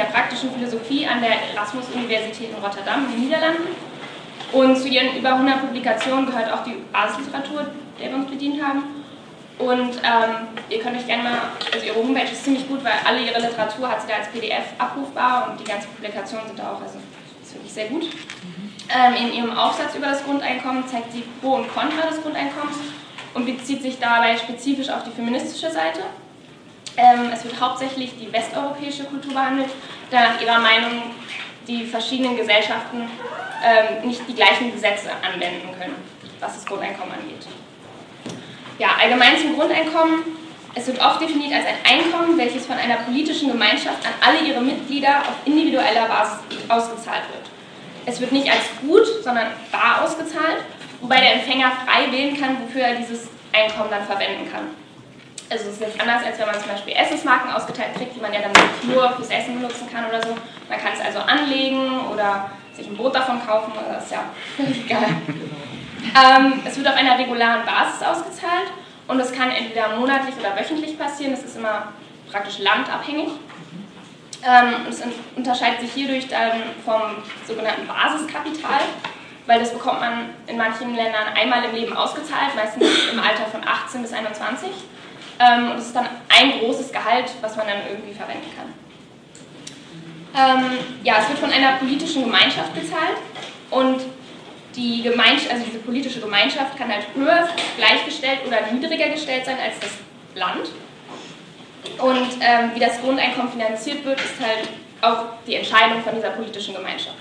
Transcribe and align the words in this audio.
der 0.00 0.06
praktischen 0.06 0.50
Philosophie 0.52 1.06
an 1.06 1.20
der 1.20 1.52
Erasmus-Universität 1.52 2.50
in 2.50 2.64
Rotterdam 2.64 3.04
in 3.04 3.12
den 3.12 3.20
Niederlanden. 3.24 3.68
Und 4.52 4.76
zu 4.76 4.88
ihren 4.88 5.16
über 5.16 5.34
100 5.34 5.60
Publikationen 5.60 6.26
gehört 6.26 6.50
auch 6.52 6.64
die 6.64 6.76
Basisliteratur, 6.90 7.66
der 8.00 8.08
wir 8.08 8.16
uns 8.16 8.30
bedient 8.30 8.62
haben. 8.62 8.82
Und 9.58 10.00
ähm, 10.02 10.48
ihr 10.70 10.80
könnt 10.80 10.96
euch 10.96 11.06
gerne 11.06 11.22
mal, 11.22 11.38
also 11.72 11.86
ihre 11.86 11.96
Homepage 11.96 12.32
ist 12.32 12.44
ziemlich 12.44 12.66
gut, 12.66 12.82
weil 12.82 12.94
alle 13.04 13.22
ihre 13.22 13.38
Literatur 13.38 13.90
hat 13.90 14.00
sie 14.00 14.08
da 14.08 14.14
als 14.14 14.28
PDF 14.28 14.64
abrufbar 14.78 15.50
und 15.50 15.60
die 15.60 15.64
ganzen 15.64 15.90
Publikationen 15.90 16.46
sind 16.46 16.58
da 16.58 16.72
auch, 16.72 16.80
also 16.80 16.98
ist 17.42 17.54
wirklich 17.54 17.72
sehr 17.72 17.88
gut. 17.88 18.04
Ähm, 18.88 19.14
in 19.14 19.34
ihrem 19.34 19.56
Aufsatz 19.56 19.94
über 19.94 20.06
das 20.06 20.24
Grundeinkommen 20.24 20.88
zeigt 20.88 21.12
sie 21.12 21.24
Pro 21.40 21.56
und 21.56 21.68
Contra 21.72 22.08
des 22.08 22.22
Grundeinkommens 22.22 22.78
und 23.34 23.44
bezieht 23.44 23.82
sich 23.82 23.98
dabei 24.00 24.36
spezifisch 24.38 24.88
auf 24.88 25.04
die 25.04 25.10
feministische 25.10 25.70
Seite. 25.70 26.00
Ähm, 26.96 27.30
es 27.32 27.44
wird 27.44 27.60
hauptsächlich 27.60 28.12
die 28.18 28.32
westeuropäische 28.32 29.04
Kultur 29.04 29.32
behandelt, 29.32 29.70
da 30.10 30.20
nach 30.20 30.40
ihrer 30.40 30.58
Meinung 30.58 31.02
die 31.66 31.86
verschiedenen 31.86 32.36
Gesellschaften 32.36 33.08
ähm, 33.64 34.08
nicht 34.08 34.22
die 34.28 34.34
gleichen 34.34 34.72
Gesetze 34.72 35.10
anwenden 35.22 35.68
können, 35.78 35.94
was 36.40 36.54
das 36.54 36.66
Grundeinkommen 36.66 37.12
angeht. 37.12 37.46
Ja, 38.78 38.88
allgemein 39.00 39.38
zum 39.38 39.56
Grundeinkommen. 39.56 40.40
Es 40.74 40.86
wird 40.86 41.00
oft 41.00 41.20
definiert 41.20 41.52
als 41.52 41.66
ein 41.66 41.98
Einkommen, 41.98 42.38
welches 42.38 42.66
von 42.66 42.76
einer 42.76 42.96
politischen 42.96 43.50
Gemeinschaft 43.50 44.06
an 44.06 44.12
alle 44.20 44.38
ihre 44.46 44.60
Mitglieder 44.60 45.18
auf 45.20 45.34
individueller 45.44 46.06
Basis 46.06 46.38
ausgezahlt 46.68 47.24
wird. 47.32 47.50
Es 48.06 48.20
wird 48.20 48.32
nicht 48.32 48.48
als 48.50 48.62
Gut, 48.80 49.04
sondern 49.22 49.48
bar 49.70 50.02
ausgezahlt, 50.02 50.62
wobei 51.00 51.20
der 51.20 51.34
Empfänger 51.34 51.72
frei 51.84 52.10
wählen 52.10 52.40
kann, 52.40 52.56
wofür 52.62 52.82
er 52.82 52.94
dieses 52.94 53.28
Einkommen 53.52 53.90
dann 53.90 54.04
verwenden 54.04 54.50
kann. 54.50 54.79
Also 55.50 55.66
es 55.66 55.74
ist 55.74 55.80
nicht 55.80 56.00
anders, 56.00 56.24
als 56.24 56.38
wenn 56.38 56.46
man 56.46 56.54
zum 56.60 56.70
Beispiel 56.70 56.94
Essensmarken 56.94 57.50
ausgeteilt 57.50 57.96
kriegt, 57.96 58.14
die 58.14 58.20
man 58.20 58.32
ja 58.32 58.38
dann 58.40 58.52
nur 58.86 59.10
fürs 59.16 59.30
Essen 59.30 59.56
benutzen 59.56 59.88
kann 59.92 60.06
oder 60.08 60.22
so. 60.22 60.36
Man 60.68 60.78
kann 60.78 60.92
es 60.94 61.04
also 61.04 61.18
anlegen 61.18 62.06
oder 62.12 62.52
sich 62.72 62.86
ein 62.86 62.96
Brot 62.96 63.16
davon 63.16 63.44
kaufen, 63.44 63.72
das 63.92 64.04
ist 64.04 64.12
ja 64.12 64.24
völlig 64.56 64.84
egal. 64.84 65.08
Ähm, 66.14 66.60
es 66.64 66.76
wird 66.76 66.88
auf 66.88 66.94
einer 66.94 67.18
regulären 67.18 67.64
Basis 67.66 68.02
ausgezahlt 68.02 68.70
und 69.06 69.18
das 69.18 69.32
kann 69.32 69.50
entweder 69.50 69.96
monatlich 69.96 70.34
oder 70.38 70.56
wöchentlich 70.56 70.98
passieren, 70.98 71.32
das 71.32 71.42
ist 71.42 71.56
immer 71.56 71.88
praktisch 72.30 72.58
landabhängig. 72.58 73.30
Ähm, 74.42 74.86
es 74.88 75.02
unterscheidet 75.36 75.80
sich 75.80 75.92
hierdurch 75.92 76.28
dann 76.28 76.62
vom 76.84 77.02
sogenannten 77.46 77.86
Basiskapital, 77.86 78.80
weil 79.46 79.58
das 79.58 79.72
bekommt 79.72 80.00
man 80.00 80.30
in 80.46 80.56
manchen 80.56 80.94
Ländern 80.94 81.34
einmal 81.34 81.64
im 81.64 81.74
Leben 81.74 81.94
ausgezahlt, 81.94 82.54
meistens 82.56 82.86
im 83.12 83.20
Alter 83.20 83.44
von 83.50 83.66
18 83.66 84.00
bis 84.00 84.12
21. 84.12 84.70
Ähm, 85.40 85.70
und 85.70 85.78
es 85.78 85.86
ist 85.86 85.96
dann 85.96 86.06
ein 86.28 86.60
großes 86.60 86.92
Gehalt, 86.92 87.30
was 87.40 87.56
man 87.56 87.66
dann 87.66 87.78
irgendwie 87.88 88.12
verwenden 88.12 88.50
kann. 88.54 88.74
Ähm, 90.36 90.78
ja, 91.02 91.14
es 91.20 91.28
wird 91.28 91.38
von 91.38 91.50
einer 91.50 91.72
politischen 91.78 92.24
Gemeinschaft 92.24 92.74
bezahlt 92.74 93.16
und 93.70 94.02
die 94.76 95.02
Gemeinschaft, 95.02 95.50
also 95.50 95.64
diese 95.64 95.78
politische 95.78 96.20
Gemeinschaft 96.20 96.76
kann 96.76 96.88
halt 96.88 97.06
höher 97.14 97.48
gleichgestellt 97.76 98.40
oder 98.46 98.70
niedriger 98.70 99.08
gestellt 99.08 99.44
sein 99.46 99.56
als 99.58 99.80
das 99.80 99.90
Land. 100.34 100.70
Und 101.98 102.28
ähm, 102.40 102.70
wie 102.74 102.80
das 102.80 103.00
Grundeinkommen 103.00 103.50
finanziert 103.50 104.04
wird, 104.04 104.20
ist 104.20 104.38
halt 104.40 104.68
auch 105.00 105.24
die 105.46 105.56
Entscheidung 105.56 106.02
von 106.02 106.14
dieser 106.14 106.30
politischen 106.30 106.74
Gemeinschaft. 106.74 107.16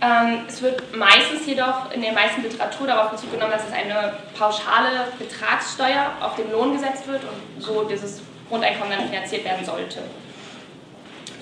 Ähm, 0.00 0.44
es 0.46 0.60
wird 0.60 0.94
meistens 0.94 1.46
jedoch 1.46 1.90
in 1.92 2.02
der 2.02 2.12
meisten 2.12 2.42
Literatur 2.42 2.86
darauf 2.86 3.12
Bezug 3.12 3.32
genommen, 3.32 3.52
dass 3.52 3.66
es 3.66 3.72
eine 3.72 4.14
pauschale 4.38 5.08
Betragssteuer 5.18 6.12
auf 6.20 6.36
den 6.36 6.52
Lohn 6.52 6.72
gesetzt 6.74 7.06
wird 7.06 7.22
und 7.24 7.62
so 7.62 7.84
dieses 7.84 8.20
Grundeinkommen 8.50 8.98
dann 8.98 9.08
finanziert 9.08 9.44
werden 9.44 9.64
sollte. 9.64 10.00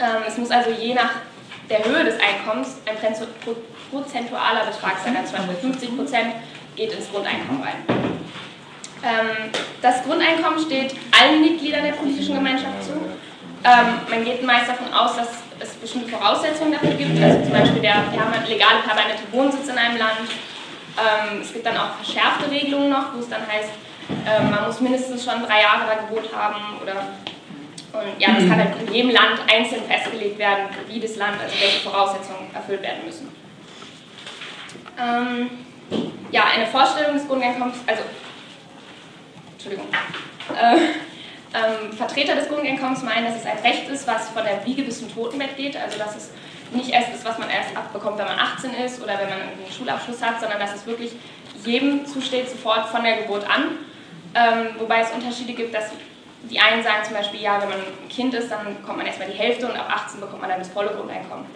Ähm, 0.01 0.23
es 0.27 0.39
muss 0.39 0.51
also 0.51 0.71
je 0.71 0.95
nach 0.95 1.11
der 1.69 1.85
Höhe 1.85 2.05
des 2.05 2.15
Einkommens 2.21 2.77
ein 2.87 2.97
prozentualer 3.91 4.67
Betrag 4.67 4.99
sein, 5.05 5.17
also 5.17 5.35
zum 5.35 5.47
Beispiel 5.47 5.71
50 5.71 5.97
Prozent 5.97 6.35
geht 6.77 6.93
ins 6.93 7.11
Grundeinkommen 7.11 7.63
rein. 7.63 7.75
Ähm, 9.03 9.51
das 9.83 10.03
Grundeinkommen 10.05 10.59
steht 10.59 10.95
allen 11.19 11.41
Mitgliedern 11.41 11.83
der 11.83 11.93
politischen 11.93 12.37
Gemeinschaft 12.37 12.85
zu. 12.85 12.93
Ähm, 13.65 14.01
man 14.11 14.25
geht 14.25 14.43
meist 14.43 14.69
davon 14.69 14.93
aus, 14.93 15.17
dass 15.17 15.29
es 15.59 15.75
bestimmte 15.77 16.11
Voraussetzungen 16.11 16.73
dafür 16.73 16.93
gibt, 16.93 17.21
also 17.23 17.43
zum 17.43 17.53
Beispiel 17.53 17.81
der, 17.81 18.05
wir 18.11 18.21
haben 18.21 18.33
einen 18.33 18.47
legale 18.47 18.81
permanente 18.81 19.23
Wohnsitz 19.33 19.69
in 19.69 19.79
einem 19.79 19.97
Land. 19.97 20.29
Ähm, 20.97 21.41
es 21.41 21.53
gibt 21.53 21.65
dann 21.65 21.77
auch 21.77 21.95
verschärfte 21.97 22.51
Regelungen 22.51 22.91
noch, 22.91 23.15
wo 23.15 23.21
es 23.21 23.29
dann 23.29 23.41
heißt, 23.41 23.71
ähm, 24.27 24.51
man 24.51 24.67
muss 24.67 24.81
mindestens 24.81 25.25
schon 25.25 25.43
drei 25.43 25.63
Jahre 25.63 25.87
da 25.87 26.07
gewohnt 26.07 26.29
haben 26.35 26.79
oder 26.83 27.07
und 27.95 28.21
ja, 28.21 28.33
das 28.33 28.49
kann 28.49 28.59
halt 28.59 28.75
in 28.81 28.93
jedem 28.93 29.11
Land 29.11 29.41
einzeln 29.49 29.85
festgelegt 29.85 30.37
werden, 30.37 30.65
wie 30.89 30.99
das 30.99 31.15
Land, 31.15 31.41
also 31.41 31.55
welche 31.61 31.89
Voraussetzungen 31.89 32.53
erfüllt 32.53 32.83
werden 32.83 33.05
müssen. 33.07 33.29
Ähm, 34.99 35.51
ja, 36.33 36.45
eine 36.53 36.67
Vorstellung 36.67 37.15
des 37.15 37.29
Grundeinkommens, 37.29 37.77
also, 37.87 38.03
Entschuldigung, 39.53 39.87
äh, 40.61 40.77
ähm, 41.55 41.93
Vertreter 41.93 42.35
des 42.35 42.49
Grundeinkommens 42.49 43.03
meinen, 43.03 43.27
dass 43.27 43.37
es 43.37 43.47
ein 43.47 43.59
Recht 43.59 43.89
ist, 43.89 44.07
was 44.07 44.29
von 44.31 44.45
der 44.45 44.65
Wiege 44.67 44.83
bis 44.83 44.99
zum 44.99 45.13
Totenbett 45.13 45.57
geht, 45.57 45.77
also 45.77 45.99
dass 45.99 46.17
es 46.17 46.31
nicht 46.73 46.91
erst 46.91 47.15
ist, 47.15 47.25
was 47.25 47.39
man 47.39 47.49
erst 47.49 47.77
abbekommt, 47.77 48.19
wenn 48.19 48.27
man 48.27 48.39
18 48.39 48.75
ist 48.75 49.01
oder 49.01 49.19
wenn 49.19 49.29
man 49.29 49.41
einen 49.41 49.73
Schulabschluss 49.77 50.21
hat, 50.21 50.41
sondern 50.41 50.59
dass 50.59 50.75
es 50.75 50.85
wirklich 50.87 51.13
jedem 51.65 52.05
zusteht, 52.07 52.51
sofort 52.51 52.89
von 52.89 53.05
der 53.05 53.19
Geburt 53.19 53.49
an. 53.49 53.79
Ähm, 54.35 54.75
wobei 54.79 55.01
es 55.01 55.11
Unterschiede 55.13 55.53
gibt, 55.53 55.73
dass 55.73 55.91
die 56.51 56.59
einen 56.59 56.83
sagen 56.83 57.05
zum 57.05 57.15
Beispiel, 57.15 57.41
ja, 57.41 57.61
wenn 57.63 57.69
man 57.69 57.79
ein 57.79 58.09
Kind 58.09 58.35
ist, 58.35 58.51
dann 58.51 58.77
bekommt 58.77 58.99
man 58.99 59.07
erstmal 59.07 59.31
die 59.31 59.39
Hälfte 59.39 59.67
und 59.67 59.77
ab 59.77 59.89
18 59.89 60.21
bekommt 60.21 60.41
man 60.41 60.51
dann 60.51 60.59
das 60.59 60.69
volle 60.69 60.91
Grundeinkommen. 60.91 61.47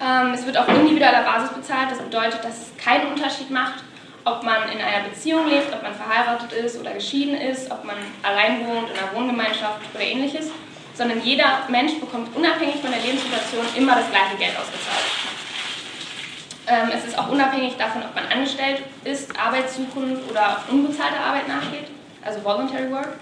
Ähm, 0.00 0.32
es 0.34 0.46
wird 0.46 0.56
auf 0.56 0.68
individueller 0.68 1.22
Basis 1.22 1.50
bezahlt, 1.50 1.90
das 1.90 1.98
bedeutet, 1.98 2.44
dass 2.44 2.62
es 2.62 2.76
keinen 2.82 3.08
Unterschied 3.08 3.50
macht, 3.50 3.82
ob 4.26 4.42
man 4.42 4.68
in 4.70 4.80
einer 4.80 5.08
Beziehung 5.08 5.48
lebt, 5.48 5.72
ob 5.72 5.82
man 5.82 5.94
verheiratet 5.94 6.52
ist 6.52 6.80
oder 6.80 6.92
geschieden 6.92 7.36
ist, 7.36 7.70
ob 7.70 7.84
man 7.84 7.94
allein 8.24 8.66
wohnt, 8.66 8.90
in 8.90 8.98
einer 8.98 9.14
Wohngemeinschaft 9.14 9.80
oder 9.94 10.02
ähnliches, 10.02 10.50
sondern 10.94 11.22
jeder 11.22 11.60
Mensch 11.68 11.94
bekommt 12.00 12.34
unabhängig 12.36 12.76
von 12.80 12.90
der 12.90 13.00
Lebenssituation 13.00 13.64
immer 13.76 13.94
das 13.94 14.10
gleiche 14.10 14.36
Geld 14.36 14.58
ausgezahlt. 14.58 15.06
Ähm, 16.66 16.90
es 16.92 17.04
ist 17.04 17.16
auch 17.16 17.28
unabhängig 17.28 17.76
davon, 17.76 18.02
ob 18.02 18.16
man 18.16 18.26
angestellt 18.26 18.82
ist, 19.04 19.30
arbeitssuchend 19.38 20.28
oder 20.28 20.60
unbezahlte 20.68 21.20
Arbeit 21.20 21.46
nachgeht, 21.46 21.86
also 22.24 22.42
Voluntary 22.42 22.90
Work. 22.90 23.12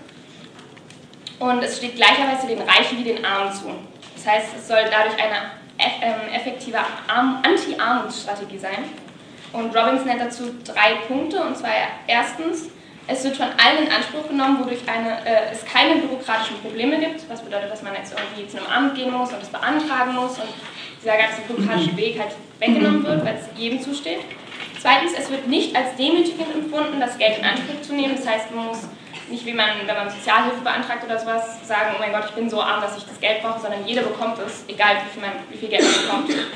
Und 1.38 1.62
es 1.62 1.76
steht 1.76 1.96
gleicherweise 1.96 2.46
den 2.46 2.62
Reichen 2.62 2.98
wie 2.98 3.04
den 3.04 3.22
Armen 3.22 3.52
zu. 3.52 3.74
Das 4.16 4.26
heißt, 4.26 4.46
es 4.56 4.66
soll 4.66 4.84
dadurch 4.90 5.22
eine 5.22 5.50
ähm, 5.78 6.32
effektive 6.32 6.78
Anti-Armutsstrategie 7.42 8.58
sein. 8.58 9.03
Und 9.54 9.74
Robbins 9.74 10.04
nennt 10.04 10.20
dazu 10.20 10.52
drei 10.64 10.96
Punkte, 11.06 11.40
und 11.40 11.56
zwar 11.56 11.70
erstens, 12.08 12.70
es 13.06 13.22
wird 13.22 13.36
von 13.36 13.46
allen 13.46 13.86
in 13.86 13.92
Anspruch 13.92 14.28
genommen, 14.28 14.58
wodurch 14.58 14.80
eine, 14.88 15.24
äh, 15.24 15.52
es 15.52 15.64
keine 15.64 16.00
bürokratischen 16.00 16.58
Probleme 16.60 16.98
gibt, 16.98 17.30
was 17.30 17.40
bedeutet, 17.40 17.70
dass 17.70 17.82
man 17.82 17.94
jetzt 17.94 18.12
irgendwie 18.18 18.48
zu 18.48 18.58
einem 18.58 18.66
Amt 18.66 18.96
gehen 18.96 19.12
muss 19.12 19.32
und 19.32 19.40
es 19.40 19.48
beantragen 19.48 20.16
muss 20.16 20.38
und 20.38 20.48
dieser 21.00 21.16
ganze 21.16 21.42
bürokratische 21.42 21.96
Weg 21.96 22.18
halt 22.18 22.32
weggenommen 22.58 23.04
wird, 23.04 23.24
weil 23.24 23.36
es 23.36 23.46
jedem 23.56 23.80
zusteht. 23.80 24.20
Zweitens, 24.80 25.12
es 25.16 25.30
wird 25.30 25.46
nicht 25.46 25.76
als 25.76 25.94
demütigend 25.96 26.52
empfunden, 26.52 26.98
das 26.98 27.16
Geld 27.16 27.38
in 27.38 27.44
Anspruch 27.44 27.80
zu 27.80 27.94
nehmen, 27.94 28.16
das 28.16 28.26
heißt, 28.26 28.52
man 28.52 28.66
muss 28.66 28.88
nicht 29.30 29.46
wie 29.46 29.54
man, 29.54 29.70
wenn 29.86 29.96
man 29.96 30.10
Sozialhilfe 30.10 30.60
beantragt 30.62 31.04
oder 31.04 31.18
sowas, 31.18 31.66
sagen, 31.66 31.94
oh 31.96 32.00
mein 32.00 32.12
Gott, 32.12 32.24
ich 32.26 32.34
bin 32.34 32.50
so 32.50 32.60
arm, 32.60 32.80
dass 32.82 32.96
ich 32.96 33.04
das 33.04 33.20
Geld 33.20 33.40
brauche, 33.40 33.60
sondern 33.60 33.86
jeder 33.86 34.02
bekommt 34.02 34.38
es, 34.44 34.64
egal 34.66 34.96
wie 34.96 35.10
viel, 35.12 35.22
man, 35.22 35.32
wie 35.48 35.56
viel 35.56 35.68
Geld 35.68 35.82
man 35.82 36.26
bekommt. 36.26 36.46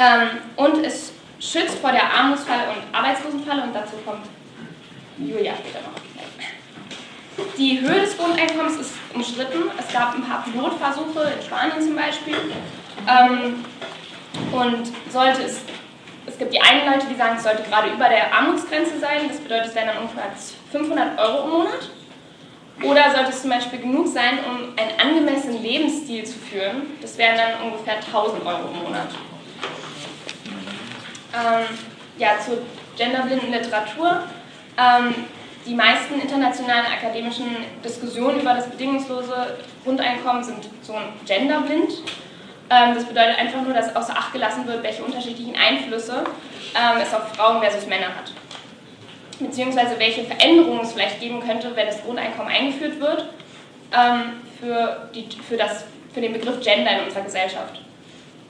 Ähm, 0.00 0.28
und 0.54 0.86
es 0.86 1.12
schützt 1.40 1.78
vor 1.78 1.92
der 1.92 2.12
Armutsfalle 2.12 2.70
und 2.70 2.94
Arbeitslosenfalle 2.94 3.62
und 3.62 3.74
dazu 3.74 3.96
kommt 4.04 4.26
Julia 5.18 5.54
später 5.54 5.80
noch. 5.80 7.46
Die 7.56 7.80
Höhe 7.80 8.00
des 8.00 8.16
Grundeinkommens 8.16 8.76
ist 8.76 8.94
umstritten. 9.14 9.70
Es 9.78 9.92
gab 9.92 10.14
ein 10.14 10.22
paar 10.22 10.44
Pilotversuche 10.44 11.32
in 11.36 11.42
Spanien 11.44 11.80
zum 11.80 11.94
Beispiel. 11.94 12.34
Ähm, 13.06 13.64
und 14.52 14.92
sollte 15.10 15.42
es 15.42 15.60
es 16.28 16.36
gibt 16.36 16.52
die 16.52 16.60
einen 16.60 16.86
Leute, 16.86 17.06
die 17.10 17.14
sagen, 17.14 17.36
es 17.36 17.42
sollte 17.42 17.62
gerade 17.62 17.88
über 17.88 18.08
der 18.08 18.32
Armutsgrenze 18.34 18.98
sein. 18.98 19.28
Das 19.28 19.38
bedeutet, 19.38 19.68
es 19.68 19.74
wären 19.74 19.88
dann 19.88 19.98
ungefähr 19.98 20.30
500 20.70 21.18
Euro 21.18 21.44
im 21.44 21.50
Monat. 21.50 21.90
Oder 22.82 23.10
sollte 23.10 23.30
es 23.30 23.40
zum 23.40 23.50
Beispiel 23.50 23.80
genug 23.80 24.06
sein, 24.06 24.38
um 24.46 24.74
einen 24.76 25.00
angemessenen 25.00 25.62
Lebensstil 25.62 26.24
zu 26.24 26.38
führen? 26.38 26.82
Das 27.00 27.18
wären 27.18 27.36
dann 27.36 27.62
ungefähr 27.72 27.96
1000 27.96 28.44
Euro 28.44 28.68
im 28.72 28.84
Monat. 28.84 29.08
Ähm, 31.38 31.64
ja, 32.18 32.30
zur 32.44 32.58
genderblinden 32.96 33.52
Literatur. 33.52 34.24
Ähm, 34.76 35.14
die 35.66 35.74
meisten 35.74 36.20
internationalen 36.20 36.86
akademischen 36.86 37.56
Diskussionen 37.84 38.40
über 38.40 38.54
das 38.54 38.68
bedingungslose 38.68 39.58
Grundeinkommen 39.84 40.42
sind 40.42 40.68
so 40.82 40.94
genderblind. 41.26 41.92
Ähm, 42.70 42.94
das 42.94 43.04
bedeutet 43.04 43.38
einfach 43.38 43.62
nur, 43.62 43.72
dass 43.72 43.94
außer 43.94 44.16
Acht 44.16 44.32
gelassen 44.32 44.66
wird, 44.66 44.82
welche 44.82 45.02
unterschiedlichen 45.02 45.54
Einflüsse 45.56 46.24
ähm, 46.74 47.00
es 47.02 47.14
auf 47.14 47.34
Frauen 47.34 47.60
versus 47.60 47.86
Männer 47.86 48.08
hat. 48.08 48.32
Beziehungsweise 49.38 49.98
welche 49.98 50.24
Veränderungen 50.24 50.80
es 50.80 50.92
vielleicht 50.92 51.20
geben 51.20 51.40
könnte, 51.40 51.74
wenn 51.76 51.86
das 51.86 52.02
Grundeinkommen 52.02 52.52
eingeführt 52.52 53.00
wird, 53.00 53.26
ähm, 53.92 54.40
für, 54.60 55.08
die, 55.14 55.28
für, 55.48 55.56
das, 55.56 55.84
für 56.12 56.18
für 56.18 56.22
den 56.22 56.32
Begriff 56.32 56.60
Gender 56.60 56.98
in 56.98 57.04
unserer 57.04 57.22
Gesellschaft. 57.22 57.80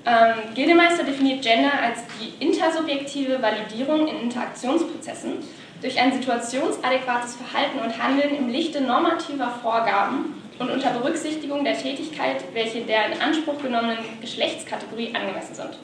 Ähm, 0.08 0.55
Gildemeister 0.55 1.05
definiert 1.05 1.43
Gender 1.43 1.72
als 1.82 1.99
die 2.19 2.43
intersubjektive 2.43 3.43
Validierung 3.43 4.08
in 4.08 4.22
Interaktionsprozessen 4.22 5.34
durch 5.82 6.00
ein 6.00 6.12
situationsadäquates 6.12 7.37
Verhalten 7.37 7.78
und 7.81 8.02
Handeln 8.02 8.34
im 8.34 8.49
Lichte 8.49 8.81
normativer 8.81 9.52
Vorgaben 9.62 10.43
und 10.58 10.70
unter 10.70 10.90
Berücksichtigung 10.90 11.62
der 11.62 11.76
Tätigkeit, 11.76 12.43
welche 12.55 12.81
der 12.81 13.12
in 13.12 13.20
Anspruch 13.20 13.60
genommenen 13.60 13.99
Geschlechtskategorie 14.22 15.14
angemessen 15.14 15.55
sind. 15.55 15.78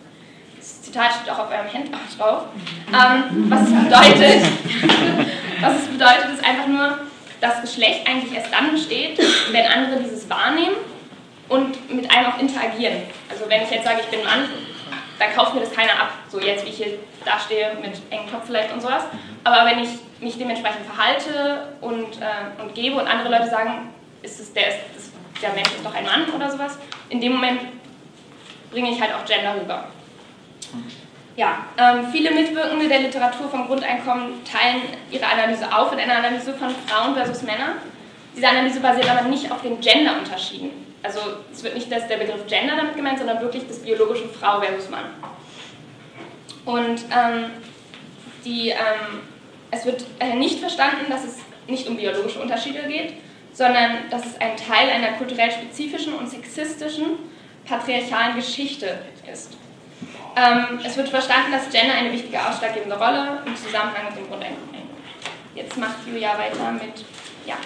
Das 0.57 0.81
Zitat 0.81 1.13
steht 1.13 1.31
auch 1.31 1.41
auf 1.41 1.51
eurem 1.51 1.71
Handout 1.71 2.19
drauf. 2.19 2.45
Ähm, 2.89 3.51
was 3.51 3.63
es 3.63 3.75
bedeutet, 3.75 4.43
was 5.61 5.83
es 5.83 5.89
bedeutet, 5.89 6.33
ist 6.33 6.45
einfach 6.45 6.67
nur, 6.67 6.99
dass 7.43 7.61
Geschlecht 7.61 8.09
eigentlich 8.09 8.35
erst 8.35 8.53
dann 8.53 8.71
besteht, 8.73 9.19
wenn 9.53 9.67
andere 9.67 10.03
dieses 10.03 10.29
wahrnehmen 10.31 10.77
und 11.49 11.95
mit 11.95 12.11
einem 12.11 12.27
auch 12.27 12.39
interagieren. 12.39 13.03
Also 13.31 13.49
wenn 13.49 13.63
ich 13.63 13.71
jetzt 13.71 13.85
sage, 13.85 14.01
ich 14.01 14.07
bin 14.07 14.25
Mann, 14.25 14.49
dann 15.19 15.35
kauft 15.35 15.55
mir 15.55 15.61
das 15.61 15.73
keiner 15.73 15.93
ab, 15.93 16.13
so 16.29 16.41
jetzt 16.41 16.65
wie 16.65 16.71
ich 16.71 16.77
hier 16.77 16.99
dastehe 17.25 17.77
mit 17.81 18.01
engem 18.11 18.31
Kopf 18.31 18.47
vielleicht 18.47 18.73
und 18.73 18.81
sowas. 18.81 19.05
Aber 19.45 19.71
wenn 19.71 19.79
ich 19.79 19.91
mich 20.21 20.39
dementsprechend 20.39 20.87
verhalte 20.87 21.69
und, 21.81 22.21
äh, 22.21 22.63
und 22.63 22.75
gebe 22.75 22.97
und 22.97 23.07
andere 23.07 23.31
Leute 23.31 23.49
sagen, 23.49 23.91
ist 24.23 24.41
es 24.41 24.53
der, 24.53 24.69
ist, 24.69 25.13
der 25.43 25.53
Mensch 25.53 25.69
ist 25.69 25.85
doch 25.85 25.95
ein 25.95 26.05
Mann 26.05 26.29
oder 26.35 26.51
sowas, 26.51 26.79
in 27.11 27.21
dem 27.21 27.33
Moment 27.33 27.61
bringe 28.71 28.91
ich 28.91 29.01
halt 29.01 29.15
auch 29.15 29.25
Gender 29.25 29.55
rüber. 29.61 29.85
Ja, 31.37 31.67
ähm, 31.79 32.07
viele 32.13 32.31
Mitwirkende 32.31 32.89
der 32.89 33.01
Literatur 33.01 33.49
vom 33.49 33.67
Grundeinkommen 33.67 34.45
teilen 34.45 34.83
ihre 35.11 35.27
Analyse 35.27 35.73
auf 35.77 35.93
in 35.93 35.99
einer 35.99 36.19
Analyse 36.19 36.55
von 36.55 36.71
Frauen 36.87 37.15
versus 37.15 37.43
Männer. 37.43 37.75
Diese 38.37 38.49
Analyse 38.49 38.81
basiert 38.81 39.09
aber 39.09 39.29
nicht 39.29 39.51
auf 39.51 39.63
den 39.63 39.81
Genderunterschieden. 39.81 40.71
Also 41.05 41.21
es 41.53 41.63
wird 41.63 41.75
nicht 41.75 41.93
das, 41.93 42.09
der 42.09 42.17
Begriff 42.17 42.47
Gender 42.49 42.77
damit 42.77 42.97
gemeint, 42.97 43.19
sondern 43.19 43.41
wirklich 43.43 43.69
das 43.69 43.79
biologische 43.81 44.27
Frau 44.29 44.61
versus 44.61 44.89
Mann. 44.89 45.05
Und 46.65 47.05
ähm, 47.13 47.51
die, 48.45 48.71
ähm, 48.71 49.21
es 49.71 49.85
wird 49.85 50.05
äh, 50.19 50.35
nicht 50.35 50.61
verstanden, 50.61 51.11
dass 51.11 51.25
es 51.25 51.37
nicht 51.69 51.87
um 51.89 51.97
biologische 51.97 52.41
Unterschiede 52.41 52.83
geht, 52.89 53.15
sondern 53.53 54.09
dass 54.11 54.25
es 54.25 54.41
ein 54.41 54.57
Teil 54.57 54.89
einer 54.89 55.13
kulturell 55.19 55.51
spezifischen 55.51 56.15
und 56.15 56.29
sexistischen 56.29 57.19
patriarchalen 57.67 58.35
Geschichte 58.37 58.99
ist. 59.31 59.57
Ähm, 60.37 60.81
es 60.85 60.97
wird 60.97 61.11
verstanden, 61.11 61.53
dass 61.53 61.71
Gender 61.71 61.95
eine 61.95 62.13
wichtige 62.13 62.41
ausschlaggebende 62.41 62.99
Rolle 62.99 63.43
im 63.45 63.55
Zusammenhang 63.57 64.07
mit 64.09 64.17
dem 64.17 64.29
Grundeinkommen. 64.29 64.83
Jetzt 65.55 65.77
macht 65.77 65.97
Julia 66.07 66.37
weiter 66.37 66.73
mit, 66.73 67.05
ja. 67.47 67.57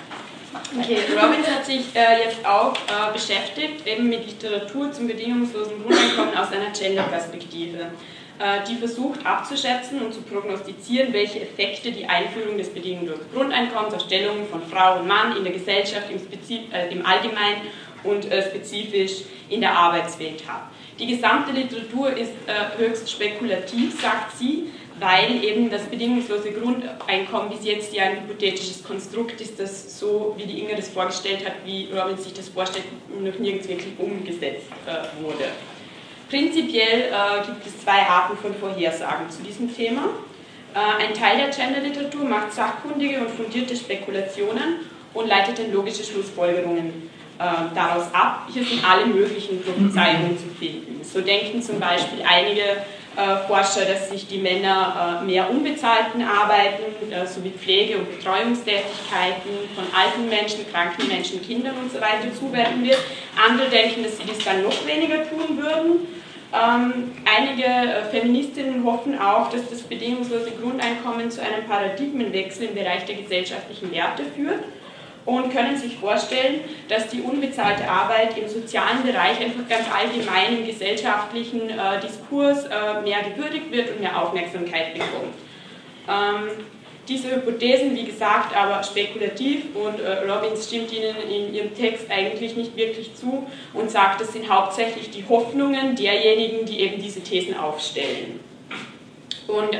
Okay, 0.78 0.98
Robbins 1.14 1.46
hat 1.46 1.66
sich 1.66 1.94
äh, 1.94 2.24
jetzt 2.24 2.44
auch 2.46 2.72
äh, 2.74 3.12
beschäftigt, 3.12 3.86
eben 3.86 4.08
mit 4.08 4.26
Literatur 4.26 4.90
zum 4.92 5.06
bedingungslosen 5.06 5.82
Grundeinkommen 5.82 6.36
aus 6.36 6.50
einer 6.52 6.70
Gender-Perspektive, 6.70 7.78
äh, 8.38 8.64
die 8.68 8.76
versucht 8.76 9.24
abzuschätzen 9.26 10.00
und 10.00 10.14
zu 10.14 10.22
prognostizieren, 10.22 11.12
welche 11.12 11.40
Effekte 11.40 11.92
die 11.92 12.06
Einführung 12.06 12.56
des 12.56 12.70
bedingungslosen 12.72 13.26
Grundeinkommens 13.34 13.94
auf 13.94 14.02
Stellungen 14.02 14.46
von 14.48 14.62
Frau 14.70 15.00
und 15.00 15.06
Mann 15.06 15.36
in 15.36 15.44
der 15.44 15.52
Gesellschaft 15.52 16.10
im, 16.10 16.18
Spezif 16.18 16.60
äh, 16.72 16.88
im 16.92 17.04
Allgemeinen 17.04 17.62
und 18.04 18.30
äh, 18.30 18.42
spezifisch 18.48 19.24
in 19.50 19.60
der 19.60 19.76
Arbeitswelt 19.76 20.48
hat. 20.48 20.62
Die 20.98 21.06
gesamte 21.06 21.52
Literatur 21.52 22.10
ist 22.10 22.32
äh, 22.46 22.78
höchst 22.78 23.10
spekulativ, 23.10 24.00
sagt 24.00 24.36
sie, 24.38 24.70
weil 25.00 25.44
eben 25.44 25.70
das 25.70 25.82
bedingungslose 25.82 26.52
Grundeinkommen 26.52 27.50
bis 27.50 27.64
jetzt 27.64 27.94
ja 27.94 28.04
ein 28.04 28.22
hypothetisches 28.22 28.82
Konstrukt 28.82 29.40
ist, 29.40 29.58
das 29.58 29.98
so, 29.98 30.34
wie 30.36 30.44
die 30.44 30.60
Inge 30.60 30.74
das 30.76 30.88
vorgestellt 30.88 31.44
hat, 31.44 31.54
wie 31.64 31.88
Robin 31.92 32.16
sich 32.16 32.32
das 32.32 32.48
vorstellt, 32.48 32.84
noch 33.08 33.38
nirgends 33.38 33.68
wirklich 33.68 33.92
umgesetzt 33.98 34.66
äh, 34.86 35.22
wurde. 35.22 35.46
Prinzipiell 36.28 37.10
äh, 37.10 37.46
gibt 37.46 37.66
es 37.66 37.82
zwei 37.82 38.02
Arten 38.02 38.36
von 38.36 38.54
Vorhersagen 38.54 39.30
zu 39.30 39.42
diesem 39.42 39.74
Thema. 39.74 40.10
Äh, 40.74 41.06
ein 41.06 41.14
Teil 41.14 41.38
der 41.38 41.48
Genderliteratur 41.48 42.24
macht 42.24 42.52
sachkundige 42.52 43.20
und 43.20 43.30
fundierte 43.30 43.74
Spekulationen 43.74 44.80
und 45.14 45.26
leitet 45.26 45.58
dann 45.58 45.72
logische 45.72 46.04
Schlussfolgerungen 46.04 47.10
äh, 47.38 47.74
daraus 47.74 48.12
ab. 48.12 48.48
Hier 48.52 48.64
sind 48.64 48.84
alle 48.84 49.06
möglichen 49.06 49.62
Prophezeiungen 49.62 50.36
zu 50.36 50.48
finden. 50.58 51.00
So 51.02 51.20
denken 51.20 51.62
zum 51.62 51.80
Beispiel 51.80 52.18
einige 52.28 52.62
Forscher, 53.46 53.84
dass 53.84 54.10
sich 54.10 54.28
die 54.28 54.38
Männer 54.38 55.20
äh, 55.20 55.24
mehr 55.24 55.50
unbezahlten 55.50 56.22
Arbeiten 56.22 57.10
äh, 57.10 57.26
sowie 57.26 57.50
Pflege- 57.50 57.98
und 57.98 58.16
Betreuungstätigkeiten 58.16 59.50
von 59.74 59.84
alten 59.92 60.28
Menschen, 60.28 60.70
kranken 60.70 61.08
Menschen, 61.08 61.42
Kindern 61.42 61.74
und 61.82 61.90
so 61.90 61.98
zuwenden 62.38 62.84
wird. 62.84 62.98
Andere 63.36 63.68
denken, 63.68 64.04
dass 64.04 64.18
sie 64.18 64.24
das 64.24 64.38
dann 64.44 64.62
noch 64.62 64.86
weniger 64.86 65.28
tun 65.28 65.58
würden. 65.58 66.06
Ähm, 66.52 67.12
einige 67.26 67.64
äh, 67.64 68.04
Feministinnen 68.10 68.84
hoffen 68.84 69.18
auch, 69.18 69.50
dass 69.50 69.68
das 69.68 69.82
bedingungslose 69.82 70.52
Grundeinkommen 70.62 71.30
zu 71.30 71.42
einem 71.42 71.66
Paradigmenwechsel 71.68 72.68
im 72.68 72.74
Bereich 72.74 73.04
der 73.04 73.16
gesellschaftlichen 73.16 73.92
Werte 73.92 74.22
führt 74.34 74.60
und 75.28 75.52
können 75.52 75.76
sich 75.76 75.98
vorstellen, 75.98 76.60
dass 76.88 77.08
die 77.08 77.20
unbezahlte 77.20 77.86
Arbeit 77.86 78.38
im 78.38 78.48
sozialen 78.48 79.02
Bereich 79.02 79.38
einfach 79.38 79.68
ganz 79.68 79.84
allgemein 79.94 80.60
im 80.60 80.66
gesellschaftlichen 80.66 81.68
äh, 81.68 82.00
Diskurs 82.02 82.64
äh, 82.64 83.02
mehr 83.02 83.18
gewürdigt 83.28 83.70
wird 83.70 83.90
und 83.90 84.00
mehr 84.00 84.22
Aufmerksamkeit 84.22 84.94
bekommt. 84.94 85.34
Ähm, 86.08 86.64
diese 87.06 87.30
Hypothesen, 87.30 87.94
wie 87.94 88.04
gesagt, 88.04 88.56
aber 88.56 88.82
spekulativ 88.82 89.64
und 89.74 90.00
äh, 90.00 90.30
Robbins 90.30 90.66
stimmt 90.66 90.90
ihnen 90.94 91.16
in 91.30 91.54
ihrem 91.54 91.74
Text 91.74 92.10
eigentlich 92.10 92.56
nicht 92.56 92.74
wirklich 92.74 93.14
zu 93.14 93.46
und 93.74 93.90
sagt, 93.90 94.22
das 94.22 94.32
sind 94.32 94.48
hauptsächlich 94.48 95.10
die 95.10 95.26
Hoffnungen 95.28 95.94
derjenigen, 95.94 96.64
die 96.64 96.80
eben 96.80 97.02
diese 97.02 97.20
Thesen 97.20 97.54
aufstellen. 97.54 98.40
Und 99.46 99.74
äh, 99.74 99.78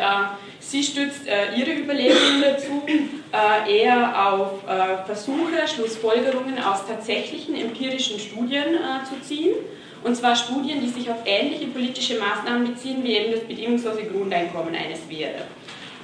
sie 0.68 0.82
stützt 0.82 1.26
äh, 1.26 1.54
ihre 1.56 1.72
Überlegungen 1.72 2.42
dazu 2.42 2.82
äh, 2.86 3.80
eher 3.82 4.32
auf 4.32 4.64
äh, 4.68 5.04
Versuche, 5.06 5.66
Schlussfolgerungen 5.66 6.58
aus 6.62 6.86
tatsächlichen 6.86 7.56
empirischen 7.56 8.18
Studien 8.18 8.74
äh, 8.74 9.04
zu 9.08 9.20
ziehen. 9.26 9.54
Und 10.04 10.14
zwar 10.14 10.36
Studien, 10.36 10.80
die 10.80 10.88
sich 10.88 11.10
auf 11.10 11.16
ähnliche 11.24 11.66
politische 11.66 12.18
Maßnahmen 12.18 12.72
beziehen, 12.72 13.02
wie 13.02 13.16
eben 13.16 13.32
das 13.32 13.40
bedingungslose 13.40 14.04
Grundeinkommen 14.04 14.74
eines 14.74 15.00
wäre. 15.08 15.46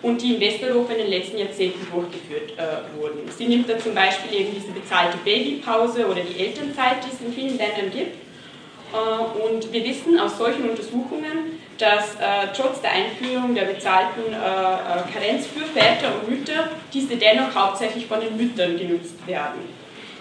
Und 0.02 0.20
die 0.20 0.34
in 0.34 0.40
Westeuropa 0.40 0.92
in 0.94 0.98
den 0.98 1.10
letzten 1.10 1.38
Jahrzehnten 1.38 1.86
durchgeführt 1.92 2.58
äh, 2.58 2.98
wurden. 2.98 3.20
Sie 3.36 3.46
nimmt 3.46 3.68
da 3.68 3.78
zum 3.78 3.94
Beispiel 3.94 4.40
eben 4.40 4.54
diese 4.54 4.72
bezahlte 4.72 5.18
Babypause 5.24 6.06
oder 6.06 6.20
die 6.22 6.38
Elternzeit, 6.40 6.96
die 7.04 7.14
es 7.14 7.20
in 7.20 7.32
vielen 7.32 7.56
Ländern 7.56 7.90
gibt. 7.92 8.16
Äh, 8.92 9.42
und 9.46 9.72
wir 9.72 9.84
wissen 9.84 10.18
aus 10.18 10.36
solchen 10.36 10.68
Untersuchungen, 10.68 11.58
dass 11.78 12.14
äh, 12.14 12.48
trotz 12.56 12.80
der 12.80 12.92
Einführung 12.92 13.54
der 13.54 13.64
bezahlten 13.64 14.32
äh, 14.32 14.36
äh, 14.36 15.12
Karenz 15.12 15.46
für 15.46 15.64
Väter 15.64 16.14
und 16.14 16.30
Mütter 16.30 16.70
diese 16.92 17.16
dennoch 17.16 17.54
hauptsächlich 17.54 18.06
von 18.06 18.20
den 18.20 18.36
Müttern 18.36 18.76
genutzt 18.76 19.26
werden. 19.26 19.60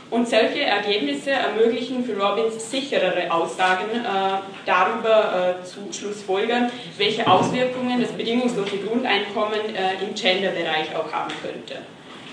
Und 0.10 0.30
solche 0.30 0.62
Ergebnisse 0.62 1.32
ermöglichen 1.32 2.06
für 2.06 2.16
Robbins 2.16 2.70
sicherere 2.70 3.32
Aussagen 3.32 3.90
äh, 3.90 4.40
darüber 4.66 5.58
äh, 5.60 5.66
zu 5.66 5.92
Schlussfolgern, 5.92 6.70
welche 6.98 7.26
Auswirkungen 7.26 8.00
das 8.00 8.12
bedingungslose 8.12 8.78
Grundeinkommen 8.78 9.60
äh, 9.76 10.04
im 10.06 10.14
Gender-Bereich 10.14 10.96
auch 10.96 11.12
haben 11.12 11.34
könnte. 11.42 11.80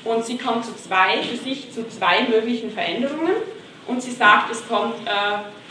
Und 0.05 0.25
sie 0.27 0.37
kommt 0.37 0.67
zu 0.67 0.77
zwei, 0.77 1.23
für 1.23 1.37
sich 1.37 1.73
zu 1.73 1.89
zwei 1.89 2.25
möglichen 2.29 2.71
Veränderungen. 2.71 3.33
Und 3.87 4.03
sie 4.03 4.13
sagt, 4.13 4.51
es 4.51 4.67
kommt 4.69 4.97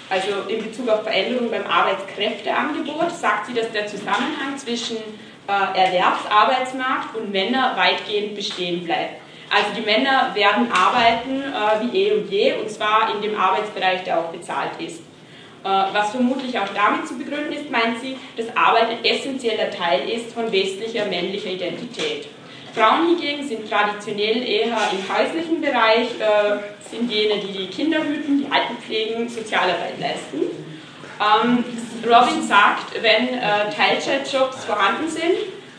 also 0.10 0.28
in 0.48 0.64
Bezug 0.64 0.90
auf 0.90 1.04
Veränderungen 1.04 1.52
beim 1.52 1.66
Arbeitskräfteangebot 1.66 3.12
sagt 3.12 3.48
sie, 3.48 3.54
dass 3.54 3.72
der 3.72 3.88
Zusammenhang 3.88 4.58
zwischen 4.58 4.98
äh, 4.98 5.80
Erwerbsarbeitsmarkt 5.80 7.16
und 7.16 7.32
Männer 7.32 7.76
weitgehend 7.76 8.36
bestehen 8.36 8.84
bleibt. 8.84 9.22
Also 9.50 9.68
die 9.76 9.82
Männer 9.82 10.32
werden 10.34 10.72
arbeiten 10.72 11.42
äh, 11.42 11.92
wie 11.92 11.98
eh 11.98 12.12
und 12.14 12.30
je 12.30 12.54
und 12.54 12.70
zwar 12.70 13.14
in 13.16 13.22
dem 13.22 13.40
Arbeitsbereich, 13.40 14.04
der 14.04 14.20
auch 14.20 14.32
bezahlt 14.32 14.72
ist. 14.80 15.00
Äh, 15.64 15.68
was 15.94 16.12
vermutlich 16.12 16.58
auch 16.58 16.70
damit 16.74 17.08
zu 17.08 17.18
begründen 17.18 17.52
ist, 17.54 17.70
meint 17.70 18.00
sie, 18.00 18.18
dass 18.38 18.56
Arbeit 18.56 18.90
ein 18.90 19.06
essentieller 19.06 19.70
Teil 19.70 20.08
ist 20.10 20.34
von 20.34 20.52
westlicher 20.52 21.06
männlicher 21.06 21.50
Identität. 21.50 22.28
Frauen 22.76 23.08
hingegen 23.08 23.48
sind 23.48 23.70
traditionell 23.70 24.44
eher 24.44 24.78
im 24.92 25.18
häuslichen 25.18 25.62
Bereich, 25.62 26.10
äh, 26.20 26.90
sind 26.90 27.12
jene, 27.12 27.40
die 27.42 27.52
die 27.52 27.68
Kinder 27.68 28.04
hüten, 28.04 28.40
die 28.40 28.52
Alten 28.52 28.78
pflegen, 28.82 29.28
Sozialarbeit 29.30 30.00
leisten. 30.00 30.42
Ähm, 31.20 31.64
Robin 32.04 32.42
sagt, 32.48 33.02
wenn 33.02 33.34
äh, 33.34 33.70
Teilzeitjobs 33.76 34.66
vorhanden 34.66 35.10
sind, 35.10 35.36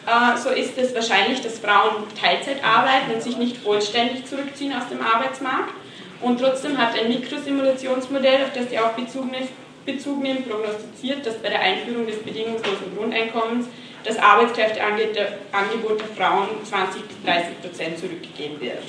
äh, 0.06 0.36
so 0.36 0.50
ist 0.50 0.76
es 0.76 0.94
wahrscheinlich, 0.94 1.40
dass 1.40 1.58
Frauen 1.58 2.04
Teilzeit 2.20 2.62
arbeiten 2.62 3.14
und 3.14 3.22
sich 3.22 3.36
nicht 3.36 3.56
vollständig 3.58 4.26
zurückziehen 4.26 4.72
aus 4.74 4.88
dem 4.88 5.00
Arbeitsmarkt. 5.00 5.72
Und 6.20 6.40
trotzdem 6.40 6.76
hat 6.76 6.98
ein 6.98 7.08
Mikrosimulationsmodell, 7.08 8.44
auf 8.44 8.52
das 8.54 8.68
sie 8.68 8.78
auch 8.78 8.92
Bezug 8.92 9.30
nimmt, 9.30 9.48
Bezug 9.86 10.22
nimmt, 10.22 10.48
prognostiziert, 10.48 11.24
dass 11.24 11.38
bei 11.38 11.48
der 11.48 11.60
Einführung 11.60 12.06
des 12.06 12.22
bedingungslosen 12.22 12.96
Grundeinkommens 12.96 13.66
das 14.04 14.18
Arbeitskräfteangebot 14.18 16.00
der 16.00 16.08
Frauen 16.16 16.48
20 16.64 17.02
bis 17.02 17.22
30 17.24 17.60
Prozent 17.60 17.98
zurückgegeben 17.98 18.60
wird. 18.60 18.82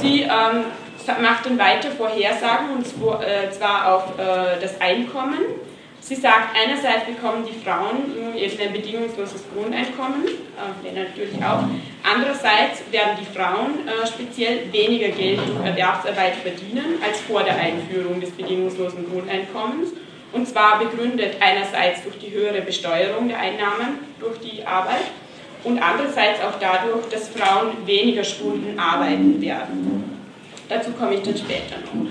Sie 0.00 0.22
ähm, 0.22 0.64
macht 1.22 1.46
dann 1.46 1.58
weiter 1.58 1.90
Vorhersagen 1.90 2.70
und 2.76 2.86
zwar 2.86 3.94
auf 3.94 4.16
das 4.60 4.80
Einkommen. 4.80 5.38
Sie 6.00 6.14
sagt, 6.14 6.56
einerseits 6.56 7.04
bekommen 7.04 7.44
die 7.44 7.64
Frauen 7.64 8.14
nun 8.14 8.36
eben 8.36 8.60
ein 8.60 8.72
bedingungsloses 8.72 9.42
Grundeinkommen, 9.52 10.22
Männer 10.82 11.08
natürlich 11.08 11.34
auch. 11.44 11.64
Andererseits 12.04 12.82
werden 12.92 13.18
die 13.20 13.36
Frauen 13.36 13.80
speziell 14.06 14.72
weniger 14.72 15.08
Geld 15.08 15.40
durch 15.40 15.66
Erwerbsarbeit 15.66 16.36
verdienen 16.36 17.02
als 17.04 17.20
vor 17.22 17.42
der 17.42 17.56
Einführung 17.56 18.20
des 18.20 18.30
bedingungslosen 18.30 19.10
Grundeinkommens. 19.10 19.90
Und 20.36 20.46
zwar 20.46 20.78
begründet 20.78 21.36
einerseits 21.40 22.02
durch 22.02 22.18
die 22.18 22.30
höhere 22.30 22.60
Besteuerung 22.60 23.28
der 23.28 23.38
Einnahmen 23.38 24.00
durch 24.20 24.38
die 24.40 24.66
Arbeit 24.66 25.06
und 25.64 25.78
andererseits 25.78 26.42
auch 26.42 26.60
dadurch, 26.60 27.06
dass 27.08 27.30
Frauen 27.30 27.86
weniger 27.86 28.22
Stunden 28.22 28.78
arbeiten 28.78 29.40
werden. 29.40 30.20
Dazu 30.68 30.90
komme 30.90 31.14
ich 31.14 31.22
dann 31.22 31.38
später 31.38 31.76
noch. 31.84 32.02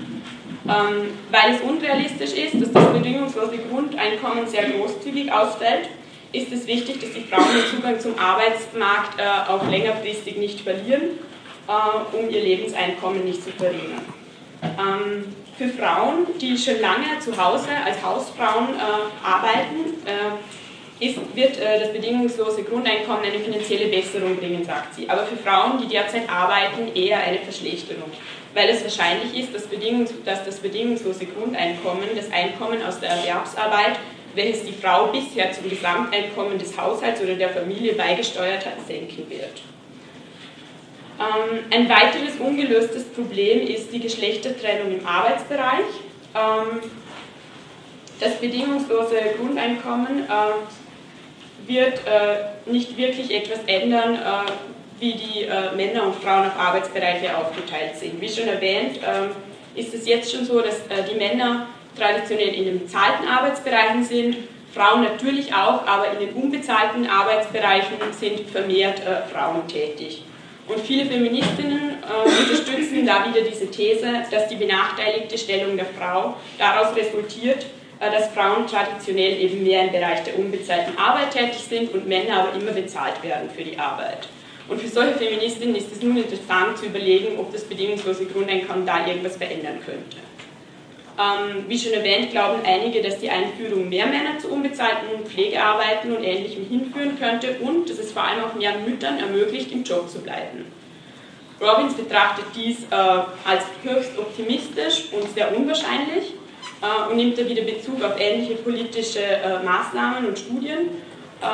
Ähm, 0.68 1.10
weil 1.30 1.54
es 1.54 1.60
unrealistisch 1.60 2.32
ist, 2.32 2.60
dass 2.60 2.72
das 2.72 2.92
bedingungslose 2.92 3.58
Grundeinkommen 3.70 4.48
sehr 4.48 4.70
großzügig 4.70 5.30
ausfällt, 5.30 5.88
ist 6.32 6.52
es 6.52 6.66
wichtig, 6.66 7.00
dass 7.00 7.12
die 7.12 7.20
Frauen 7.20 7.46
den 7.54 7.76
Zugang 7.76 8.00
zum 8.00 8.18
Arbeitsmarkt 8.18 9.20
äh, 9.20 9.52
auch 9.52 9.70
längerfristig 9.70 10.36
nicht 10.36 10.62
verlieren, 10.62 11.20
äh, 11.68 12.16
um 12.16 12.28
ihr 12.28 12.42
Lebenseinkommen 12.42 13.24
nicht 13.24 13.44
zu 13.44 13.52
verringern. 13.52 14.04
Ähm, 14.62 15.26
für 15.56 15.68
Frauen, 15.68 16.26
die 16.40 16.56
schon 16.56 16.80
lange 16.80 17.18
zu 17.20 17.36
Hause 17.36 17.68
als 17.84 18.02
Hausfrauen 18.02 18.74
äh, 18.74 19.26
arbeiten, 19.26 19.94
äh, 20.04 21.04
ist, 21.04 21.18
wird 21.34 21.58
äh, 21.58 21.80
das 21.80 21.92
bedingungslose 21.92 22.62
Grundeinkommen 22.62 23.24
eine 23.24 23.38
finanzielle 23.38 23.86
Besserung 23.88 24.36
bringen, 24.36 24.64
sagt 24.64 24.94
sie. 24.94 25.08
Aber 25.08 25.24
für 25.24 25.36
Frauen, 25.36 25.78
die 25.78 25.88
derzeit 25.88 26.28
arbeiten, 26.28 26.94
eher 26.94 27.20
eine 27.20 27.38
Verschlechterung, 27.38 28.10
weil 28.54 28.68
es 28.68 28.82
wahrscheinlich 28.82 29.38
ist, 29.38 29.54
dass, 29.54 29.66
Bedingungs 29.66 30.12
dass 30.24 30.44
das 30.44 30.58
bedingungslose 30.58 31.26
Grundeinkommen 31.26 32.08
das 32.14 32.30
Einkommen 32.30 32.82
aus 32.82 33.00
der 33.00 33.10
Erwerbsarbeit, 33.10 33.98
welches 34.34 34.64
die 34.64 34.72
Frau 34.72 35.06
bisher 35.06 35.52
zum 35.52 35.68
Gesamteinkommen 35.68 36.58
des 36.58 36.78
Haushalts 36.78 37.20
oder 37.22 37.34
der 37.34 37.50
Familie 37.50 37.94
beigesteuert 37.94 38.66
hat, 38.66 38.86
senken 38.86 39.28
wird. 39.30 39.62
Ähm, 41.18 41.64
ein 41.70 41.88
weiteres 41.88 42.36
ungelöstes 42.38 43.04
Problem 43.04 43.66
ist 43.66 43.92
die 43.92 44.00
Geschlechtertrennung 44.00 44.98
im 45.00 45.06
Arbeitsbereich. 45.06 45.86
Ähm, 46.34 46.80
das 48.20 48.36
bedingungslose 48.36 49.16
Grundeinkommen 49.38 50.24
äh, 50.24 51.70
wird 51.70 52.00
äh, 52.06 52.70
nicht 52.70 52.96
wirklich 52.96 53.34
etwas 53.34 53.60
ändern, 53.66 54.14
äh, 54.14 54.50
wie 54.98 55.12
die 55.12 55.46
Männer 55.76 56.04
und 56.04 56.14
Frauen 56.14 56.46
auf 56.46 56.58
Arbeitsbereiche 56.58 57.36
aufgeteilt 57.36 57.96
sind. 57.96 58.18
Wie 58.18 58.30
schon 58.30 58.48
erwähnt, 58.48 58.98
ist 59.74 59.92
es 59.92 60.06
jetzt 60.08 60.32
schon 60.32 60.46
so, 60.46 60.62
dass 60.62 60.80
die 61.12 61.18
Männer 61.18 61.66
traditionell 61.94 62.54
in 62.54 62.64
den 62.64 62.78
bezahlten 62.78 63.28
Arbeitsbereichen 63.28 64.04
sind, 64.04 64.38
Frauen 64.72 65.02
natürlich 65.02 65.52
auch, 65.52 65.86
aber 65.86 66.12
in 66.12 66.26
den 66.26 66.34
unbezahlten 66.34 67.10
Arbeitsbereichen 67.10 67.98
sind 68.18 68.48
vermehrt 68.48 69.02
Frauen 69.30 69.68
tätig. 69.68 70.24
Und 70.68 70.80
viele 70.80 71.06
Feministinnen 71.06 71.98
äh, 72.02 72.28
unterstützen 72.28 73.06
da 73.06 73.24
wieder 73.28 73.48
diese 73.48 73.70
These, 73.70 74.24
dass 74.30 74.48
die 74.48 74.56
benachteiligte 74.56 75.38
Stellung 75.38 75.76
der 75.76 75.86
Frau 75.86 76.34
daraus 76.58 76.94
resultiert, 76.96 77.66
äh, 78.00 78.10
dass 78.10 78.28
Frauen 78.28 78.66
traditionell 78.66 79.40
eben 79.40 79.62
mehr 79.62 79.84
im 79.84 79.92
Bereich 79.92 80.24
der 80.24 80.36
unbezahlten 80.38 80.98
Arbeit 80.98 81.30
tätig 81.30 81.64
sind 81.68 81.94
und 81.94 82.08
Männer 82.08 82.40
aber 82.40 82.60
immer 82.60 82.72
bezahlt 82.72 83.22
werden 83.22 83.48
für 83.48 83.62
die 83.62 83.78
Arbeit. 83.78 84.28
Und 84.68 84.80
für 84.80 84.88
solche 84.88 85.14
Feministinnen 85.14 85.76
ist 85.76 85.92
es 85.92 86.02
nun 86.02 86.16
interessant 86.16 86.78
zu 86.78 86.86
überlegen, 86.86 87.38
ob 87.38 87.52
das 87.52 87.62
bedingungslose 87.62 88.26
Grundeinkommen 88.26 88.84
da 88.84 89.06
irgendwas 89.06 89.36
verändern 89.36 89.78
könnte. 89.84 90.25
Ähm, 91.18 91.64
wie 91.66 91.78
schon 91.78 91.94
erwähnt, 91.94 92.30
glauben 92.30 92.60
einige, 92.64 93.00
dass 93.00 93.18
die 93.18 93.30
Einführung 93.30 93.88
mehr 93.88 94.06
Männer 94.06 94.38
zu 94.38 94.48
unbezahlten 94.48 95.24
Pflegearbeiten 95.24 96.14
und 96.14 96.22
Ähnlichem 96.22 96.68
hinführen 96.68 97.18
könnte 97.18 97.56
und 97.60 97.88
dass 97.88 97.98
es 97.98 98.12
vor 98.12 98.22
allem 98.22 98.44
auch 98.44 98.54
mehr 98.54 98.76
Müttern 98.86 99.18
ermöglicht, 99.18 99.72
im 99.72 99.82
Job 99.82 100.10
zu 100.10 100.18
bleiben. 100.20 100.66
Robbins 101.58 101.94
betrachtet 101.94 102.44
dies 102.54 102.82
äh, 102.90 102.94
als 102.94 103.64
höchst 103.82 104.18
optimistisch 104.18 105.04
und 105.12 105.32
sehr 105.34 105.56
unwahrscheinlich 105.56 106.34
äh, 106.82 107.10
und 107.10 107.16
nimmt 107.16 107.38
da 107.38 107.48
wieder 107.48 107.62
Bezug 107.62 108.02
auf 108.04 108.20
ähnliche 108.20 108.56
politische 108.56 109.20
äh, 109.20 109.62
Maßnahmen 109.64 110.26
und 110.26 110.38
Studien, 110.38 110.88
äh, 111.40 111.46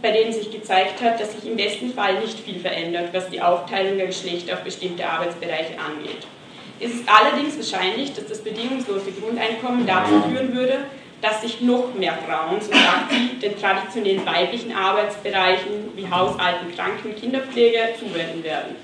bei 0.00 0.12
denen 0.12 0.32
sich 0.32 0.52
gezeigt 0.52 1.02
hat, 1.02 1.20
dass 1.20 1.32
sich 1.32 1.44
im 1.50 1.56
besten 1.56 1.92
Fall 1.92 2.20
nicht 2.20 2.38
viel 2.38 2.60
verändert, 2.60 3.08
was 3.12 3.28
die 3.30 3.42
Aufteilung 3.42 3.96
der 3.96 4.06
Geschlechter 4.06 4.54
auf 4.54 4.60
bestimmte 4.60 5.08
Arbeitsbereiche 5.08 5.74
angeht. 5.76 6.24
Es 6.78 6.92
ist 6.92 7.04
allerdings 7.08 7.56
wahrscheinlich, 7.56 8.12
dass 8.12 8.26
das 8.26 8.42
bedingungslose 8.42 9.12
Grundeinkommen 9.12 9.86
dazu 9.86 10.22
führen 10.28 10.54
würde, 10.54 10.84
dass 11.22 11.40
sich 11.40 11.62
noch 11.62 11.94
mehr 11.94 12.18
Frauen, 12.26 12.60
so 12.60 12.70
sagt 12.70 13.10
sie, 13.10 13.38
den 13.40 13.58
traditionellen 13.58 14.26
weiblichen 14.26 14.74
Arbeitsbereichen 14.74 15.96
wie 15.96 16.08
Haushalten, 16.08 16.74
Kranken, 16.76 17.16
Kinderpflege 17.16 17.78
zuwenden 17.98 18.44
werden. 18.44 18.76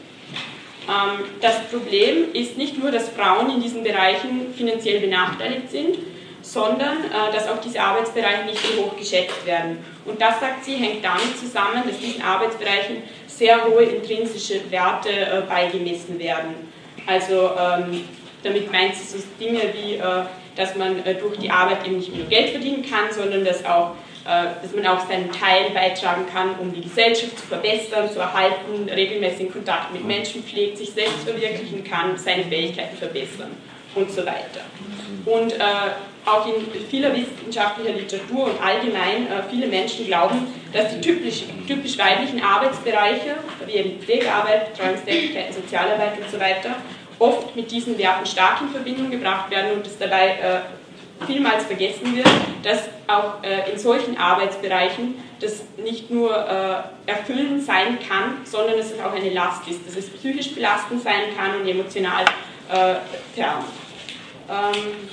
Ähm, 0.89 1.25
das 1.41 1.61
Problem 1.71 2.33
ist 2.33 2.57
nicht 2.57 2.79
nur, 2.79 2.91
dass 2.91 3.11
Frauen 3.11 3.51
in 3.51 3.61
diesen 3.61 3.83
Bereichen 3.83 4.53
finanziell 4.57 5.01
benachteiligt 5.01 5.71
sind, 5.71 5.99
sondern 6.41 7.05
äh, 7.05 7.33
dass 7.33 7.49
auch 7.49 7.61
diese 7.61 7.81
Arbeitsbereiche 7.81 8.47
nicht 8.47 8.59
so 8.59 8.83
hoch 8.83 8.97
geschätzt 8.97 9.47
werden. 9.47 9.79
Und 10.07 10.21
das, 10.21 10.41
sagt 10.41 10.65
sie, 10.65 10.75
hängt 10.75 11.05
damit 11.05 11.39
zusammen, 11.39 11.83
dass 11.87 11.99
diesen 11.99 12.23
Arbeitsbereichen 12.23 13.03
sehr 13.27 13.65
hohe 13.65 13.85
intrinsische 13.85 14.71
Werte 14.71 15.11
äh, 15.11 15.43
beigemessen 15.49 16.19
werden. 16.19 16.72
Also 17.07 17.51
ähm, 17.59 18.05
damit 18.43 18.73
meint 18.73 18.95
sie 18.95 19.19
so 19.19 19.25
Dinge 19.41 19.61
wie, 19.75 19.95
äh, 19.95 20.01
dass 20.57 20.75
man 20.77 21.05
äh, 21.05 21.15
durch 21.15 21.39
die 21.39 21.51
Arbeit 21.51 21.87
eben 21.87 21.97
nicht 21.97 22.15
nur 22.15 22.27
Geld 22.27 22.51
verdienen 22.51 22.85
kann, 22.89 23.13
sondern 23.13 23.45
dass, 23.45 23.65
auch, 23.65 23.93
äh, 24.25 24.47
dass 24.63 24.75
man 24.75 24.87
auch 24.87 25.07
seinen 25.09 25.31
Teil 25.33 25.71
beitragen 25.73 26.27
kann, 26.33 26.59
um 26.59 26.73
die 26.73 26.83
Gesellschaft 26.83 27.39
zu 27.39 27.47
verbessern, 27.47 28.11
zu 28.11 28.19
erhalten, 28.19 28.89
regelmäßigen 28.89 29.53
Kontakt 29.53 29.93
mit 29.93 30.05
Menschen 30.05 30.43
pflegt, 30.43 30.79
sich 30.79 30.91
selbst 30.91 31.25
verwirklichen 31.25 31.85
kann, 31.85 32.17
seine 32.17 32.45
Fähigkeiten 32.45 32.97
verbessern 32.97 33.51
und 33.95 34.11
so 34.11 34.23
weiter. 34.23 34.63
Und 35.27 35.53
äh, 35.53 35.59
auch 36.25 36.47
in 36.47 36.67
vieler 36.88 37.12
wissenschaftlicher 37.14 37.95
Literatur 37.95 38.45
und 38.45 38.62
allgemein 38.62 39.26
äh, 39.26 39.43
viele 39.50 39.67
Menschen 39.67 40.07
glauben, 40.07 40.47
dass 40.73 40.95
die 40.95 41.00
typisch, 41.00 41.45
typisch 41.67 41.99
weiblichen 41.99 42.43
Arbeitsbereiche, 42.43 43.37
wie 43.67 43.73
eben 43.73 44.00
Pflegearbeit, 44.00 44.73
Betreuungstätigkeiten, 44.73 45.52
Sozialarbeit 45.52 46.19
und 46.19 46.31
so 46.31 46.38
weiter, 46.38 46.76
oft 47.19 47.55
mit 47.57 47.71
diesen 47.71 47.99
Werten 47.99 48.25
stark 48.26 48.61
in 48.61 48.69
Verbindung 48.69 49.11
gebracht 49.11 49.50
werden 49.50 49.73
und 49.76 49.87
es 49.87 49.99
dabei 49.99 50.29
äh, 50.29 51.26
vielmals 51.26 51.64
vergessen 51.64 52.17
wird, 52.17 52.29
dass 52.62 52.88
auch 53.07 53.43
äh, 53.43 53.71
in 53.71 53.79
solchen 53.79 54.17
Arbeitsbereichen 54.17 55.14
das 55.41 55.62
nicht 55.76 56.09
nur 56.09 56.33
erfüllend 57.05 57.64
sein 57.64 57.99
kann, 58.09 58.37
sondern 58.45 58.76
dass 58.76 58.93
es 58.93 59.00
auch 59.00 59.12
eine 59.12 59.31
Last 59.31 59.67
ist, 59.67 59.85
dass 59.85 59.97
es 59.97 60.09
psychisch 60.09 60.55
belastend 60.55 61.02
sein 61.02 61.37
kann 61.37 61.61
und 61.61 61.67
emotional 61.67 62.25
äh, 62.69 62.95
fern. 63.35 63.64
Ähm, 64.49 65.09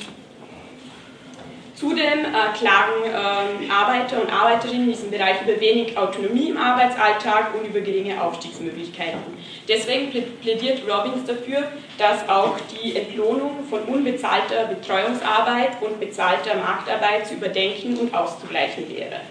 Zudem 1.79 2.25
äh, 2.25 2.57
klagen 2.57 3.05
äh, 3.05 3.71
Arbeiter 3.71 4.21
und 4.21 4.29
Arbeiterinnen 4.29 4.83
in 4.83 4.91
diesem 4.91 5.11
Bereich 5.11 5.41
über 5.43 5.61
wenig 5.61 5.97
Autonomie 5.97 6.49
im 6.49 6.57
Arbeitsalltag 6.57 7.55
und 7.55 7.65
über 7.65 7.79
geringe 7.79 8.21
Aufstiegsmöglichkeiten. 8.21 9.21
Deswegen 9.65 10.11
plädiert 10.41 10.81
Robbins 10.89 11.25
dafür, 11.25 11.71
dass 11.97 12.27
auch 12.27 12.57
die 12.69 12.97
Entlohnung 12.97 13.63
von 13.69 13.83
unbezahlter 13.83 14.65
Betreuungsarbeit 14.65 15.81
und 15.81 16.01
bezahlter 16.01 16.55
Marktarbeit 16.55 17.25
zu 17.25 17.35
überdenken 17.35 17.97
und 17.97 18.13
auszugleichen 18.13 18.83
wäre. 18.89 19.21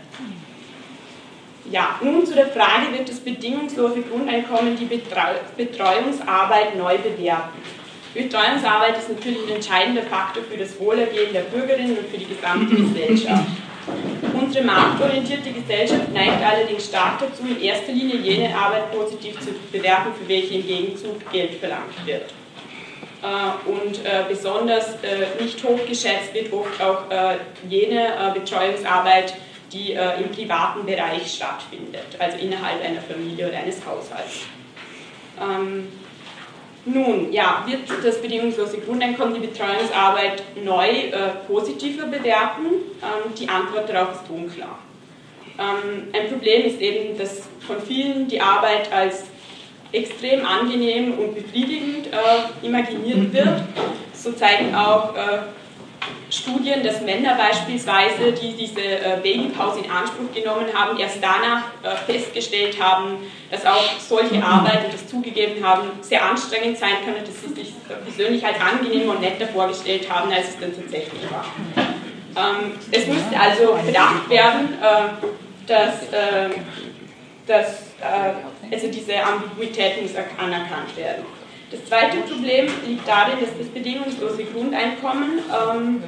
Ja, 1.71 2.01
nun 2.01 2.25
zu 2.25 2.35
der 2.35 2.47
Frage, 2.47 2.97
wird 2.97 3.11
das 3.11 3.21
bedingungslose 3.21 4.01
Grundeinkommen 4.01 4.75
die 4.75 4.87
Betreuungsarbeit 4.87 6.77
neu 6.79 6.97
bewerten? 6.97 7.59
Betreuungsarbeit 8.15 8.99
ist 8.99 9.11
natürlich 9.11 9.47
ein 9.49 9.57
entscheidender 9.57 10.03
Faktor 10.03 10.43
für 10.45 10.57
das 10.57 10.79
Wohlergehen 10.81 11.33
der 11.33 11.43
Bürgerinnen 11.43 11.99
und 11.99 12.09
für 12.09 12.19
die 12.19 12.27
gesamte 12.27 12.75
Gesellschaft. 12.75 13.47
Unsere 14.35 14.65
marktorientierte 14.65 15.51
Gesellschaft 15.51 16.13
neigt 16.13 16.43
allerdings 16.45 16.87
stark 16.87 17.19
dazu, 17.21 17.43
in 17.49 17.61
erster 17.61 17.93
Linie 17.93 18.17
jene 18.17 18.55
Arbeit 18.55 18.93
positiv 18.93 19.39
zu 19.41 19.51
bewerten, 19.73 20.13
für 20.21 20.29
welche 20.29 20.55
im 20.55 20.67
Gegenzug 20.67 21.31
Geld 21.33 21.55
verlangt 21.55 22.07
wird. 22.07 22.33
Äh, 23.23 23.69
und 23.69 24.05
äh, 24.05 24.25
besonders 24.29 24.95
äh, 25.03 25.43
nicht 25.43 25.63
hochgeschätzt 25.65 26.33
wird 26.35 26.53
oft 26.53 26.81
auch 26.81 27.05
jene 27.69 28.33
Betreuungsarbeit, 28.35 29.35
die 29.73 29.93
im 29.93 30.31
privaten 30.31 30.87
Bereich 30.87 31.35
stattfindet, 31.35 32.07
also 32.19 32.39
innerhalb 32.39 32.83
einer 32.83 33.01
Familie 33.03 33.49
oder 33.49 33.59
eines 33.59 33.85
Haushalts. 33.85 34.47
Nun, 36.91 37.33
ja, 37.33 37.65
wird 37.67 37.81
das 38.03 38.21
bedingungslose 38.23 38.79
Grundeinkommen 38.79 39.35
die 39.35 39.47
Betreuungsarbeit 39.47 40.43
neu 40.65 40.89
äh, 40.89 41.13
positiver 41.47 42.07
bewerten? 42.07 42.67
Ähm, 43.03 43.35
die 43.39 43.47
Antwort 43.47 43.91
darauf 43.91 44.13
ist 44.13 44.31
unklar. 44.31 44.79
Ähm, 45.59 46.09
ein 46.15 46.31
Problem 46.31 46.65
ist 46.65 46.81
eben, 46.81 47.19
dass 47.19 47.43
von 47.67 47.83
vielen 47.83 48.27
die 48.29 48.41
Arbeit 48.41 48.91
als 48.91 49.25
extrem 49.93 50.47
angenehm 50.47 51.19
und 51.19 51.35
befriedigend 51.35 52.07
äh, 52.07 52.67
imaginiert 52.67 53.33
wird. 53.35 53.63
So 54.15 54.33
zeigen 54.33 54.75
auch 54.75 55.15
äh, 55.15 55.41
Studien, 56.31 56.83
dass 56.83 57.01
Männer 57.01 57.37
beispielsweise, 57.37 58.33
die 58.33 58.53
diese 58.53 58.81
äh, 58.81 59.19
Babypause 59.23 59.81
in 59.81 59.91
Anspruch 59.91 60.33
genommen 60.35 60.67
haben, 60.75 60.99
erst 60.99 61.19
danach 61.23 61.65
äh, 61.83 61.97
festgestellt 62.11 62.81
haben, 62.81 63.19
dass 63.51 63.65
auch 63.65 63.99
solche 63.99 64.43
Arbeit 64.45 64.85
und 64.85 64.95
das 64.95 65.07
zugegeben 65.07 65.65
haben, 65.65 65.89
sehr 66.03 66.23
anstrengend 66.23 66.77
sein 66.77 66.97
kann 67.05 67.15
und 67.15 67.27
dass 67.27 67.41
sie 67.41 67.55
sich 67.55 67.73
persönlich 68.05 68.45
als 68.45 68.57
angenehmer 68.61 69.13
und 69.13 69.23
netter 69.23 69.49
vorgestellt 69.49 70.11
haben, 70.11 70.31
als 70.31 70.51
es 70.51 70.61
dann 70.61 70.75
tatsächlich 70.75 71.23
war. 71.31 71.47
Ähm, 72.37 72.73
es 72.91 73.07
müsste 73.07 73.41
also 73.41 73.79
bedacht 73.85 74.29
werden, 74.29 74.77
äh, 74.83 75.27
dass, 75.67 75.97
dass 77.47 77.83
also 78.71 78.87
diese 78.87 79.23
Ambiguität 79.23 80.01
muss 80.01 80.13
anerkannt 80.17 80.97
werden. 80.97 81.25
Das 81.71 81.85
zweite 81.85 82.19
Problem 82.19 82.67
liegt 82.87 83.07
darin, 83.07 83.41
dass 83.41 83.51
das 83.59 83.69
bedingungslose 83.69 84.45
Grundeinkommen 84.45 85.39
ähm, 85.39 86.03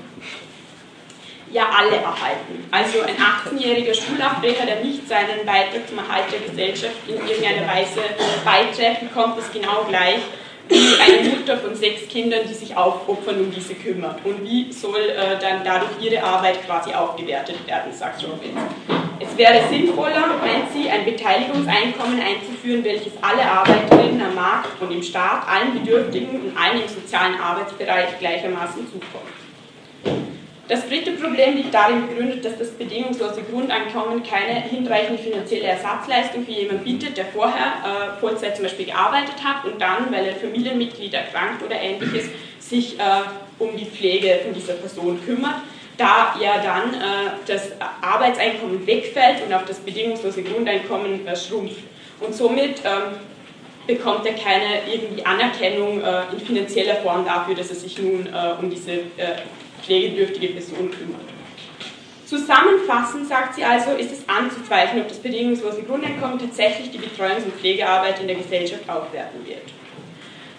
ja 1.52 1.68
alle 1.76 1.96
erhalten. 1.96 2.64
Also 2.70 3.02
ein 3.02 3.16
18-jähriger 3.16 3.94
Schulabbrecher, 3.94 4.64
der 4.64 4.82
nicht 4.82 5.06
seinen 5.06 5.44
Beitrag 5.44 5.86
zum 5.88 5.98
Erhalt 5.98 6.32
der 6.32 6.40
Gesellschaft 6.40 6.96
in 7.06 7.14
irgendeiner 7.14 7.66
Weise 7.66 8.00
beiträgt, 8.44 9.00
bekommt 9.00 9.38
es 9.38 9.52
genau 9.52 9.84
gleich 9.88 10.20
eine 10.70 11.28
Mutter 11.28 11.58
von 11.58 11.74
sechs 11.74 12.06
Kindern, 12.08 12.40
die 12.48 12.54
sich 12.54 12.76
aufopfern 12.76 13.40
um 13.40 13.50
diese 13.50 13.74
kümmert. 13.74 14.24
Und 14.24 14.44
wie 14.44 14.72
soll 14.72 15.00
äh, 15.00 15.38
dann 15.40 15.64
dadurch 15.64 15.90
ihre 16.00 16.22
Arbeit 16.22 16.64
quasi 16.64 16.92
aufgewertet 16.92 17.66
werden, 17.66 17.92
sagt 17.92 18.22
Robbins. 18.24 18.60
Es 19.18 19.36
wäre 19.36 19.68
sinnvoller, 19.68 20.28
meint 20.40 20.72
sie, 20.72 20.88
ein 20.88 21.04
Beteiligungseinkommen 21.04 22.20
einzuführen, 22.20 22.84
welches 22.84 23.12
alle 23.20 23.42
Arbeiterinnen 23.42 24.22
am 24.22 24.34
Markt 24.34 24.80
und 24.80 24.90
im 24.92 25.02
Staat, 25.02 25.46
allen 25.46 25.78
Bedürftigen 25.78 26.40
und 26.40 26.56
allen 26.56 26.82
im 26.82 26.88
sozialen 26.88 27.38
Arbeitsbereich 27.38 28.18
gleichermaßen 28.18 28.86
zukommt. 28.86 30.30
Das 30.70 30.88
dritte 30.88 31.10
Problem 31.12 31.56
liegt 31.56 31.74
darin 31.74 32.06
begründet, 32.06 32.44
dass 32.44 32.56
das 32.56 32.70
bedingungslose 32.70 33.42
Grundeinkommen 33.42 34.22
keine 34.22 34.62
hinreichende 34.62 35.20
finanzielle 35.20 35.64
Ersatzleistung 35.64 36.44
für 36.44 36.52
jemanden 36.52 36.84
bietet, 36.84 37.16
der 37.16 37.24
vorher 37.24 37.56
äh, 37.82 38.20
Vollzeit 38.20 38.54
zum 38.54 38.62
Beispiel 38.62 38.86
gearbeitet 38.86 39.34
hat 39.42 39.64
und 39.64 39.80
dann, 39.80 40.12
weil 40.12 40.28
ein 40.28 40.36
Familienmitglied 40.36 41.12
erkrankt 41.12 41.64
oder 41.64 41.74
ähnliches, 41.74 42.26
sich 42.60 42.96
äh, 43.00 43.02
um 43.58 43.76
die 43.76 43.84
Pflege 43.84 44.38
von 44.44 44.54
dieser 44.54 44.74
Person 44.74 45.18
kümmert 45.26 45.56
da 46.00 46.34
ja 46.40 46.62
dann 46.62 46.94
äh, 46.94 47.30
das 47.46 47.72
Arbeitseinkommen 48.00 48.86
wegfällt 48.86 49.44
und 49.44 49.52
auch 49.52 49.66
das 49.66 49.80
bedingungslose 49.80 50.42
Grundeinkommen 50.42 51.26
äh, 51.26 51.36
schrumpft. 51.36 51.82
Und 52.20 52.34
somit 52.34 52.80
ähm, 52.84 53.16
bekommt 53.86 54.24
er 54.24 54.32
keine 54.32 54.90
irgendwie 54.90 55.26
Anerkennung 55.26 56.00
äh, 56.00 56.22
in 56.32 56.40
finanzieller 56.40 56.96
Form 56.96 57.24
dafür, 57.26 57.54
dass 57.54 57.68
er 57.68 57.76
sich 57.76 57.98
nun 57.98 58.26
äh, 58.26 58.62
um 58.62 58.70
diese 58.70 58.92
pflegebedürftige 59.82 60.48
Person 60.48 60.90
kümmert. 60.90 61.20
Zusammenfassend 62.26 63.26
sagt 63.26 63.56
sie 63.56 63.64
also, 63.64 63.90
ist 63.92 64.12
es 64.12 64.28
anzuzweifeln, 64.28 65.02
ob 65.02 65.08
das 65.08 65.18
bedingungslose 65.18 65.82
Grundeinkommen 65.82 66.38
tatsächlich 66.38 66.90
die 66.92 66.98
Betreuungs- 66.98 67.44
und 67.44 67.54
Pflegearbeit 67.54 68.20
in 68.20 68.28
der 68.28 68.36
Gesellschaft 68.36 68.88
aufwerten 68.88 69.44
wird. 69.44 69.66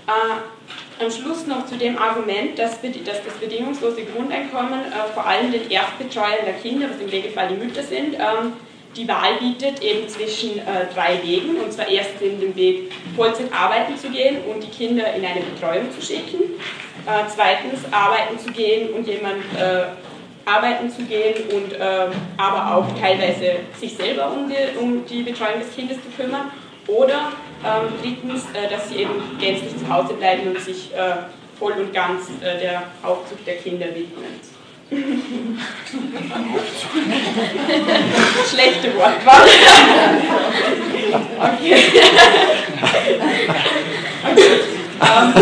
Äh, 0.07 1.03
am 1.03 1.09
Schluss 1.09 1.47
noch 1.47 1.65
zu 1.65 1.77
dem 1.77 1.97
Argument, 1.97 2.59
dass, 2.59 2.81
dass 2.81 3.23
das 3.23 3.33
bedingungslose 3.39 4.03
Grundeinkommen 4.03 4.81
äh, 4.81 5.13
vor 5.13 5.25
allem 5.25 5.51
den 5.51 5.69
Erstbetreuern 5.69 6.45
der 6.45 6.55
Kinder, 6.55 6.89
was 6.89 6.99
im 6.99 7.09
Regelfall 7.09 7.47
die 7.47 7.65
Mütter 7.65 7.83
sind, 7.83 8.15
ähm, 8.15 8.53
die 8.95 9.07
Wahl 9.07 9.35
bietet 9.39 9.81
eben 9.81 10.07
zwischen 10.09 10.59
äh, 10.59 10.87
drei 10.93 11.21
Wegen. 11.23 11.55
Und 11.57 11.71
zwar 11.71 11.87
erstens 11.87 12.19
den 12.19 12.55
Weg, 12.55 12.91
Vollzeit 13.15 13.51
arbeiten 13.53 13.97
zu 13.97 14.09
gehen 14.09 14.43
und 14.43 14.61
die 14.61 14.67
Kinder 14.67 15.13
in 15.13 15.23
eine 15.25 15.41
Betreuung 15.41 15.89
zu 15.97 16.05
schicken. 16.05 16.39
Äh, 17.05 17.23
zweitens 17.33 17.79
arbeiten 17.91 18.37
zu 18.37 18.51
gehen 18.51 18.93
und 18.93 19.07
jemand 19.07 19.43
äh, 19.57 19.85
arbeiten 20.45 20.89
zu 20.89 21.03
gehen 21.03 21.35
und 21.51 21.73
äh, 21.73 22.07
aber 22.37 22.75
auch 22.75 22.87
teilweise 22.99 23.59
sich 23.79 23.95
selber 23.95 24.31
um 24.31 24.49
die, 24.49 24.55
um 24.79 25.05
die 25.05 25.21
Betreuung 25.23 25.59
des 25.59 25.73
Kindes 25.75 25.97
zu 25.97 26.09
kümmern. 26.15 26.51
Oder 26.87 27.33
ähm, 27.63 27.93
drittens, 28.01 28.45
äh, 28.53 28.67
dass 28.69 28.89
sie 28.89 28.95
eben 28.97 29.37
gänzlich 29.39 29.77
zu 29.77 29.87
Hause 29.87 30.13
bleiben 30.13 30.47
und 30.47 30.59
sich 30.59 30.91
äh, 30.93 31.15
voll 31.57 31.73
und 31.73 31.93
ganz 31.93 32.27
äh, 32.41 32.59
der 32.59 32.83
Aufzucht 33.03 33.45
der 33.45 33.57
Kinder 33.57 33.85
widmen. 33.87 34.39
Schlechte 38.49 38.93
Wortwahl. 38.95 39.47
okay. 41.39 41.83
okay. 44.31 44.59
Um, 45.01 45.33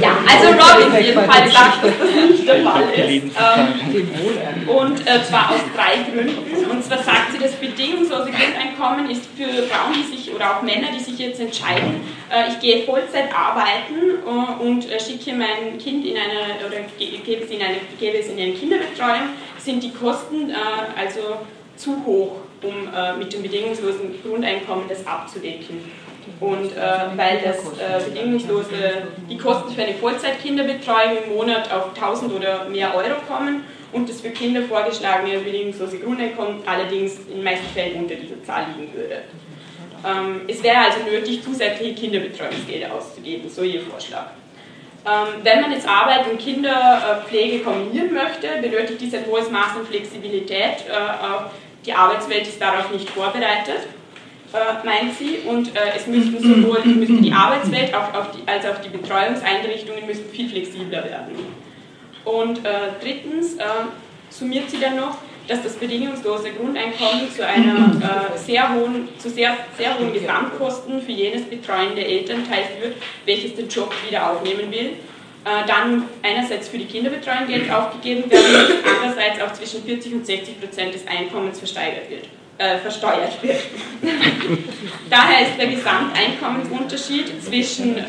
ja, 0.00 0.16
also 0.26 0.48
Robin 0.48 1.04
jedenfalls 1.04 1.52
sagt, 1.52 1.84
dass 1.84 1.98
das 1.98 2.30
nicht 2.30 2.48
der 2.48 2.62
Fall 2.62 2.84
ist. 2.92 3.24
Ähm, 3.24 4.68
und 4.68 5.00
äh, 5.00 5.22
zwar 5.24 5.50
aus 5.50 5.60
drei 5.74 6.10
Gründen. 6.10 6.70
Und 6.70 6.84
zwar 6.84 6.98
sagt 6.98 7.32
sie, 7.32 7.38
das 7.38 7.52
bedingungslose 7.52 8.30
Grundeinkommen 8.30 9.10
ist 9.10 9.24
für 9.36 9.64
Frauen, 9.64 9.94
die 9.94 10.16
sich 10.16 10.34
oder 10.34 10.56
auch 10.56 10.62
Männer, 10.62 10.88
die 10.96 11.02
sich 11.02 11.18
jetzt 11.18 11.40
entscheiden, 11.40 12.00
äh, 12.30 12.50
ich 12.50 12.60
gehe 12.60 12.84
Vollzeit 12.84 13.28
arbeiten 13.34 14.22
äh, 14.24 14.62
und 14.62 14.84
schicke 15.00 15.32
mein 15.32 15.78
Kind 15.78 16.06
in 16.06 16.16
eine 16.16 16.66
oder 16.66 16.78
gebe 16.98 17.44
es 17.44 17.50
in 17.50 17.62
eine, 17.62 17.76
gebe 17.98 18.18
es 18.18 18.28
in 18.28 18.38
eine 18.38 18.52
Kinderbetreuung, 18.52 19.30
sind 19.58 19.82
die 19.82 19.92
Kosten 19.92 20.52
also 20.96 21.38
zu 21.76 22.04
hoch, 22.04 22.36
um 22.62 23.18
mit 23.18 23.32
dem 23.32 23.42
bedingungslosen 23.42 24.22
Grundeinkommen 24.22 24.84
das 24.88 25.06
abzudecken. 25.06 25.84
Und 26.40 26.72
äh, 26.72 27.16
weil 27.16 27.40
das 27.42 27.58
äh, 27.78 28.10
bedingungslose, 28.10 29.06
die 29.28 29.36
Kosten 29.36 29.72
für 29.72 29.82
eine 29.82 29.94
Vollzeitkinderbetreuung 29.94 31.18
im 31.24 31.34
Monat 31.34 31.72
auf 31.72 31.94
1000 31.94 32.32
oder 32.32 32.64
mehr 32.68 32.94
Euro 32.94 33.20
kommen 33.28 33.64
und 33.92 34.08
das 34.08 34.20
für 34.20 34.30
Kinder 34.30 34.62
vorgeschlagene 34.62 35.38
bedingungslose 35.38 35.98
Grundeinkommen 35.98 36.62
allerdings 36.66 37.18
in 37.32 37.42
meisten 37.44 37.66
Fällen 37.66 38.02
unter 38.02 38.14
dieser 38.14 38.42
Zahl 38.42 38.66
liegen 38.76 38.92
würde. 38.94 39.22
Ähm, 40.04 40.42
es 40.48 40.62
wäre 40.62 40.78
also 40.78 40.98
nötig, 41.08 41.42
zusätzliche 41.44 41.94
Kinderbetreuungsgelder 41.94 42.92
auszugeben, 42.92 43.48
so 43.48 43.62
ihr 43.62 43.80
Vorschlag. 43.82 44.26
Ähm, 45.04 45.42
wenn 45.42 45.60
man 45.60 45.72
jetzt 45.72 45.88
Arbeit 45.88 46.30
und 46.30 46.38
Kinderpflege 46.38 47.60
kombinieren 47.60 48.12
möchte, 48.12 48.48
benötigt 48.60 49.00
dies 49.00 49.14
ein 49.14 49.26
hohes 49.26 49.50
Maß 49.50 49.76
an 49.76 49.86
Flexibilität. 49.86 50.86
Äh, 50.88 51.84
die 51.84 51.92
Arbeitswelt 51.92 52.46
ist 52.46 52.60
darauf 52.60 52.90
nicht 52.92 53.10
vorbereitet 53.10 53.86
äh, 54.52 54.86
meint 54.86 55.16
sie, 55.18 55.38
und 55.46 55.74
äh, 55.74 55.96
es 55.96 56.06
müssten 56.06 56.38
sowohl 56.38 56.84
müsste 56.84 57.20
die 57.20 57.32
Arbeitswelt 57.32 57.94
auch, 57.94 58.12
auch 58.14 58.26
die, 58.32 58.46
als 58.46 58.66
auch 58.66 58.78
die 58.78 58.90
Betreuungseinrichtungen 58.90 60.06
müssten 60.06 60.30
viel 60.30 60.48
flexibler 60.48 61.04
werden. 61.04 61.36
Und 62.24 62.58
äh, 62.58 62.70
drittens 63.00 63.54
äh, 63.54 63.64
summiert 64.30 64.70
sie 64.70 64.78
dann 64.78 64.96
noch, 64.96 65.18
dass 65.48 65.62
das 65.62 65.74
bedingungslose 65.74 66.50
Grundeinkommen 66.52 67.30
zu 67.34 67.44
einer 67.44 68.30
äh, 68.34 68.38
sehr 68.38 68.72
hohen, 68.74 69.08
zu 69.18 69.28
sehr, 69.28 69.56
sehr 69.76 69.98
hohen 69.98 70.12
Gesamtkosten 70.12 71.02
für 71.02 71.12
jenes 71.12 71.44
betreuende 71.44 72.04
Elternteil 72.04 72.64
führt, 72.78 72.96
welches 73.26 73.56
den 73.56 73.68
Job 73.68 73.92
wieder 74.06 74.30
aufnehmen 74.30 74.70
will. 74.70 74.92
Äh, 75.44 75.66
dann 75.66 76.04
einerseits 76.22 76.68
für 76.68 76.78
die 76.78 76.84
Kinderbetreuung 76.84 77.48
Geld 77.48 77.72
aufgegeben 77.72 78.30
werden 78.30 78.76
andererseits 78.84 79.40
auch 79.42 79.52
zwischen 79.52 79.82
40 79.82 80.12
und 80.14 80.26
60 80.26 80.60
Prozent 80.60 80.94
des 80.94 81.04
Einkommens 81.08 81.58
versteigert 81.58 82.08
wird 82.08 82.28
äh, 82.58 82.78
versteuert 82.78 83.42
wird. 83.42 83.60
Daher 85.10 85.48
ist 85.48 85.58
der 85.58 85.68
Gesamteinkommensunterschied 85.68 87.42
zwischen 87.42 87.98
äh, 87.98 88.02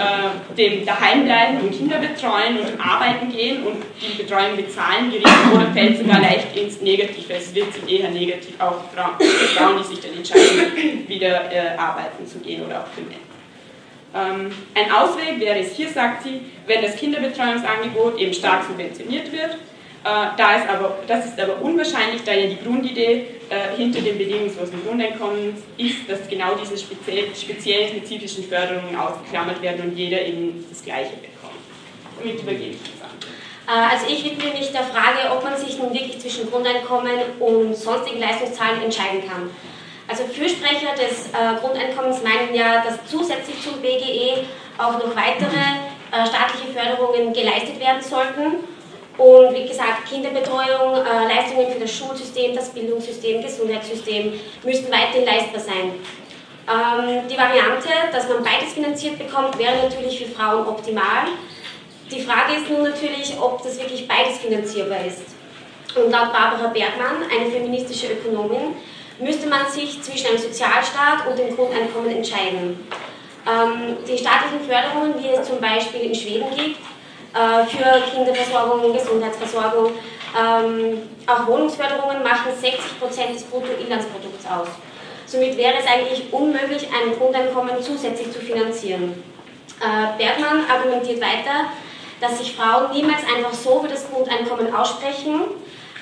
dem 0.58 0.86
Daheimbleiben 0.86 1.62
und 1.62 1.72
Kinderbetreuen 1.72 2.60
und 2.60 2.70
dem 2.70 2.82
Arbeiten 2.82 3.32
gehen 3.32 3.64
und 3.64 3.84
die 4.02 4.22
Betreuung 4.22 4.56
bezahlen 4.56 5.12
gering 5.12 5.52
oder 5.54 5.72
fällt 5.72 5.98
sogar 5.98 6.20
leicht 6.20 6.56
ins 6.56 6.82
Negative. 6.82 7.34
Es 7.34 7.54
wird 7.56 7.74
sich 7.74 8.00
eher 8.00 8.10
negativ 8.10 8.60
auch 8.60 8.84
für 8.92 9.48
Frauen, 9.56 9.78
die 9.80 9.84
sich 9.84 10.00
dann 10.02 10.14
entscheiden, 10.16 11.08
wieder 11.08 11.52
äh, 11.52 11.78
arbeiten 11.78 12.28
zu 12.28 12.40
gehen 12.40 12.66
oder 12.66 12.82
auch 12.82 12.88
für 12.88 13.02
Männer. 13.02 13.20
Ähm, 14.16 14.52
ein 14.76 14.92
Ausweg 14.92 15.40
wäre 15.40 15.60
es 15.60 15.76
hier, 15.76 15.90
sagt 15.90 16.24
sie, 16.24 16.42
wenn 16.68 16.82
das 16.82 16.96
Kinderbetreuungsangebot 16.96 18.20
eben 18.20 18.34
stark 18.34 18.64
subventioniert 18.66 19.32
wird 19.32 19.58
da 20.04 20.56
ist 20.58 20.68
aber, 20.68 20.98
das 21.08 21.28
ist 21.28 21.40
aber 21.40 21.62
unwahrscheinlich, 21.62 22.24
da 22.26 22.34
ja 22.34 22.48
die 22.48 22.62
Grundidee 22.62 23.26
äh, 23.50 23.76
hinter 23.78 24.02
dem 24.02 24.18
bedingungslosen 24.18 24.86
Grundeinkommen 24.86 25.56
ist, 25.78 26.10
dass 26.10 26.28
genau 26.28 26.56
diese 26.56 26.78
speziell, 26.78 27.34
speziellen 27.36 27.90
spezifischen 27.90 28.44
Förderungen 28.44 28.96
ausgeklammert 28.96 29.62
werden 29.62 29.90
und 29.90 29.98
jeder 29.98 30.22
eben 30.26 30.66
das 30.70 30.84
Gleiche 30.84 31.12
bekommt. 31.12 31.62
Damit 32.20 32.42
übergebe 32.42 32.72
ich 32.72 32.80
das 32.82 33.10
an. 33.10 33.16
Äh, 33.68 33.94
also 33.94 34.06
ich 34.10 34.26
widme 34.26 34.52
mich 34.52 34.72
der 34.72 34.84
Frage, 34.84 35.32
ob 35.32 35.44
man 35.44 35.56
sich 35.56 35.78
nun 35.78 35.94
wirklich 35.94 36.20
zwischen 36.20 36.52
Grundeinkommen 36.52 37.40
und 37.40 37.76
sonstigen 37.76 38.20
Leistungszahlen 38.20 38.84
entscheiden 38.84 39.28
kann. 39.28 39.50
Also 40.08 40.24
Fürsprecher 40.26 40.96
des 41.00 41.28
äh, 41.28 41.60
Grundeinkommens 41.62 42.22
meinen 42.24 42.54
ja, 42.54 42.84
dass 42.84 43.00
zusätzlich 43.06 43.62
zum 43.62 43.82
BGE 43.82 44.44
auch 44.78 44.94
noch 44.94 45.16
weitere 45.16 45.64
äh, 46.12 46.28
staatliche 46.28 46.74
Förderungen 46.74 47.32
geleistet 47.32 47.80
werden 47.80 48.02
sollten 48.02 48.73
und 49.18 49.54
wie 49.54 49.68
gesagt, 49.68 50.10
Kinderbetreuung, 50.10 50.96
äh, 50.96 51.34
Leistungen 51.34 51.72
für 51.72 51.80
das 51.80 51.92
Schulsystem, 51.92 52.56
das 52.56 52.70
Bildungssystem, 52.70 53.42
Gesundheitssystem 53.44 54.40
müssten 54.64 54.92
weiterhin 54.92 55.26
leistbar 55.26 55.62
sein. 55.62 55.94
Ähm, 56.66 57.28
die 57.30 57.38
Variante, 57.38 57.90
dass 58.12 58.28
man 58.28 58.44
beides 58.44 58.74
finanziert 58.74 59.20
bekommt, 59.20 59.58
wäre 59.60 59.84
natürlich 59.84 60.26
für 60.26 60.32
Frauen 60.34 60.66
optimal. 60.66 61.28
Die 62.10 62.22
Frage 62.22 62.54
ist 62.56 62.70
nun 62.70 62.84
natürlich, 62.84 63.36
ob 63.40 63.62
das 63.62 63.80
wirklich 63.80 64.08
beides 64.08 64.40
finanzierbar 64.40 65.06
ist. 65.06 65.24
Und 65.96 66.12
laut 66.12 66.34
Barbara 66.34 66.70
Bergmann, 66.70 67.30
eine 67.30 67.52
feministische 67.52 68.14
Ökonomin, 68.14 68.76
müsste 69.20 69.48
man 69.48 69.70
sich 69.70 70.02
zwischen 70.02 70.28
einem 70.28 70.40
Sozialstaat 70.40 71.28
und 71.28 71.38
dem 71.38 71.56
Grundeinkommen 71.56 72.18
entscheiden. 72.18 72.88
Ähm, 73.46 73.98
die 74.08 74.18
staatlichen 74.18 74.62
Förderungen, 74.68 75.14
wie 75.22 75.28
es 75.28 75.48
zum 75.48 75.60
Beispiel 75.60 76.02
in 76.02 76.16
Schweden 76.16 76.50
gibt, 76.56 76.80
äh, 77.34 77.66
für 77.66 78.12
Kinderversorgung, 78.12 78.94
Gesundheitsversorgung, 78.94 79.92
ähm, 80.38 81.10
auch 81.28 81.48
Wohnungsförderungen 81.48 82.24
machen 82.24 82.52
60% 82.60 83.34
des 83.34 83.44
Bruttoinlandsprodukts 83.44 84.46
aus. 84.46 84.68
Somit 85.26 85.58
wäre 85.58 85.76
es 85.80 85.88
eigentlich 85.88 86.32
unmöglich, 86.32 86.88
ein 86.90 87.18
Grundeinkommen 87.18 87.82
zusätzlich 87.82 88.32
zu 88.32 88.40
finanzieren. 88.40 89.24
Äh, 89.80 90.18
Bergmann 90.18 90.64
argumentiert 90.70 91.22
weiter, 91.22 91.70
dass 92.22 92.38
sich 92.38 92.56
Frauen 92.56 92.92
niemals 92.92 93.22
einfach 93.24 93.54
so 93.54 93.82
für 93.82 93.88
das 93.88 94.10
Grundeinkommen 94.10 94.74
aussprechen 94.74 95.42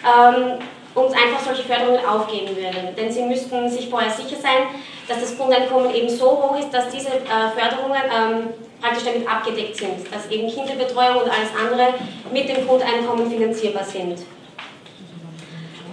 ähm, 0.04 0.60
und 0.96 1.06
einfach 1.06 1.40
solche 1.46 1.64
Förderungen 1.64 2.06
aufgeben 2.06 2.56
würden. 2.56 2.96
Denn 2.98 3.12
sie 3.12 3.24
müssten 3.24 3.70
sich 3.70 3.90
vorher 3.90 4.12
sicher 4.12 4.36
sein, 4.42 4.68
dass 5.08 5.22
das 5.22 5.38
Grundeinkommen 5.38 5.94
eben 5.94 6.10
so 6.10 6.32
hoch 6.32 6.60
ist, 6.60 6.74
dass 6.74 6.90
diese 6.90 7.10
äh, 7.10 7.50
Förderungen 7.56 8.02
ähm, 8.06 8.50
praktisch 8.82 9.04
damit 9.06 9.28
abgedeckt 9.28 9.78
sind, 9.78 10.14
dass 10.14 10.30
eben 10.30 10.50
Kinderbetreuung 10.50 11.24
und 11.24 11.30
alles 11.30 11.52
andere 11.58 11.94
mit 12.32 12.50
dem 12.50 12.68
Grundeinkommen 12.68 13.30
finanzierbar 13.30 13.84
sind. 13.84 14.20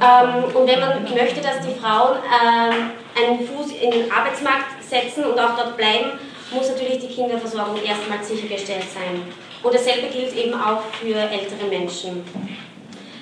Ähm, 0.01 0.45
und 0.55 0.67
wenn 0.67 0.81
man 0.81 1.03
möchte, 1.03 1.41
dass 1.41 1.61
die 1.61 1.79
Frauen 1.79 2.19
ähm, 2.19 2.91
einen 3.17 3.47
Fuß 3.47 3.73
in 3.73 3.91
den 3.91 4.11
Arbeitsmarkt 4.11 4.83
setzen 4.83 5.25
und 5.25 5.39
auch 5.39 5.57
dort 5.57 5.77
bleiben, 5.77 6.19
muss 6.53 6.69
natürlich 6.69 6.99
die 7.01 7.09
Kinderversorgung 7.09 7.83
erstmal 7.83 8.23
sichergestellt 8.23 8.87
sein. 8.95 9.23
Und 9.63 9.75
dasselbe 9.75 10.07
gilt 10.07 10.35
eben 10.37 10.55
auch 10.55 10.83
für 11.01 11.15
ältere 11.15 11.67
Menschen. 11.69 12.25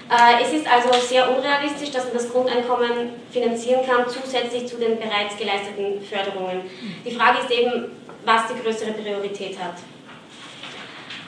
Äh, 0.08 0.42
es 0.42 0.52
ist 0.52 0.66
also 0.70 0.92
sehr 1.00 1.28
unrealistisch, 1.28 1.90
dass 1.90 2.04
man 2.04 2.14
das 2.14 2.30
Grundeinkommen 2.30 3.10
finanzieren 3.30 3.80
kann, 3.84 4.04
zusätzlich 4.08 4.66
zu 4.66 4.76
den 4.76 4.98
bereits 4.98 5.36
geleisteten 5.36 6.00
Förderungen. 6.00 6.70
Die 7.04 7.10
Frage 7.10 7.40
ist 7.40 7.50
eben, 7.50 7.90
was 8.24 8.42
die 8.48 8.62
größere 8.62 8.92
Priorität 8.92 9.58
hat. 9.58 9.74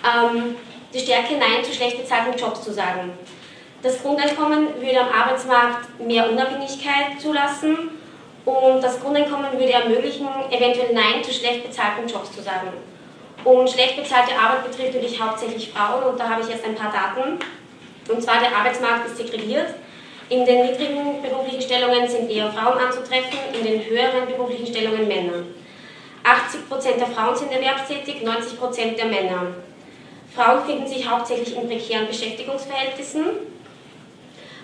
Ähm, 0.04 0.56
die 0.94 1.00
Stärke, 1.00 1.34
Nein 1.34 1.64
zu 1.64 1.72
schlecht 1.72 1.98
bezahlten 1.98 2.38
Jobs 2.38 2.62
zu 2.62 2.72
sagen. 2.72 3.10
Das 3.82 4.00
Grundeinkommen 4.02 4.80
würde 4.80 5.00
am 5.00 5.08
Arbeitsmarkt 5.08 6.00
mehr 6.00 6.30
Unabhängigkeit 6.30 7.20
zulassen 7.20 7.90
und 8.44 8.82
das 8.82 9.00
Grundeinkommen 9.00 9.52
würde 9.52 9.72
ermöglichen, 9.72 10.26
eventuell 10.50 10.94
Nein 10.94 11.22
zu 11.22 11.32
schlecht 11.32 11.64
bezahlten 11.64 12.08
Jobs 12.08 12.32
zu 12.32 12.42
sagen. 12.42 12.72
Und 13.44 13.70
schlecht 13.70 13.96
bezahlte 13.96 14.32
Arbeit 14.36 14.70
betrifft 14.70 14.94
natürlich 14.94 15.20
hauptsächlich 15.20 15.70
Frauen 15.70 16.04
und 16.04 16.18
da 16.18 16.28
habe 16.28 16.42
ich 16.42 16.48
jetzt 16.48 16.64
ein 16.64 16.74
paar 16.74 16.92
Daten. 16.92 17.38
Und 18.08 18.22
zwar 18.22 18.40
der 18.40 18.56
Arbeitsmarkt 18.56 19.06
ist 19.06 19.16
segregiert. 19.16 19.74
In 20.30 20.44
den 20.44 20.66
niedrigen 20.66 21.22
beruflichen 21.22 21.62
Stellungen 21.62 22.08
sind 22.08 22.30
eher 22.30 22.50
Frauen 22.50 22.78
anzutreffen, 22.78 23.38
in 23.58 23.64
den 23.64 23.84
höheren 23.84 24.26
beruflichen 24.26 24.66
Stellungen 24.66 25.08
Männer. 25.08 25.44
80% 26.24 26.98
der 26.98 27.06
Frauen 27.06 27.36
sind 27.36 27.52
erwerbstätig, 27.52 28.22
90% 28.22 28.96
der 28.96 29.06
Männer. 29.06 29.46
Frauen 30.34 30.64
finden 30.66 30.86
sich 30.86 31.08
hauptsächlich 31.08 31.56
in 31.56 31.66
prekären 31.66 32.06
Beschäftigungsverhältnissen 32.06 33.24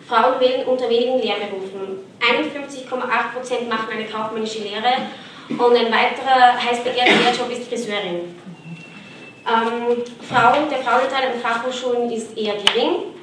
Frauen 0.06 0.38
wählen 0.38 0.66
unter 0.66 0.88
wenigen 0.88 1.18
Lehrberufen. 1.18 2.04
51,8% 2.20 3.68
machen 3.68 3.88
eine 3.90 4.04
kaufmännische 4.04 4.60
Lehre 4.60 5.08
und 5.48 5.76
ein 5.76 5.90
weiterer 5.92 6.62
heiß 6.62 6.80
begehrter 6.84 7.16
Lehrjob 7.22 7.50
ist 7.50 7.68
Friseurin. 7.68 8.36
Ähm, 9.46 10.02
Frauen, 10.28 10.68
der 10.70 10.78
Frauenanteil 10.78 11.32
an 11.32 11.40
Fachhochschulen 11.40 12.10
ist 12.10 12.36
eher 12.36 12.54
gering. 12.54 13.13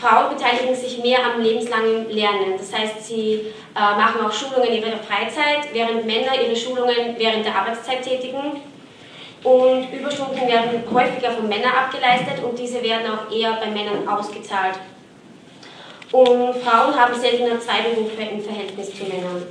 Frauen 0.00 0.36
beteiligen 0.36 0.74
sich 0.74 0.98
mehr 1.02 1.18
am 1.24 1.40
lebenslangen 1.40 2.08
Lernen. 2.10 2.54
Das 2.56 2.72
heißt, 2.72 3.04
sie 3.04 3.52
äh, 3.74 3.80
machen 3.80 4.24
auch 4.24 4.32
Schulungen 4.32 4.68
in 4.68 4.82
ihrer 4.82 4.98
Freizeit, 4.98 5.72
während 5.72 6.06
Männer 6.06 6.40
ihre 6.40 6.54
Schulungen 6.54 7.16
während 7.16 7.44
der 7.44 7.54
Arbeitszeit 7.54 8.02
tätigen. 8.02 8.60
Und 9.42 9.92
Überstunden 9.92 10.46
werden 10.46 10.82
häufiger 10.92 11.30
von 11.32 11.48
Männern 11.48 11.72
abgeleistet 11.72 12.42
und 12.42 12.58
diese 12.58 12.82
werden 12.82 13.06
auch 13.06 13.32
eher 13.32 13.52
bei 13.54 13.66
Männern 13.66 14.06
ausgezahlt. 14.08 14.78
Und 16.10 16.56
Frauen 16.56 16.96
haben 16.96 17.14
seltener 17.14 17.60
zwei 17.60 17.82
Berufe 17.82 18.22
im 18.22 18.42
Verhältnis 18.42 18.96
zu 18.96 19.04
Männern. 19.04 19.46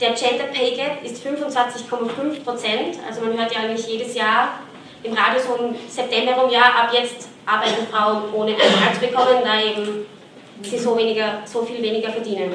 Der 0.00 0.12
Gender 0.12 0.44
Pay 0.44 0.74
Gap 0.74 1.04
ist 1.04 1.24
25,5 1.24 2.42
Prozent. 2.42 2.98
Also 3.06 3.20
man 3.20 3.38
hört 3.38 3.54
ja 3.54 3.60
eigentlich 3.60 3.86
jedes 3.86 4.14
Jahr 4.14 4.60
im 5.02 5.12
Radio 5.12 5.40
so 5.40 5.62
im 5.62 5.74
September 5.88 6.44
im 6.44 6.50
Jahr, 6.50 6.74
ab 6.74 6.90
jetzt 6.92 7.29
arbeiten 7.46 7.86
Frauen 7.90 8.32
ohne 8.34 8.56
zu 8.56 9.00
bekommen, 9.00 9.42
da 9.44 9.60
eben 9.60 10.06
sie 10.62 10.78
so, 10.78 10.96
weniger, 10.96 11.42
so 11.44 11.62
viel 11.62 11.82
weniger 11.82 12.10
verdienen. 12.10 12.54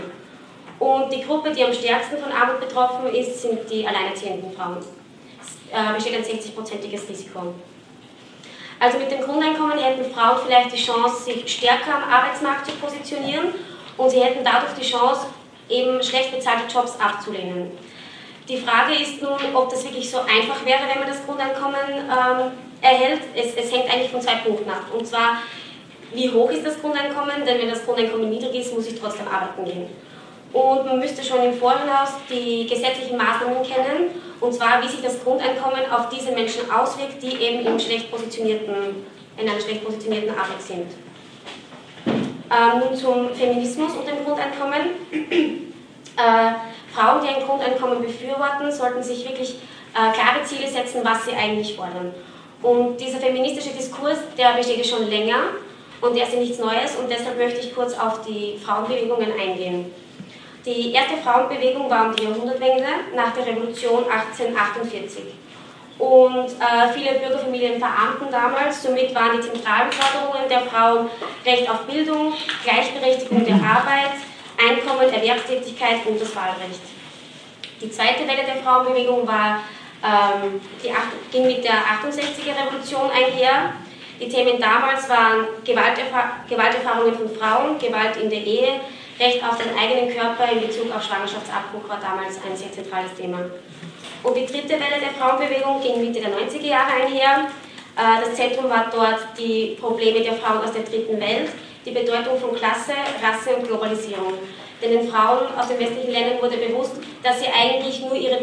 Und 0.79 1.11
die 1.11 1.21
Gruppe, 1.21 1.51
die 1.51 1.63
am 1.63 1.73
stärksten 1.73 2.17
von 2.17 2.31
Armut 2.31 2.59
betroffen 2.59 3.07
ist, 3.07 3.41
sind 3.41 3.69
die 3.69 3.87
alleinerziehenden 3.87 4.51
Frauen. 4.53 4.77
Es 4.77 4.87
äh, 5.71 5.93
besteht 5.93 6.15
ein 6.15 6.23
60-prozentiges 6.23 7.09
Risiko. 7.09 7.53
Also 8.79 8.99
mit 8.99 9.09
dem 9.09 9.21
Grundeinkommen 9.21 9.79
hätten 9.79 10.13
Frauen 10.13 10.37
vielleicht 10.45 10.73
die 10.73 10.83
Chance, 10.83 11.23
sich 11.23 11.47
stärker 11.47 11.95
am 11.95 12.11
Arbeitsmarkt 12.11 12.65
zu 12.65 12.73
positionieren 12.73 13.47
und 13.97 14.09
sie 14.09 14.19
hätten 14.19 14.43
dadurch 14.43 14.73
die 14.79 14.85
Chance, 14.85 15.27
eben 15.69 16.03
schlecht 16.03 16.31
bezahlte 16.35 16.71
Jobs 16.71 16.99
abzulehnen. 16.99 17.71
Die 18.47 18.57
Frage 18.57 18.93
ist 18.93 19.21
nun, 19.21 19.39
ob 19.55 19.69
das 19.69 19.83
wirklich 19.83 20.11
so 20.11 20.19
einfach 20.19 20.63
wäre, 20.65 20.81
wenn 20.91 20.99
man 20.99 21.07
das 21.07 21.25
Grundeinkommen 21.25 21.79
ähm, 21.89 22.51
erhält. 22.81 23.21
Es, 23.35 23.53
es 23.55 23.71
hängt 23.71 23.91
eigentlich 23.91 24.11
von 24.11 24.21
zwei 24.21 24.35
Punkten 24.35 24.69
ab. 24.69 24.85
Und 24.97 25.05
zwar, 25.05 25.41
wie 26.13 26.29
hoch 26.29 26.49
ist 26.51 26.65
das 26.65 26.79
Grundeinkommen? 26.81 27.45
Denn 27.45 27.59
wenn 27.59 27.69
das 27.69 27.85
Grundeinkommen 27.85 28.29
niedrig 28.29 28.55
ist, 28.55 28.73
muss 28.73 28.87
ich 28.87 28.99
trotzdem 28.99 29.27
arbeiten 29.27 29.65
gehen. 29.65 29.87
Und 30.53 30.85
man 30.85 30.99
müsste 30.99 31.21
schon 31.21 31.43
im 31.43 31.53
Voraus 31.53 32.13
die 32.29 32.65
gesetzlichen 32.65 33.17
Maßnahmen 33.17 33.61
kennen, 33.63 34.09
und 34.39 34.53
zwar 34.53 34.81
wie 34.81 34.87
sich 34.87 35.01
das 35.01 35.21
Grundeinkommen 35.21 35.81
auf 35.91 36.07
diese 36.07 36.31
Menschen 36.31 36.71
auswirkt, 36.71 37.21
die 37.21 37.35
eben 37.35 37.65
im 37.65 37.77
schlecht 37.77 38.09
positionierten, 38.09 39.05
in 39.37 39.49
einer 39.49 39.59
schlecht 39.59 39.83
positionierten 39.83 40.29
Arbeit 40.29 40.61
sind. 40.61 40.91
Ähm, 42.05 42.79
nun 42.79 42.95
zum 42.95 43.33
Feminismus 43.33 43.93
und 43.95 44.07
dem 44.07 44.23
Grundeinkommen. 44.23 44.91
äh, 46.15 46.51
Frauen, 46.93 47.21
die 47.21 47.27
ein 47.27 47.43
Grundeinkommen 47.45 48.01
befürworten, 48.01 48.71
sollten 48.71 49.03
sich 49.03 49.27
wirklich 49.27 49.55
äh, 49.93 50.13
klare 50.13 50.43
Ziele 50.45 50.69
setzen, 50.69 51.01
was 51.03 51.25
sie 51.25 51.33
eigentlich 51.33 51.75
fordern. 51.75 52.13
Und 52.65 52.99
dieser 52.99 53.19
feministische 53.19 53.69
Diskurs, 53.69 54.17
der 54.35 54.53
besteht 54.53 54.83
schon 54.87 55.07
länger 55.07 55.53
und 56.01 56.15
der 56.15 56.23
ist 56.23 56.33
ja 56.33 56.39
nichts 56.39 56.57
Neues 56.57 56.95
und 56.95 57.07
deshalb 57.07 57.37
möchte 57.37 57.59
ich 57.59 57.75
kurz 57.75 57.93
auf 57.93 58.25
die 58.25 58.57
Frauenbewegungen 58.57 59.33
eingehen. 59.39 59.93
Die 60.65 60.91
erste 60.91 61.17
Frauenbewegung 61.17 61.87
war 61.91 62.07
um 62.07 62.15
die 62.15 62.23
Jahrhundertwende 62.23 62.87
nach 63.15 63.33
der 63.35 63.45
Revolution 63.45 64.05
1848. 64.09 65.25
Und 65.99 66.47
äh, 66.47 66.91
viele 66.91 67.19
Bürgerfamilien 67.19 67.77
verarmten 67.77 68.31
damals, 68.31 68.81
somit 68.81 69.13
waren 69.13 69.37
die 69.37 69.47
zentralen 69.47 69.91
Forderungen 69.91 70.49
der 70.49 70.61
Frauen 70.61 71.07
Recht 71.45 71.69
auf 71.69 71.85
Bildung, 71.85 72.33
Gleichberechtigung 72.63 73.45
der 73.45 73.55
Arbeit, 73.57 74.17
Einkommen, 74.57 75.13
Erwerbstätigkeit 75.13 76.03
und 76.07 76.19
das 76.19 76.35
Wahlrecht. 76.35 76.81
Die 77.79 77.91
zweite 77.91 78.27
Welle 78.27 78.43
der 78.43 78.63
Frauenbewegung 78.63 79.27
war, 79.27 79.59
ähm, 80.05 80.61
die, 80.83 80.91
ging 81.31 81.47
mit 81.47 81.63
der 81.63 81.73
68er 81.73 82.65
Revolution 82.65 83.09
einher. 83.09 83.73
Die 84.19 84.29
Themen 84.29 84.61
damals 84.61 85.09
waren 85.09 85.47
Gewalterfahr 85.65 86.45
Gewalterfahrungen 86.47 87.15
von 87.15 87.29
Frauen, 87.35 87.79
Gewalt 87.79 88.15
in 88.17 88.29
der 88.29 88.39
Ehe, 88.39 88.79
Recht 89.19 89.41
auf 89.43 89.57
den 89.57 89.77
eigenen 89.77 90.13
Körper 90.13 90.51
in 90.51 90.59
Bezug 90.59 90.93
auf 90.93 91.01
Schwangerschaftsabbruch 91.01 91.87
war 91.87 91.99
damals 92.01 92.35
ein 92.43 92.55
sehr 92.55 92.71
zentrales 92.71 93.13
Thema. 93.15 93.39
Und 94.23 94.35
die 94.35 94.45
dritte 94.45 94.73
Welle 94.73 94.99
der 94.99 95.11
Frauenbewegung 95.17 95.81
ging 95.81 96.01
Mitte 96.01 96.19
der 96.19 96.31
90er 96.31 96.67
Jahre 96.67 96.91
einher. 97.01 97.47
Äh, 97.95 98.25
das 98.25 98.35
Zentrum 98.35 98.69
war 98.69 98.91
dort 98.91 99.19
die 99.37 99.77
Probleme 99.79 100.21
der 100.21 100.33
Frauen 100.33 100.61
aus 100.63 100.73
der 100.73 100.83
dritten 100.83 101.19
Welt, 101.19 101.49
die 101.85 101.91
Bedeutung 101.91 102.37
von 102.39 102.55
Klasse, 102.55 102.93
Rasse 103.21 103.55
und 103.55 103.67
Globalisierung. 103.67 104.33
Denn 104.81 104.91
den 104.91 105.09
Frauen 105.09 105.47
aus 105.57 105.67
den 105.67 105.79
westlichen 105.79 106.11
Ländern 106.11 106.41
wurde 106.41 106.57
bewusst, 106.57 106.95
dass 107.23 107.39
sie 107.39 107.47
eigentlich 107.47 108.01
nur 108.01 108.15
ihre 108.15 108.39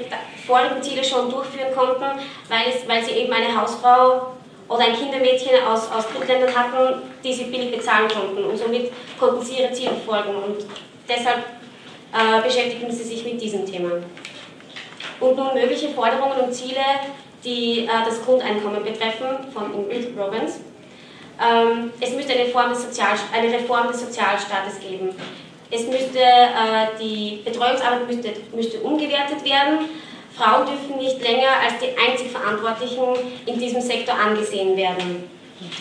vorigen 0.46 0.82
Ziele 0.82 1.04
schon 1.04 1.30
durchführen 1.30 1.74
konnten, 1.74 2.20
weil, 2.48 2.68
es, 2.68 2.88
weil 2.88 3.04
sie 3.04 3.12
eben 3.12 3.32
eine 3.32 3.60
Hausfrau 3.60 4.32
oder 4.68 4.84
ein 4.84 4.96
Kindermädchen 4.96 5.62
aus, 5.68 5.90
aus 5.92 6.06
Drittländern 6.08 6.54
hatten, 6.54 7.02
die 7.22 7.32
sie 7.34 7.44
billig 7.44 7.70
bezahlen 7.70 8.08
konnten. 8.08 8.44
Und 8.44 8.56
somit 8.56 8.90
konnten 9.18 9.42
sie 9.42 9.58
ihre 9.58 9.72
Ziele 9.72 9.92
folgen. 10.06 10.34
Und 10.34 10.64
deshalb 11.08 11.44
äh, 12.12 12.42
beschäftigten 12.42 12.90
sie 12.90 13.04
sich 13.04 13.24
mit 13.24 13.40
diesem 13.40 13.66
Thema. 13.66 13.90
Und 15.20 15.36
nun 15.36 15.54
mögliche 15.54 15.90
Forderungen 15.90 16.40
und 16.40 16.52
Ziele, 16.52 16.80
die 17.44 17.84
äh, 17.84 17.88
das 18.04 18.24
Grundeinkommen 18.24 18.82
betreffen, 18.82 19.28
von 19.52 19.74
Ingrid 19.74 20.18
Robbins. 20.18 20.60
Ähm, 21.42 21.90
es 22.00 22.12
müsste 22.12 22.32
eine, 22.34 22.44
Reform 22.44 22.70
des 22.70 22.86
eine 23.32 23.52
Reform 23.52 23.88
des 23.88 24.00
Sozialstaates 24.00 24.78
geben. 24.80 25.10
Es 25.70 25.86
müsste, 25.86 26.20
äh, 26.20 26.98
die 27.00 27.40
Betreuungsarbeit 27.44 28.06
müsste, 28.06 28.32
müsste 28.54 28.78
umgewertet 28.80 29.44
werden. 29.44 29.88
Frauen 30.36 30.66
dürfen 30.66 30.98
nicht 30.98 31.20
länger 31.22 31.48
als 31.62 31.74
die 31.80 31.96
einzig 31.98 32.30
Verantwortlichen 32.30 33.02
in 33.46 33.58
diesem 33.58 33.80
Sektor 33.80 34.14
angesehen 34.14 34.76
werden. 34.76 35.28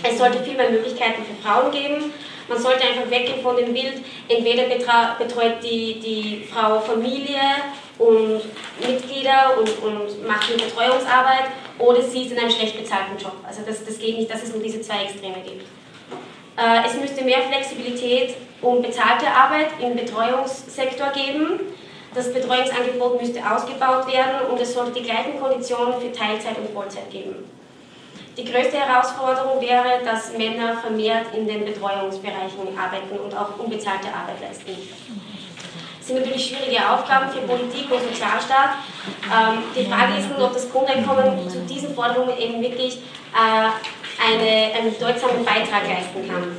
Es 0.03 0.17
sollte 0.17 0.43
viel 0.43 0.55
mehr 0.55 0.69
Möglichkeiten 0.69 1.23
für 1.23 1.47
Frauen 1.47 1.71
geben. 1.71 2.13
Man 2.47 2.59
sollte 2.59 2.83
einfach 2.83 3.09
weggehen 3.09 3.41
von 3.41 3.55
dem 3.55 3.73
Bild, 3.73 4.01
entweder 4.27 4.63
betreut 4.63 5.63
die, 5.63 5.99
die 5.99 6.47
Frau 6.51 6.79
Familie 6.79 7.39
und 7.97 8.41
Mitglieder 8.79 9.57
und, 9.57 9.69
und 9.83 10.27
macht 10.27 10.49
eine 10.49 10.63
Betreuungsarbeit 10.63 11.51
oder 11.77 12.01
sie 12.01 12.23
ist 12.23 12.31
in 12.31 12.39
einem 12.39 12.51
schlecht 12.51 12.77
bezahlten 12.77 13.17
Job. 13.17 13.35
Also 13.47 13.61
das, 13.65 13.83
das 13.85 13.99
geht 13.99 14.17
nicht, 14.17 14.31
dass 14.31 14.43
es 14.43 14.53
nur 14.53 14.63
diese 14.63 14.81
zwei 14.81 15.03
Extreme 15.03 15.41
gibt. 15.43 15.65
Äh, 16.57 16.87
es 16.87 16.95
müsste 16.95 17.23
mehr 17.23 17.41
Flexibilität 17.41 18.35
und 18.61 18.81
bezahlte 18.81 19.27
Arbeit 19.27 19.69
im 19.79 19.95
Betreuungssektor 19.95 21.11
geben. 21.11 21.59
Das 22.13 22.31
Betreuungsangebot 22.33 23.21
müsste 23.21 23.39
ausgebaut 23.39 24.11
werden 24.11 24.47
und 24.51 24.59
es 24.59 24.73
sollte 24.73 24.99
die 24.99 25.03
gleichen 25.03 25.39
Konditionen 25.39 25.99
für 25.99 26.11
Teilzeit 26.11 26.57
und 26.57 26.69
Vollzeit 26.73 27.09
geben. 27.09 27.49
Die 28.37 28.45
größte 28.45 28.77
Herausforderung 28.77 29.61
wäre, 29.61 30.03
dass 30.05 30.37
Männer 30.37 30.77
vermehrt 30.77 31.27
in 31.35 31.47
den 31.47 31.65
Betreuungsbereichen 31.65 32.77
arbeiten 32.77 33.17
und 33.17 33.35
auch 33.35 33.59
unbezahlte 33.59 34.07
Arbeit 34.07 34.41
leisten. 34.41 34.71
Sind 36.01 36.19
natürlich 36.19 36.49
schwierige 36.49 36.89
Aufgaben 36.89 37.31
für 37.31 37.41
Politik 37.41 37.91
und 37.91 38.01
Sozialstaat. 38.01 38.71
Ähm, 39.25 39.63
die 39.75 39.85
Frage 39.85 40.15
ist 40.17 40.29
nur, 40.29 40.45
ob 40.47 40.53
das 40.53 40.71
Grundeinkommen 40.71 41.47
zu 41.49 41.59
diesen 41.59 41.93
Forderungen 41.93 42.35
eben 42.37 42.61
wirklich 42.61 43.01
äh, 43.33 43.69
eine, 44.19 44.73
einen 44.73 44.93
bedeutsamen 44.93 45.45
Beitrag 45.45 45.87
leisten 45.87 46.27
kann. 46.27 46.57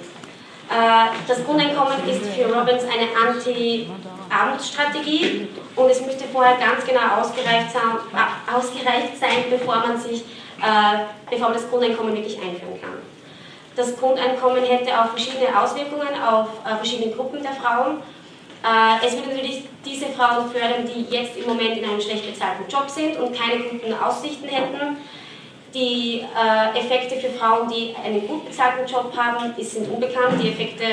Äh, 0.71 1.09
das 1.27 1.45
Grundeinkommen 1.45 2.09
ist 2.09 2.25
für 2.35 2.47
Robbins 2.47 2.85
eine 2.85 3.09
Anti-Armutsstrategie 3.29 5.49
und 5.75 5.91
es 5.91 6.01
müsste 6.01 6.25
vorher 6.33 6.57
ganz 6.57 6.87
genau 6.87 7.21
ausgereicht 7.21 7.73
sein, 7.73 7.99
äh, 8.15 8.55
ausgereicht 8.55 9.19
sein 9.19 9.51
bevor 9.51 9.79
man 9.79 10.01
sich 10.01 10.25
äh, 10.63 11.07
bevor 11.29 11.49
man 11.49 11.59
das 11.59 11.69
Grundeinkommen 11.69 12.15
wirklich 12.15 12.41
einführen 12.41 12.81
kann. 12.81 13.03
Das 13.75 13.97
Grundeinkommen 13.97 14.63
hätte 14.65 14.93
auch 14.93 15.09
verschiedene 15.09 15.49
Auswirkungen 15.59 16.09
auf 16.23 16.49
äh, 16.65 16.77
verschiedene 16.77 17.15
Gruppen 17.15 17.43
der 17.43 17.53
Frauen. 17.53 18.03
Äh, 18.63 19.07
es 19.07 19.15
würde 19.15 19.31
natürlich 19.31 19.65
diese 19.85 20.07
Frauen 20.07 20.49
fördern, 20.51 20.87
die 20.87 21.13
jetzt 21.15 21.37
im 21.37 21.47
Moment 21.47 21.79
in 21.79 21.85
einem 21.85 22.01
schlecht 22.01 22.27
bezahlten 22.27 22.65
Job 22.69 22.89
sind 22.89 23.19
und 23.19 23.37
keine 23.37 23.65
guten 23.65 23.93
Aussichten 23.93 24.49
hätten. 24.49 24.99
Die 25.75 26.21
äh, 26.21 26.79
Effekte 26.79 27.17
für 27.17 27.31
Frauen, 27.31 27.69
die 27.69 27.95
einen 28.05 28.27
gut 28.29 28.47
bezahlten 28.47 28.87
Job 28.87 29.13
haben, 29.17 29.53
sind 29.59 29.91
unbekannt. 29.91 30.41
Die 30.41 30.51
Effekte, 30.51 30.85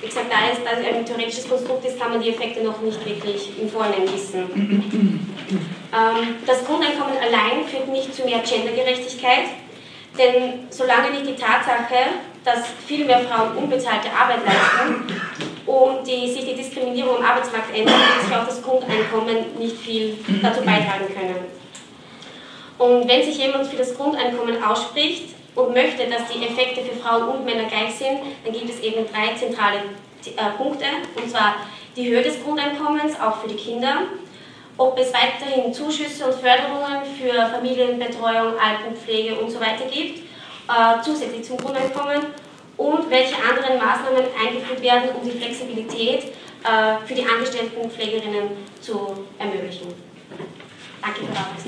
wie 0.00 0.06
gesagt, 0.06 0.26
da 0.30 0.36
es, 0.52 0.58
es 0.58 0.94
ein 0.94 1.06
theoretisches 1.06 1.48
Konstrukt 1.48 1.84
ist, 1.86 1.98
kann 1.98 2.10
man 2.10 2.20
die 2.20 2.30
Effekte 2.30 2.62
noch 2.62 2.80
nicht 2.82 3.04
wirklich 3.06 3.52
im 3.58 3.68
Vorhinein 3.70 4.12
wissen. 4.12 5.32
Ähm, 5.94 6.34
das 6.44 6.66
Grundeinkommen 6.66 7.16
allein 7.16 7.64
führt 7.64 7.88
nicht 7.88 8.12
zu 8.12 8.24
mehr 8.24 8.40
Gendergerechtigkeit, 8.40 9.44
denn 10.18 10.66
solange 10.68 11.10
nicht 11.10 11.26
die 11.26 11.36
Tatsache, 11.36 12.10
dass 12.44 12.66
viel 12.86 13.04
mehr 13.04 13.20
Frauen 13.20 13.56
unbezahlte 13.56 14.08
Arbeit 14.10 14.40
leisten 14.44 15.55
und 15.66 16.06
die, 16.06 16.30
sich 16.30 16.44
die 16.44 16.54
Diskriminierung 16.54 17.16
am 17.16 17.24
Arbeitsmarkt 17.24 17.76
ändert, 17.76 17.94
sich 18.24 18.34
auch 18.34 18.46
das 18.46 18.62
Grundeinkommen 18.62 19.58
nicht 19.58 19.76
viel 19.76 20.16
dazu 20.42 20.60
beitragen 20.60 21.06
können. 21.12 21.36
Und 22.78 23.08
wenn 23.08 23.22
sich 23.22 23.38
jemand 23.38 23.66
für 23.66 23.76
das 23.76 23.96
Grundeinkommen 23.96 24.62
ausspricht 24.62 25.34
und 25.54 25.72
möchte, 25.74 26.06
dass 26.06 26.28
die 26.28 26.44
Effekte 26.44 26.82
für 26.82 26.96
Frauen 26.96 27.28
und 27.28 27.44
Männer 27.44 27.64
gleich 27.64 27.94
sind, 27.94 28.20
dann 28.44 28.52
gibt 28.52 28.70
es 28.70 28.80
eben 28.80 29.06
drei 29.12 29.34
zentrale 29.34 29.78
äh, 30.24 30.50
Punkte, 30.56 30.84
und 31.16 31.30
zwar 31.30 31.56
die 31.96 32.08
Höhe 32.08 32.22
des 32.22 32.42
Grundeinkommens, 32.44 33.18
auch 33.18 33.38
für 33.38 33.48
die 33.48 33.56
Kinder, 33.56 34.02
ob 34.76 34.98
es 34.98 35.12
weiterhin 35.12 35.72
Zuschüsse 35.72 36.26
und 36.26 36.34
Förderungen 36.34 37.02
für 37.18 37.32
Familienbetreuung, 37.46 38.52
Altenpflege 38.58 39.34
und 39.36 39.50
so 39.50 39.58
weiter 39.58 39.86
gibt, 39.90 40.18
äh, 40.68 41.02
zusätzlich 41.02 41.44
zum 41.44 41.56
Grundeinkommen 41.56 42.26
und 42.76 43.10
welche 43.10 43.36
anderen 43.36 43.78
Maßnahmen 43.78 44.24
eingeführt 44.38 44.82
werden, 44.82 45.10
um 45.20 45.28
die 45.28 45.38
Flexibilität 45.38 46.32
äh, 46.64 47.06
für 47.06 47.14
die 47.14 47.24
angestellten 47.24 47.90
Pflegerinnen 47.90 48.50
zu 48.80 49.26
ermöglichen. 49.38 49.94
Danke 51.00 51.20
für 51.20 51.32
das. 51.32 51.66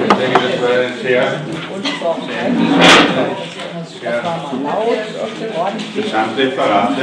Ich 0.00 0.14
denke, 0.14 0.40
das 0.40 0.62
war 0.62 0.70
ein 0.70 0.98
sehr, 1.02 1.40
sehr 4.00 4.22
Gesamtreferate. 5.94 7.02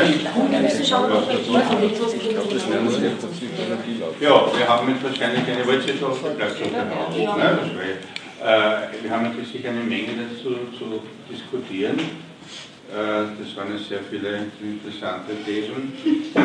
Ja, 4.19 4.45
wir 4.57 4.67
haben 4.67 4.89
jetzt 4.89 5.03
wahrscheinlich 5.03 5.43
eine 5.47 5.67
Wollsitzungsbeklassung 5.67 6.71
gehabt. 6.71 7.15
Äh, 8.45 9.01
wir 9.01 9.09
haben 9.09 9.23
natürlich 9.23 9.51
sicher 9.53 9.69
eine 9.69 9.79
Menge 9.79 10.13
dazu 10.13 10.53
zu 10.77 11.01
diskutieren. 11.27 11.97
Äh, 11.97 13.25
das 13.41 13.55
waren 13.57 13.75
sehr 13.79 14.01
viele 14.07 14.45
interessante 14.61 15.33
Thesen. 15.43 15.93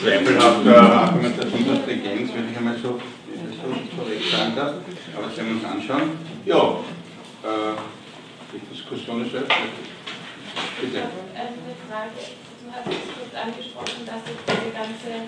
Zweifelhafte 0.00 0.80
Argumentation 0.80 1.64
der 1.66 1.82
Stringenz, 1.82 2.30
wenn 2.32 2.48
ich 2.48 2.56
einmal 2.56 2.76
so, 2.78 3.00
recht 4.08 4.30
sagen 4.30 4.54
darf. 4.54 4.74
Aber 5.16 5.26
das 5.26 5.36
werden 5.36 5.48
wir 5.48 5.56
uns 5.56 5.64
anschauen. 5.64 6.10
Ja, 6.44 6.78
äh, 7.42 7.74
die 8.52 8.60
Diskussion 8.72 9.26
ist 9.26 9.34
eröffnet. 9.34 9.82
Bitte. 10.80 10.98
Eine 11.34 11.74
Frage. 11.90 12.22
Du 12.62 12.70
hast 12.70 12.86
es 12.86 13.02
kurz 13.18 13.34
angesprochen, 13.34 14.06
dass 14.06 14.22
sich 14.22 14.38
diese 14.46 14.70
ganze 14.70 15.26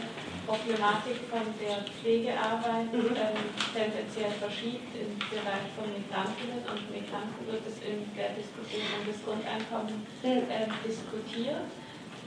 Problematik 0.48 1.28
von 1.28 1.44
der 1.60 1.84
Pflegearbeit 1.84 2.88
mhm. 2.88 3.12
ähm, 3.12 3.52
tendenziell 3.68 4.32
verschiebt 4.40 4.96
im 4.96 5.12
Bereich 5.20 5.68
von 5.76 5.92
Migrantinnen 5.92 6.64
und 6.64 6.88
Migranten 6.88 7.44
wird 7.44 7.60
es 7.68 7.84
in 7.84 8.08
der 8.16 8.32
Diskussion 8.32 8.88
um 8.96 9.04
das 9.04 9.20
Grundeinkommen 9.20 10.08
ähm, 10.24 10.72
diskutiert, 10.80 11.68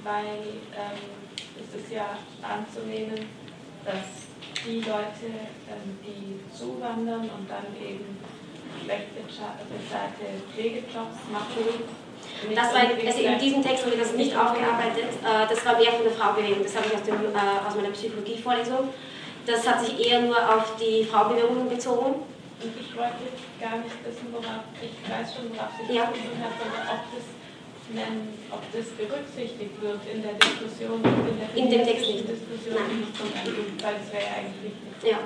weil 0.06 0.62
ähm, 0.78 1.02
es 1.58 1.74
ist 1.74 1.90
ja 1.90 2.14
anzunehmen, 2.46 3.26
dass 3.82 4.30
die 4.70 4.86
Leute, 4.86 5.50
ähm, 5.66 5.98
die 6.06 6.38
zuwandern 6.54 7.26
und 7.26 7.50
dann 7.50 7.74
eben 7.74 8.22
schlecht 8.86 9.18
bezahlte 9.18 10.30
Pflegejobs 10.54 11.26
machen. 11.34 12.01
Das 12.56 12.74
war, 12.74 12.82
also 12.82 13.22
in 13.22 13.40
diesem 13.40 13.64
Text 13.64 13.86
wurde 13.86 13.98
das 13.98 14.14
nicht 14.14 14.36
aufgearbeitet. 14.36 15.14
Äh, 15.22 15.48
das 15.48 15.66
war 15.66 15.78
mehr 15.78 15.92
von 15.92 16.04
der 16.04 16.14
Fraubewegung. 16.14 16.64
Das 16.64 16.76
habe 16.76 16.88
ich 16.88 16.96
aus, 16.96 17.04
dem, 17.04 17.16
äh, 17.16 17.68
aus 17.68 17.76
meiner 17.76 17.92
Psychologievorlesung. 17.92 18.90
Das 19.46 19.68
hat 19.68 19.86
sich 19.86 20.10
eher 20.10 20.22
nur 20.22 20.38
auf 20.38 20.76
die 20.78 21.04
Fraubewegung 21.06 21.70
bezogen. 21.70 22.26
Und 22.62 22.74
ich 22.78 22.96
wollte 22.98 23.26
gar 23.60 23.78
nicht 23.82 23.98
wissen, 24.06 24.30
worauf, 24.34 24.66
ich 24.82 24.94
weiß 25.06 25.34
schon, 25.34 25.50
worauf 25.50 25.74
sich 25.78 25.90
ja. 25.90 26.06
bezogen 26.06 26.42
hat, 26.42 26.54
sondern 26.62 26.86
ob 26.94 27.02
das, 27.10 27.26
nennen, 27.90 28.38
ob 28.54 28.62
das 28.70 28.88
berücksichtigt 28.94 29.82
wird 29.82 30.02
in 30.06 30.22
der 30.22 30.38
Diskussion 30.38 31.02
in 31.02 31.38
der 31.42 31.50
in 31.58 31.70
dem 31.70 31.84
Text 31.86 32.06
nicht. 32.06 32.30
Diskussion 32.30 32.78
Nein. 32.78 33.02
nicht, 33.02 33.84
weil 33.84 33.96
das 33.98 34.08
wäre 34.14 34.24
ja 34.26 34.34
eigentlich 34.38 34.74
wichtig. 34.74 35.10
Ja. 35.10 35.20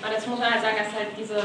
Aber 0.00 0.14
das 0.14 0.26
muss 0.26 0.38
man 0.38 0.52
halt 0.52 0.62
sagen, 0.62 0.76
dass 0.76 0.92
halt 0.92 1.12
diese 1.16 1.40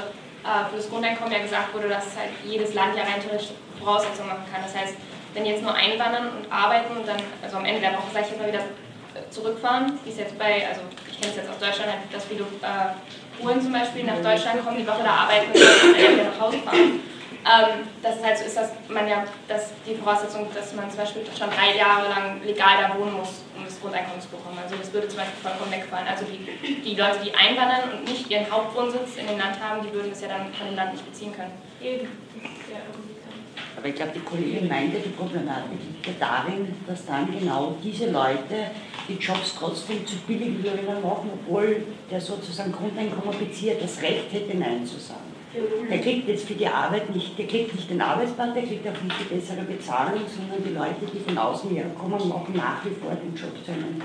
für 0.69 0.77
das 0.77 0.89
Grundeinkommen 0.89 1.33
ja 1.33 1.39
gesagt 1.39 1.73
wurde, 1.73 1.89
dass 1.89 2.05
halt 2.17 2.31
jedes 2.45 2.73
Land 2.73 2.95
ja 2.95 3.03
rein 3.03 3.21
theoretisch 3.21 3.49
Voraussetzungen 3.79 4.29
machen 4.29 4.45
kann. 4.51 4.61
Das 4.63 4.75
heißt, 4.75 4.95
wenn 5.33 5.45
jetzt 5.45 5.61
nur 5.61 5.73
einwandern 5.73 6.29
und 6.29 6.51
arbeiten 6.51 6.97
und 6.97 7.07
dann, 7.07 7.17
also 7.41 7.57
am 7.57 7.65
Ende 7.65 7.81
der 7.81 7.93
Woche, 7.93 8.07
sag 8.13 8.23
ich 8.23 8.29
jetzt 8.29 8.39
mal, 8.39 8.47
wieder 8.47 8.59
äh, 8.59 9.29
zurückfahren, 9.29 9.99
wie 10.03 10.11
es 10.11 10.17
jetzt 10.17 10.37
bei, 10.37 10.67
also 10.67 10.81
ich 11.11 11.19
kenne 11.19 11.31
es 11.31 11.37
jetzt 11.37 11.49
aus 11.49 11.59
Deutschland, 11.59 11.91
halt, 11.91 12.01
dass 12.11 12.25
viele 12.25 12.41
äh, 12.41 13.61
zum 13.61 13.71
Beispiel 13.71 14.03
nach 14.03 14.21
Deutschland 14.21 14.65
kommen, 14.65 14.77
die 14.77 14.87
Woche 14.87 15.03
da 15.03 15.27
arbeiten 15.27 15.51
und 15.51 15.59
dann 15.59 16.13
wieder 16.13 16.23
nach 16.31 16.39
Hause 16.39 16.57
fahren. 16.59 16.99
Ähm, 17.45 17.87
dass 18.03 18.17
es 18.17 18.23
halt 18.23 18.37
so 18.37 18.43
ist, 18.45 18.57
dass 18.57 18.71
man 18.89 19.07
ja, 19.07 19.23
dass 19.47 19.71
die 19.87 19.95
Voraussetzung, 19.95 20.47
dass 20.53 20.73
man 20.73 20.89
zum 20.89 20.99
Beispiel 20.99 21.23
schon 21.25 21.49
drei 21.49 21.77
Jahre 21.77 22.09
lang 22.09 22.43
legal 22.43 22.83
da 22.83 22.99
wohnen 22.99 23.15
muss, 23.15 23.43
um 23.55 23.63
das 23.63 23.79
Grundeinkommen 23.79 24.19
zu 24.19 24.27
bekommen. 24.27 24.59
Also 24.61 24.75
das 24.75 24.91
würde 24.91 25.07
zum 25.07 25.19
Beispiel 25.19 25.39
vollkommen 25.41 25.71
wegfallen. 25.71 26.07
Also 26.07 26.25
die, 26.27 26.81
die 26.81 26.95
Leute, 26.95 27.19
die 27.23 27.33
einwandern 27.33 27.95
und 27.95 28.03
nicht 28.03 28.29
ihren 28.29 28.49
Hauptwohnsitz 28.51 29.15
in 29.15 29.27
dem 29.27 29.39
Land 29.39 29.55
haben, 29.59 29.79
die 29.87 29.93
würden 29.93 30.09
das 30.09 30.21
ja 30.21 30.27
dann 30.27 30.53
von 30.53 30.67
dem 30.67 30.75
Land 30.75 30.93
nicht 30.93 31.05
beziehen 31.05 31.31
können. 31.31 31.55
Aber 33.77 33.87
ich 33.87 33.95
glaube, 33.95 34.11
die 34.13 34.19
Kollegin 34.19 34.67
meinte, 34.67 34.99
die 34.99 35.09
Problematik 35.15 35.79
liegt 35.79 36.05
ja 36.07 36.13
darin, 36.19 36.75
dass 36.85 37.05
dann 37.05 37.31
genau 37.31 37.77
diese 37.81 38.11
Leute 38.11 38.67
die 39.07 39.15
Jobs 39.15 39.55
trotzdem 39.57 40.05
zu 40.05 40.17
billigen 40.27 40.61
Löhnen 40.61 41.01
machen, 41.01 41.31
obwohl 41.33 41.83
der 42.11 42.19
sozusagen 42.19 42.73
Grundeinkommen 42.73 43.39
bezieht, 43.39 43.81
das 43.81 44.01
Recht 44.01 44.33
hätte, 44.33 44.57
Nein 44.57 44.85
zu 44.85 44.99
sagen. 44.99 45.38
Der 45.89 45.99
kriegt 45.99 46.27
jetzt 46.27 46.47
für 46.47 46.53
die 46.53 46.67
Arbeit 46.67 47.09
nicht, 47.13 47.37
der 47.37 47.47
kriegt 47.47 47.73
nicht 47.73 47.89
den 47.89 48.01
Arbeitsplatz, 48.01 48.53
der 48.53 48.63
kriegt 48.63 48.87
auch 48.87 49.01
nicht 49.01 49.15
die 49.19 49.33
bessere 49.33 49.61
Bezahlung, 49.63 50.21
sondern 50.27 50.63
die 50.63 50.73
Leute, 50.75 51.09
die 51.11 51.19
von 51.19 51.37
außen 51.37 51.71
herkommen, 51.71 52.29
machen 52.29 52.53
nach 52.55 52.85
wie 52.85 52.93
vor 52.93 53.15
den 53.15 53.33
Job 53.33 53.53
zu 53.65 53.71
einem 53.71 53.99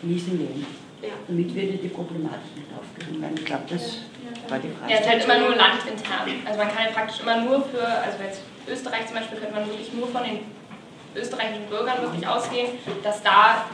miesen 0.00 0.38
Lohn. 0.38 0.64
Ja. 1.02 1.10
Damit 1.28 1.54
würde 1.54 1.76
die 1.76 1.88
Problematik 1.88 2.56
nicht 2.56 2.68
aufgehoben 2.72 3.20
werden. 3.20 3.34
Ich 3.36 3.44
glaube, 3.44 3.64
das 3.68 3.98
war 4.48 4.58
die 4.58 4.68
Frage. 4.68 4.92
Ja, 4.92 4.96
es 4.96 5.00
ist 5.00 5.08
halt 5.10 5.24
immer 5.24 5.38
nur 5.38 5.56
landintern. 5.56 6.28
Also 6.46 6.58
man 6.58 6.68
kann 6.68 6.84
ja 6.84 6.90
praktisch 6.92 7.20
immer 7.20 7.40
nur 7.42 7.60
für, 7.64 7.84
also 7.84 8.16
jetzt 8.22 8.40
Österreich 8.66 9.06
zum 9.06 9.16
Beispiel, 9.16 9.38
könnte 9.38 9.54
man 9.54 9.66
wirklich 9.66 9.92
nur 9.92 10.08
von 10.08 10.24
den 10.24 10.40
österreichischen 11.14 11.66
Bürgern 11.68 12.00
wirklich 12.00 12.26
ausgehen, 12.26 12.68
dass 13.02 13.22
da 13.22 13.66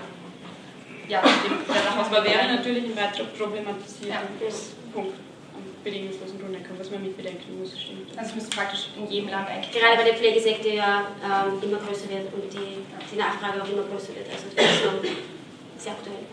ja, 1.09 1.23
dem, 1.23 1.55
der 1.71 2.19
Aber 2.19 2.25
wäre 2.25 2.57
natürlich 2.57 2.85
ein 2.85 2.97
weiterer 2.97 3.27
problematisierter 3.27 4.27
Ja. 4.43 4.51
Punkt 4.93 5.26
bedingungslosen 5.87 6.41
Grundeinkommen, 6.43 6.81
was 6.81 6.91
man 6.91 7.03
mit 7.03 7.17
bedenken 7.17 7.59
muss, 7.59 7.79
stimmt. 7.79 8.11
Also 8.19 8.31
es 8.31 8.35
müsste 8.35 8.57
praktisch 8.57 8.91
in 8.99 9.07
jedem 9.07 9.29
Land 9.31 9.47
eigentlich. 9.49 9.71
Gerade 9.71 9.99
weil 9.99 10.05
der 10.11 10.19
Pflegesektor 10.19 10.73
ja 10.73 11.07
ähm, 11.23 11.63
immer 11.63 11.79
größer 11.79 12.11
wird 12.11 12.27
und 12.35 12.51
die, 12.51 12.83
die 12.83 13.17
Nachfrage 13.17 13.63
auch 13.63 13.71
immer 13.71 13.87
größer 13.87 14.19
wird. 14.19 14.27
Also 14.27 14.51
das 14.51 14.67
ist 14.67 14.83
schon 14.83 14.99
sehr 15.79 15.93
aktuell. 15.93 16.27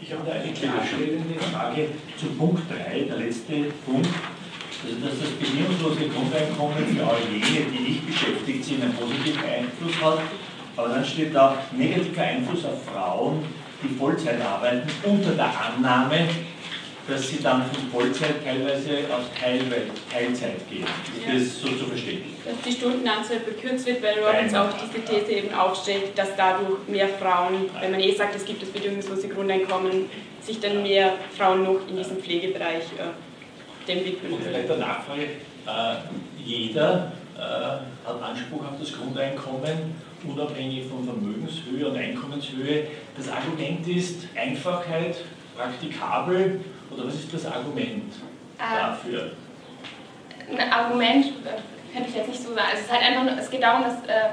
Ich 0.00 0.12
habe 0.12 0.24
da 0.26 0.32
eine 0.32 0.52
klarstellende 0.52 1.38
Frage 1.38 1.88
zu 2.18 2.26
Punkt 2.34 2.62
3, 2.66 3.00
der 3.00 3.16
letzte 3.16 3.70
Punkt. 3.86 4.08
Also, 4.82 4.94
dass 5.04 5.20
das 5.20 5.30
bedingungslose 5.38 6.08
Grundeinkommen 6.08 6.86
für 6.86 7.06
all 7.06 7.18
jene, 7.30 7.66
die 7.70 7.82
nicht 7.90 8.06
beschäftigt 8.06 8.64
sind, 8.64 8.82
einen 8.82 8.94
positiven 8.94 9.42
Einfluss 9.44 10.00
hat. 10.00 10.20
Aber 10.78 10.90
dann 10.90 11.04
steht 11.04 11.34
da 11.34 11.58
negativer 11.72 12.22
Einfluss 12.22 12.64
auf 12.64 12.84
Frauen, 12.84 13.44
die 13.82 13.88
Vollzeit 13.88 14.40
arbeiten, 14.40 14.88
unter 15.02 15.32
der 15.32 15.50
Annahme, 15.60 16.28
dass 17.08 17.28
sie 17.28 17.42
dann 17.42 17.64
von 17.64 17.90
Vollzeit 17.90 18.44
teilweise 18.44 18.98
auf 19.10 19.24
Teilzeit 19.40 20.70
gehen. 20.70 20.84
Ist 21.34 21.56
das 21.56 21.62
so 21.62 21.76
zu 21.76 21.86
verstehen? 21.86 22.22
Dass 22.44 22.54
die 22.64 22.72
Stundenanzahl 22.72 23.40
bekürzt 23.40 23.86
wird, 23.86 24.00
weil 24.04 24.20
Robbins 24.20 24.54
auch 24.54 24.68
diese 24.72 25.04
These 25.04 25.32
eben 25.32 25.52
aufstellt, 25.52 26.16
dass 26.16 26.36
dadurch 26.36 26.86
mehr 26.86 27.08
Frauen, 27.08 27.68
wenn 27.80 27.90
man 27.90 28.00
eh 28.00 28.14
sagt, 28.14 28.36
es 28.36 28.44
gibt 28.44 28.62
das 28.62 28.68
bedingungslose 28.68 29.28
Grundeinkommen, 29.28 30.08
sich 30.40 30.60
dann 30.60 30.84
mehr 30.84 31.14
Frauen 31.36 31.64
noch 31.64 31.80
in 31.88 31.96
diesem 31.96 32.18
Pflegebereich 32.18 32.84
äh, 32.98 33.88
dem 33.88 34.04
widmen 34.04 34.34
Und 34.34 34.44
vielleicht 34.44 34.70
eine 34.70 34.80
Nachfrage. 34.80 35.22
Äh, 35.22 36.44
jeder 36.44 37.10
äh, 37.36 37.40
hat 37.40 38.22
Anspruch 38.22 38.60
auf 38.60 38.78
das 38.78 38.92
Grundeinkommen, 38.92 39.94
unabhängig 40.24 40.86
von 40.88 41.04
Vermögenshöhe 41.04 41.88
und 41.88 41.96
Einkommenshöhe. 41.96 42.86
Das 43.16 43.28
Argument 43.28 43.86
ist 43.88 44.26
Einfachheit, 44.36 45.16
praktikabel 45.56 46.60
oder 46.90 47.06
was 47.06 47.14
ist 47.14 47.32
das 47.34 47.46
Argument 47.46 48.12
Ah. 48.58 48.88
dafür? 48.90 49.32
Ein 50.50 50.72
Argument 50.72 51.26
äh, 51.26 51.92
könnte 51.94 52.08
ich 52.10 52.16
jetzt 52.16 52.28
nicht 52.28 52.42
so 52.42 52.48
sagen. 52.54 52.66
Also 52.70 52.78
es, 52.78 52.86
ist 52.86 52.92
halt 52.92 53.02
einfach, 53.02 53.24
nur- 53.24 53.38
es 53.38 53.50
geht 53.50 53.62
darum, 53.62 53.82
dass 53.82 53.94
äh, 54.06 54.30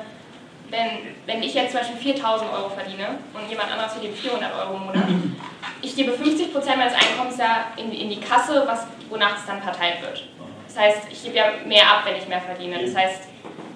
wenn, 0.71 0.87
wenn 1.27 1.43
ich 1.43 1.53
jetzt 1.53 1.71
zum 1.71 1.79
Beispiel 1.81 1.97
4000 2.13 2.51
Euro 2.51 2.69
verdiene 2.69 3.07
und 3.33 3.47
jemand 3.49 3.71
anderes 3.71 3.93
verdient 3.93 4.17
400 4.17 4.51
Euro 4.55 4.77
im 4.77 4.83
Monat, 4.85 5.03
ich 5.81 5.95
gebe 5.95 6.11
50% 6.13 6.53
meines 6.75 6.93
Einkommens 6.95 7.37
ja 7.37 7.67
in, 7.77 7.91
in 7.91 8.09
die 8.09 8.19
Kasse, 8.19 8.63
was, 8.65 8.87
wonach 9.09 9.37
es 9.37 9.45
dann 9.45 9.61
verteilt 9.61 10.01
wird. 10.01 10.23
Das 10.67 10.77
heißt, 10.79 11.01
ich 11.11 11.23
gebe 11.23 11.35
ja 11.35 11.45
mehr 11.67 11.83
ab, 11.83 12.01
wenn 12.05 12.15
ich 12.15 12.27
mehr 12.27 12.41
verdiene. 12.41 12.81
Das 12.83 12.95
heißt, 12.95 13.23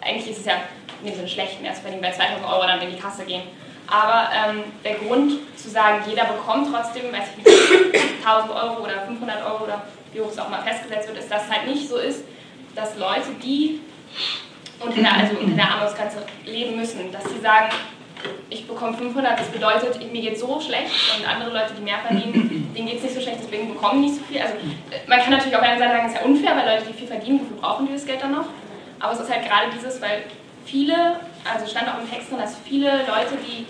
eigentlich 0.01 0.31
ist 0.31 0.39
es 0.39 0.45
ja 0.45 0.53
in 1.01 1.07
dem 1.07 1.15
Sinne 1.15 1.27
schlecht, 1.27 1.61
mehr 1.61 1.73
zu 1.73 1.81
verdienen, 1.81 2.03
weil 2.03 2.13
2000 2.13 2.45
Euro 2.45 2.61
dann 2.67 2.81
in 2.81 2.91
die 2.91 2.99
Kasse 2.99 3.23
gehen. 3.25 3.43
Aber 3.87 4.29
ähm, 4.33 4.63
der 4.83 4.95
Grund 4.95 5.33
zu 5.57 5.69
sagen, 5.69 6.03
jeder 6.07 6.25
bekommt 6.25 6.67
trotzdem, 6.71 7.11
weiß 7.11 7.29
ich 7.37 7.45
nicht, 7.45 8.25
1000 8.25 8.53
Euro 8.53 8.83
oder 8.83 9.01
500 9.07 9.43
Euro 9.43 9.63
oder 9.63 9.81
wie 10.13 10.21
hoch 10.21 10.29
es 10.29 10.37
auch 10.37 10.49
mal 10.49 10.61
festgesetzt 10.61 11.07
wird, 11.07 11.17
ist, 11.17 11.31
dass 11.31 11.45
es 11.45 11.51
halt 11.51 11.67
nicht 11.67 11.87
so 11.87 11.97
ist, 11.97 12.23
dass 12.75 12.97
Leute, 12.97 13.31
die 13.41 13.81
unter 14.79 15.01
der, 15.01 15.13
also 15.13 15.35
unter 15.37 15.55
der 15.55 15.71
Armutsgrenze 15.71 16.23
leben 16.45 16.77
müssen, 16.77 17.11
dass 17.11 17.23
sie 17.23 17.39
sagen, 17.39 17.69
ich 18.49 18.67
bekomme 18.67 18.95
500, 18.97 19.39
das 19.39 19.47
bedeutet, 19.47 20.11
mir 20.11 20.21
geht 20.21 20.37
so 20.37 20.59
schlecht 20.59 20.91
und 21.17 21.27
andere 21.27 21.51
Leute, 21.51 21.73
die 21.77 21.81
mehr 21.81 21.99
verdienen, 21.99 22.71
denen 22.75 22.87
geht 22.87 22.97
es 22.97 23.03
nicht 23.03 23.15
so 23.15 23.21
schlecht, 23.21 23.39
deswegen 23.41 23.73
bekommen 23.73 24.01
nicht 24.01 24.15
so 24.15 24.23
viel. 24.23 24.41
Also 24.41 24.55
man 25.07 25.19
kann 25.19 25.31
natürlich 25.31 25.55
auf 25.55 25.61
einer 25.61 25.79
Seite 25.79 25.91
sagen, 25.91 26.05
es 26.07 26.13
ist 26.13 26.19
ja 26.19 26.25
unfair, 26.25 26.55
weil 26.57 26.75
Leute, 26.75 26.91
die 26.91 26.97
viel 26.97 27.07
verdienen, 27.07 27.41
wofür 27.41 27.57
brauchen 27.61 27.87
die 27.87 27.93
das 27.93 28.05
Geld 28.05 28.21
dann 28.21 28.33
noch? 28.33 28.45
Aber 28.99 29.13
es 29.13 29.19
ist 29.19 29.31
halt 29.31 29.45
gerade 29.45 29.67
dieses, 29.73 30.01
weil 30.01 30.23
viele, 30.69 31.19
also 31.43 31.65
stand 31.67 31.89
auch 31.89 31.99
im 31.99 32.09
Text 32.09 32.29
drin, 32.29 32.39
dass 32.39 32.57
viele 32.57 32.99
Leute, 32.99 33.37
die, 33.45 33.65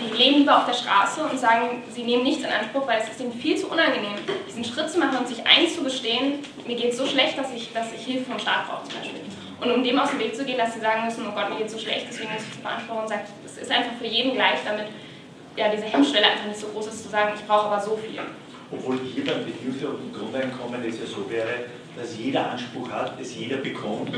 die 0.00 0.16
leben 0.16 0.38
lieber 0.38 0.58
auf 0.58 0.66
der 0.66 0.74
Straße 0.74 1.22
und 1.22 1.38
sagen, 1.38 1.82
sie 1.90 2.02
nehmen 2.02 2.24
nichts 2.24 2.44
in 2.44 2.50
Anspruch, 2.50 2.86
weil 2.86 3.00
es 3.00 3.08
ist 3.08 3.20
ihnen 3.20 3.32
viel 3.32 3.56
zu 3.56 3.68
unangenehm, 3.68 4.14
diesen 4.48 4.64
Schritt 4.64 4.90
zu 4.90 4.98
machen 4.98 5.18
und 5.18 5.28
sich 5.28 5.46
einzugestehen, 5.46 6.40
mir 6.66 6.76
geht 6.76 6.92
es 6.92 6.98
so 6.98 7.06
schlecht, 7.06 7.38
dass 7.38 7.52
ich, 7.52 7.72
dass 7.72 7.92
ich 7.92 8.04
Hilfe 8.04 8.30
vom 8.30 8.38
Staat 8.38 8.68
brauche 8.68 8.88
zum 8.88 8.98
Beispiel. 8.98 9.20
Und 9.60 9.70
um 9.70 9.84
dem 9.84 9.98
aus 9.98 10.10
dem 10.10 10.18
Weg 10.18 10.34
zu 10.34 10.44
gehen, 10.44 10.58
dass 10.58 10.74
sie 10.74 10.80
sagen 10.80 11.04
müssen, 11.04 11.24
oh 11.26 11.32
Gott, 11.32 11.48
mir 11.50 11.56
geht 11.56 11.70
so 11.70 11.78
schlecht, 11.78 12.06
deswegen 12.10 12.32
muss 12.32 12.42
ich 12.42 12.62
beanspruchen 12.62 13.02
und 13.02 13.08
sagt, 13.08 13.28
es 13.46 13.56
ist 13.56 13.70
einfach 13.70 13.92
für 13.98 14.06
jeden 14.06 14.32
gleich, 14.34 14.58
damit 14.64 14.86
ja, 15.56 15.68
diese 15.68 15.84
Hemmschwelle 15.84 16.26
einfach 16.26 16.46
nicht 16.46 16.58
so 16.58 16.66
groß 16.68 16.88
ist, 16.88 17.04
zu 17.04 17.08
sagen, 17.08 17.32
ich 17.34 17.46
brauche 17.46 17.66
aber 17.66 17.80
so 17.80 17.96
viel. 17.96 18.20
Obwohl 18.72 18.98
hier 19.14 19.24
beim 19.24 19.44
bedingungslosen 19.44 20.12
Grundeinkommen 20.12 20.84
es 20.84 20.98
ja 20.98 21.06
so 21.06 21.30
wäre, 21.30 21.70
dass 21.96 22.18
jeder 22.18 22.50
Anspruch 22.50 22.90
hat, 22.90 23.20
es 23.20 23.36
jeder 23.36 23.58
bekommt, 23.58 24.10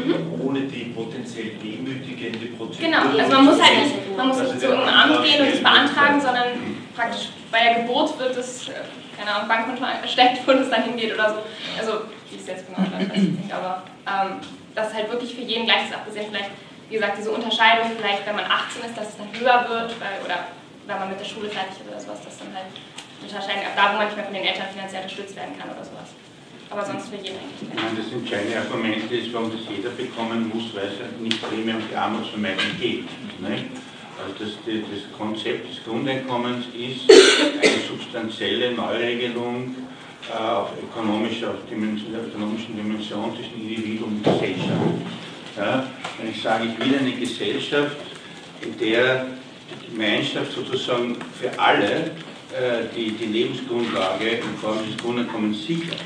ohne 0.42 0.60
die 0.60 0.84
potenziell 0.94 1.50
demütigende 1.62 2.46
Prozedur. 2.56 2.88
Genau, 2.88 3.18
also 3.18 3.32
man 3.32 3.44
muss 3.44 3.62
halt 3.62 3.78
nicht, 3.82 4.16
man 4.16 4.28
muss 4.28 4.38
Also 4.38 4.52
nicht 4.52 4.60
zu 4.60 4.66
irgendeinem 4.68 5.12
Amt 5.12 5.24
gehen 5.24 5.40
und 5.42 5.48
es 5.52 5.62
beantragen, 5.62 6.20
sondern 6.20 6.46
praktisch 6.94 7.28
bei 7.50 7.62
der 7.62 7.82
Geburt 7.82 8.18
wird 8.18 8.36
es, 8.36 8.68
äh, 8.68 8.72
keine 9.18 9.30
Ahnung, 9.34 9.48
Bankkonto 9.48 9.84
erstellt, 9.84 10.40
wo 10.46 10.52
es 10.52 10.70
dann 10.70 10.84
hingeht 10.84 11.14
oder 11.14 11.28
so. 11.30 11.36
Also, 11.78 12.04
wie 12.30 12.36
es 12.36 12.46
jetzt 12.46 12.66
genau 12.66 12.80
läuft, 12.90 13.10
weiß 13.10 13.22
ich 13.22 13.44
nicht, 13.44 13.52
aber 13.52 13.82
ähm, 14.06 14.40
das 14.74 14.88
ist 14.88 14.94
halt 14.94 15.10
wirklich 15.10 15.34
für 15.34 15.42
jeden 15.42 15.64
gleich 15.66 15.84
ist, 15.88 15.94
abgesehen 15.94 16.26
vielleicht, 16.30 16.50
wie 16.88 16.94
gesagt, 16.94 17.18
diese 17.18 17.30
Unterscheidung 17.30 17.90
vielleicht, 17.96 18.26
wenn 18.26 18.36
man 18.36 18.44
18 18.44 18.88
ist, 18.88 18.96
dass 18.96 19.08
es 19.08 19.16
dann 19.18 19.28
höher 19.36 19.66
wird, 19.68 20.00
weil, 20.00 20.16
oder 20.24 20.48
wenn 20.86 20.98
man 20.98 21.08
mit 21.10 21.20
der 21.20 21.24
Schule 21.24 21.48
fertig 21.48 21.76
ist 21.76 21.88
oder 21.88 22.00
sowas, 22.00 22.24
dass 22.24 22.38
dann 22.38 22.54
halt 22.54 22.72
unterscheiden, 23.20 23.66
ab 23.66 23.74
da, 23.76 23.92
wo 23.92 23.96
man 23.98 24.06
nicht 24.06 24.16
mehr 24.16 24.24
von 24.24 24.34
den 24.34 24.44
Eltern 24.44 24.68
finanziell 24.72 25.02
unterstützt 25.02 25.36
werden 25.36 25.58
kann 25.58 25.68
oder 25.68 25.84
sowas. 25.84 26.14
Aber 26.70 26.84
sonst 26.84 27.08
für 27.08 27.16
jeden 27.16 27.38
eigentlich 27.38 27.62
Ich 27.62 27.74
meine, 27.74 27.96
das 27.96 28.12
entscheidende 28.12 28.58
Argument 28.58 29.10
ist, 29.10 29.32
warum 29.32 29.50
das 29.50 29.60
jeder 29.70 29.90
bekommen 29.90 30.50
muss, 30.52 30.74
weil 30.74 30.88
es 30.88 31.20
nicht 31.20 31.40
primär 31.48 31.76
um 31.76 31.82
die 31.88 31.94
Armutsvermeidung 31.94 32.64
geht. 32.80 33.06
Nicht? 33.40 33.66
Also 34.18 34.32
das, 34.38 34.50
das 34.66 35.16
Konzept 35.16 35.70
des 35.70 35.84
Grundeinkommens 35.84 36.66
ist 36.74 37.10
eine 37.10 37.82
substanzielle 37.86 38.72
Neuregelung 38.72 39.76
äh, 40.28 40.36
auf 40.36 40.70
ökonomischer, 40.82 41.50
auf 41.50 41.56
Dimension, 41.70 42.12
der 42.12 42.24
ökonomischen 42.26 42.76
Dimension 42.76 43.36
zwischen 43.36 43.60
Individuum 43.60 44.16
und 44.16 44.24
Gesellschaft. 44.24 44.96
Ja? 45.56 45.86
Wenn 46.18 46.30
ich 46.30 46.42
sage, 46.42 46.64
ich 46.64 46.84
will 46.84 46.98
eine 46.98 47.12
Gesellschaft, 47.12 47.96
in 48.62 48.76
der 48.78 49.26
die 49.70 49.92
Gemeinschaft 49.92 50.52
sozusagen 50.52 51.16
für 51.38 51.58
alle 51.58 52.10
äh, 52.56 52.86
die, 52.94 53.12
die 53.12 53.26
Lebensgrundlage 53.26 54.28
in 54.28 54.56
Form 54.60 54.78
des 54.86 54.96
Grundeinkommens 54.96 55.66
sichert, 55.66 55.98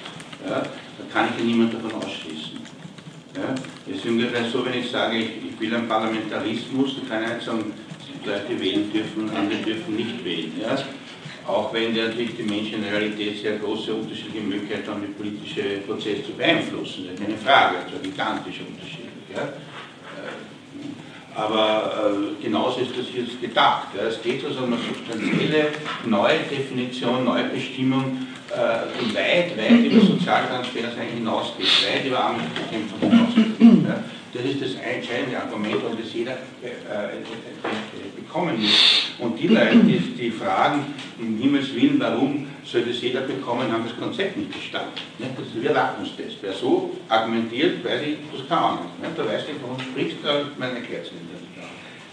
ja, 0.48 0.62
da 0.62 1.05
kann 1.12 1.29
ich 1.31 1.38
ja 1.38 1.44
niemand 1.44 1.74
davon 1.74 1.92
ausschließen. 1.94 2.61
Ja, 3.37 3.55
es 3.88 3.98
ist 3.98 4.07
ungefähr 4.07 4.44
so, 4.50 4.64
wenn 4.64 4.81
ich 4.81 4.90
sage, 4.90 5.18
ich, 5.18 5.31
ich 5.53 5.61
will 5.61 5.74
einen 5.74 5.88
Parlamentarismus, 5.88 6.96
dann 6.96 7.09
kann 7.09 7.22
ich 7.22 7.35
nicht 7.35 7.46
sagen, 7.46 7.72
Leute 8.24 8.61
wählen 8.61 8.92
dürfen 8.92 9.29
und 9.29 9.37
andere 9.37 9.61
dürfen 9.61 9.96
nicht 9.96 10.24
wählen. 10.24 10.53
Ja? 10.61 10.76
Auch 11.46 11.72
wenn 11.72 11.94
natürlich 11.94 12.37
die 12.37 12.42
Menschen 12.42 12.74
in 12.74 12.83
der 12.83 12.92
Realität 12.92 13.40
sehr 13.40 13.57
große 13.57 13.94
unterschiedliche 13.94 14.40
Möglichkeiten 14.40 14.90
haben, 14.90 15.03
den 15.03 15.14
politischen 15.14 15.83
Prozess 15.87 16.24
zu 16.26 16.33
beeinflussen. 16.33 17.07
Das 17.07 17.14
ist 17.14 17.22
keine 17.24 17.38
Frage, 17.38 17.79
also 17.79 17.96
gigantisch 18.03 18.61
unterschiedlich. 18.61 19.09
Ja? 19.35 19.48
Aber 21.35 22.12
äh, 22.40 22.42
genauso 22.42 22.81
ist 22.81 22.90
das 22.90 23.07
jetzt 23.14 23.40
gedacht. 23.40 23.88
Ja. 23.96 24.09
Es 24.09 24.20
geht 24.20 24.44
also 24.44 24.64
um 24.64 24.72
eine 24.72 24.83
substanzielle 24.83 25.68
neue 26.05 26.40
Definition, 26.40 27.24
Neubestimmung, 27.24 28.26
äh, 28.53 29.15
weit, 29.15 29.57
weit 29.57 29.85
über 29.85 30.01
Sozialtransfers 30.01 30.95
hinausgeht, 31.15 31.87
weit 31.87 32.05
über 32.07 32.25
Armutsbekämpfung 32.25 33.01
hinausgeht. 33.01 33.87
Ja. 33.89 34.03
Das 34.33 34.45
ist 34.45 34.63
das 34.63 34.75
entscheidende 34.75 35.41
Argument, 35.41 35.75
warum 35.83 35.99
das 36.01 36.13
jeder 36.13 36.39
äh, 36.63 36.69
äh, 36.69 36.71
bekommen 38.15 38.61
muss. 38.61 39.11
Und 39.19 39.37
die 39.39 39.49
Leute, 39.49 39.79
die, 39.79 39.99
die 39.99 40.31
fragen, 40.31 40.95
um 41.19 41.37
Himmels 41.39 41.75
Willen, 41.75 41.99
warum 41.99 42.47
soll 42.65 42.83
das 42.83 43.01
jeder 43.01 43.23
bekommen, 43.23 43.73
haben 43.73 43.83
das 43.85 43.97
Konzept 43.99 44.37
nicht 44.37 44.53
verstanden. 44.53 44.93
Ne? 45.19 45.31
Das 45.37 45.49
ist 45.49 45.57
ein 45.57 45.65
Lackmustest. 45.75 46.37
Wer 46.41 46.53
so 46.53 46.97
argumentiert, 47.09 47.85
weiß 47.85 48.03
ich, 48.03 48.19
das 48.33 48.46
kann 48.48 48.63
auch 48.63 48.79
nicht. 48.83 49.01
Ne? 49.03 49.09
Da 49.17 49.27
weiß 49.27 49.42
ich, 49.48 49.57
warum 49.61 49.77
du 49.77 49.83
sprichst, 49.83 50.19
da 50.23 50.44
man 50.57 50.77
erklärt 50.77 51.07
es 51.07 51.13
nicht. 51.13 51.25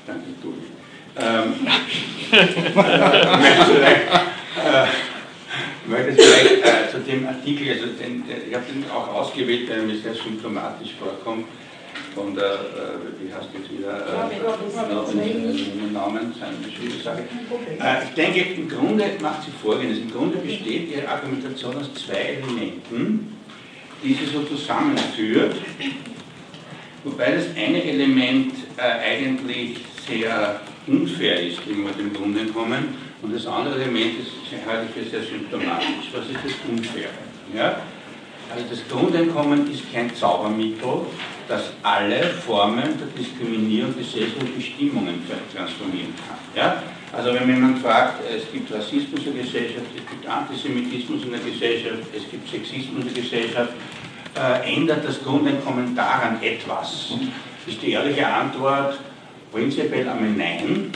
Danke, 0.07 0.23
du. 0.41 0.55
Ähm, 1.19 1.67
äh, 5.85 5.89
möchte 5.89 6.13
vielleicht 6.13 6.65
äh, 6.65 6.91
zu 6.91 6.99
dem 6.99 7.27
Artikel, 7.27 7.69
also 7.69 7.85
den, 7.87 8.23
ich 8.27 8.53
habe 8.53 8.65
den 8.65 8.89
auch 8.91 9.07
ausgewählt, 9.13 9.69
der 9.69 9.83
mir 9.83 9.97
sehr 9.97 10.13
symptomatisch 10.13 10.93
vorkommt, 10.99 11.45
von 12.13 12.35
der, 12.35 12.45
äh, 12.45 13.21
wie 13.21 13.33
heißt 13.33 13.49
jetzt 13.53 13.71
wieder, 13.71 13.97
äh, 13.97 15.93
Namen, 15.93 16.33
seine 16.39 16.57
beschriebene 16.57 17.01
Sache. 17.01 17.23
Ich 18.03 18.13
denke, 18.15 18.39
im 18.39 18.69
Grunde 18.69 19.05
macht 19.21 19.43
sie 19.43 19.51
folgendes. 19.61 19.99
Im 19.99 20.11
Grunde 20.11 20.37
besteht 20.37 20.91
ihre 20.91 21.07
Argumentation 21.07 21.75
aus 21.77 21.93
zwei 21.93 22.39
Elementen, 22.41 23.37
die 24.03 24.13
sie 24.13 24.25
so 24.25 24.41
zusammenführt. 24.43 25.55
Wobei 27.03 27.31
das 27.31 27.45
eine 27.55 27.83
Element 27.83 28.53
äh, 28.77 28.81
eigentlich 28.81 29.77
sehr 30.07 30.61
unfair 30.87 31.41
ist 31.41 31.63
gegenüber 31.65 31.91
dem 31.91 32.13
Grundeinkommen. 32.13 33.06
Und 33.21 33.33
das 33.33 33.47
andere 33.47 33.75
Element 33.75 34.19
ist, 34.19 34.31
halte 34.67 34.85
ich 34.85 35.03
für 35.03 35.09
sehr 35.09 35.27
symptomatisch. 35.27 36.11
Was 36.13 36.25
ist 36.27 36.39
das 36.43 36.53
Unfaire? 36.69 37.09
Ja? 37.55 37.81
Also 38.53 38.65
das 38.69 38.87
Grundeinkommen 38.87 39.71
ist 39.71 39.91
kein 39.91 40.13
Zaubermittel, 40.15 41.01
das 41.47 41.73
alle 41.83 42.23
Formen 42.23 42.93
der 42.97 43.07
Diskriminierung 43.17 43.97
gesellschaftlichen 43.97 44.61
Stimmungen 44.61 45.21
transformieren 45.53 46.13
kann. 46.27 46.37
Ja? 46.55 46.83
Also 47.11 47.33
wenn 47.33 47.47
jemand 47.47 47.79
fragt, 47.79 48.21
es 48.29 48.51
gibt 48.51 48.71
Rassismus 48.71 49.25
in 49.25 49.33
der 49.33 49.43
Gesellschaft, 49.43 49.87
es 49.95 50.09
gibt 50.09 50.27
Antisemitismus 50.27 51.23
in 51.23 51.31
der 51.31 51.39
Gesellschaft, 51.39 52.03
es 52.15 52.29
gibt 52.29 52.49
Sexismus 52.49 53.05
in 53.05 53.13
der 53.13 53.23
Gesellschaft, 53.23 53.73
äh, 54.35 54.75
ändert 54.75 55.05
das 55.05 55.23
Grundeinkommen 55.23 55.95
daran 55.95 56.41
etwas? 56.41 57.13
Ist 57.65 57.81
die 57.81 57.91
ehrliche 57.91 58.27
Antwort 58.27 58.99
prinzipiell 59.57 60.07
einmal 60.07 60.29
nein. 60.29 60.91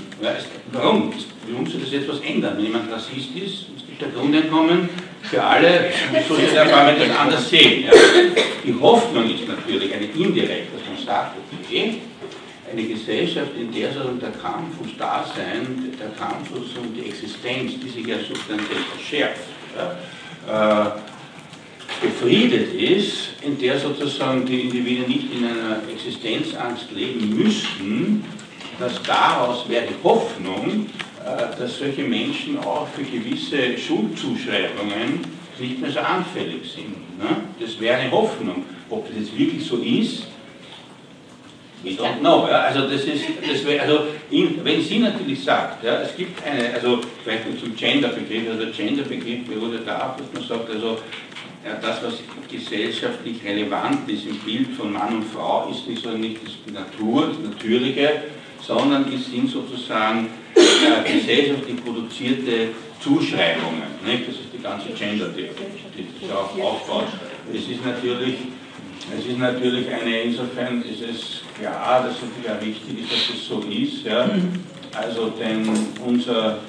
Warum? 0.72 1.12
Warum 1.48 1.66
soll 1.66 1.82
das 1.82 1.92
jetzt 1.92 2.08
was 2.08 2.20
ändern? 2.22 2.58
Wenn 2.58 2.66
jemand 2.66 2.92
Rassist 2.92 3.36
ist, 3.36 3.66
es 3.76 3.86
gibt 3.88 4.04
ein 4.04 4.14
Grundeinkommen 4.14 4.88
für 5.24 5.44
alle, 5.44 5.92
so 6.28 6.36
soll 6.36 6.46
der 6.46 6.66
Parlament 6.66 7.02
das 7.02 7.18
anders 7.18 7.50
sehen. 7.50 7.86
Ja? 7.86 7.92
Die 8.64 8.76
Hoffnung 8.80 9.34
ist 9.34 9.48
natürlich 9.48 9.94
eine 9.94 10.06
indirekte, 10.06 10.78
dass 10.78 10.88
man 10.88 11.06
sagt, 11.06 11.38
okay, 11.60 12.02
eine 12.72 12.84
Gesellschaft, 12.84 13.52
in 13.60 13.74
der 13.74 13.92
so 13.92 14.12
der 14.12 14.30
Kampf 14.30 14.80
ums 14.80 14.96
Dasein, 14.98 15.92
der 16.00 16.10
Kampf 16.10 16.52
um 16.52 16.94
die 16.94 17.10
Existenz, 17.10 17.74
die 17.84 17.90
sich 17.90 18.06
ja 18.06 18.18
substanziell 18.18 18.80
verschärft, 18.96 19.42
ja, 19.76 20.86
äh, 20.86 20.92
befriedet 22.02 22.74
ist, 22.74 23.34
in 23.42 23.58
der 23.60 23.80
sozusagen 23.80 24.46
die 24.46 24.62
Individuen 24.62 25.08
nicht 25.08 25.34
in 25.34 25.46
einer 25.46 25.82
Existenzangst 25.92 26.92
leben 26.92 27.38
müssten, 27.38 28.24
dass 28.82 29.02
daraus 29.04 29.70
wäre 29.70 29.86
die 29.88 30.04
Hoffnung, 30.04 30.88
äh, 31.24 31.60
dass 31.60 31.78
solche 31.78 32.04
Menschen 32.04 32.58
auch 32.60 32.88
für 32.88 33.04
gewisse 33.04 33.78
Schuldzuschreibungen 33.78 35.20
nicht 35.60 35.80
mehr 35.80 35.92
so 35.92 36.00
anfällig 36.00 36.70
sind. 36.74 37.20
Ne? 37.20 37.38
Das 37.60 37.80
wäre 37.80 37.98
eine 37.98 38.12
Hoffnung. 38.12 38.66
Ob 38.90 39.08
das 39.08 39.18
jetzt 39.18 39.38
wirklich 39.38 39.64
so 39.64 39.78
ist, 39.78 40.24
We 41.84 41.96
don't 41.96 42.20
know. 42.20 42.48
Ja? 42.48 42.62
Also 42.62 42.82
das 42.82 43.06
ist, 43.06 43.24
das 43.42 43.66
wär, 43.66 43.82
also 43.82 44.02
in, 44.30 44.64
wenn 44.64 44.82
sie 44.82 45.00
natürlich 45.00 45.44
sagt, 45.44 45.84
ja, 45.84 46.02
es 46.02 46.16
gibt 46.16 46.40
eine, 46.46 46.72
also 46.76 47.02
vielleicht 47.24 47.44
zum 47.60 47.76
Gender-Begriff, 47.76 48.50
also 48.52 48.66
der 48.66 48.72
Gender-Begriff 48.72 49.48
beruht 49.48 49.88
darauf, 49.88 50.18
dass 50.18 50.28
man 50.32 50.48
sagt, 50.48 50.70
also 50.70 51.00
ja, 51.66 51.74
das, 51.82 52.04
was 52.04 52.14
gesellschaftlich 52.52 53.44
relevant 53.44 54.08
ist 54.08 54.28
im 54.28 54.38
Bild 54.40 54.76
von 54.78 54.94
Mann 54.94 55.16
und 55.16 55.24
Frau, 55.24 55.70
ist 55.72 55.88
nicht, 55.88 56.04
so 56.04 56.10
nicht 56.10 56.40
die 56.68 56.72
Natur, 56.72 57.30
das 57.30 57.52
Natürliche, 57.52 58.22
sondern 58.66 59.12
es 59.14 59.32
sind 59.32 59.50
sozusagen 59.50 60.30
äh, 60.56 61.12
gesellschaftlich 61.12 61.84
produzierte 61.84 62.70
Zuschreibungen. 63.00 63.84
Nicht? 64.06 64.28
Das 64.28 64.36
ist 64.36 64.54
die 64.54 64.62
ganze 64.62 64.90
Gender-Theorie, 64.90 65.50
die 65.98 66.28
darauf 66.28 66.60
aufbaut. 66.62 67.08
Es 67.52 67.68
ist 67.68 67.86
natürlich 67.86 68.36
es 69.18 69.26
ist 69.26 69.40
natürlich 69.40 69.90
eine, 69.90 70.22
insofern 70.22 70.84
ist 70.84 71.02
es 71.02 71.42
klar, 71.60 72.04
dass 72.04 72.16
es 72.16 72.22
natürlich 72.22 72.50
auch 72.50 72.62
wichtig 72.62 73.04
ist, 73.04 73.12
dass 73.12 73.36
es 73.36 73.48
so 73.48 73.60
ist. 73.62 74.06
Ja. 74.06 74.30
Also, 74.94 75.30
denn 75.32 75.68
unser 76.06 76.60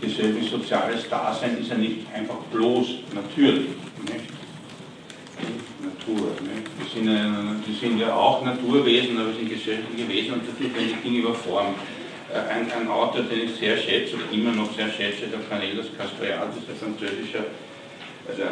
gesellschaftliches 0.00 0.50
soziales 0.50 1.08
Dasein 1.08 1.58
ist 1.58 1.70
ja 1.70 1.76
nicht 1.76 1.98
einfach 2.14 2.38
bloß 2.50 2.86
natürlich. 3.14 3.68
Nicht? 4.04 4.30
Natur. 5.82 6.28
Nicht? 6.40 6.61
Sind 6.94 7.06
ja, 7.06 7.54
wir 7.64 7.74
sind 7.80 7.98
ja 7.98 8.14
auch 8.14 8.44
Naturwesen, 8.44 9.18
aber 9.18 9.32
sind 9.32 9.48
gesellschaftliche 9.48 10.08
Wesen 10.08 10.34
und 10.34 10.42
dafür 10.46 10.74
werden 10.74 10.94
die 10.94 11.08
Dinge 11.08 11.18
überformt. 11.20 11.78
Äh, 12.32 12.52
ein, 12.52 12.70
ein 12.70 12.88
Autor, 12.88 13.22
den 13.22 13.44
ich 13.44 13.54
sehr 13.56 13.76
schätze 13.78 14.16
oder 14.16 14.24
immer 14.30 14.52
noch 14.52 14.74
sehr 14.74 14.90
schätze, 14.90 15.26
der 15.26 15.40
Cornelis 15.48 15.86
Castoriadis, 15.96 16.64
der 16.66 16.76
französische, 16.76 17.44
also 18.28 18.42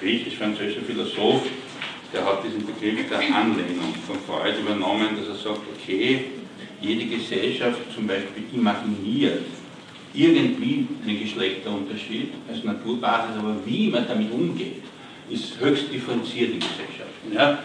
griechisch-französische 0.00 0.80
Philosoph, 0.82 1.42
der 2.12 2.24
hat 2.24 2.44
diesen 2.44 2.64
Begriff 2.64 3.08
der 3.08 3.18
Anlehnung 3.18 3.94
von 4.06 4.16
Freud 4.26 4.58
übernommen, 4.58 5.08
dass 5.18 5.28
er 5.28 5.42
sagt, 5.42 5.62
okay, 5.74 6.24
jede 6.80 7.04
Gesellschaft 7.06 7.80
zum 7.94 8.06
Beispiel 8.06 8.44
imaginiert 8.52 9.44
irgendwie 10.14 10.86
einen 11.04 11.18
Geschlechterunterschied 11.18 12.32
als 12.48 12.62
Naturbasis, 12.62 13.36
aber 13.38 13.56
wie 13.64 13.88
man 13.88 14.06
damit 14.06 14.30
umgeht, 14.30 14.82
ist 15.28 15.58
höchst 15.58 15.92
differenziert 15.92 16.52
in 16.52 16.60
Gesellschaften. 16.60 17.32
Ja? 17.32 17.58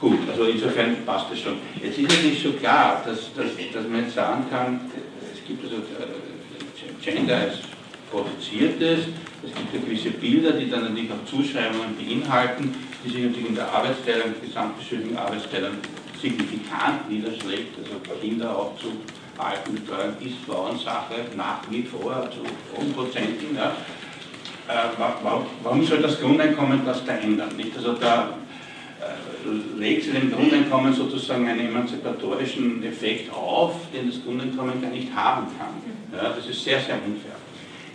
Gut, 0.00 0.18
also 0.30 0.44
insofern 0.44 1.04
passt 1.04 1.26
das 1.30 1.40
schon. 1.40 1.56
Jetzt 1.82 1.98
ist 1.98 2.08
natürlich 2.08 2.40
so 2.40 2.52
klar, 2.52 3.02
dass, 3.04 3.34
dass, 3.34 3.46
dass 3.72 3.88
man 3.88 4.04
jetzt 4.04 4.14
sagen 4.14 4.44
kann, 4.48 4.80
es 5.32 5.44
gibt 5.44 5.64
also 5.64 5.76
äh, 5.76 7.02
Gender 7.02 7.36
als 7.36 7.58
produziertes, 8.10 9.06
es 9.42 9.54
gibt 9.54 9.74
ja 9.74 9.80
gewisse 9.80 10.10
Bilder, 10.10 10.52
die 10.52 10.70
dann 10.70 10.82
natürlich 10.84 11.10
auch 11.10 11.24
Zuschreibungen 11.28 11.96
beinhalten, 11.96 12.74
die 13.04 13.10
sich 13.10 13.24
natürlich 13.24 13.48
in 13.48 13.54
der 13.56 13.72
Arbeitsteilung, 13.72 14.34
gesamtgesellschaftlichen 14.40 15.18
Arbeitsteilung 15.18 15.72
signifikant 16.20 17.10
niederschlägt. 17.10 17.76
Also 17.78 18.20
Kinder 18.20 18.56
auch 18.56 18.76
zu 18.78 18.92
Altenbetreuung 19.36 20.14
ist 20.20 20.36
Frauensache 20.46 21.26
nach 21.36 21.60
wie 21.70 21.82
vor 21.82 22.28
zu 22.30 22.40
hohen 22.76 22.92
Prozenten. 22.92 23.56
Ja. 23.56 23.76
Äh, 24.68 24.88
warum 25.62 25.84
soll 25.84 26.02
das 26.02 26.20
Grundeinkommen 26.20 26.84
das 26.84 27.04
da 27.04 27.16
ändern? 27.16 27.56
Nicht? 27.56 27.76
Also 27.76 27.94
da 27.94 28.34
legt 29.78 30.04
sie 30.04 30.10
dem 30.10 30.32
Grundeinkommen 30.32 30.92
sozusagen 30.92 31.48
einen 31.48 31.68
emanzipatorischen 31.68 32.84
Effekt 32.84 33.32
auf, 33.32 33.74
den 33.94 34.10
das 34.10 34.22
Grundeinkommen 34.24 34.80
gar 34.82 34.90
nicht 34.90 35.14
haben 35.14 35.46
kann. 35.58 35.82
Ja, 36.12 36.34
das 36.34 36.46
ist 36.46 36.62
sehr, 36.64 36.80
sehr 36.80 36.96
unfair. 36.96 37.36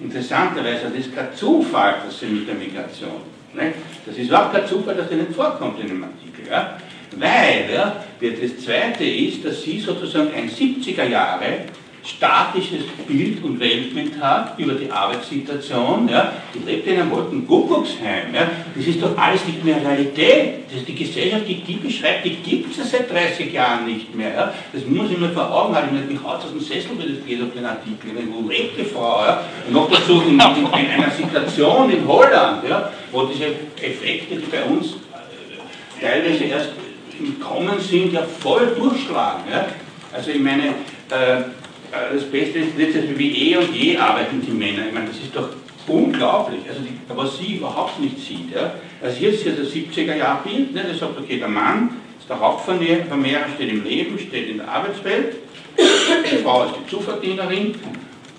Interessanterweise, 0.02 0.90
das 0.90 1.06
ist 1.06 1.16
kein 1.16 1.34
Zufall, 1.36 1.96
dass 2.06 2.20
sie 2.20 2.28
mit 2.28 2.48
der 2.48 2.56
Migration 2.56 3.34
Ne? 3.54 3.74
Das 4.06 4.18
ist 4.18 4.28
überhaupt 4.28 4.54
kein 4.54 4.68
Zufall, 4.68 4.96
dass 4.96 5.10
das 5.10 5.18
nicht 5.18 5.34
vorkommt 5.34 5.80
in 5.80 5.88
dem 5.88 6.04
Artikel. 6.04 6.48
Ja? 6.50 6.78
Weil 7.16 7.70
ja, 7.72 8.04
das 8.20 8.64
Zweite 8.64 9.04
ist, 9.04 9.46
dass 9.46 9.62
sie 9.62 9.80
sozusagen 9.80 10.34
ein 10.34 10.50
70er 10.50 11.08
Jahre 11.08 11.66
statisches 12.06 12.84
Bild 13.08 13.42
und 13.44 13.60
Weltbild 13.60 14.20
hat 14.22 14.60
über 14.60 14.74
die 14.74 14.92
Arbeitssituation. 14.92 16.10
Ja. 16.10 16.34
Die 16.54 16.60
lebt 16.60 16.86
in 16.88 17.00
einem 17.00 17.14
alten 17.14 17.48
Kuckucksheim. 17.48 18.34
Ja. 18.34 18.52
Das 18.76 18.86
ist 18.86 19.02
doch 19.02 19.18
alles 19.18 19.46
nicht 19.46 19.64
mehr 19.64 19.78
Realität. 19.78 20.66
Das 20.70 20.80
ist 20.80 20.88
die 20.88 20.96
Gesellschaft, 20.96 21.48
die 21.48 21.62
die 21.62 21.76
beschreibt, 21.76 22.26
die 22.26 22.36
gibt 22.36 22.78
es 22.78 22.92
seit 22.92 23.10
30 23.10 23.54
Jahren 23.54 23.86
nicht 23.86 24.14
mehr. 24.14 24.34
Ja. 24.34 24.54
Das 24.74 24.86
muss 24.86 25.12
ich 25.12 25.18
mir 25.18 25.30
vor 25.30 25.50
Augen 25.50 25.76
halten. 25.76 25.98
Ich 25.98 26.14
mich 26.14 26.24
haut 26.24 26.44
aus 26.44 26.52
dem 26.52 26.60
Sessel, 26.60 26.92
wie 26.98 27.14
das 27.14 27.26
geht 27.26 27.42
auf 27.42 27.54
den 27.56 27.66
Artikel. 27.66 28.12
Wo 28.32 28.50
lebt 28.50 28.78
die 28.78 28.84
Frau? 28.84 29.24
Ja. 29.24 29.42
Und 29.66 29.74
noch 29.74 29.90
dazu 29.90 30.22
in, 30.24 30.34
in, 30.34 30.40
in, 30.40 30.72
einer 30.74 31.12
Situation 31.12 31.90
in 31.90 32.06
Holland, 32.06 32.68
ja, 32.68 32.92
wo 33.12 33.24
diese 33.24 33.46
Effekte, 33.82 34.36
die 34.36 34.46
bei 34.52 34.64
uns 34.66 34.88
äh, 34.88 36.02
teilweise 36.02 36.44
erst 36.44 36.70
im 37.18 37.40
Kommen 37.40 37.80
sind, 37.80 38.12
ja 38.12 38.24
voll 38.24 38.76
durchschlagen. 38.78 39.44
Ja. 39.50 39.68
Also 40.12 40.32
ich 40.32 40.40
meine, 40.40 40.68
äh, 41.10 41.44
das 42.14 42.24
Beste 42.24 42.60
ist 42.60 42.78
letztendlich 42.78 43.18
wie 43.18 43.52
eh 43.52 43.58
und 43.58 43.74
je 43.74 43.98
arbeiten 43.98 44.42
die 44.42 44.52
Männer. 44.52 44.88
Ich 44.88 44.94
meine, 44.94 45.08
das 45.08 45.18
ist 45.18 45.36
doch 45.36 45.50
unglaublich, 45.88 46.62
also 46.68 46.82
die, 46.82 46.98
was 47.08 47.38
sie 47.38 47.56
überhaupt 47.56 48.00
nicht 48.00 48.18
sieht. 48.20 48.54
Ja. 48.54 48.74
Also 49.02 49.18
hier 49.18 49.30
ist 49.30 49.44
hier 49.44 49.54
das 49.54 49.72
70er-Jahr-Bild, 49.72 50.74
ne, 50.74 50.86
das 50.90 51.00
sagt, 51.00 51.20
okay, 51.20 51.38
der 51.38 51.50
Mann 51.50 51.90
ist 52.20 52.30
der 52.30 52.40
Hauptvermehrer, 52.40 53.06
steht 53.56 53.70
im 53.70 53.84
Leben, 53.84 54.18
steht 54.18 54.50
in 54.50 54.58
der 54.58 54.68
Arbeitswelt, 54.68 55.36
die 55.78 56.38
Frau 56.38 56.66
ist 56.66 56.76
die 56.82 56.90
Zuverdienerin, 56.90 57.76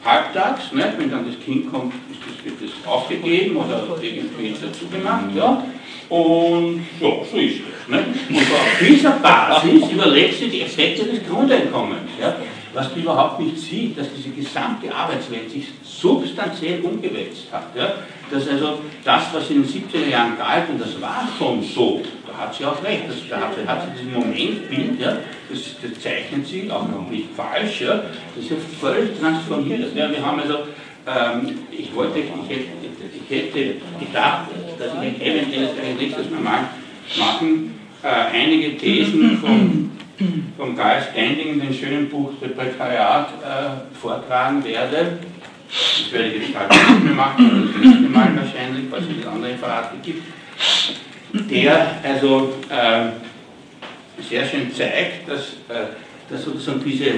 halbtags, 0.05 0.73
ne, 0.73 0.93
wenn 0.99 1.11
dann 1.11 1.27
das 1.27 1.39
Kind 1.45 1.71
kommt, 1.71 1.93
das, 2.09 2.45
wird 2.45 2.57
das 2.61 2.87
aufgegeben 2.91 3.57
oder 3.57 3.87
irgendwie 4.01 4.55
dazu 4.61 4.87
gemacht. 4.89 5.25
Ja. 5.35 5.65
Und 6.09 6.87
so, 7.01 7.27
so 7.31 7.39
ist 7.39 7.61
es. 7.61 7.89
Ne? 7.89 8.05
Und 8.29 8.37
auf 8.37 8.79
dieser 8.81 9.13
Basis 9.13 9.91
überlegt 9.91 10.39
sie 10.39 10.49
die 10.49 10.61
Effekte 10.61 11.05
des 11.07 11.27
Grundeinkommens. 11.27 12.11
Ja? 12.21 12.37
Was 12.75 12.91
man 12.91 13.03
überhaupt 13.03 13.41
nicht 13.41 13.59
sieht, 13.59 13.97
dass 13.97 14.09
diese 14.15 14.31
gesamte 14.31 14.95
Arbeitswelt 14.95 15.51
sich 15.51 15.69
substanziell 15.83 16.81
umgewälzt 16.83 17.47
hat. 17.53 17.75
Ja? 17.77 17.95
Dass 18.31 18.49
also 18.49 18.81
das, 19.05 19.23
was 19.33 19.49
in 19.51 19.63
den 19.63 19.71
70er 19.71 20.09
Jahren 20.11 20.37
galt, 20.37 20.69
und 20.69 20.81
das 20.81 21.01
war 21.01 21.29
schon 21.39 21.63
so, 21.63 22.03
da 22.27 22.43
hat 22.43 22.55
sie 22.55 22.65
auch 22.65 22.83
recht, 22.83 23.05
das, 23.09 23.17
da 23.31 23.37
hat, 23.37 23.53
hat 23.67 23.85
sie 23.85 24.03
dieses 24.03 24.13
Momentbild, 24.13 25.01
ja, 25.01 25.19
das, 25.49 25.61
das 25.81 26.03
zeichnet 26.03 26.47
sie 26.47 26.71
auch 26.71 26.89
noch 26.89 27.09
nicht 27.09 27.29
falsch, 27.37 27.83
ja, 27.83 28.03
das 28.35 28.45
ist 28.45 28.51
ja 28.51 28.57
völlig 28.81 29.19
transformiert. 29.21 29.95
Ja? 29.95 30.11
Wir 30.11 30.25
haben 30.25 30.41
also, 30.41 30.59
ähm, 31.07 31.59
ich 31.71 31.95
wollte, 31.95 32.19
ich 32.19 32.27
hätte, 32.49 32.65
ich 33.15 33.37
hätte 33.37 33.75
gedacht, 34.01 34.49
dass 34.79 34.93
ich 35.03 35.25
eventuell 35.25 35.67
das 35.67 36.01
nächstes 36.01 36.31
Mal 36.31 36.69
machen, 37.19 37.75
äh, 38.03 38.09
einige 38.09 38.77
Thesen 38.77 39.39
von 39.39 39.91
vom 40.57 40.77
Guy 40.77 41.01
Standing 41.11 41.55
in 41.55 41.61
dem 41.61 41.73
schönen 41.73 42.09
Buch 42.09 42.31
The 42.41 42.49
Prekariat 42.49 43.29
äh, 43.43 43.97
vortragen 44.01 44.65
werde. 44.65 45.19
Das 45.69 46.13
werde 46.13 46.29
ich 46.29 46.49
jetzt 46.49 46.59
halt 46.59 46.71
nicht 46.71 47.05
mehr 47.05 47.15
machen, 47.15 47.73
das 47.73 47.85
nächste 47.85 48.09
Mal 48.09 48.37
wahrscheinlich, 48.37 48.91
weil 48.91 49.01
es 49.03 49.27
andere 49.27 49.53
Referate 49.53 49.97
gibt. 50.03 50.23
Der 51.51 52.01
also 52.05 52.55
äh, 52.69 53.11
sehr 54.23 54.47
schön 54.47 54.73
zeigt, 54.73 55.29
dass, 55.29 55.55
äh, 55.69 55.87
dass 56.31 56.45
sozusagen 56.45 56.83
diese 56.85 57.15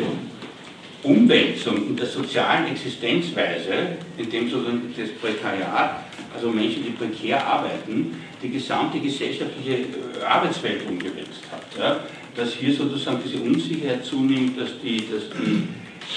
Umwälzung 1.03 1.89
in 1.89 1.97
der 1.97 2.07
sozialen 2.07 2.67
Existenzweise, 2.69 3.97
in 4.17 4.31
dem 4.31 4.49
sozusagen 4.49 4.95
das 4.97 5.11
Prekariat, 5.21 6.05
also 6.35 6.49
Menschen, 6.51 6.85
die 6.85 6.91
prekär 6.91 7.47
arbeiten, 7.47 8.23
die 8.43 8.51
gesamte 8.51 8.99
gesellschaftliche 9.01 9.75
äh, 9.75 10.25
Arbeitswelt 10.27 10.87
umgewälzt 10.89 11.43
hat. 11.51 11.79
Ja? 11.79 12.01
Dass 12.37 12.53
hier 12.55 12.73
sozusagen 12.75 13.19
diese 13.25 13.43
Unsicherheit 13.43 14.05
zunimmt, 14.05 14.61
dass, 14.61 14.79
die, 14.83 14.99
dass, 14.99 15.31
die, 15.31 15.69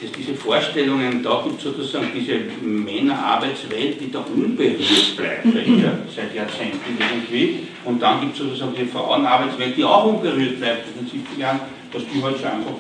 dass 0.02 0.12
diese 0.18 0.34
Vorstellungen, 0.36 1.22
da 1.22 1.44
gibt 1.46 1.60
sozusagen 1.60 2.08
diese 2.16 2.40
Männerarbeitswelt, 2.66 4.00
die 4.00 4.12
da 4.12 4.20
unberührt 4.20 5.18
bleibt 5.18 5.46
ja, 5.46 5.98
seit 6.16 6.34
Jahrzehnten 6.34 6.98
irgendwie. 6.98 7.68
Und 7.84 8.02
dann 8.02 8.22
gibt 8.22 8.34
es 8.34 8.40
sozusagen 8.40 8.74
die 8.76 8.86
Frauenarbeitswelt, 8.86 9.76
die 9.76 9.84
auch 9.84 10.06
unberührt 10.06 10.60
bleibt 10.60 10.88
in 10.88 11.06
den 11.06 11.12
70er 11.12 11.40
Jahren, 11.40 11.60
dass 11.92 12.04
die 12.14 12.24
halt 12.24 12.38
schon 12.38 12.48
einfach 12.48 12.76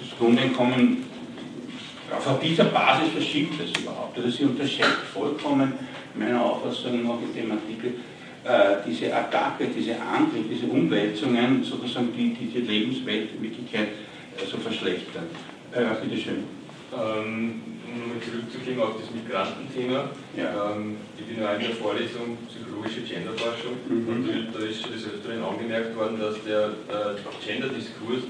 das 0.00 0.18
Grundeinkommen 0.18 1.04
auf 2.16 2.40
dieser 2.40 2.64
Basis 2.64 3.08
verschiebt 3.12 3.60
es 3.60 3.80
überhaupt. 3.80 4.16
Also 4.16 4.30
sie 4.30 4.44
unterschätzt 4.44 5.08
vollkommen 5.12 5.72
meiner 6.14 6.42
Auffassung 6.42 7.02
nach 7.02 7.18
in 7.22 7.42
dem 7.42 7.52
Artikel 7.52 7.94
diese 8.86 9.14
Attacke, 9.14 9.68
diese 9.74 9.96
Angriff, 10.00 10.44
diese 10.50 10.66
Umwälzungen, 10.66 11.64
sozusagen 11.64 12.12
die, 12.14 12.34
die 12.34 12.46
die 12.46 12.58
Lebenswelt 12.60 13.30
in 13.34 13.42
Wirklichkeit 13.42 13.88
äh, 14.36 14.46
so 14.46 14.58
verschlechtern. 14.58 15.24
Äh, 15.72 15.84
Bitte 16.02 16.20
schön. 16.20 16.44
Ähm, 16.92 17.62
um 17.94 18.20
zurückzukommen 18.20 18.80
auf 18.82 19.00
das 19.00 19.10
Migrantenthema. 19.14 20.10
Ja. 20.36 20.72
Ähm, 20.72 20.96
ich 21.18 21.24
bin 21.24 21.40
ja 21.40 21.54
in 21.54 21.60
der 21.60 21.70
Vorlesung 21.70 22.36
Psychologische 22.48 23.02
Genderforschung 23.02 23.78
mhm. 23.88 24.08
und 24.08 24.52
da 24.52 24.60
ist 24.66 24.82
schon 24.82 24.92
des 24.92 25.06
Öfteren 25.06 25.42
angemerkt 25.42 25.96
worden, 25.96 26.18
dass 26.18 26.42
der 26.44 26.74
äh, 26.90 27.16
Gender-Diskurs 27.44 28.24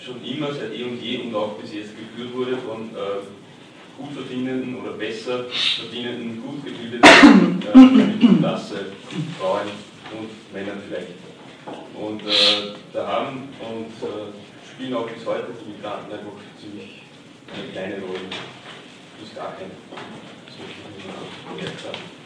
schon 0.00 0.18
immer 0.24 0.52
seit 0.52 0.74
eh 0.74 0.84
und 0.84 1.00
je 1.00 1.18
und 1.18 1.34
auch 1.34 1.54
bis 1.60 1.72
jetzt 1.74 1.92
geführt 1.96 2.34
wurde 2.34 2.56
von 2.56 2.90
äh, 2.90 3.22
gut 3.96 4.12
verdienenden 4.12 4.80
oder 4.80 4.92
besser 4.92 5.44
verdienenden, 5.50 6.42
gut 6.42 6.64
gebildeten 6.64 7.62
äh, 7.62 8.38
Klasse, 8.38 8.86
Frauen 9.38 9.68
und 10.18 10.52
Männern 10.52 10.80
vielleicht. 10.88 11.12
Und 11.94 12.22
äh, 12.22 12.74
da 12.92 13.06
haben 13.06 13.48
und 13.60 14.08
äh, 14.08 14.32
spielen 14.72 14.94
auch 14.94 15.08
bis 15.08 15.24
heute 15.26 15.48
die 15.60 15.72
Migranten 15.72 16.12
einfach 16.12 16.32
ziemlich 16.60 17.02
eine 17.52 17.72
kleine 17.72 17.94
Rolle, 18.02 18.18
bis 19.20 19.34
gar. 19.34 19.54
Das 19.58 20.54
möchte 20.58 20.82
ich 20.98 21.04
nur 21.04 21.56
gemerkt 21.56 21.84
haben. 21.86 22.21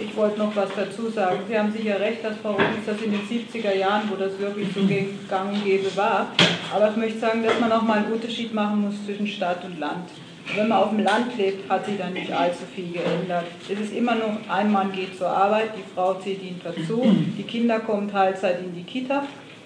Ich 0.00 0.16
wollte 0.16 0.38
noch 0.38 0.56
was 0.56 0.68
dazu 0.74 1.10
sagen. 1.10 1.40
Sie 1.48 1.58
haben 1.58 1.72
sicher 1.72 2.00
recht, 2.00 2.24
dass 2.24 2.36
Frau 2.38 2.52
Robbins 2.52 2.86
das 2.86 3.02
in 3.02 3.12
den 3.12 3.20
70er 3.20 3.74
Jahren, 3.74 4.10
wo 4.10 4.16
das 4.16 4.38
wirklich 4.38 4.68
so 4.74 4.80
gang 5.28 5.52
und 5.52 5.64
gäbe 5.64 5.94
war. 5.96 6.28
Aber 6.74 6.90
ich 6.90 6.96
möchte 6.96 7.18
sagen, 7.18 7.42
dass 7.42 7.58
man 7.60 7.70
auch 7.72 7.82
mal 7.82 7.98
einen 7.98 8.12
Unterschied 8.12 8.54
machen 8.54 8.82
muss 8.82 9.04
zwischen 9.04 9.26
Stadt 9.26 9.64
und 9.64 9.78
Land. 9.78 10.08
Wenn 10.54 10.68
man 10.68 10.78
auf 10.78 10.90
dem 10.90 11.00
Land 11.00 11.36
lebt, 11.38 11.68
hat 11.70 11.86
sich 11.86 11.96
da 11.98 12.10
nicht 12.10 12.30
allzu 12.30 12.64
viel 12.74 12.92
geändert. 12.92 13.46
Es 13.68 13.80
ist 13.80 13.94
immer 13.94 14.14
noch, 14.14 14.36
ein 14.48 14.70
Mann 14.70 14.92
geht 14.92 15.16
zur 15.16 15.28
Arbeit, 15.28 15.70
die 15.76 15.94
Frau 15.94 16.14
zieht 16.14 16.42
ihn 16.42 16.60
dazu, 16.62 17.02
die 17.38 17.42
Kinder 17.42 17.80
kommen 17.80 18.10
Teilzeit 18.10 18.60
in 18.60 18.74
die 18.74 18.82
Kita 18.82 19.24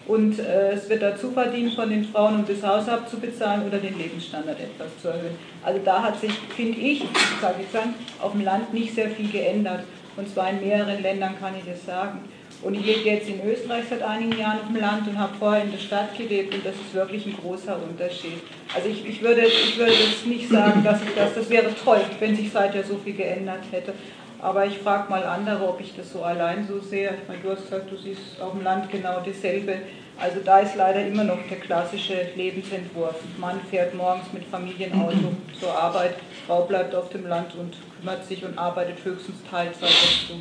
und 0.08 0.38
äh, 0.38 0.72
es 0.72 0.88
wird 0.88 1.02
dazu 1.02 1.30
verdient 1.30 1.74
von 1.74 1.90
den 1.90 2.02
Frauen, 2.02 2.36
um 2.36 2.44
das 2.46 2.62
Haus 2.62 2.88
abzubezahlen 2.88 3.66
oder 3.66 3.76
den 3.76 3.96
Lebensstandard 3.98 4.58
etwas 4.58 4.88
zu 5.00 5.08
erhöhen. 5.08 5.36
Also 5.62 5.80
da 5.84 6.02
hat 6.02 6.18
sich, 6.18 6.32
finde 6.56 6.78
ich, 6.78 7.04
sage 7.40 7.56
ich 7.60 7.68
dann, 7.72 7.94
auf 8.18 8.32
dem 8.32 8.40
Land 8.40 8.72
nicht 8.72 8.94
sehr 8.94 9.10
viel 9.10 9.30
geändert. 9.30 9.84
Und 10.16 10.28
zwar 10.32 10.50
in 10.50 10.66
mehreren 10.66 11.02
Ländern 11.02 11.38
kann 11.38 11.54
ich 11.56 11.70
das 11.70 11.84
sagen. 11.84 12.20
Und 12.62 12.74
ich 12.74 12.86
lebe 12.86 13.08
jetzt 13.08 13.28
in 13.28 13.40
Österreich 13.46 13.84
seit 13.88 14.02
einigen 14.02 14.36
Jahren 14.36 14.60
auf 14.60 14.66
dem 14.66 14.80
Land 14.80 15.06
und 15.06 15.16
habe 15.16 15.32
vorher 15.38 15.62
in 15.62 15.70
der 15.70 15.78
Stadt 15.78 16.16
gelebt 16.16 16.54
und 16.54 16.66
das 16.66 16.74
ist 16.74 16.92
wirklich 16.92 17.24
ein 17.26 17.36
großer 17.40 17.78
Unterschied. 17.88 18.42
Also 18.74 18.88
ich, 18.88 19.06
ich, 19.06 19.22
würde, 19.22 19.42
ich 19.42 19.78
würde 19.78 19.92
jetzt 19.92 20.26
nicht 20.26 20.48
sagen, 20.48 20.82
dass 20.82 21.00
ich 21.02 21.14
das, 21.14 21.34
das 21.34 21.48
wäre 21.50 21.72
toll, 21.84 22.00
wenn 22.18 22.34
sich 22.34 22.50
seither 22.50 22.82
so 22.82 22.96
viel 22.96 23.14
geändert 23.14 23.62
hätte. 23.70 23.92
Aber 24.40 24.66
ich 24.66 24.78
frage 24.78 25.10
mal 25.10 25.24
andere, 25.24 25.68
ob 25.68 25.80
ich 25.80 25.96
das 25.96 26.12
so 26.12 26.22
allein 26.22 26.66
so 26.68 26.80
sehe. 26.80 27.10
Ich 27.20 27.28
meine, 27.28 27.40
du 27.42 27.50
hast 27.50 27.64
gesagt, 27.64 27.90
du 27.90 27.96
siehst 27.96 28.40
auf 28.40 28.52
dem 28.52 28.62
Land 28.62 28.90
genau 28.90 29.20
dasselbe. 29.24 29.78
Also 30.20 30.40
da 30.44 30.60
ist 30.60 30.76
leider 30.76 31.04
immer 31.06 31.24
noch 31.24 31.38
der 31.48 31.58
klassische 31.58 32.28
Lebensentwurf. 32.34 33.16
Mann 33.38 33.60
fährt 33.70 33.94
morgens 33.94 34.32
mit 34.32 34.44
Familienauto 34.44 35.32
zur 35.60 35.76
Arbeit, 35.76 36.16
Frau 36.46 36.62
bleibt 36.62 36.94
auf 36.94 37.08
dem 37.10 37.26
Land 37.26 37.54
und 37.54 37.76
kümmert 37.96 38.24
sich 38.26 38.44
und 38.44 38.58
arbeitet 38.58 39.04
höchstens 39.04 39.36
Teilzeit 39.48 39.90
dazu. 39.90 40.40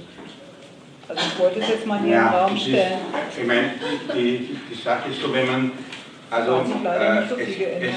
Also 1.10 1.22
ich 1.26 1.40
wollte 1.40 1.60
es 1.60 1.70
jetzt 1.70 1.86
mal 1.86 2.00
hier 2.02 2.16
ja, 2.16 2.28
im 2.28 2.34
Raum 2.34 2.58
stellen. 2.58 3.00
Ist, 3.30 3.40
ich 3.40 3.48
meine, 3.48 3.72
die, 4.14 4.58
die 4.70 4.76
Sache 4.76 5.10
ist 5.10 5.22
so, 5.22 5.32
wenn 5.32 5.48
man, 5.48 5.72
also 6.30 6.58
äh, 6.58 7.28
so 7.30 7.36
es, 7.36 7.48
es, 7.50 7.96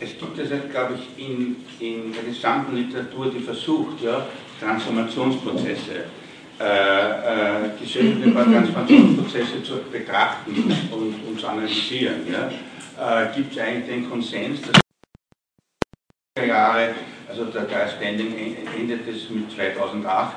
es, 0.00 0.18
gibt 0.18 0.38
es, 0.38 0.50
glaube 0.70 0.94
ich, 0.94 1.24
in, 1.24 1.56
in 1.78 2.12
der 2.12 2.24
gesamten 2.24 2.76
Literatur, 2.76 3.30
die 3.30 3.40
versucht, 3.40 4.02
ja, 4.02 4.26
Transformationsprozesse, 4.60 6.04
äh, 6.60 6.64
äh, 6.64 7.70
geschichtliche 7.80 8.32
Transformationsprozesse 8.32 9.62
zu 9.62 9.76
betrachten 9.90 10.52
und, 10.90 11.14
und 11.28 11.40
zu 11.40 11.46
analysieren. 11.46 12.26
Ja. 12.30 12.48
Äh, 12.98 13.34
Gibt 13.34 13.52
es 13.52 13.58
eigentlich 13.58 13.86
den 13.86 14.10
Konsens, 14.10 14.60
dass 14.62 14.80
Jahre, 16.46 16.94
also 17.28 17.44
der 17.46 17.62
Geist 17.64 17.96
Standing 17.96 18.56
endet 18.76 19.08
es 19.08 19.30
mit 19.30 19.50
2008, 19.52 20.36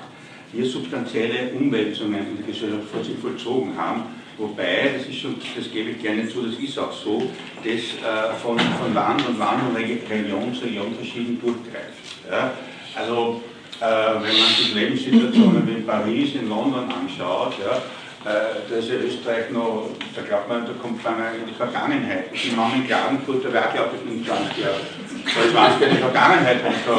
hier 0.51 0.65
substanzielle 0.65 1.51
Umwälzungen 1.53 2.19
in 2.19 2.38
der 2.38 2.45
Gesellschaft 2.45 2.89
vor 2.91 3.03
sich 3.03 3.17
vollzogen 3.17 3.76
haben, 3.78 4.03
wobei, 4.38 4.91
das 4.97 5.07
ist 5.07 5.19
schon, 5.19 5.36
das 5.55 5.72
gebe 5.72 5.91
ich 5.91 6.01
gerne 6.01 6.28
zu, 6.28 6.45
das 6.45 6.55
ist 6.55 6.78
auch 6.78 6.91
so, 6.91 7.32
das 7.63 7.74
äh, 7.74 8.36
von, 8.41 8.59
von 8.59 8.93
Land 8.93 9.28
und 9.28 9.39
Land 9.39 9.63
und 9.69 9.76
Region 9.76 10.53
zu 10.53 10.65
Region 10.65 10.93
verschieden 10.95 11.39
durchgreift. 11.41 12.28
Ja? 12.30 12.51
Also 12.95 13.41
wenn 13.82 14.38
man 14.38 14.49
sich 14.57 14.75
Lebenssituationen 14.75 15.67
in 15.67 15.86
Paris, 15.86 16.36
in 16.36 16.49
London 16.49 16.86
anschaut, 16.86 17.55
ja, 17.59 17.82
äh, 18.23 18.69
da 18.69 18.75
ist 18.77 18.88
ja 18.88 18.95
Österreich 19.01 19.49
noch, 19.49 19.89
da 20.15 20.21
glaubt 20.21 20.47
man, 20.47 20.61
da 20.61 20.73
kommt 20.79 21.03
man 21.03 21.34
in 21.34 21.47
die 21.49 21.57
Vergangenheit. 21.57 22.25
Die 22.32 22.55
Mama 22.55 22.75
in 22.75 22.86
Klagenfurt, 22.86 23.43
da 23.43 23.51
wäre 23.51 23.73
glaube 23.73 23.97
ich 23.97 24.05
nicht 24.05 24.29
20 24.29 24.57
Jahre. 24.61 24.77
Da 24.77 25.41
ist 25.41 25.53
manchmal 25.55 25.89
die 25.89 25.97
Vergangenheit, 25.97 26.63
wenn 26.63 26.73
es 26.73 26.86
da 26.86 26.93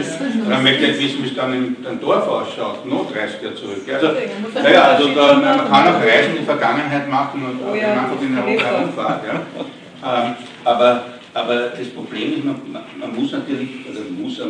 ist, 0.00 0.48
man 0.48 0.62
möchte 0.62 0.82
nicht 0.82 0.98
wissen, 1.00 1.22
wie 1.22 1.28
es 1.28 1.36
dann 1.36 1.54
im 1.54 2.00
Dorf 2.00 2.26
ausschaut, 2.26 2.86
noch 2.86 3.06
30 3.12 3.40
Jahre 3.40 3.54
zurück. 3.54 3.86
Also, 3.92 4.08
naja, 4.54 4.82
also 4.82 5.08
da, 5.14 5.34
man 5.34 5.70
kann 5.70 5.94
auch 5.94 6.00
Reisen 6.00 6.32
in 6.32 6.38
die 6.38 6.44
Vergangenheit 6.44 7.08
machen 7.08 7.44
und 7.44 7.60
oh, 7.70 7.74
ja, 7.74 7.92
einfach 7.92 8.20
in 8.20 8.36
Europa 8.36 8.64
herumfahrt. 8.64 9.22
Ja. 9.26 10.24
Ähm, 10.24 10.34
aber 10.64 11.04
aber 11.32 11.68
das 11.70 11.88
Problem 11.88 12.34
ist, 12.34 12.44
man, 12.44 12.56
man 12.98 13.14
muss 13.14 13.32
natürlich, 13.32 13.68
also 13.88 14.00
muss, 14.10 14.40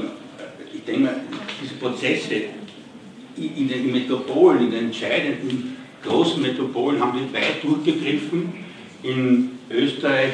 ich 0.72 0.84
denke 0.84 1.00
mal, 1.00 1.16
diese 1.62 1.74
Prozesse 1.74 2.34
in 3.36 3.68
den 3.68 3.92
Metropolen, 3.92 4.64
in 4.64 4.70
den 4.70 4.84
entscheidenden 4.86 5.76
großen 6.02 6.40
Metropolen 6.40 7.00
haben 7.00 7.18
die 7.18 7.34
weit 7.34 7.62
durchgegriffen. 7.62 8.52
In 9.02 9.50
Österreich 9.70 10.32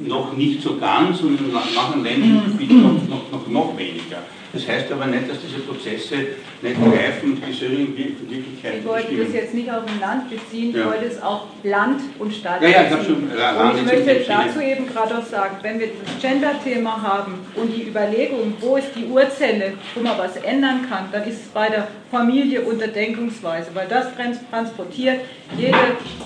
noch 0.00 0.36
nicht 0.36 0.60
so 0.62 0.76
ganz 0.76 1.20
und 1.20 1.38
in 1.38 1.52
manchen 1.52 2.02
Ländern 2.02 2.42
noch, 2.58 3.08
noch, 3.08 3.30
noch, 3.30 3.48
noch 3.48 3.78
weniger. 3.78 4.22
Das 4.52 4.66
heißt 4.66 4.90
aber 4.92 5.06
nicht, 5.06 5.28
dass 5.28 5.38
diese 5.40 5.60
Prozesse 5.60 6.16
nicht 6.64 6.76
greifen 6.80 7.32
und 7.32 7.46
gesellschaftliche 7.46 8.30
Wirklichkeit 8.30 8.74
Ich 8.78 8.84
wollte 8.86 9.16
das 9.16 9.32
jetzt 9.32 9.54
nicht 9.54 9.70
auf 9.70 9.84
dem 9.84 10.00
Land 10.00 10.30
beziehen, 10.30 10.70
ich 10.70 10.76
ja. 10.76 10.86
wollte 10.86 11.04
es 11.04 11.22
auf 11.22 11.42
Land 11.62 12.00
und 12.18 12.34
Stadt 12.34 12.62
ja, 12.62 12.68
ja, 12.68 12.82
ich 12.84 12.90
habe 12.90 13.04
schon 13.04 13.30
äh, 13.30 13.62
Und 13.62 13.76
ich 13.76 13.84
möchte 13.84 14.24
dazu 14.26 14.60
eben 14.60 14.86
gerade 14.86 15.18
auch 15.18 15.24
sagen, 15.24 15.56
wenn 15.62 15.78
wir 15.78 15.88
das 15.88 16.22
Gender-Thema 16.22 17.02
haben 17.02 17.34
und 17.54 17.74
die 17.74 17.88
Überlegung, 17.88 18.54
wo 18.60 18.76
ist 18.76 18.88
die 18.96 19.04
Urzelle, 19.04 19.74
wo 19.94 20.00
man 20.00 20.18
was 20.18 20.36
ändern 20.36 20.86
kann, 20.88 21.08
dann 21.12 21.22
ist 21.28 21.42
es 21.42 21.48
bei 21.48 21.68
der 21.68 21.88
Familie 22.10 22.62
unter 22.62 22.86
Denkungsweise, 22.86 23.70
weil 23.74 23.88
das 23.88 24.06
transportiert 24.50 25.20
jede, 25.56 25.76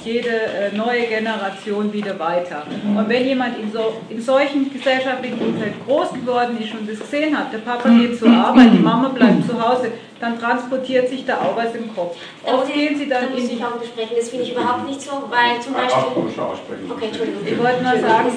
jede 0.04 0.28
äh, 0.28 0.76
neue 0.76 1.06
Generation 1.06 1.92
wieder 1.92 2.18
weiter. 2.18 2.64
Und 2.84 3.08
wenn 3.08 3.26
jemand 3.26 3.58
in, 3.58 3.72
so, 3.72 3.94
in 4.08 4.20
solchen 4.20 4.70
gesellschaftlichen 4.72 5.38
Umfeld 5.38 5.74
groß 5.86 6.12
geworden 6.12 6.58
ist 6.60 6.72
und 6.78 6.90
das 6.90 6.98
gesehen 6.98 7.36
hat, 7.36 7.52
der 7.52 7.58
Papa 7.58 7.88
geht 7.88 8.18
zur 8.18 8.30
Arbeit, 8.30 8.72
die 8.74 8.82
Mama 8.82 9.08
bleibt 9.08 9.46
zu 9.46 9.58
Hause, 9.60 9.92
dann 10.20 10.38
transportiert 10.38 11.08
sich 11.08 11.24
da 11.24 11.38
auch 11.38 11.56
was 11.56 11.74
im 11.74 11.94
Kopf. 11.94 12.16
Oft 12.44 12.72
gehen 12.72 12.98
sie 12.98 13.08
dann 13.08 13.24
da 13.28 13.30
muss 13.30 13.50
ich 13.50 13.64
auch 13.64 13.76
besprechen, 13.76 14.16
das 14.16 14.28
finde 14.28 14.44
ich 14.44 14.52
überhaupt 14.52 14.86
nicht 14.86 15.00
so, 15.00 15.12
weil 15.30 15.60
zum 15.60 15.74
Beispiel... 15.74 16.02
Okay, 16.90 17.06
Entschuldigung. 17.06 17.46
Ich 17.46 17.58
wollte 17.58 17.82
nur 17.82 17.98
sagen, 17.98 18.28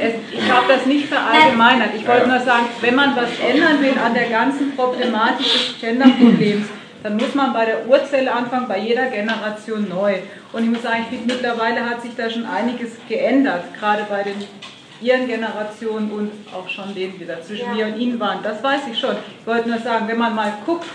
es, 0.00 0.12
ich 0.32 0.50
habe 0.50 0.66
das 0.68 0.86
nicht 0.86 1.06
verallgemeinert, 1.06 1.90
ich 1.94 2.06
wollte 2.06 2.28
nur 2.28 2.40
sagen, 2.40 2.66
wenn 2.80 2.94
man 2.94 3.16
was 3.16 3.28
ändern 3.38 3.80
will 3.82 3.94
an 4.02 4.14
der 4.14 4.28
ganzen 4.28 4.74
Problematik 4.74 5.46
des 5.46 5.80
Genderproblems, 5.80 6.66
dann 7.02 7.16
muss 7.16 7.34
man 7.34 7.52
bei 7.52 7.66
der 7.66 7.86
Urzelle 7.86 8.32
anfangen, 8.32 8.66
bei 8.66 8.78
jeder 8.78 9.06
Generation 9.06 9.88
neu. 9.88 10.14
Und 10.52 10.64
ich 10.64 10.70
muss 10.70 10.82
sagen, 10.82 11.06
ich 11.08 11.18
finde, 11.18 11.34
mittlerweile 11.34 11.88
hat 11.88 12.02
sich 12.02 12.16
da 12.16 12.28
schon 12.28 12.46
einiges 12.46 12.92
geändert, 13.08 13.62
gerade 13.78 14.04
bei 14.08 14.22
den 14.24 14.34
ihren 15.00 15.26
Generationen 15.26 16.10
und 16.10 16.32
auch 16.54 16.68
schon 16.68 16.94
denen, 16.94 17.18
die 17.18 17.26
da 17.26 17.40
zwischen 17.42 17.66
ja. 17.66 17.74
mir 17.74 17.86
und 17.86 18.00
ihnen 18.00 18.18
waren. 18.18 18.42
Das 18.42 18.62
weiß 18.62 18.82
ich 18.90 18.98
schon. 18.98 19.14
Ich 19.40 19.46
wollte 19.46 19.68
nur 19.68 19.78
sagen, 19.78 20.08
wenn 20.08 20.18
man 20.18 20.34
mal 20.34 20.52
guckt, 20.64 20.86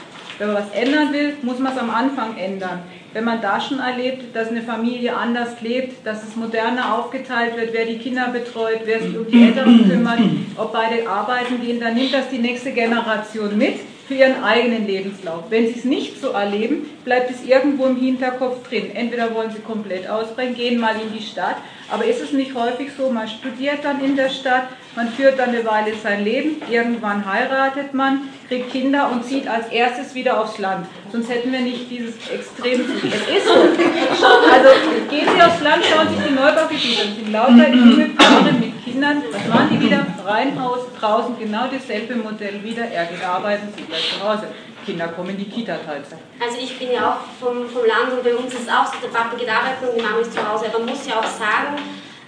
Wenn 0.42 0.54
man 0.54 0.64
was 0.64 0.74
ändern 0.74 1.14
will, 1.14 1.34
muss 1.44 1.60
man 1.60 1.72
es 1.72 1.78
am 1.78 1.92
Anfang 1.92 2.36
ändern. 2.36 2.80
Wenn 3.14 3.26
man 3.26 3.44
da 3.44 3.62
schon 3.62 3.78
erlebt, 3.78 4.36
dass 4.36 4.48
eine 4.48 4.64
Familie 4.64 5.16
anders 5.16 5.62
lebt, 5.62 6.04
dass 6.04 6.24
es 6.24 6.36
moderner 6.36 6.98
aufgeteilt 6.98 7.56
wird, 7.58 7.74
wer 7.74 7.86
die 7.86 8.00
Kinder 8.00 8.30
betreut, 8.30 8.80
wer 8.86 9.04
sich 9.04 9.16
um 9.16 9.30
die 9.30 9.44
Älteren 9.44 9.88
kümmert, 9.88 10.20
ob 10.58 10.74
beide 10.74 11.08
arbeiten 11.08 11.62
gehen, 11.62 11.80
dann 11.80 11.94
nimmt 11.94 12.12
das 12.12 12.30
die 12.30 12.40
nächste 12.40 12.72
Generation 12.72 13.56
mit 13.56 13.82
für 14.08 14.16
ihren 14.16 14.44
eigenen 14.44 14.88
Lebenslauf. 14.88 15.44
Wenn 15.52 15.68
sie 15.68 15.78
es 15.78 15.86
nicht 15.86 16.20
so 16.20 16.30
erleben, 16.30 16.90
bleibt 17.06 17.30
es 17.30 17.46
irgendwo 17.46 17.86
im 17.86 17.98
Hinterkopf 17.98 18.68
drin. 18.68 18.90
Entweder 18.96 19.36
wollen 19.36 19.52
sie 19.52 19.62
komplett 19.62 20.10
ausbrechen, 20.10 20.56
gehen 20.56 20.80
mal 20.80 20.96
in 20.96 21.16
die 21.16 21.24
Stadt, 21.24 21.58
aber 21.92 22.06
ist 22.06 22.22
es 22.22 22.32
nicht 22.32 22.56
häufig 22.56 22.90
so, 22.98 23.10
man 23.10 23.28
studiert 23.28 23.84
dann 23.84 24.04
in 24.04 24.16
der 24.16 24.30
Stadt, 24.30 24.70
man 24.96 25.10
führt 25.10 25.38
dann 25.38 25.50
eine 25.50 25.66
Weile 25.66 25.94
sein 26.02 26.24
Leben, 26.24 26.62
irgendwann 26.70 27.26
heiratet 27.26 27.94
man, 27.94 28.30
kriegt 28.48 28.72
Kinder 28.72 29.10
und 29.12 29.26
zieht 29.26 29.48
als 29.48 29.68
erstes 29.68 30.16
wieder 30.16 30.40
aufs 30.42 30.58
Land. 30.58 30.88
Sonst 31.12 31.30
hätten 31.30 31.52
wir 31.52 31.60
nicht 31.60 31.90
dieses 31.90 32.16
extrem. 32.30 32.82
Es 32.82 33.04
ist 33.04 33.48
so. 33.48 33.54
Also 33.54 34.70
gehen 35.10 35.28
Sie 35.36 35.42
aufs 35.42 35.62
Land, 35.62 35.84
schauen 35.86 36.08
sich 36.10 36.18
die 36.28 36.34
Neubaugebiete 36.34 37.02
an. 37.02 37.16
Sind 37.16 37.32
lauter 37.32 37.70
junge 37.70 38.10
Paare 38.10 38.54
mit 38.54 38.84
Kindern. 38.84 39.22
Was 39.32 39.58
waren 39.58 39.70
die 39.70 39.80
wieder? 39.80 40.06
Reihenhaus, 40.26 40.80
draußen, 41.00 41.38
genau 41.40 41.66
dasselbe 41.72 42.16
Modell 42.16 42.64
wieder. 42.64 42.86
Er 42.86 43.06
geht 43.06 43.24
arbeiten, 43.24 43.68
sie 43.76 43.84
bleibt 43.84 44.04
zu 44.04 44.28
Hause. 44.28 44.48
Kinder 44.86 45.08
kommen 45.10 45.32
in 45.32 45.38
die 45.38 45.50
Kita-Teilzeit. 45.50 46.20
Also 46.40 46.58
ich 46.60 46.78
bin 46.78 46.92
ja 46.92 47.12
auch 47.12 47.44
vom, 47.44 47.68
vom 47.70 47.86
Land 47.86 48.14
und 48.14 48.24
bei 48.24 48.36
uns 48.36 48.54
ist 48.54 48.64
es 48.64 48.70
auch 48.70 48.86
so, 48.86 49.00
der 49.02 49.10
Papa 49.10 49.36
geht 49.36 49.50
arbeiten 49.50 49.88
und 49.88 49.98
die 49.98 50.02
Mama 50.02 50.20
ist 50.20 50.34
zu 50.34 50.48
Hause. 50.48 50.66
Aber 50.68 50.80
man 50.80 50.90
muss 50.90 51.08
ja 51.08 51.20
auch 51.20 51.26
sagen, 51.26 51.78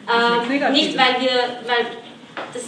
äh, 0.07 0.71
nicht 0.71 0.97
weil 0.97 1.21
wir, 1.21 1.31
weil 1.65 1.85
das 2.53 2.63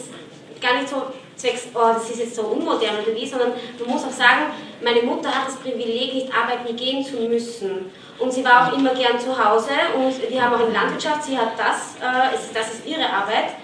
gar 0.61 0.75
nicht 0.75 0.89
so 0.89 1.07
zwecks, 1.35 1.67
oh, 1.73 1.93
das 1.93 2.09
ist 2.09 2.19
jetzt 2.19 2.35
so 2.35 2.43
unmodern 2.43 2.95
oder 3.03 3.15
wie, 3.15 3.27
sondern 3.27 3.49
man 3.79 3.89
muss 3.89 4.03
auch 4.05 4.11
sagen, 4.11 4.53
meine 4.83 5.01
Mutter 5.01 5.29
hat 5.29 5.47
das 5.47 5.57
Privileg, 5.57 6.13
nicht 6.13 6.31
arbeiten 6.33 6.75
gehen 6.75 7.03
zu 7.03 7.17
müssen. 7.17 7.91
Und 8.17 8.31
sie 8.31 8.45
war 8.45 8.67
auch 8.67 8.77
immer 8.77 8.93
gern 8.93 9.19
zu 9.19 9.37
Hause 9.37 9.71
und 9.97 10.29
wir 10.29 10.41
haben 10.41 10.53
auch 10.53 10.65
eine 10.65 10.73
Landwirtschaft, 10.73 11.23
sie 11.23 11.37
hat 11.37 11.51
das, 11.57 11.95
äh, 11.99 12.37
das 12.53 12.73
ist 12.75 12.87
ihre 12.87 13.09
Arbeit 13.09 13.55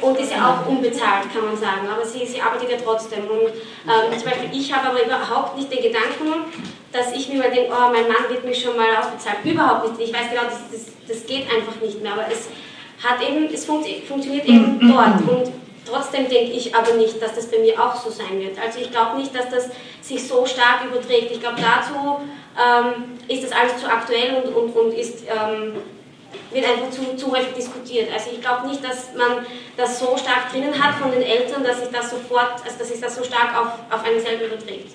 und 0.00 0.18
ist 0.18 0.32
ja 0.32 0.50
auch 0.50 0.68
unbezahlt, 0.68 1.32
kann 1.32 1.44
man 1.44 1.56
sagen, 1.56 1.88
aber 1.88 2.04
sie, 2.04 2.26
sie 2.26 2.40
arbeitet 2.40 2.70
ja 2.70 2.76
trotzdem. 2.82 3.24
Und 3.24 3.48
ähm, 3.48 4.18
zum 4.18 4.30
Beispiel, 4.30 4.50
ich 4.52 4.72
habe 4.72 4.88
aber 4.88 5.04
überhaupt 5.04 5.56
nicht 5.56 5.72
den 5.72 5.82
Gedanken, 5.82 6.44
dass 6.92 7.12
ich 7.12 7.28
mir 7.28 7.38
mal 7.38 7.50
denke, 7.50 7.72
oh, 7.72 7.92
mein 7.92 8.08
Mann 8.08 8.28
wird 8.28 8.44
mich 8.44 8.62
schon 8.62 8.76
mal 8.76 8.96
ausbezahlt. 8.96 9.38
Überhaupt 9.44 9.98
nicht. 9.98 10.10
Ich 10.10 10.14
weiß 10.14 10.30
genau, 10.30 10.44
das, 10.44 10.60
das, 10.70 10.86
das 11.08 11.26
geht 11.26 11.46
einfach 11.52 11.80
nicht 11.80 12.02
mehr, 12.02 12.12
aber 12.12 12.26
es, 12.30 12.48
hat 13.02 13.20
eben, 13.20 13.52
es 13.52 13.64
funkt, 13.66 13.86
funktioniert 14.08 14.46
eben 14.46 14.80
dort. 14.80 15.20
Und 15.28 15.52
Trotzdem 15.86 16.28
denke 16.28 16.52
ich 16.52 16.74
aber 16.74 16.94
nicht, 16.94 17.22
dass 17.22 17.34
das 17.34 17.46
bei 17.46 17.58
mir 17.58 17.80
auch 17.80 17.94
so 17.94 18.10
sein 18.10 18.40
wird. 18.40 18.58
Also 18.58 18.80
ich 18.80 18.90
glaube 18.90 19.16
nicht, 19.18 19.34
dass 19.34 19.48
das 19.48 19.70
sich 20.00 20.26
so 20.26 20.44
stark 20.44 20.84
überträgt. 20.84 21.30
Ich 21.30 21.40
glaube, 21.40 21.56
dazu 21.60 22.18
ähm, 22.58 23.18
ist 23.28 23.44
das 23.44 23.52
alles 23.52 23.78
zu 23.80 23.86
aktuell 23.86 24.42
und, 24.42 24.54
und, 24.54 24.76
und 24.76 24.92
ist, 24.92 25.24
ähm, 25.28 25.74
wird 26.50 26.66
einfach 26.66 26.90
zu, 26.90 27.16
zu 27.16 27.30
häufig 27.32 27.54
diskutiert. 27.54 28.12
Also 28.12 28.30
ich 28.32 28.40
glaube 28.40 28.68
nicht, 28.68 28.82
dass 28.84 29.14
man 29.14 29.46
das 29.76 29.98
so 29.98 30.16
stark 30.16 30.52
drinnen 30.52 30.82
hat 30.82 30.94
von 30.96 31.10
den 31.10 31.22
Eltern, 31.22 31.62
dass 31.62 31.80
sich 31.80 31.90
das 31.90 32.10
sofort, 32.10 32.62
also 32.64 32.78
dass 32.78 32.88
sich 32.88 33.00
das 33.00 33.16
so 33.16 33.24
stark 33.24 33.56
auf, 33.56 33.68
auf 33.90 34.04
einen 34.04 34.20
selber 34.20 34.46
überträgt. 34.46 34.92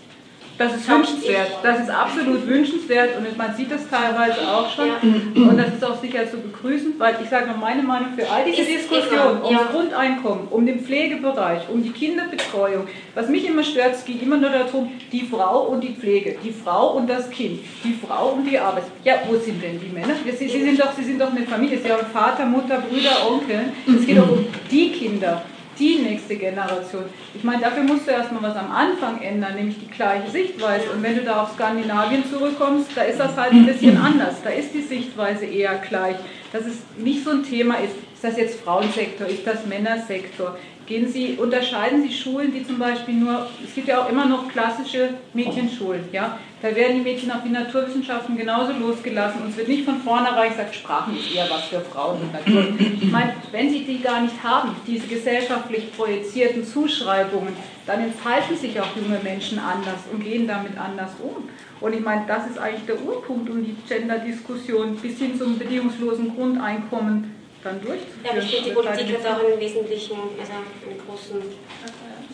Das 0.61 0.75
ist 0.75 0.87
wünschenswert. 0.87 1.49
Das 1.63 1.79
ist 1.79 1.89
absolut 1.89 2.45
wünschenswert 2.45 3.17
und 3.17 3.35
man 3.35 3.55
sieht 3.55 3.71
das 3.71 3.81
teilweise 3.89 4.41
auch 4.47 4.69
schon. 4.69 4.87
Ja. 4.87 5.49
Und 5.49 5.57
das 5.57 5.73
ist 5.73 5.83
auch 5.83 5.99
sicher 5.99 6.29
zu 6.29 6.37
begrüßen, 6.37 6.93
weil 6.99 7.15
ich 7.23 7.29
sage 7.29 7.49
meine 7.59 7.81
Meinung 7.81 8.09
für 8.15 8.29
all 8.29 8.45
diese 8.45 8.63
Diskussionen 8.63 9.41
um 9.41 9.51
ja. 9.51 9.59
das 9.59 9.71
Grundeinkommen, 9.71 10.47
um 10.49 10.65
den 10.65 10.81
Pflegebereich, 10.81 11.63
um 11.69 11.81
die 11.81 11.89
Kinderbetreuung. 11.89 12.87
Was 13.15 13.27
mich 13.27 13.47
immer 13.47 13.63
stört, 13.63 13.95
es 13.95 14.05
geht 14.05 14.21
immer 14.21 14.37
nur 14.37 14.51
darum, 14.51 14.91
die 15.11 15.21
Frau 15.21 15.63
und 15.63 15.83
die 15.83 15.95
Pflege, 15.95 16.37
die 16.43 16.51
Frau 16.51 16.95
und 16.95 17.09
das 17.09 17.29
Kind, 17.31 17.59
die 17.83 17.97
Frau 18.05 18.33
und 18.33 18.45
die 18.45 18.59
Arbeit. 18.59 18.83
Ja, 19.03 19.15
wo 19.27 19.37
sind 19.37 19.63
denn 19.63 19.79
die 19.79 19.91
Männer? 19.91 20.13
Sie, 20.23 20.47
sie, 20.47 20.63
sind, 20.63 20.79
doch, 20.79 20.93
sie 20.93 21.03
sind 21.03 21.19
doch 21.19 21.31
eine 21.31 21.41
Familie, 21.41 21.79
sie 21.79 21.91
haben 21.91 22.05
Vater, 22.13 22.45
Mutter, 22.45 22.83
Brüder, 22.87 23.27
Onkel. 23.27 23.71
Es 23.87 24.05
geht 24.05 24.17
doch 24.17 24.29
um 24.29 24.45
die 24.69 24.91
Kinder 24.91 25.41
die 25.81 25.95
nächste 25.95 26.35
Generation. 26.35 27.05
Ich 27.33 27.43
meine, 27.43 27.61
dafür 27.61 27.83
musst 27.83 28.07
du 28.07 28.11
erstmal 28.11 28.43
was 28.43 28.55
am 28.55 28.71
Anfang 28.71 29.19
ändern, 29.21 29.55
nämlich 29.55 29.79
die 29.79 29.89
gleiche 29.89 30.29
Sichtweise. 30.29 30.91
Und 30.91 31.01
wenn 31.01 31.15
du 31.15 31.23
da 31.23 31.41
auf 31.41 31.53
Skandinavien 31.53 32.23
zurückkommst, 32.31 32.91
da 32.95 33.01
ist 33.01 33.19
das 33.19 33.35
halt 33.35 33.53
ein 33.53 33.65
bisschen 33.65 33.97
anders. 34.01 34.35
Da 34.43 34.51
ist 34.51 34.73
die 34.73 34.81
Sichtweise 34.81 35.45
eher 35.45 35.79
gleich. 35.79 36.15
Dass 36.53 36.65
es 36.65 36.77
nicht 36.97 37.23
so 37.23 37.31
ein 37.31 37.43
Thema 37.43 37.75
ist, 37.75 37.95
ist 38.13 38.23
das 38.23 38.37
jetzt 38.37 38.61
Frauensektor, 38.61 39.25
ist 39.25 39.47
das 39.47 39.65
Männersektor, 39.65 40.55
Gehen 40.87 41.07
Sie, 41.07 41.37
unterscheiden 41.39 42.01
Sie 42.01 42.13
Schulen, 42.13 42.51
die 42.53 42.65
zum 42.65 42.77
Beispiel 42.79 43.15
nur, 43.15 43.47
es 43.63 43.73
gibt 43.73 43.87
ja 43.87 44.03
auch 44.03 44.09
immer 44.09 44.25
noch 44.25 44.47
klassische 44.49 45.15
Mädchenschulen, 45.33 46.05
ja, 46.11 46.37
da 46.61 46.75
werden 46.75 46.97
die 46.97 47.01
Mädchen 47.01 47.31
auf 47.31 47.43
die 47.43 47.49
Naturwissenschaften 47.49 48.37
genauso 48.37 48.73
losgelassen 48.73 49.41
und 49.41 49.49
es 49.49 49.57
wird 49.57 49.67
nicht 49.67 49.83
von 49.83 49.99
vornherein 50.01 50.49
gesagt, 50.49 50.75
Sprachen 50.75 51.17
ist 51.17 51.33
eher 51.33 51.49
was 51.49 51.63
für 51.65 51.81
Frauen 51.81 52.21
und 52.21 52.33
Natur. 52.33 52.67
Ich 53.01 53.11
meine, 53.11 53.33
wenn 53.51 53.69
Sie 53.69 53.83
die 53.83 53.99
gar 53.99 54.21
nicht 54.21 54.43
haben, 54.43 54.75
diese 54.85 55.07
gesellschaftlich 55.07 55.95
projizierten 55.95 56.63
Zuschreibungen, 56.63 57.55
dann 57.87 58.01
entfalten 58.01 58.55
sich 58.55 58.79
auch 58.79 58.95
junge 58.95 59.19
Menschen 59.23 59.57
anders 59.57 60.01
und 60.11 60.23
gehen 60.23 60.47
damit 60.47 60.77
anders 60.77 61.11
um. 61.19 61.49
Und 61.79 61.93
ich 61.93 62.01
meine, 62.01 62.25
das 62.27 62.47
ist 62.47 62.59
eigentlich 62.59 62.85
der 62.85 63.01
Urpunkt 63.01 63.49
um 63.49 63.63
die 63.63 63.75
Gender-Diskussion 63.87 64.97
bis 64.97 65.17
hin 65.17 65.37
zum 65.37 65.57
bedingungslosen 65.57 66.35
Grundeinkommen 66.35 67.40
dann 67.63 67.81
durchzuführen. 67.81 68.37
Ich 68.39 68.55
finde, 68.55 68.69
die 68.69 68.75
Politik 68.75 69.17
hat 69.17 69.25
auch 69.27 69.45
einen 69.45 69.59
wesentlichen, 69.59 70.17
also 70.39 70.53
einen 70.53 70.99
großen 71.05 71.41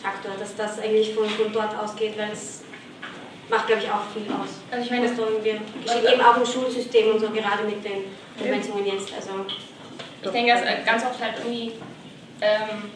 Faktor, 0.02 0.32
dass 0.38 0.56
das 0.56 0.80
eigentlich 0.80 1.14
von, 1.14 1.28
von 1.28 1.52
dort 1.52 1.76
ausgeht, 1.78 2.16
weil 2.16 2.30
es 2.32 2.62
macht, 3.50 3.66
glaube 3.66 3.82
ich, 3.82 3.90
auch 3.90 4.04
viel 4.12 4.30
aus. 4.32 4.60
Also 4.70 4.84
ich 4.84 4.90
meine, 4.90 5.08
das 5.08 5.16
wir 5.16 5.60
geschieht 5.84 6.12
eben 6.12 6.20
auch 6.20 6.36
im 6.36 6.46
Schulsystem 6.46 7.12
und 7.12 7.20
so, 7.20 7.30
gerade 7.30 7.64
mit 7.64 7.84
den 7.84 8.04
Konventionen 8.38 8.86
jetzt. 8.86 9.12
Also 9.14 9.30
ich 10.22 10.30
denke, 10.30 10.52
dass 10.52 10.62
ganz 10.84 11.04
oft 11.04 11.20
halt 11.22 11.34
irgendwie, 11.38 11.72
ähm, 12.40 12.90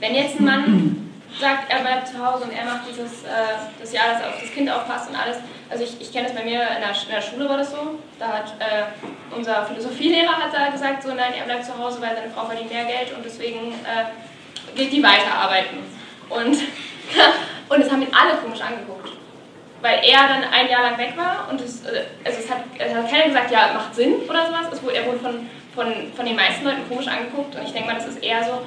wenn 0.00 0.14
jetzt 0.14 0.38
ein 0.38 0.44
Mann 0.44 1.05
sagt, 1.40 1.70
er 1.70 1.80
bleibt 1.80 2.08
zu 2.08 2.24
Hause 2.24 2.44
und 2.44 2.52
er 2.52 2.64
macht 2.64 2.88
dieses, 2.88 3.24
äh, 3.24 3.58
dass 3.78 3.92
er 3.92 4.28
auf 4.28 4.40
das 4.40 4.50
Kind 4.52 4.70
aufpasst 4.70 5.10
und 5.10 5.16
alles, 5.16 5.38
also 5.68 5.84
ich, 5.84 6.00
ich 6.00 6.12
kenne 6.12 6.28
das 6.28 6.36
bei 6.36 6.44
mir, 6.44 6.62
in 6.62 6.80
der, 6.80 6.90
in 6.90 7.10
der, 7.10 7.20
Schule 7.20 7.48
war 7.48 7.58
das 7.58 7.70
so, 7.70 7.98
da 8.18 8.28
hat 8.28 8.54
äh, 8.58 9.34
unser 9.34 9.66
Philosophielehrer 9.66 10.36
hat 10.36 10.54
da 10.54 10.70
gesagt, 10.70 11.02
so 11.02 11.12
nein, 11.12 11.34
er 11.38 11.44
bleibt 11.44 11.64
zu 11.64 11.76
Hause, 11.76 12.00
weil 12.00 12.16
seine 12.16 12.30
Frau 12.30 12.46
verdient 12.46 12.72
mehr 12.72 12.84
Geld 12.84 13.12
und 13.14 13.24
deswegen 13.24 13.72
äh, 13.72 14.74
geht 14.74 14.92
die 14.92 15.02
weiterarbeiten. 15.02 15.78
Und, 16.30 16.56
und 17.68 17.80
das 17.80 17.90
haben 17.90 18.02
ihn 18.02 18.14
alle 18.14 18.38
komisch 18.38 18.60
angeguckt. 18.60 19.10
Weil 19.82 20.00
er 20.04 20.26
dann 20.26 20.44
ein 20.52 20.70
Jahr 20.70 20.82
lang 20.82 20.98
weg 20.98 21.14
war 21.16 21.48
und 21.50 21.60
es, 21.60 21.84
äh, 21.84 22.04
also 22.24 22.38
es, 22.38 22.50
hat, 22.50 22.62
es 22.78 22.94
hat 22.94 23.10
keiner 23.10 23.26
gesagt, 23.26 23.50
ja, 23.50 23.72
macht 23.74 23.94
Sinn 23.94 24.14
oder 24.28 24.46
sowas. 24.46 24.66
Es 24.72 24.82
wurde, 24.82 24.96
er 24.96 25.06
wurde 25.06 25.18
von, 25.18 25.46
von, 25.74 26.12
von 26.14 26.24
den 26.24 26.36
meisten 26.36 26.64
Leuten 26.64 26.88
komisch 26.88 27.08
angeguckt 27.08 27.54
und 27.54 27.62
ich 27.62 27.72
denke 27.72 27.88
mal, 27.88 27.96
das 27.96 28.06
ist 28.06 28.22
eher 28.22 28.42
so, 28.42 28.62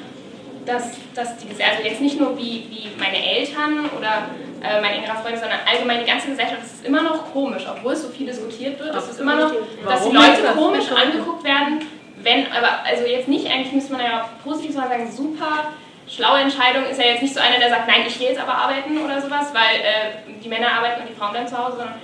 dass, 0.65 0.91
dass 1.15 1.37
die 1.37 1.47
Gesellschaft, 1.47 1.77
also 1.79 1.89
jetzt 1.89 2.01
nicht 2.01 2.19
nur 2.19 2.37
wie, 2.37 2.67
wie 2.69 2.89
meine 2.99 3.17
Eltern 3.17 3.89
oder 3.97 4.29
äh, 4.61 4.81
mein 4.81 4.93
engerer 4.93 5.15
Freund, 5.15 5.37
sondern 5.37 5.59
allgemein 5.69 5.99
die 5.99 6.09
ganze 6.09 6.27
Gesellschaft, 6.27 6.61
das 6.61 6.73
ist 6.73 6.85
immer 6.85 7.01
noch 7.01 7.31
komisch, 7.31 7.63
obwohl 7.69 7.93
es 7.93 8.03
so 8.03 8.09
viel 8.09 8.27
diskutiert 8.27 8.79
wird, 8.79 8.95
es 8.95 9.09
ist 9.09 9.19
immer 9.19 9.35
noch, 9.35 9.51
dass 9.87 10.07
die 10.07 10.15
Leute 10.15 10.41
komisch 10.55 10.91
angeguckt 10.91 11.43
werden, 11.43 11.85
wenn, 12.21 12.51
aber 12.51 12.83
also 12.85 13.05
jetzt 13.05 13.27
nicht, 13.27 13.49
eigentlich 13.49 13.73
müsste 13.73 13.93
man 13.93 14.01
ja 14.01 14.29
positiv 14.43 14.73
sagen, 14.73 15.09
super 15.11 15.69
schlaue 16.07 16.39
Entscheidung 16.39 16.85
ist 16.85 16.99
ja 16.99 17.05
jetzt 17.05 17.21
nicht 17.21 17.33
so 17.33 17.39
einer, 17.39 17.59
der 17.59 17.69
sagt, 17.69 17.87
nein, 17.87 18.01
ich 18.07 18.17
gehe 18.17 18.29
jetzt 18.29 18.41
aber 18.41 18.53
arbeiten 18.53 18.97
oder 18.97 19.21
sowas, 19.21 19.53
weil 19.53 19.79
äh, 19.79 20.41
die 20.43 20.49
Männer 20.49 20.71
arbeiten 20.73 21.01
und 21.01 21.09
die 21.09 21.13
Frauen 21.13 21.31
bleiben 21.31 21.47
zu 21.47 21.57
Hause, 21.57 21.77
sondern 21.77 21.95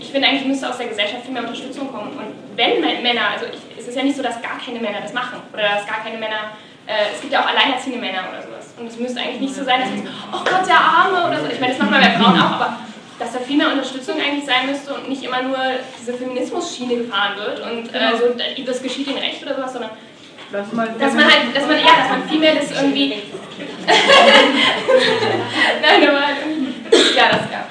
ich 0.00 0.10
finde 0.10 0.28
eigentlich 0.28 0.44
müsste 0.44 0.68
aus 0.68 0.76
der 0.76 0.88
Gesellschaft 0.88 1.22
viel 1.24 1.32
mehr 1.32 1.42
Unterstützung 1.42 1.90
kommen. 1.90 2.10
Und 2.10 2.34
wenn 2.56 2.80
Männer, 3.02 3.30
also 3.32 3.46
ich, 3.46 3.78
es 3.78 3.88
ist 3.88 3.96
ja 3.96 4.02
nicht 4.02 4.16
so, 4.16 4.22
dass 4.22 4.42
gar 4.42 4.58
keine 4.58 4.80
Männer 4.80 5.00
das 5.00 5.12
machen 5.12 5.40
oder 5.52 5.62
dass 5.62 5.86
gar 5.86 6.02
keine 6.02 6.18
Männer 6.18 6.52
äh, 6.86 7.14
es 7.14 7.20
gibt 7.20 7.32
ja 7.32 7.42
auch 7.42 7.48
alleinerziehende 7.48 8.00
Männer 8.00 8.24
oder 8.30 8.42
sowas. 8.42 8.74
Und 8.78 8.86
es 8.86 8.98
müsste 8.98 9.20
eigentlich 9.20 9.40
nicht 9.40 9.54
so 9.54 9.64
sein, 9.64 9.80
dass 9.80 9.90
man 9.90 10.08
oh 10.32 10.44
Gott, 10.44 10.66
der 10.66 10.80
Arme 10.80 11.28
oder 11.28 11.40
so. 11.40 11.46
Ich 11.50 11.60
meine, 11.60 11.72
das 11.72 11.80
macht 11.80 11.90
man 11.90 12.00
bei 12.00 12.10
Frauen 12.10 12.38
auch, 12.40 12.52
aber 12.60 12.78
dass 13.18 13.32
da 13.32 13.38
viel 13.38 13.56
mehr 13.56 13.70
Unterstützung 13.70 14.20
eigentlich 14.20 14.44
sein 14.44 14.66
müsste 14.66 14.92
und 14.94 15.08
nicht 15.08 15.22
immer 15.22 15.42
nur 15.42 15.56
diese 16.00 16.14
Feminismus-Schiene 16.14 16.96
gefahren 16.96 17.36
wird 17.38 17.60
und 17.60 17.88
äh, 17.88 17.98
genau. 17.98 18.16
so, 18.16 18.34
das 18.66 18.82
geschieht 18.82 19.06
ihnen 19.06 19.18
recht 19.18 19.42
oder 19.42 19.54
sowas, 19.54 19.72
sondern 19.72 19.90
dass 20.52 20.72
man, 20.72 20.98
dass 20.98 21.14
man 21.14 21.24
halt, 21.24 21.50
dass 21.54 21.66
man, 21.66 21.78
ja, 21.78 21.96
dass 21.98 22.10
man 22.10 22.28
viel 22.28 22.38
mehr 22.38 22.54
das 22.54 22.70
irgendwie. 22.70 23.14
Nein, 25.82 26.08
aber 26.08 26.28
ja, 27.16 27.28
das 27.30 27.50
gab. 27.50 27.66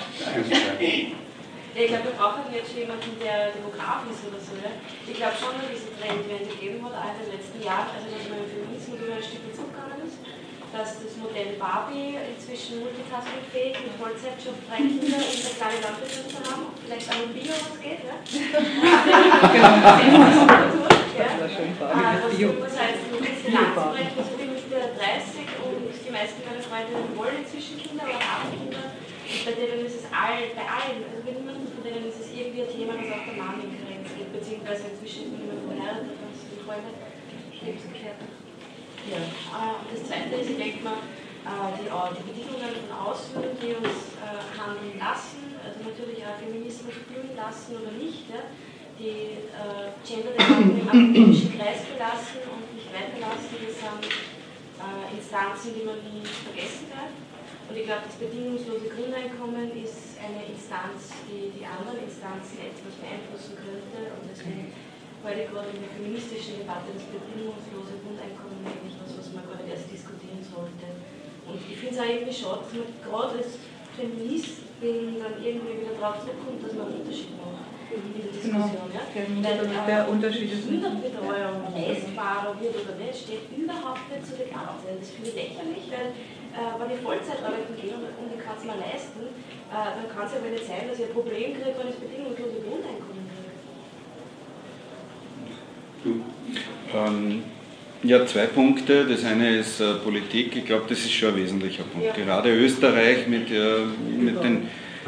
ich 0.80 1.88
glaube, 1.88 2.03
wir 2.03 2.16
brauchen 2.18 2.43
jetzt 2.53 2.76
jemanden, 2.76 3.16
der 3.24 3.51
Demograf 3.55 4.03
ist 4.11 4.28
oder 4.28 4.39
so. 4.39 4.51
Ja? 4.59 4.72
Ich 5.07 5.16
glaube 5.16 5.32
schon, 5.39 5.55
dass 5.64 5.72
diese 5.72 5.95
Trendwende 5.95 6.43
gegeben 6.43 6.84
hat, 6.84 6.91
auch 6.91 7.16
in 7.16 7.24
den 7.24 7.39
letzten 7.39 7.64
Jahren, 7.64 7.88
also 7.95 8.11
dass 8.11 8.28
man 8.28 8.39
im 8.43 8.72
Stück 9.22 9.45
zurückgegangen 9.53 10.01
ist, 10.07 10.18
dass 10.74 10.97
das 10.97 11.14
Modell 11.22 11.53
Barbie 11.61 12.18
inzwischen 12.18 12.82
multitaskingfähig 12.82 13.78
mit 13.86 13.93
Vollzeitjob, 14.01 14.57
drei 14.66 14.82
Kinder 14.82 15.22
und 15.22 15.38
eine 15.38 15.53
kleine 15.53 15.80
Landwirtschaft 15.86 16.34
zu 16.34 16.41
haben, 16.41 16.74
vielleicht 16.82 17.05
auch 17.14 17.22
im 17.22 17.34
Bio 17.38 17.53
was 17.53 17.78
geht? 17.78 18.01
Das 21.14 21.45
ist 21.45 21.53
schön 21.53 21.78
Barbie, 21.78 22.34
Bio. 22.34 22.57
Das 22.57 22.74
heißt, 22.74 23.05
ein 23.05 23.22
bisschen 23.22 23.53
anzubrechen, 23.53 24.18
so 24.18 24.34
wie 24.34 24.49
mit 24.49 24.66
der 24.74 24.97
30 24.97 25.45
und 25.61 25.93
die 25.93 26.09
meisten 26.09 26.41
meiner 26.41 26.66
Freundinnen 26.66 27.14
wollen 27.14 27.45
inzwischen 27.45 27.78
Kinder 27.78 28.09
oder 28.09 28.18
haben 28.18 28.49
Kinder. 28.49 28.97
Und 28.97 29.45
bei 29.45 29.53
denen 29.53 29.86
ist 29.86 30.01
es 30.01 30.05
all, 30.09 30.41
bei 30.57 30.66
allen, 30.66 31.05
also 31.05 31.22
bei 31.22 31.38
niemandem 31.38 31.70
von 31.70 31.86
denen 31.86 32.09
ist 32.09 32.18
es 32.18 32.34
irgendwie 32.34 32.66
ein 32.66 32.74
Thema, 32.74 32.97
das 32.97 33.14
auch 33.14 33.30
der 33.30 33.38
Mann 33.38 33.61
in 33.61 33.78
Karenz 33.78 34.09
gibt, 34.18 34.34
beziehungsweise 34.34 34.89
inzwischen 34.89 35.30
ist 35.30 35.38
niemand 35.38 35.70
verheiratet, 35.70 36.18
das 36.18 36.34
sind 36.34 36.66
Träume, 36.66 36.97
Lebensgefährten. 37.61 38.32
Ja. 39.09 39.19
Äh, 39.19 39.75
das 39.91 40.07
zweite 40.07 40.35
ist, 40.35 40.49
ich 40.49 40.57
denke 40.57 40.83
mal, 40.83 41.01
äh, 41.43 41.75
die, 41.75 41.87
die 41.87 42.23
Bedingungen 42.23 42.71
von 42.71 42.91
außen, 42.93 43.43
die 43.59 43.75
uns 43.75 44.15
äh, 44.19 44.39
handeln 44.55 44.95
lassen, 44.95 45.55
also 45.59 45.79
natürlich 45.83 46.23
auch 46.23 46.39
Feminismus 46.39 46.95
spüren 46.95 47.35
lassen 47.35 47.75
oder 47.83 47.91
nicht, 47.99 48.31
ja, 48.31 48.47
die 48.99 49.43
äh, 49.51 49.91
Gender-Debatten 50.05 50.79
im 50.79 50.87
akademischen 50.87 51.51
Kreis 51.57 51.83
belassen 51.89 52.47
und 52.47 52.63
nicht 52.77 52.87
weiterlassen, 52.93 53.59
das 53.59 53.75
sind 53.75 54.03
äh, 54.79 55.17
Instanzen, 55.17 55.75
die 55.75 55.83
man 55.83 55.99
nie 55.99 56.23
vergessen 56.23 56.87
darf. 56.93 57.11
Und 57.69 57.79
ich 57.79 57.85
glaube, 57.87 58.05
das 58.05 58.19
bedingungslose 58.19 58.91
Grundeinkommen 58.91 59.71
ist 59.71 60.19
eine 60.19 60.45
Instanz, 60.45 61.15
die 61.25 61.49
die 61.57 61.65
anderen 61.65 62.03
Instanzen 62.03 62.59
etwas 62.59 62.93
beeinflussen 62.99 63.55
könnte. 63.55 64.13
Und 64.13 64.29
deswegen 64.29 64.69
heute 65.24 65.47
gerade 65.47 65.71
in 65.71 65.80
der 65.82 65.91
feministischen 65.95 66.59
Debatte 66.59 66.91
das 66.91 67.07
bedingungslose 67.07 67.95
Grundeinkommen 68.03 68.59
eigentlich 68.67 68.95
was, 68.99 69.11
was 69.15 69.28
man 69.32 69.47
gerade 69.47 69.63
erst 69.65 69.88
diskutieren 69.88 70.43
sollte. 70.43 70.86
Und 71.47 71.59
ich 71.63 71.78
finde 71.80 71.95
es 71.95 71.99
auch 72.03 72.07
irgendwie 72.11 72.36
schade, 72.36 72.59
dass 72.63 72.74
man 72.76 72.88
gerade 73.03 73.34
als 73.39 73.51
Feministin 73.95 75.19
dann 75.24 75.36
irgendwie 75.39 75.80
wieder 75.84 75.95
drauf 75.95 76.19
zurückkommt, 76.24 76.59
dass 76.63 76.74
man 76.76 76.91
einen 76.91 76.99
Unterschied 77.03 77.32
macht 77.39 77.71
in 77.93 78.01
dieser 78.09 78.32
Genau. 78.34 78.67
Diskussion. 78.67 78.89
Ja? 78.89 79.03
Der, 79.13 79.86
der 79.86 80.01
Unterschied 80.09 80.49
ist. 80.51 80.65
Kinderbetreuung 80.67 81.61
leistbarer 81.71 82.51
wird 82.59 82.76
oder 82.84 82.95
nicht, 82.97 83.15
steht 83.15 83.45
überhaupt 83.53 84.03
nicht 84.09 84.24
zur 84.26 84.38
Debatte. 84.43 84.84
Das 84.97 85.09
finde 85.13 85.30
ich 85.30 85.36
lächerlich, 85.38 85.84
weil 85.93 86.09
äh, 86.57 86.74
wenn 86.80 86.89
ich 86.89 86.99
Vollzeit 87.05 87.39
arbeiten 87.45 87.74
gehe 87.78 87.93
und, 87.93 88.09
und 88.17 88.28
ich 88.34 88.41
kann 88.41 88.57
es 88.57 88.63
mir 88.65 88.78
leisten, 88.82 89.21
äh, 89.30 89.93
dann 89.93 90.07
kann 90.09 90.26
es 90.26 90.34
ja 90.34 90.41
wohl 90.41 90.51
nicht 90.57 90.65
sein, 90.65 90.89
dass 90.89 90.97
ich 90.99 91.05
ein 91.05 91.13
Problem 91.15 91.53
kriege, 91.53 91.69
wenn 91.78 91.88
ich 91.88 91.95
das 91.95 92.03
bedingungslose 92.03 92.59
Grundeinkommen. 92.65 93.12
Ähm, 96.05 97.43
ja, 98.03 98.25
zwei 98.25 98.47
Punkte. 98.47 99.05
Das 99.05 99.23
eine 99.23 99.57
ist 99.57 99.79
äh, 99.79 99.93
Politik. 99.95 100.55
Ich 100.55 100.65
glaube, 100.65 100.83
das 100.89 100.99
ist 100.99 101.11
schon 101.11 101.29
ein 101.29 101.37
wesentlicher 101.37 101.83
Punkt. 101.83 102.17
Ja. 102.17 102.25
Gerade 102.25 102.53
Österreich 102.53 103.27
mit, 103.27 103.49
äh, 103.49 103.79
mit 104.17 104.43
den 104.43 104.67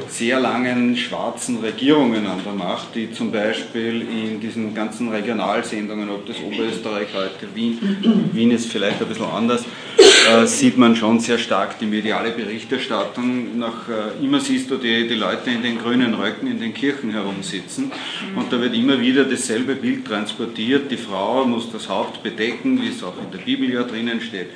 sehr 0.09 0.39
langen 0.39 0.95
schwarzen 0.97 1.57
Regierungen 1.57 2.27
an 2.27 2.39
der 2.45 2.53
Macht, 2.53 2.95
die 2.95 3.11
zum 3.11 3.31
Beispiel 3.31 4.01
in 4.01 4.39
diesen 4.39 4.73
ganzen 4.73 5.09
Regionalsendungen, 5.09 6.09
ob 6.09 6.25
das 6.25 6.37
Oberösterreich 6.41 7.07
heute, 7.13 7.47
Wien, 7.53 8.29
Wien 8.33 8.51
ist 8.51 8.71
vielleicht 8.71 9.01
ein 9.01 9.07
bisschen 9.07 9.25
anders, 9.25 9.63
äh, 9.97 10.45
sieht 10.45 10.77
man 10.77 10.95
schon 10.95 11.19
sehr 11.19 11.37
stark 11.37 11.79
die 11.79 11.85
mediale 11.85 12.31
Berichterstattung. 12.31 13.57
Nach, 13.57 13.87
äh, 13.87 14.23
immer 14.23 14.39
siehst 14.39 14.69
du 14.69 14.77
die, 14.77 15.07
die 15.07 15.15
Leute 15.15 15.49
in 15.49 15.61
den 15.61 15.77
grünen 15.77 16.13
Röcken 16.13 16.47
in 16.47 16.59
den 16.59 16.73
Kirchen 16.73 17.11
herumsitzen 17.11 17.91
und 18.35 18.51
da 18.51 18.59
wird 18.59 18.75
immer 18.75 18.99
wieder 18.99 19.23
dasselbe 19.23 19.75
Bild 19.75 20.05
transportiert. 20.05 20.91
Die 20.91 20.97
Frau 20.97 21.45
muss 21.45 21.71
das 21.71 21.87
Haupt 21.87 22.21
bedecken, 22.23 22.81
wie 22.81 22.89
es 22.89 23.03
auch 23.03 23.15
in 23.17 23.31
der 23.31 23.43
Bibel 23.43 23.71
ja 23.71 23.83
drinnen 23.83 24.19
steht. 24.19 24.49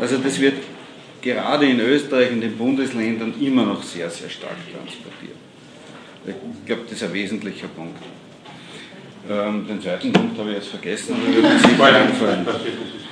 Also 0.00 0.16
das 0.18 0.40
wird 0.40 0.54
gerade 1.34 1.66
in 1.66 1.80
Österreich, 1.80 2.30
in 2.30 2.40
den 2.40 2.56
Bundesländern 2.56 3.34
immer 3.40 3.64
noch 3.64 3.82
sehr, 3.82 4.08
sehr 4.10 4.30
stark 4.30 4.56
transportiert. 4.72 5.36
Ich 6.26 6.66
glaube, 6.66 6.82
das 6.84 6.92
ist 6.92 7.02
ein 7.04 7.12
wesentlicher 7.12 7.68
Punkt. 7.68 8.02
Ähm, 9.28 9.66
den 9.66 9.80
zweiten 9.80 10.12
Punkt 10.12 10.38
habe 10.38 10.50
ich 10.50 10.56
jetzt 10.56 10.68
vergessen, 10.68 11.16
aber 11.16 11.84
einfallen. 11.84 12.44
Das 12.44 12.56
ist 12.56 12.66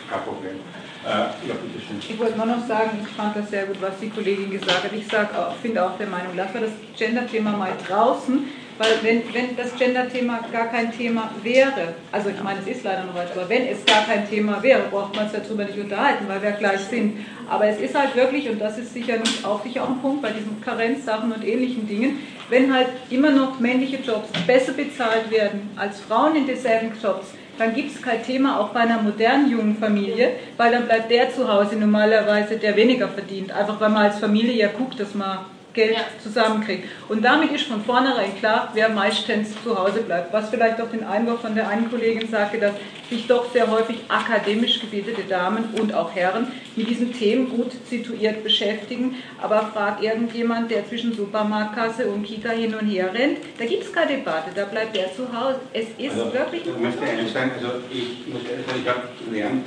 kein 0.09 0.23
Problem. 0.23 0.57
Äh. 1.05 2.09
Ich 2.09 2.19
wollte 2.19 2.37
nur 2.37 2.47
noch 2.47 2.67
sagen, 2.67 2.99
ich 3.03 3.09
fand 3.09 3.37
das 3.37 3.51
sehr 3.51 3.67
gut, 3.67 3.77
was 3.81 3.99
die 4.01 4.09
Kollegin 4.09 4.51
gesagt 4.51 4.85
hat. 4.85 4.93
Ich 4.93 5.07
sag 5.07 5.37
auch, 5.37 5.55
finde 5.57 5.85
auch 5.85 5.99
der 5.99 6.07
Meinung, 6.07 6.37
lassen 6.37 6.55
wir 6.55 6.61
das 6.63 6.73
Gender-Thema 6.97 7.53
mal 7.53 7.73
draußen, 7.87 8.45
weil 8.79 8.93
wenn, 9.03 9.23
wenn 9.33 9.57
das 9.57 9.75
Gender-Thema 9.77 10.41
gar 10.53 10.67
kein 10.67 10.91
Thema 10.97 11.31
wäre, 11.43 11.95
also 12.11 12.31
ich 12.31 12.43
meine, 12.43 12.61
es 12.61 12.67
ist 12.67 12.85
leider 12.85 13.05
noch 13.05 13.15
weit, 13.15 13.31
aber 13.33 13.49
wenn 13.49 13.67
es 13.69 13.85
gar 13.85 14.05
kein 14.05 14.29
Thema 14.29 14.63
wäre, 14.63 14.83
braucht 14.91 15.15
man 15.15 15.27
es 15.27 15.33
darüber 15.33 15.65
nicht 15.65 15.79
unterhalten, 15.79 16.25
weil 16.27 16.43
wir 16.43 16.53
gleich 16.53 16.81
sind. 16.81 17.19
Aber 17.49 17.67
es 17.67 17.79
ist 17.79 17.95
halt 17.95 18.17
wirklich, 18.17 18.49
und 18.49 18.61
das 18.61 18.79
ist 18.79 18.93
sicher 18.93 19.19
nicht 19.19 19.45
auch 19.45 19.63
sicher 19.63 19.85
auch 19.85 19.91
ein 19.91 20.01
Punkt 20.01 20.23
bei 20.23 20.31
diesen 20.31 20.61
Karenzsachen 20.61 21.31
und 21.31 21.47
ähnlichen 21.47 21.87
Dingen, 21.87 22.19
wenn 22.51 22.73
halt 22.73 22.89
immer 23.11 23.31
noch 23.31 23.61
männliche 23.61 23.99
Jobs 23.99 24.29
besser 24.47 24.73
bezahlt 24.73 25.31
werden 25.31 25.71
als 25.77 26.01
Frauen 26.01 26.37
in 26.37 26.47
denselben 26.47 26.93
Jobs, 27.01 27.29
dann 27.59 27.75
gibt 27.75 27.95
es 27.95 28.03
kein 28.03 28.23
Thema 28.25 28.61
auch 28.61 28.71
bei 28.71 28.81
einer 28.81 29.01
modernen 29.01 29.51
jungen 29.51 29.77
Familie, 29.77 30.33
weil 30.57 30.73
dann 30.73 30.87
bleibt 30.87 31.11
der 31.11 31.33
zu 31.33 31.47
Hause 31.49 31.77
normalerweise, 31.77 32.57
der 32.57 32.75
weniger 32.77 33.09
verdient. 33.09 33.53
Einfach 33.53 33.81
weil 33.81 33.91
man 33.91 34.07
als 34.07 34.19
Familie 34.19 34.55
ja 34.55 34.69
guckt, 34.69 34.99
dass 34.99 35.15
man 35.15 35.39
Geld 35.75 35.97
zusammenkriegt. 36.23 36.89
Und 37.09 37.23
damit 37.23 37.53
ist 37.53 37.65
von 37.67 37.85
vornherein 37.85 38.37
klar, 38.39 38.71
wer 38.73 38.89
meistens 38.89 39.51
zu 39.63 39.77
Hause 39.77 40.03
bleibt. 40.03 40.33
Was 40.33 40.49
vielleicht 40.49 40.81
auch 40.81 40.91
den 40.91 41.05
Einwurf 41.05 41.41
von 41.41 41.55
der 41.55 41.69
einen 41.69 41.91
Kollegin 41.91 42.29
sagte, 42.31 42.59
dass 42.59 42.73
sich 43.11 43.27
doch 43.27 43.53
sehr 43.53 43.71
häufig 43.71 43.99
akademisch 44.09 44.81
gebildete 44.81 45.23
Damen 45.29 45.65
und 45.79 45.93
auch 45.93 46.15
Herren 46.15 46.47
mit 46.77 46.89
diesen 46.89 47.13
Themen 47.13 47.51
gut 47.51 47.73
situiert 47.89 48.43
beschäftigen. 48.43 49.17
Aber 49.41 49.71
fragt 49.73 50.03
irgendjemand, 50.03 50.71
der 50.71 50.89
zwischen 50.89 51.13
Supermarktkasse 51.13 52.07
und 52.07 52.25
Kita 52.25 52.51
hin 52.51 52.75
und 52.75 52.87
her 52.87 53.13
rennt, 53.13 53.39
da 53.59 53.67
gibt 53.67 53.85
es 53.85 53.93
keine 53.93 54.17
Debatte, 54.17 54.51
da 54.55 54.65
bleibt 54.65 54.97
der 54.97 55.15
zu 55.15 55.27
Hause. 55.39 55.61
Es 55.73 55.87
ist 55.99 56.19
Also, 56.19 56.33
wirklich 56.33 56.63
Ich 56.67 56.79
möchte 56.79 57.03
eines 57.03 57.33
sagen, 57.33 57.51
also 57.57 57.73
ich 57.91 58.05
ich 58.27 58.89
habe 58.89 59.03
gelernt, 59.29 59.67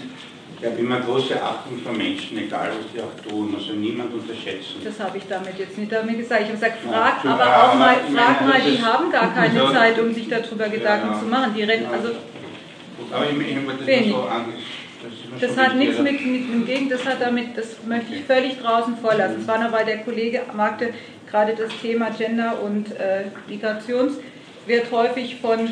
ich 0.59 0.65
habe 0.65 0.79
immer 0.79 0.99
große 1.01 1.41
Achtung 1.41 1.79
vor 1.83 1.93
Menschen, 1.93 2.37
egal 2.37 2.71
was 2.71 2.91
die 2.91 2.99
auch 2.99 3.29
tun, 3.29 3.53
also 3.55 3.73
niemand 3.73 4.11
unterschätzen. 4.13 4.77
Das 4.83 4.99
habe 4.99 5.17
ich 5.19 5.23
damit 5.29 5.57
jetzt 5.59 5.77
nicht 5.77 5.91
damit 5.91 6.17
gesagt. 6.17 6.41
Ich 6.41 6.47
habe 6.47 6.57
gesagt, 6.57 6.77
Ja, 6.85 6.91
frag 6.91 7.19
stimmt, 7.19 7.33
aber 7.35 7.63
auch 7.63 7.75
mal, 7.75 7.95
frag 7.95 8.41
meine, 8.41 8.51
mal, 8.63 8.71
die 8.71 8.81
haben 8.81 9.11
gar 9.11 9.33
keine 9.35 9.59
so- 9.59 9.71
Zeit, 9.71 9.99
um 9.99 10.13
sich 10.13 10.27
darüber 10.27 10.67
Gedanken 10.69 11.11
Ja, 11.13 11.19
zu 11.19 11.25
machen. 11.25 11.53
Die 11.55 11.63
rennen, 11.63 11.83
ja. 11.83 11.91
also 11.91 12.09
Aber 13.11 13.25
ich, 13.29 13.37
ich 13.37 13.55
das 13.77 13.87
Wenig. 13.87 14.11
so 14.11 14.21
an. 14.23 14.45
Das, 15.39 15.55
das 15.55 15.57
hat 15.57 15.75
nichts 15.75 15.99
mit, 15.99 16.25
mit 16.25 16.49
dem 16.51 16.65
Gegen, 16.65 16.89
das 16.89 17.05
hat 17.05 17.21
damit, 17.21 17.55
das 17.55 17.77
möchte 17.87 18.15
ich 18.15 18.23
völlig 18.23 18.59
draußen 18.59 18.97
vorlassen. 18.97 19.41
Es 19.41 19.47
war 19.47 19.59
nur, 19.59 19.71
weil 19.71 19.85
der 19.85 19.99
Kollege 19.99 20.41
magte 20.55 20.91
gerade 21.29 21.53
das 21.53 21.69
Thema 21.81 22.09
Gender 22.09 22.59
und 22.63 22.91
äh, 22.99 23.25
Migrations 23.47 24.13
wird 24.65 24.91
häufig 24.91 25.37
von 25.39 25.69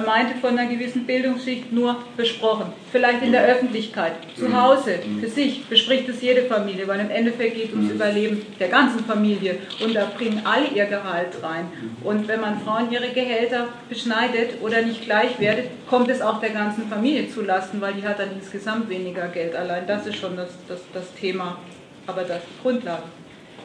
meinte 0.00 0.36
von 0.40 0.58
einer 0.58 0.70
gewissen 0.70 1.06
Bildungsschicht 1.06 1.72
nur 1.72 1.96
besprochen. 2.16 2.72
Vielleicht 2.90 3.22
in 3.22 3.32
der 3.32 3.44
Öffentlichkeit, 3.44 4.12
zu 4.36 4.52
Hause, 4.52 5.00
für 5.20 5.28
sich 5.28 5.64
bespricht 5.66 6.08
es 6.08 6.20
jede 6.22 6.42
Familie, 6.42 6.86
weil 6.86 7.00
im 7.00 7.10
Endeffekt 7.10 7.56
geht 7.56 7.68
es 7.68 7.74
ums 7.74 7.92
Überleben 7.92 8.44
der 8.58 8.68
ganzen 8.68 9.04
Familie 9.04 9.58
und 9.82 9.94
da 9.94 10.06
bringen 10.16 10.42
alle 10.44 10.66
ihr 10.68 10.86
Gehalt 10.86 11.42
rein. 11.42 11.66
Und 12.02 12.28
wenn 12.28 12.40
man 12.40 12.60
Frauen 12.60 12.90
ihre 12.90 13.08
Gehälter 13.10 13.68
beschneidet 13.88 14.62
oder 14.62 14.82
nicht 14.82 15.04
gleichwertet, 15.04 15.66
kommt 15.88 16.08
es 16.08 16.20
auch 16.20 16.40
der 16.40 16.50
ganzen 16.50 16.88
Familie 16.88 17.28
zu 17.28 17.42
Lasten, 17.42 17.80
weil 17.80 17.94
die 17.94 18.06
hat 18.06 18.18
dann 18.18 18.30
insgesamt 18.32 18.88
weniger 18.88 19.28
Geld. 19.28 19.54
Allein 19.54 19.86
das 19.86 20.06
ist 20.06 20.16
schon 20.16 20.36
das, 20.36 20.50
das, 20.68 20.80
das 20.92 21.12
Thema, 21.14 21.58
aber 22.06 22.22
das 22.22 22.40
die 22.42 22.62
Grundlage. 22.62 23.04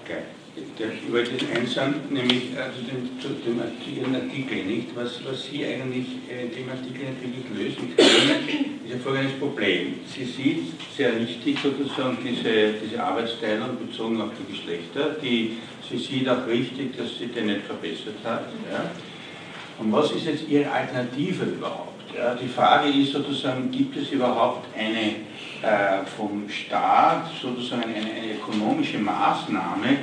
Okay. 0.04 0.39
Der, 0.78 0.88
ich 0.94 1.12
wollte 1.12 1.32
eins 1.54 1.74
sagen, 1.74 1.96
nämlich 2.10 2.52
also 2.58 2.80
den, 2.82 3.20
zu 3.20 3.30
dem 3.46 3.60
Artikel, 3.60 4.16
Artikel 4.16 4.66
nicht, 4.66 4.96
was, 4.96 5.20
was 5.26 5.46
Sie 5.46 5.66
eigentlich 5.66 6.08
äh, 6.30 6.46
in 6.46 6.52
dem 6.52 6.70
Artikel 6.70 7.06
nicht 7.10 7.22
wirklich 7.22 7.46
lösen 7.54 7.96
können, 7.96 8.80
ist 8.86 8.94
ein 8.94 9.02
folgendes 9.02 9.34
Problem. 9.34 9.96
Sie 10.08 10.24
sieht 10.24 10.64
sehr 10.96 11.16
richtig 11.16 11.60
sozusagen 11.60 12.18
diese, 12.24 12.74
diese 12.84 13.04
Arbeitsteilung 13.04 13.78
bezogen 13.86 14.22
auf 14.22 14.30
die 14.40 14.52
Geschlechter, 14.54 15.16
die 15.22 15.58
sie 15.90 15.98
sieht 15.98 16.30
auch 16.30 16.46
richtig, 16.48 16.96
dass 16.98 17.18
sie 17.18 17.28
den 17.28 17.48
nicht 17.48 17.66
verbessert 17.66 18.16
hat. 18.24 18.46
Ja. 18.72 18.92
Und 19.80 19.92
was 19.92 20.12
ist 20.12 20.26
jetzt 20.26 20.48
Ihre 20.48 20.70
Alternative 20.72 21.46
überhaupt? 21.46 21.90
Ja, 22.16 22.36
die 22.36 22.48
Frage 22.48 22.90
ist 22.90 23.14
sozusagen, 23.14 23.72
gibt 23.72 23.96
es 23.96 24.12
überhaupt 24.12 24.68
eine 24.78 25.16
äh, 25.62 26.06
vom 26.18 26.50
Staat 26.50 27.30
sozusagen 27.42 27.84
eine, 27.84 28.12
eine 28.12 28.34
ökonomische 28.36 28.98
Maßnahme, 28.98 29.98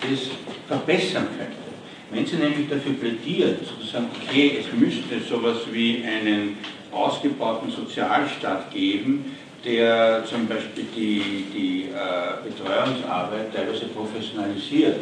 das 0.00 0.30
verbessern 0.68 1.28
könnte? 1.36 1.62
Wenn 2.10 2.26
Sie 2.26 2.36
nämlich 2.36 2.68
dafür 2.68 2.92
plädiert, 2.92 3.60
sozusagen, 3.66 4.06
okay, 4.22 4.58
es 4.60 4.78
müsste 4.78 5.18
sowas 5.20 5.58
wie 5.70 6.04
einen 6.04 6.58
ausgebauten 6.90 7.70
Sozialstaat 7.70 8.70
geben, 8.70 9.36
der 9.64 10.24
zum 10.26 10.46
Beispiel 10.46 10.84
die, 10.94 11.44
die 11.54 11.84
äh, 11.84 12.48
Betreuungsarbeit 12.48 13.54
teilweise 13.54 13.86
professionalisiert, 13.86 15.00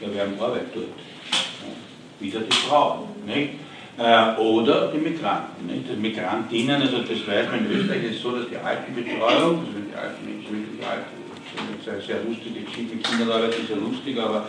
ja, 0.00 0.12
wir 0.12 0.20
haben 0.20 0.34
Arbeit 0.38 0.66
dort. 0.74 0.86
Ja, 0.86 2.24
wieder 2.24 2.40
die 2.40 2.54
Frauen. 2.54 3.08
Nicht? 3.26 3.54
Äh, 3.98 4.40
oder 4.40 4.92
die 4.92 4.98
Migranten. 4.98 5.66
Nicht? 5.66 5.84
Die 5.90 5.96
Migrantinnen, 5.96 6.82
also 6.82 6.98
das 6.98 7.26
weiß 7.26 7.48
man 7.50 7.66
in 7.66 7.80
Österreich, 7.80 8.04
ist 8.04 8.22
so, 8.22 8.32
dass 8.32 8.48
die 8.48 8.56
Altenbetreuung, 8.56 9.20
also 9.20 9.72
die 9.90 9.96
alten 9.96 10.26
die 10.26 10.84
alten, 10.84 11.25
ist 11.86 11.92
eine 11.92 12.02
sehr 12.02 12.24
lustige 12.24 12.60
Geschichte, 12.60 12.96
Kinderarbeit 12.96 13.50
ist 13.50 13.70
ja 13.70 13.76
lustig, 13.76 14.18
aber 14.18 14.48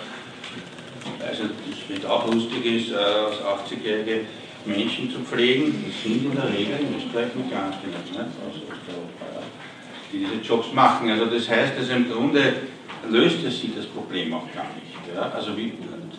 also 1.25 1.43
das 1.43 1.89
wird 1.89 2.05
auch 2.05 2.31
lustig 2.31 2.65
ist, 2.65 2.91
äh, 2.91 2.95
aus 2.95 3.37
80-jährige 3.69 4.21
Menschen 4.65 5.11
zu 5.11 5.19
pflegen, 5.19 5.85
das 5.85 6.03
sind 6.03 6.25
in 6.25 6.35
der 6.35 6.49
Regel 6.49 6.79
in 6.79 6.97
Österreich 6.97 7.33
Migrantinnen, 7.35 7.95
nicht? 8.03 8.19
aus 8.19 8.57
Osteuropa. 8.57 9.25
Ja. 9.33 9.41
die 10.11 10.19
diese 10.19 10.41
Jobs 10.41 10.73
machen. 10.73 11.09
Also 11.09 11.25
das 11.25 11.47
heißt, 11.47 11.73
also 11.77 11.93
im 11.93 12.11
Grunde 12.11 12.53
löste 13.09 13.51
sie 13.51 13.71
das 13.75 13.85
Problem 13.85 14.33
auch 14.33 14.51
gar 14.53 14.67
nicht. 14.75 15.15
Ja? 15.15 15.31
Also 15.31 15.55
wie, 15.55 15.73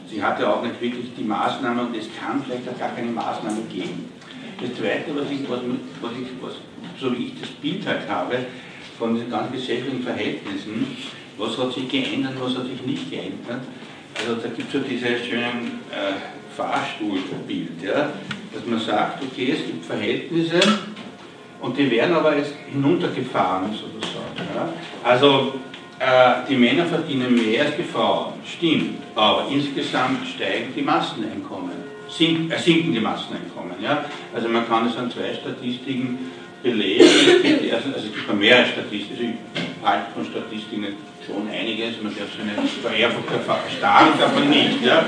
sie 0.08 0.22
hatte 0.22 0.48
auch 0.48 0.62
nicht 0.62 0.80
wirklich 0.80 1.06
die 1.16 1.24
Maßnahme 1.24 1.82
und 1.82 1.96
es 1.96 2.06
kann 2.18 2.42
vielleicht 2.44 2.68
auch 2.68 2.78
gar 2.78 2.94
keine 2.94 3.10
Maßnahme 3.10 3.62
geben. 3.70 4.12
Das 4.60 4.74
Zweite, 4.74 5.14
was 5.14 5.30
ich, 5.30 5.48
was, 5.48 5.60
was 6.00 6.12
ich 6.12 6.28
was, 6.40 6.54
so 6.98 7.16
wie 7.16 7.26
ich 7.26 7.40
das 7.40 7.50
Bild 7.50 7.86
halt 7.86 8.08
habe, 8.08 8.38
von 8.98 9.14
den 9.14 9.30
ganzen 9.30 9.52
gesellschaftlichen 9.52 10.02
Verhältnissen, 10.02 10.96
was 11.36 11.56
hat 11.56 11.72
sich 11.72 11.88
geändert, 11.88 12.34
was 12.40 12.56
hat 12.56 12.66
sich 12.66 12.82
nicht 12.84 13.10
geändert. 13.10 13.62
Also 14.18 14.34
da 14.42 14.48
gibt 14.48 14.68
es 14.68 14.72
so 14.72 14.80
dieses 14.80 15.26
schöne 15.26 15.46
äh, 15.92 16.56
Fahrstuhlbild, 16.56 17.82
ja, 17.82 18.10
dass 18.52 18.66
man 18.66 18.80
sagt, 18.80 19.22
okay, 19.22 19.52
es 19.52 19.64
gibt 19.64 19.84
Verhältnisse 19.84 20.60
und 21.60 21.78
die 21.78 21.90
werden 21.90 22.16
aber 22.16 22.36
jetzt 22.36 22.52
hinuntergefahren 22.70 23.72
sozusagen. 23.72 24.48
Ja. 24.54 24.68
Also 25.04 25.54
äh, 26.00 26.48
die 26.48 26.56
Männer 26.56 26.86
verdienen 26.86 27.34
mehr 27.34 27.66
als 27.66 27.76
die 27.76 27.84
Frauen, 27.84 28.34
stimmt, 28.44 28.98
aber 29.14 29.46
insgesamt 29.50 30.26
steigen 30.26 30.72
die 30.74 30.82
Masseneinkommen, 30.82 31.72
sink, 32.08 32.52
äh, 32.52 32.58
sinken 32.58 32.92
die 32.92 33.00
Masseneinkommen. 33.00 33.74
Ja? 33.80 34.04
Also 34.34 34.48
man 34.48 34.66
kann 34.66 34.86
das 34.86 34.96
an 34.96 35.10
zwei 35.10 35.34
Statistiken 35.34 36.30
gibt, 36.62 37.72
also, 37.72 37.88
also 37.94 38.06
es 38.08 38.14
gibt 38.14 38.34
mehrere 38.38 38.66
Statistiken, 38.66 39.38
ich 39.54 39.86
halte 39.86 40.12
von 40.14 40.24
Statistiken 40.24 40.86
schon 41.24 41.48
einiges, 41.48 42.02
man 42.02 42.14
darf 42.16 42.28
so 42.34 42.42
eine 42.42 42.66
Vererfahrung 42.66 43.60
stark, 43.76 44.14
aber 44.20 44.40
nicht. 44.40 44.82
Ja? 44.82 45.04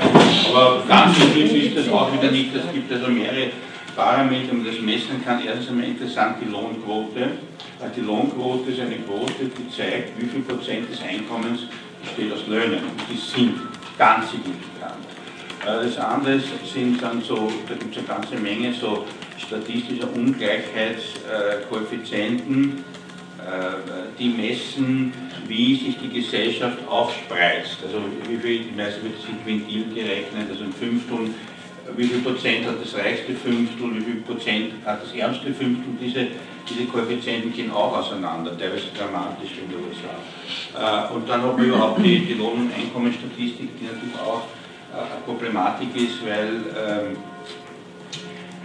Aber 0.49 0.83
ganz 0.87 1.17
so 1.17 1.39
ist 1.39 1.77
das 1.77 1.89
auch 1.89 2.13
wieder 2.13 2.31
nicht. 2.31 2.55
Es 2.55 2.71
gibt 2.73 2.91
also 2.91 3.07
mehrere 3.07 3.51
Parameter, 3.95 4.53
man 4.53 4.65
das 4.65 4.79
messen 4.79 5.23
kann. 5.25 5.41
Erstens 5.45 5.69
einmal 5.69 5.85
interessant 5.85 6.37
die 6.41 6.49
Lohnquote. 6.49 7.31
Also 7.79 7.93
die 7.95 8.01
Lohnquote 8.01 8.71
ist 8.71 8.79
eine 8.79 8.97
Quote, 8.97 9.45
die 9.45 9.75
zeigt, 9.75 10.19
wie 10.21 10.27
viel 10.27 10.41
Prozent 10.41 10.89
des 10.91 11.01
Einkommens 11.01 11.61
besteht 12.03 12.31
aus 12.31 12.47
Löhnen. 12.47 12.79
Die 13.09 13.17
sind 13.17 13.59
ganz 13.97 14.31
signifikant. 14.31 15.05
Äh, 15.65 15.85
das 15.85 15.97
andere 15.97 16.39
sind 16.39 17.01
dann 17.01 17.21
so, 17.21 17.51
da 17.67 17.75
gibt 17.75 17.95
es 17.95 17.97
eine 17.97 18.07
ganze 18.07 18.35
Menge 18.35 18.73
so 18.73 19.05
statistischer 19.45 20.11
Ungleichheitskoeffizienten, 20.13 22.83
äh, 23.39 23.41
die 24.19 24.29
messen, 24.29 25.13
wie 25.47 25.75
sich 25.75 25.97
die 25.97 26.09
Gesellschaft 26.09 26.77
aufspreizt. 26.87 27.77
Also 27.83 27.97
wie 28.29 28.37
viel, 28.37 28.63
die 28.63 28.75
meisten 28.75 29.03
wird 29.03 29.15
in 29.27 29.43
Quintil 29.43 29.85
gerechnet, 29.93 30.49
also 30.49 30.63
in 30.63 30.73
Fünfteln 30.73 31.35
wie 31.95 32.03
viel 32.05 32.19
Prozent 32.19 32.65
hat 32.65 32.75
das 32.81 32.95
reichste 32.95 33.33
Fünftel, 33.33 33.95
wie 33.95 34.01
viel 34.01 34.21
Prozent 34.21 34.73
hat 34.85 35.03
das 35.03 35.11
ärmste 35.13 35.53
Fünftel. 35.53 35.93
Diese, 35.99 36.27
diese 36.69 36.85
Koeffizienten 36.85 37.51
gehen 37.53 37.71
auch 37.71 37.97
auseinander, 37.97 38.57
teilweise 38.57 38.87
dramatisch 38.97 39.51
in 39.57 39.69
den 39.69 39.79
USA. 39.87 40.13
Äh, 41.09 41.13
und 41.13 41.27
dann 41.27 41.41
haben 41.41 41.57
wir 41.57 41.65
überhaupt 41.67 41.99
die, 42.03 42.19
die 42.19 42.33
Lohn- 42.33 42.61
und 42.61 42.73
Einkommensstatistik, 42.73 43.77
die 43.79 43.85
natürlich 43.85 44.15
auch 44.15 44.43
äh, 44.93 44.99
eine 44.99 45.21
Problematik 45.25 45.95
ist, 45.95 46.23
weil 46.25 46.63
ähm, 46.77 47.17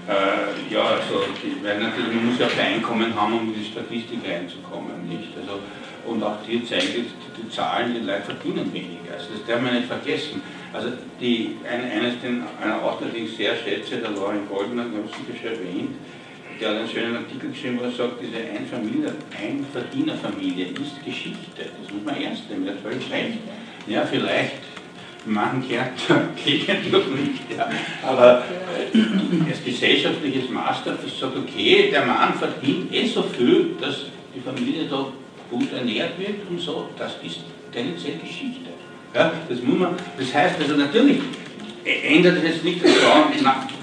äh, 0.09 0.73
ja, 0.73 0.83
also 0.83 1.27
weil 1.63 1.81
natürlich, 1.81 2.15
man 2.15 2.27
muss 2.27 2.39
ja 2.39 2.47
auch 2.47 2.59
Einkommen 2.59 3.15
haben, 3.15 3.33
um 3.35 3.49
in 3.49 3.55
die 3.55 3.65
Statistik 3.65 4.21
reinzukommen. 4.25 5.09
Nicht? 5.09 5.37
Also, 5.37 5.61
und 6.07 6.23
auch 6.23 6.39
hier 6.47 6.65
zeigen 6.65 6.87
die, 6.95 7.43
die 7.43 7.49
Zahlen, 7.51 7.95
die 7.95 8.07
Leute 8.07 8.23
verdienen 8.23 8.73
weniger. 8.73 9.15
Also 9.15 9.27
das 9.35 9.45
darf 9.47 9.61
man 9.61 9.75
nicht 9.75 9.89
vergessen. 9.89 10.41
Also 10.73 10.91
die, 11.21 11.57
ein, 11.69 11.91
eines, 11.91 12.21
den, 12.21 12.45
einer 12.63 12.83
Autor, 12.83 13.09
den 13.09 13.25
ich 13.25 13.37
sehr 13.37 13.57
schätze, 13.57 13.97
der 13.97 14.11
Lauren 14.11 14.47
Goldner, 14.49 14.85
den 14.85 14.95
habe 14.95 15.09
ich 15.11 15.17
sicher 15.17 15.39
schon 15.41 15.59
erwähnt, 15.59 15.95
der 16.61 16.71
hat 16.71 16.77
einen 16.77 16.89
schönen 16.89 17.17
Artikel 17.17 17.51
geschrieben, 17.51 17.79
wo 17.81 17.85
er 17.85 17.91
sagt, 17.91 18.23
diese 18.23 18.39
Einfamilier, 18.39 19.13
Einverdienerfamilie 19.35 20.67
ist 20.67 21.05
Geschichte. 21.05 21.67
Das 21.83 21.93
muss 21.93 22.05
man 22.05 22.21
ernst 22.21 22.49
nehmen, 22.49 22.65
der 22.65 22.75
hat 22.75 22.83
völlig 22.83 23.11
recht. 23.11 23.39
Ja, 23.87 24.07
vielleicht 24.07 24.63
machen 25.27 25.65
Gegend 25.69 26.93
noch 26.93 27.07
nicht, 27.09 27.43
ja. 27.57 27.69
aber 28.03 28.45
äh, 28.95 29.51
als 29.51 29.65
gesellschaftliches 29.65 30.51
Maßstab, 30.51 30.99
das 31.03 31.19
sagt, 31.19 31.37
okay, 31.37 31.91
der 31.91 32.07
Mann 32.07 32.35
verdient 32.35 32.93
eh 32.93 33.07
so 33.07 33.23
viel, 33.23 33.77
dass 33.81 34.07
die 34.35 34.41
Familie 34.41 34.89
da 34.89 35.07
gut 35.51 35.73
ernährt 35.73 36.19
wird 36.19 36.49
und 36.49 36.61
so, 36.61 36.89
das 36.99 37.17
ist 37.23 37.41
tendenziell 37.73 38.19
Geschichte. 38.19 38.71
Ja, 39.15 39.33
das, 39.49 39.63
muss 39.63 39.79
man, 39.79 39.95
das 40.19 40.35
heißt 40.35 40.61
also 40.61 40.77
natürlich 40.77 41.21
ändert 41.85 42.43
es 42.45 42.63
nicht 42.63 42.85
das 42.85 42.93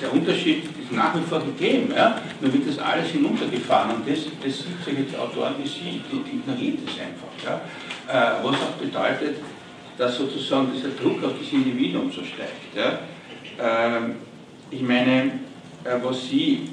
der 0.02 0.14
Unterschied 0.14 0.64
ist 0.66 0.92
nach 0.92 1.16
wie 1.16 1.22
vor 1.22 1.40
gegeben, 1.40 1.92
ja? 1.96 2.18
nur 2.42 2.54
wird 2.54 2.68
das 2.68 2.78
alles 2.80 3.10
hinuntergefahren 3.10 3.96
und 3.96 4.08
das, 4.08 4.20
das 4.44 4.58
sich 4.58 4.98
jetzt 5.00 5.18
Autoren 5.18 5.56
wie 5.62 5.68
Sie, 5.68 6.02
die, 6.12 6.24
die 6.24 6.38
ignoriert 6.38 6.80
das 6.86 6.96
einfach. 7.00 7.32
Ja? 7.44 7.62
Äh, 8.08 8.44
was 8.44 8.56
auch 8.56 8.74
bedeutet, 8.80 9.38
dass 9.98 10.18
sozusagen 10.18 10.72
dieser 10.74 10.90
Druck 10.90 11.24
auf 11.24 11.34
das 11.40 11.52
Individuum 11.52 12.12
so 12.12 12.24
steigt. 12.24 12.76
Ja? 12.76 13.00
Ähm, 13.60 14.16
ich 14.72 14.82
meine, 14.82 15.40
äh, 15.84 15.98
was 16.02 16.28
Sie, 16.28 16.70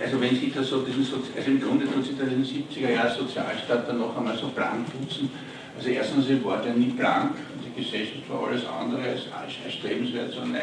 also 0.00 0.20
wenn 0.20 0.34
Sie 0.36 0.52
das 0.54 0.68
so, 0.68 0.80
diesen, 0.80 1.06
also 1.36 1.50
im 1.50 1.60
Grunde 1.60 1.86
tut 1.90 2.04
sich 2.04 2.18
das 2.18 2.28
in 2.28 2.42
den 2.42 2.44
70er 2.44 2.92
Jahren 2.92 3.16
Sozialstaat 3.16 3.88
dann 3.88 3.98
noch 3.98 4.16
einmal 4.16 4.36
so 4.36 4.48
blank 4.48 4.86
putzen. 4.98 5.30
Also 5.76 5.90
erstens, 5.90 6.28
sie 6.28 6.44
war 6.44 6.62
der 6.62 6.74
nie 6.74 6.90
blank, 6.90 7.32
Gesellschaft 7.76 8.30
war 8.30 8.48
alles 8.48 8.62
andere 8.66 9.02
als 9.10 9.54
erstrebenswert, 9.64 10.32
sondern 10.32 10.62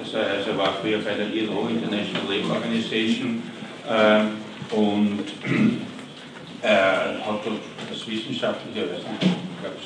das, 0.00 0.14
also 0.14 0.56
war 0.56 0.74
früher 0.80 0.98
bei 0.98 1.14
der 1.14 1.28
ILO, 1.34 1.68
International 1.68 2.22
Labour 2.28 2.56
Organization, 2.56 3.42
äh, 3.88 4.74
und 4.74 5.24
äh, 6.62 6.68
hat 6.68 7.40
das 7.90 8.06
wissenschaftliche, 8.06 8.84
ich 8.84 9.62
glaube, 9.62 9.76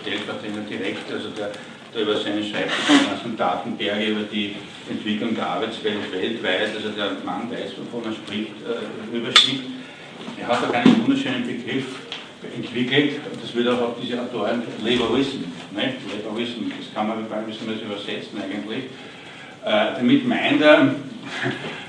stellvertretender 0.00 0.62
Direktor, 0.62 1.16
also 1.16 1.30
der 1.30 1.52
da 1.92 2.00
über 2.00 2.16
seine 2.16 2.42
Schreibtisch 2.42 3.06
ganzen 3.06 3.36
Datenberge 3.36 4.06
über 4.06 4.22
die 4.22 4.56
Entwicklung 4.88 5.34
der 5.34 5.46
Arbeitswelt 5.46 6.10
weltweit, 6.10 6.74
also 6.74 6.88
der 6.88 7.12
Mann 7.24 7.50
weiß, 7.50 7.72
wovon 7.76 8.10
er 8.10 8.16
spricht, 8.16 8.52
äh, 8.64 9.16
überschrieben. 9.16 9.82
Er 10.40 10.48
hat 10.48 10.64
auch 10.64 10.72
einen 10.72 11.02
wunderschönen 11.02 11.46
Begriff 11.46 11.84
entwickelt, 12.56 13.20
das 13.40 13.54
wird 13.54 13.68
auch 13.68 13.80
auf 13.80 13.96
diese 14.02 14.20
Autoren 14.20 14.62
Laborism, 14.82 15.44
ne? 15.72 15.94
Laborism, 16.16 16.70
das 16.76 16.92
kann 16.94 17.08
man 17.08 17.18
ein 17.18 17.46
bisschen 17.46 17.68
was 17.68 17.82
übersetzen 17.82 18.40
eigentlich. 18.42 18.84
Äh, 19.64 19.94
damit 19.96 20.26
meint 20.26 20.62
er, 20.62 20.78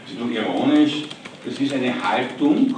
das 0.06 0.30
ironisch, 0.32 1.04
das 1.46 1.60
ist 1.60 1.74
eine 1.74 1.94
Haltung, 2.04 2.76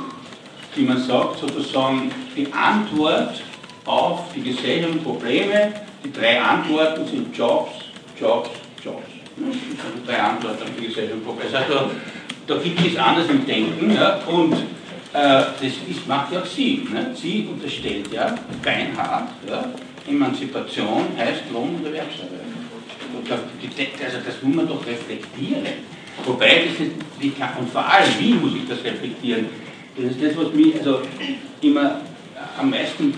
die 0.76 0.84
man 0.84 1.02
sagt, 1.02 1.40
sozusagen 1.40 2.12
die 2.36 2.48
Antwort 2.52 3.42
auf 3.86 4.34
die 4.36 4.42
gesellschaftlichen 4.42 5.04
Probleme, 5.04 5.74
die 6.04 6.12
drei 6.12 6.42
Antworten 6.42 7.06
sind 7.08 7.36
Jobs, 7.36 7.72
Jobs, 8.20 8.50
Jobs. 8.84 9.06
Die 9.38 10.08
drei 10.08 10.20
Antworten 10.20 10.64
auf 10.64 10.70
die 10.78 10.88
gesellschaftlichen 10.88 11.24
Probleme. 11.24 11.52
Da, 11.52 11.90
da 12.48 12.62
gibt 12.62 12.86
es 12.86 12.98
anders 12.98 13.28
im 13.30 13.46
Denken 13.46 13.94
ja, 13.94 14.20
und 14.28 14.54
äh, 14.54 14.58
das 15.14 15.62
ist, 15.62 16.08
macht 16.08 16.32
ja 16.34 16.42
auch 16.42 16.46
sie. 16.46 16.88
Ne? 16.92 17.12
Sie 17.16 17.48
unterstellt 17.52 18.12
ja 18.12 18.36
beinhart, 18.64 19.30
ja, 19.48 19.66
Emanzipation 20.08 21.06
heißt 21.18 21.44
Lohn- 21.52 21.76
und 21.76 21.86
Erwerbsarbeit. 21.86 22.42
Also 24.04 24.18
das 24.26 24.42
muss 24.42 24.56
man 24.56 24.68
doch 24.68 24.86
reflektieren. 24.86 25.66
Wobei, 26.26 26.66
das 26.68 26.88
ist, 26.88 26.92
und 27.60 27.70
vor 27.70 27.86
allem, 27.86 28.10
wie 28.20 28.34
muss 28.34 28.54
ich 28.56 28.68
das 28.68 28.84
reflektieren? 28.84 29.48
Das 29.98 30.12
ist 30.12 30.22
das, 30.22 30.36
was 30.38 30.54
mich 30.54 30.76
also 30.78 31.00
immer 31.62 32.02
am 32.58 32.70
meisten 32.70 33.14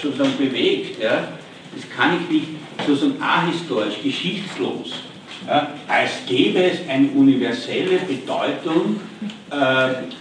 sozusagen 0.00 0.36
bewegt. 0.38 1.02
Ja? 1.02 1.28
Das 1.74 1.88
kann 1.94 2.18
ich 2.20 2.30
nicht 2.30 2.48
sozusagen 2.86 3.22
ahistorisch, 3.22 4.02
geschichtslos, 4.02 4.94
ja? 5.46 5.74
als 5.86 6.10
gäbe 6.26 6.62
es 6.62 6.88
eine 6.88 7.08
universelle 7.08 7.98
Bedeutung 8.08 9.00
äh, 9.50 9.54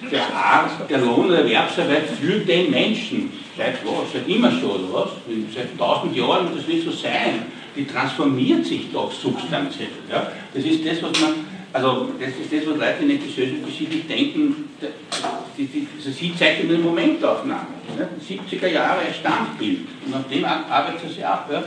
der 0.10 0.34
Art 0.34 0.90
der 0.90 0.98
Lohn- 0.98 1.28
und 1.28 1.34
Erwerbsarbeit 1.34 2.10
für 2.20 2.40
den 2.40 2.72
Menschen. 2.72 3.32
Seit 3.58 3.86
was? 3.86 4.12
Seit 4.14 4.28
immer 4.28 4.52
schon, 4.52 4.86
oder 4.86 4.94
was? 4.94 5.10
Seit 5.56 5.78
tausend 5.78 6.16
Jahren 6.16 6.50
das 6.56 6.68
wird 6.68 6.84
so 6.84 6.92
sein. 6.92 7.46
Die 7.76 7.86
transformiert 7.86 8.66
sich 8.66 8.92
doch 8.92 9.12
substanziell. 9.12 9.90
Ja? 10.10 10.30
Das 10.54 10.64
ist 10.66 10.86
das, 10.86 11.02
was 11.02 11.22
man 11.22 11.34
also 11.74 12.10
das 12.20 12.30
ist 12.30 12.52
das, 12.52 12.68
was 12.68 12.78
Leute 12.78 13.02
in 13.02 13.08
der 13.08 13.18
geschichtlich 13.66 14.06
denken, 14.06 14.71
die, 15.58 15.66
die, 15.66 15.88
also 15.98 16.12
sie 16.12 16.36
zeigt 16.36 16.64
eine 16.64 16.78
Momentaufnahme, 16.78 17.68
ja, 17.98 18.08
70er 18.28 18.68
Jahre 18.68 19.02
Standbild 19.14 19.80
und 20.06 20.12
nach 20.12 20.24
dem 20.24 20.46
arbeitet 20.46 21.12
sie 21.16 21.24
ab. 21.24 21.50
Ja. 21.52 21.64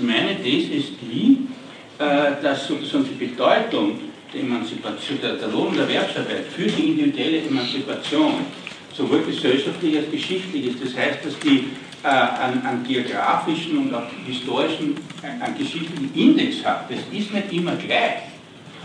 Meine 0.00 0.40
These 0.42 0.74
ist 0.74 0.92
die, 1.00 1.38
äh, 1.98 2.42
dass 2.42 2.66
sozusagen 2.66 3.06
die 3.08 3.24
Bedeutung 3.26 3.98
der 4.32 4.40
Emanzipation, 4.40 5.20
der, 5.22 5.34
der 5.34 5.48
Lohn- 5.48 5.68
und 5.68 5.78
Erwerbsarbeit 5.78 6.46
für 6.54 6.66
die 6.66 6.90
individuelle 6.90 7.42
Emanzipation 7.42 8.46
sowohl 8.92 9.22
gesellschaftlich 9.22 9.96
als 9.96 10.10
geschichtlich 10.10 10.66
ist. 10.66 10.84
Das 10.84 10.96
heißt, 10.96 11.24
dass 11.24 11.38
die 11.40 11.68
äh, 12.02 12.08
an, 12.08 12.62
an 12.66 12.84
geografischen 12.86 13.78
und 13.78 13.94
auch 13.94 14.02
historischen, 14.26 14.96
äh, 15.22 15.42
an 15.42 15.56
geschichtlichen 15.56 16.12
Index 16.14 16.64
hat. 16.64 16.90
Das 16.90 16.98
ist 17.12 17.32
nicht 17.32 17.52
immer 17.52 17.76
gleich. 17.76 18.24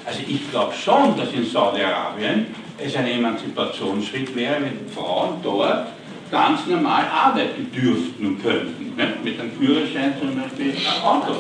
Also 0.06 0.22
ich 0.28 0.50
glaube 0.50 0.74
schon, 0.74 1.18
dass 1.18 1.32
in 1.34 1.46
Saudi-Arabien 1.46 2.48
es 2.84 2.96
ein 2.96 3.08
Emanzipationsschritt 3.08 4.36
wäre, 4.36 4.58
wenn 4.62 4.90
Frauen 4.94 5.36
dort 5.44 5.88
ganz 6.32 6.66
normal 6.68 7.06
arbeiten 7.12 7.72
dürften 7.72 8.26
und 8.26 8.44
könnten. 8.44 8.96
Ne? 8.96 9.14
Mit 9.24 9.40
einem 9.40 9.52
Führerschein 9.52 10.14
zum 10.20 10.36
Beispiel 10.36 10.72
ein 10.72 11.04
Auto. 11.04 11.34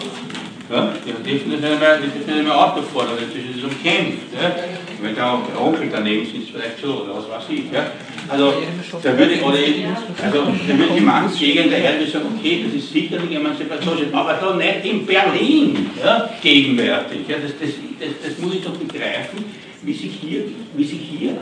Ja? 0.69 0.93
Die 1.05 1.29
dürfen 1.29 1.51
das 1.51 1.61
nicht 1.61 2.43
mehr, 2.43 2.57
Auto 2.57 2.81
fordern, 2.81 3.15
das 3.19 3.55
ist 3.55 3.63
umkämpft. 3.63 4.33
Ja? 4.33 4.55
Wenn 5.01 5.15
der 5.15 5.39
Onkel 5.59 5.89
daneben 5.91 6.25
sitzt, 6.25 6.51
vielleicht 6.51 6.79
schon, 6.79 7.01
oder 7.01 7.15
was 7.15 7.29
weiß 7.29 7.49
ich. 7.49 7.71
Ja? 7.71 7.91
Also, 8.27 8.53
da 9.01 9.17
würde, 9.17 9.41
oder, 9.41 9.57
also, 9.57 10.43
da 10.67 10.77
würde 10.77 10.93
die 10.95 11.01
Mannsgegend 11.01 11.71
der 11.71 11.79
Erde 11.79 12.07
sagen, 12.07 12.25
okay, 12.37 12.65
das 12.65 12.75
ist 12.75 12.91
sicherlich 12.91 13.35
Emanzipation, 13.35 13.97
aber 14.11 14.33
da 14.33 14.55
nicht 14.55 14.85
in 14.85 15.05
Berlin 15.05 15.89
ja, 16.03 16.29
gegenwärtig. 16.41 17.21
Ja? 17.27 17.37
Das, 17.41 17.51
das, 17.59 17.69
das, 17.99 18.09
das 18.29 18.37
muss 18.39 18.55
ich 18.55 18.63
doch 18.63 18.73
begreifen, 18.73 19.45
wie 19.81 19.93
sich 19.93 20.11
hier, 20.21 20.43
wie 20.75 20.83
sich 20.83 20.99
hier 20.99 21.37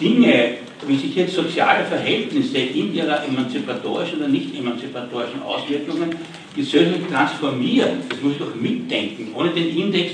Dinge, 0.00 0.58
wie 0.86 0.96
sich 0.96 1.14
jetzt 1.14 1.34
soziale 1.34 1.84
Verhältnisse 1.84 2.58
in 2.58 2.94
ihrer 2.94 3.24
emanzipatorischen 3.24 4.18
oder 4.18 4.28
nicht 4.28 4.56
emanzipatorischen 4.56 5.42
Auswirkungen 5.42 6.14
gesellschaftlich 6.54 7.08
transformieren. 7.08 8.02
Das 8.08 8.20
muss 8.20 8.32
ich 8.32 8.38
doch 8.38 8.54
mitdenken. 8.54 9.32
Ohne 9.34 9.50
den 9.50 9.76
Index 9.76 10.12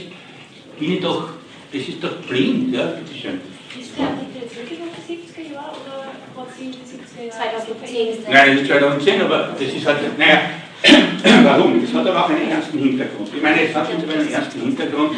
bin 0.78 0.94
ich 0.94 1.00
doch, 1.00 1.30
das 1.72 1.82
ist 1.82 2.02
doch 2.02 2.16
blind. 2.28 2.74
Ja, 2.74 2.86
bitteschön. 2.86 3.40
Ist 3.78 3.98
der 3.98 4.06
Artikel 4.06 4.42
jetzt 4.42 4.56
wirklich 4.56 4.80
auf 4.80 4.88
die 4.96 5.14
70er 5.14 5.52
Jahre 5.52 5.76
oder 5.84 6.42
hat 6.42 6.48
sie 6.56 6.64
in 6.66 6.72
die 6.72 6.78
70er 6.78 7.26
Jahre? 7.28 7.66
2010. 7.66 8.32
Nein, 8.32 8.52
das 8.52 8.62
ist 8.62 8.68
2010, 8.68 9.22
aber 9.22 9.56
das 9.58 9.72
ist 9.72 9.86
halt, 9.86 10.18
naja, 10.18 10.40
warum? 11.44 11.80
Das 11.80 11.92
hat 11.92 12.06
aber 12.06 12.24
auch 12.24 12.30
einen 12.30 12.50
ernsten 12.50 12.78
Hintergrund. 12.78 13.28
Ich 13.34 13.42
meine, 13.42 13.62
es 13.62 13.74
hat 13.74 13.88
jetzt 13.90 14.08
einen 14.08 14.32
ernsten 14.32 14.60
Hintergrund. 14.60 15.12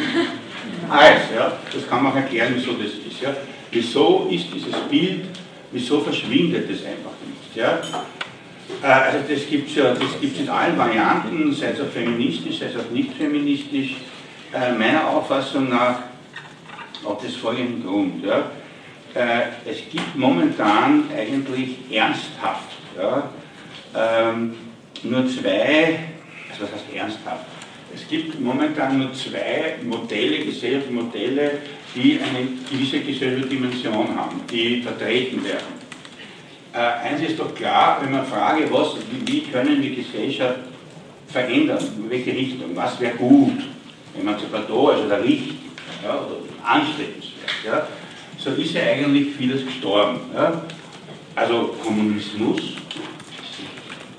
Als, 0.89 1.21
ja, 1.35 1.57
das 1.73 1.87
kann 1.89 2.03
man 2.03 2.13
auch 2.13 2.17
erklären, 2.17 2.53
wieso 2.55 2.73
das 2.73 2.93
ist. 2.93 3.21
Ja. 3.21 3.35
Wieso 3.71 4.27
ist 4.31 4.47
dieses 4.53 4.75
Bild, 4.89 5.25
wieso 5.71 5.99
verschwindet 6.01 6.69
es 6.69 6.85
einfach 6.85 7.11
nicht? 7.25 7.55
Ja? 7.55 7.79
Äh, 8.81 8.85
also 8.85 9.19
das 9.27 9.47
gibt 9.47 9.69
es 9.69 9.75
ja, 9.75 9.93
das 9.93 10.15
in 10.21 10.49
allen 10.49 10.77
Varianten, 10.77 11.53
sei 11.53 11.67
es 11.67 11.81
auch 11.81 11.91
feministisch, 11.91 12.59
sei 12.59 12.67
es 12.67 12.75
auch 12.77 12.89
nicht 12.91 13.13
feministisch. 13.13 13.95
Äh, 14.53 14.71
meiner 14.73 15.07
Auffassung 15.07 15.69
nach 15.69 15.99
auf 17.03 17.21
das 17.21 17.35
folgenden 17.35 17.85
Grund. 17.85 18.23
Ja? 18.23 18.49
Äh, 19.13 19.69
es 19.69 19.77
gibt 19.89 20.15
momentan 20.15 21.09
eigentlich 21.15 21.75
ernsthaft 21.91 22.77
ja, 22.97 23.29
ähm, 23.95 24.55
nur 25.03 25.27
zwei, 25.27 25.99
also 26.49 26.63
was 26.63 26.71
heißt 26.71 26.95
ernsthaft? 26.95 27.45
Es 27.99 28.07
gibt 28.07 28.39
momentan 28.39 28.99
nur 28.99 29.11
zwei 29.13 29.77
Modelle, 29.83 30.45
gesellschaftliche 30.45 30.93
Modelle, 30.93 31.51
die 31.95 32.19
eine 32.19 32.47
gewisse 32.69 32.99
gesellschaftliche 32.99 33.47
Dimension 33.47 34.15
haben, 34.15 34.41
die 34.51 34.83
vertreten 34.83 35.43
werden. 35.43 35.77
Äh, 36.73 37.07
eins 37.07 37.27
ist 37.27 37.39
doch 37.39 37.55
klar, 37.55 37.99
wenn 38.01 38.11
man 38.11 38.25
frage, 38.25 38.71
was, 38.71 38.97
wie, 39.25 39.41
können 39.41 39.81
wir 39.81 39.95
Gesellschaft 39.95 40.59
verändern, 41.27 41.83
in 41.97 42.09
welche 42.09 42.31
Richtung, 42.31 42.75
was 42.75 42.99
wäre 42.99 43.15
gut, 43.15 43.63
emanzipatorisch 44.19 45.05
oder 45.05 45.23
richtig, 45.23 45.57
ja, 46.03 46.19
oder 46.19 46.37
anstrebenswert, 46.63 47.33
ja, 47.65 47.87
so 48.37 48.51
ist 48.51 48.73
ja 48.75 48.83
eigentlich 48.83 49.35
vieles 49.35 49.65
gestorben. 49.65 50.19
Ja. 50.35 50.61
Also 51.33 51.75
Kommunismus, 51.83 52.61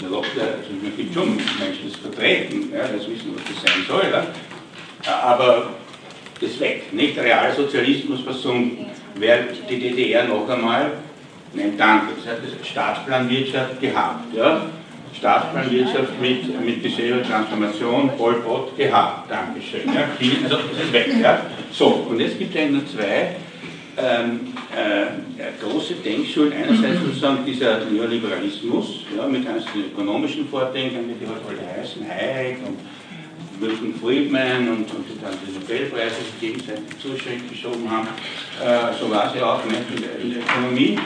man 0.01 0.12
sagt, 0.12 0.38
also 0.38 0.70
man 0.82 1.14
schon 1.14 1.36
Menschen, 1.36 1.90
das 1.90 1.96
vertreten, 2.01 2.72
ja, 2.72 2.82
das 2.82 3.09
wissen, 3.09 3.34
was 3.34 3.44
das 3.44 3.72
sein 3.72 3.84
soll, 3.86 4.12
ja. 4.12 5.20
aber 5.22 5.70
ist 6.40 6.61
weg. 6.61 6.92
Nicht 6.92 7.18
Realsozialismus 7.18 8.20
versunken. 8.20 8.86
Wer 9.16 9.44
die 9.68 9.78
DDR 9.78 10.24
noch 10.24 10.49
einmal, 10.49 10.92
nein, 11.53 11.72
danke, 11.76 12.12
das 12.16 12.32
hat 12.32 12.38
das 12.44 12.68
Staatsplanwirtschaft 12.68 13.80
gehabt. 13.80 14.34
Ja? 14.34 14.66
Staatsplanwirtschaft 15.16 16.20
mit, 16.20 16.64
mit 16.64 16.82
gesellschaftlicher 16.82 17.28
Transformation, 17.28 18.11
Pol 18.16 18.34
Pot 18.34 18.76
gehabt, 18.76 19.30
Dankeschön. 19.30 19.92
Ja? 19.92 20.09
Also 20.44 20.59
das 20.72 20.84
ist 20.84 20.92
weg. 20.92 21.09
Ja? 21.20 21.40
So, 21.72 22.07
und 22.09 22.20
jetzt 22.20 22.38
gibt 22.38 22.55
es 22.55 22.61
eigentlich 22.61 22.82
nur 22.82 22.86
zwei 22.86 23.36
ähm, 23.96 24.40
äh, 24.79 25.53
große 25.61 25.95
Denkschulen. 25.95 26.53
Einerseits 26.53 27.01
sozusagen 27.01 27.45
dieser 27.45 27.85
Neoliberalismus 27.85 29.05
ja, 29.16 29.26
mit 29.26 29.47
einzelnen 29.47 29.87
ökonomischen 29.93 30.49
Vordenkern, 30.49 31.09
wie 31.09 31.14
die 31.14 31.26
heute 31.26 31.43
alle 31.49 31.81
heißen, 31.81 32.03
Hayek 32.09 32.59
und 32.66 32.79
Milton 33.61 33.95
Friedman 34.01 34.68
und, 34.68 34.95
und 34.95 35.05
die 35.09 35.20
dann 35.20 35.35
die 35.45 35.53
Nobelpreise 35.59 36.16
gegenseitig 36.41 36.99
Zuschrift 37.01 37.49
geschoben 37.51 37.91
haben. 37.91 38.09
Äh, 38.62 38.95
so 38.99 39.11
war 39.11 39.35
ja 39.37 39.55
auch 39.55 39.64
in 39.64 39.70
der, 39.70 40.20
in 40.20 40.31
der 40.35 40.43
Ökonomie. 40.43 40.99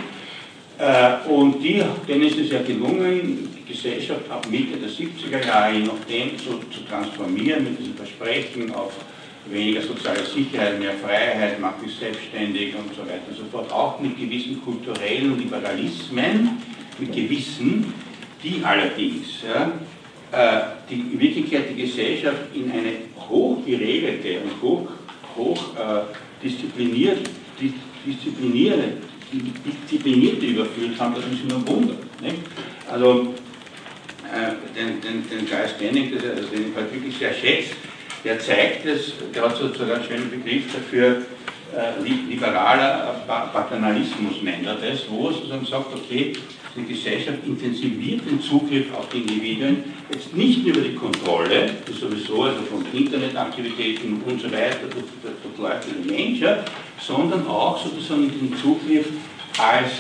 Äh, 0.79 1.29
und 1.29 1.63
die, 1.63 1.83
denen 2.09 2.23
ist 2.25 2.39
es 2.39 2.51
ja 2.51 2.61
gelungen, 2.63 3.49
die 3.57 3.73
Gesellschaft 3.73 4.31
ab 4.31 4.47
Mitte 4.51 4.77
der 4.77 4.89
70er 4.89 5.47
Jahre, 5.47 5.73
je 5.75 5.85
nachdem, 5.85 6.37
zu, 6.39 6.61
zu 6.71 6.85
transformieren 6.89 7.65
mit 7.65 7.79
diesem 7.79 7.95
Versprechen 7.95 8.75
auf 8.75 8.93
weniger 9.47 9.83
soziale 9.83 10.25
Sicherheit, 10.25 10.79
mehr 10.79 10.93
Freiheit, 10.95 11.61
macht 11.61 11.81
sich 11.81 11.95
selbstständig 11.97 12.75
und 12.75 12.95
so 12.95 13.03
weiter 13.03 13.23
und 13.29 13.37
so 13.37 13.45
fort, 13.51 13.71
auch 13.73 14.01
mit 14.01 14.19
gewissen 14.19 14.63
kulturellen 14.63 15.39
Liberalismen, 15.39 16.59
mit 16.99 17.13
gewissen, 17.13 17.93
die 18.43 18.63
allerdings 18.63 19.43
ja, 19.43 19.73
äh, 20.33 20.63
die 20.89 20.95
in 20.95 21.21
Wirklichkeit 21.21 21.71
die 21.71 21.83
Gesellschaft 21.83 22.55
in 22.55 22.71
eine 22.71 22.93
hochgeregelte 23.29 24.41
und 24.41 24.63
hoch, 24.63 24.89
hoch 25.37 25.77
äh, 25.77 26.45
diszipliniert, 26.45 27.29
disziplinierte, 28.07 28.95
disziplinierte 29.33 30.47
überführt 30.47 30.99
haben, 30.99 31.15
das 31.15 31.25
ist 31.25 31.49
nur 31.49 31.67
Wunder. 31.67 31.95
Nicht? 32.21 32.37
Also 32.91 33.35
äh, 34.25 34.53
den, 34.77 35.01
den, 35.01 35.29
den 35.29 35.49
Geist 35.49 35.81
Denning, 35.81 36.13
also 36.15 36.49
den 36.49 36.71
ich 36.71 36.77
halt 36.77 36.93
wirklich 36.93 37.17
sehr 37.17 37.33
schätze, 37.33 37.75
der 38.25 38.39
zeigt 38.39 38.87
es, 38.87 39.13
der 39.35 39.43
hat 39.43 39.57
sozusagen 39.57 39.93
einen 39.93 40.05
schönen 40.05 40.31
Begriff 40.31 40.73
dafür, 40.73 41.23
äh, 41.75 42.03
liberaler 42.29 43.23
Paternalismus 43.27 44.43
nennt 44.43 44.67
er 44.67 44.75
das, 44.75 45.09
wo 45.09 45.29
er 45.29 45.35
sozusagen 45.35 45.65
sagt, 45.65 45.95
okay, 45.95 46.35
die 46.77 46.85
Gesellschaft 46.85 47.39
intensiviert 47.47 48.23
den 48.29 48.41
Zugriff 48.41 48.93
auf 48.95 49.09
die 49.09 49.19
Individuen, 49.19 49.85
jetzt 50.13 50.35
nicht 50.35 50.67
über 50.67 50.81
die 50.81 50.95
Kontrolle, 50.95 51.71
das 51.87 52.01
sowieso, 52.01 52.45
also 52.45 52.63
von 52.63 52.85
Internetaktivitäten 52.93 54.23
und 54.27 54.41
so 54.41 54.51
weiter, 54.51 54.79
durchläuft 55.43 55.89
der 55.89 56.13
Mensch, 56.13 56.41
ja, 56.41 56.65
sondern 56.99 57.47
auch 57.47 57.83
sozusagen 57.83 58.31
den 58.31 58.57
Zugriff 58.57 59.07
als 59.59 59.91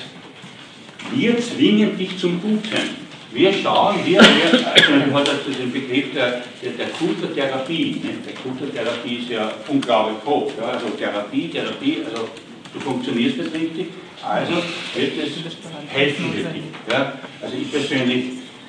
Wir 1.14 1.38
zwingen 1.38 1.96
dich 1.98 2.16
zum 2.16 2.40
Guten. 2.40 3.02
Wir 3.34 3.50
schauen, 3.50 3.96
wir, 4.04 4.20
wir 4.20 5.14
hat 5.14 5.28
also 5.28 5.50
den 5.58 5.72
Begriff 5.72 6.12
der, 6.12 6.42
der, 6.62 6.72
der 6.72 6.88
Kulturtherapie. 6.88 8.00
Ne? 8.02 8.10
Der 8.26 8.34
Kulturtherapie 8.34 9.16
ist 9.16 9.30
ja 9.30 9.52
unglaublich 9.68 10.18
hoch. 10.26 10.52
Ja? 10.60 10.68
Also 10.72 10.88
Therapie, 10.90 11.48
Therapie, 11.48 12.02
also 12.04 12.28
du 12.74 12.80
funktionierst 12.80 13.38
nicht 13.38 13.54
richtig, 13.54 13.86
also 14.22 14.52
wird 14.94 15.12
es 15.18 15.56
helfen 15.88 16.34
wir 16.34 16.44
dich. 16.44 16.62
Ja? 16.90 17.14
Also 17.40 17.56
ich 17.56 17.72
persönlich 17.72 18.24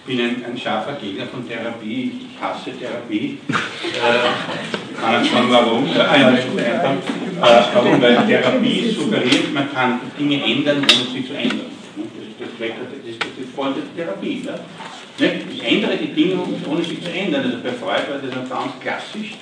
bin 0.05 0.21
ein, 0.21 0.45
ein 0.45 0.57
scharfer 0.57 0.93
Gegner 0.93 1.25
von 1.27 1.47
Therapie, 1.47 2.11
ich 2.21 2.41
hasse 2.41 2.71
Therapie. 2.71 3.39
Äh, 3.49 5.01
kann 5.01 5.11
man 5.11 5.25
sagen, 5.25 5.47
warum? 5.49 5.85
Äh, 5.87 5.99
äh, 5.99 6.83
warum? 7.73 8.01
Weil 8.01 8.25
Therapie 8.27 8.91
suggeriert, 8.91 9.53
man 9.53 9.73
kann 9.73 9.99
Dinge 10.17 10.41
ändern, 10.41 10.77
ohne 10.77 11.11
sie 11.13 11.27
zu 11.27 11.33
ändern. 11.33 11.71
Das, 12.39 12.49
das, 12.49 13.02
das, 13.55 13.73
das 13.73 13.73
ist 13.73 13.73
voll 13.73 13.73
der 13.73 14.05
Therapie. 14.05 14.43
Ne? 14.45 14.59
Ich 15.53 15.63
ändere 15.63 15.97
die 15.97 16.13
Dinge, 16.13 16.41
ohne 16.67 16.83
sie 16.83 16.99
zu 16.99 17.11
ändern. 17.11 17.43
Also 17.45 17.57
bei 17.63 17.71
Freud 17.71 18.03
war 18.09 18.19
das 18.19 18.49
ganz 18.49 18.71
klassisch. 18.79 19.35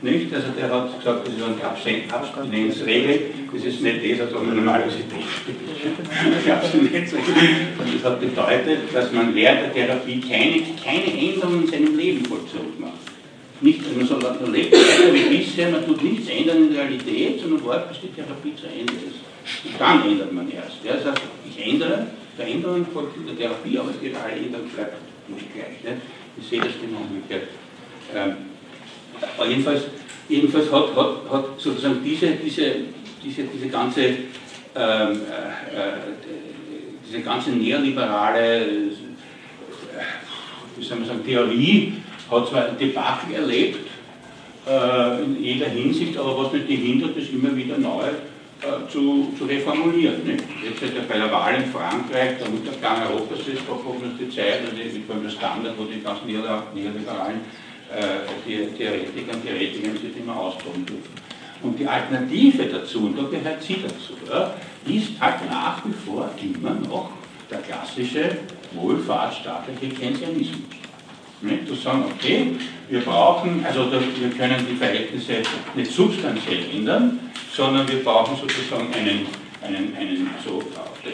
Nicht? 0.00 0.32
Also 0.32 0.46
der 0.56 0.70
hat 0.70 0.96
gesagt, 0.98 1.26
das 1.26 1.34
ist 1.34 1.42
eine 1.42 1.64
Abstinenzregel, 2.14 3.20
das 3.52 3.64
ist 3.64 3.82
nicht 3.82 4.20
das, 4.20 4.32
was 4.32 4.42
man 4.44 4.54
normalerweise. 4.54 4.98
Und 7.78 7.94
das 7.94 8.04
hat 8.04 8.20
bedeutet, 8.20 8.78
dass 8.94 9.12
man 9.12 9.34
während 9.34 9.60
der 9.62 9.72
Therapie 9.72 10.20
keine, 10.20 10.62
keine 10.84 11.18
Änderungen 11.18 11.64
in 11.64 11.68
seinem 11.68 11.96
Leben 11.96 12.24
vollzogen 12.24 12.78
macht. 12.78 12.92
Nicht, 13.60 13.80
man, 13.96 14.06
soll, 14.06 14.20
man 14.20 14.52
lebt 14.52 14.72
weiter 14.72 15.12
wie 15.12 15.36
bisher, 15.36 15.70
man 15.70 15.84
tut 15.84 16.00
nichts 16.04 16.28
ändern 16.28 16.58
in 16.58 16.72
der 16.74 16.84
Realität, 16.84 17.40
sondern 17.40 17.64
wartet, 17.64 17.88
bis 17.88 18.00
die 18.02 18.14
Therapie 18.14 18.54
zu 18.54 18.66
Ende 18.68 18.92
ist. 18.92 19.18
Und 19.64 19.80
dann 19.80 20.08
ändert 20.08 20.32
man 20.32 20.48
erst. 20.48 20.76
Ja, 20.84 20.92
das 20.92 21.20
ich 21.50 21.66
ändere, 21.66 22.06
Veränderungen 22.38 22.86
folgt 22.86 23.16
in 23.16 23.26
der 23.26 23.36
Therapie, 23.36 23.78
aber 23.78 23.90
die 24.00 24.08
reale 24.08 24.36
Änderung 24.36 24.68
bleibt 24.68 24.94
nicht 25.26 25.52
gleich. 25.52 25.82
Ne? 25.82 26.00
Ich 26.40 26.46
sehe 26.46 26.60
das 26.60 26.70
genau 26.80 27.00
umgekehrt. 27.00 27.48
Ähm, 28.14 28.36
jedenfalls, 29.48 29.82
jedenfalls 30.28 30.70
hat, 30.70 30.94
hat, 30.94 31.30
hat 31.32 31.44
sozusagen 31.58 32.00
diese, 32.04 32.28
diese, 32.36 32.76
diese, 33.24 33.42
diese 33.42 33.68
ganze 33.68 34.02
ähm, 34.02 34.16
äh, 34.76 35.10
äh, 35.74 35.98
diese 37.04 37.22
ganze 37.22 37.50
neoliberale 37.50 38.62
äh, 38.62 38.90
wie 40.76 40.84
soll 40.84 40.98
man 40.98 41.08
sagen, 41.08 41.24
Theorie 41.24 41.94
hat 42.30 42.48
zwar 42.48 42.66
ein 42.66 42.78
Debakel 42.78 43.34
erlebt 43.34 43.88
äh, 44.68 45.22
in 45.24 45.42
jeder 45.42 45.66
Hinsicht, 45.66 46.16
aber 46.16 46.44
was 46.44 46.52
nicht 46.52 46.68
hindert, 46.68 47.16
ist 47.16 47.32
immer 47.32 47.56
wieder 47.56 47.78
neu 47.78 48.04
äh, 48.60 48.90
zu, 48.90 49.32
zu 49.38 49.44
reformulieren. 49.44 50.24
Nicht? 50.24 50.44
Jetzt 50.64 50.82
ist 50.82 50.94
ja 50.94 51.02
bei 51.08 51.18
der 51.18 51.30
Wahl 51.30 51.54
in 51.54 51.70
Frankreich, 51.70 52.38
der 52.38 52.48
Untergang 52.48 53.06
Europas 53.06 53.46
ist 53.46 53.66
prognostiziert, 53.66 54.60
also 54.66 54.76
mit 54.76 55.08
dem 55.08 55.30
Standard, 55.30 55.74
wo 55.78 55.84
die 55.84 56.02
ganzen 56.02 56.26
neoliberalen 56.26 57.40
äh, 57.94 58.76
Theoretiker 58.76 59.34
und 59.34 59.42
Theoretikern 59.44 59.92
sich 59.92 60.16
immer 60.18 60.36
austoben 60.36 60.84
dürfen. 60.84 61.14
Und 61.62 61.78
die 61.78 61.86
Alternative 61.86 62.64
dazu, 62.66 63.06
und 63.06 63.18
da 63.18 63.22
gehört 63.22 63.62
sie 63.62 63.76
dazu, 63.82 64.14
ja, 64.28 64.54
ist 64.86 65.20
halt 65.20 65.48
nach 65.50 65.84
wie 65.84 65.92
vor 65.92 66.30
immer 66.42 66.74
noch 66.74 67.10
der 67.50 67.58
klassische 67.58 68.38
wohlfahrtsstaatliche 68.72 69.94
Keynesianismus. 69.94 70.87
Nicht? 71.40 71.68
Zu 71.68 71.74
sagen, 71.74 72.04
okay, 72.14 72.52
wir 72.88 73.00
brauchen, 73.00 73.64
also 73.64 73.90
wir 73.92 74.30
können 74.30 74.66
die 74.68 74.76
Verhältnisse 74.76 75.34
nicht 75.74 75.90
substanziell 75.90 76.64
ändern, 76.74 77.18
sondern 77.52 77.88
wir 77.88 78.02
brauchen 78.02 78.36
sozusagen 78.36 78.92
einen, 78.92 79.26
einen, 79.62 79.96
einen 79.96 80.30
so 80.44 80.58
auf 80.58 80.98
der 81.04 81.12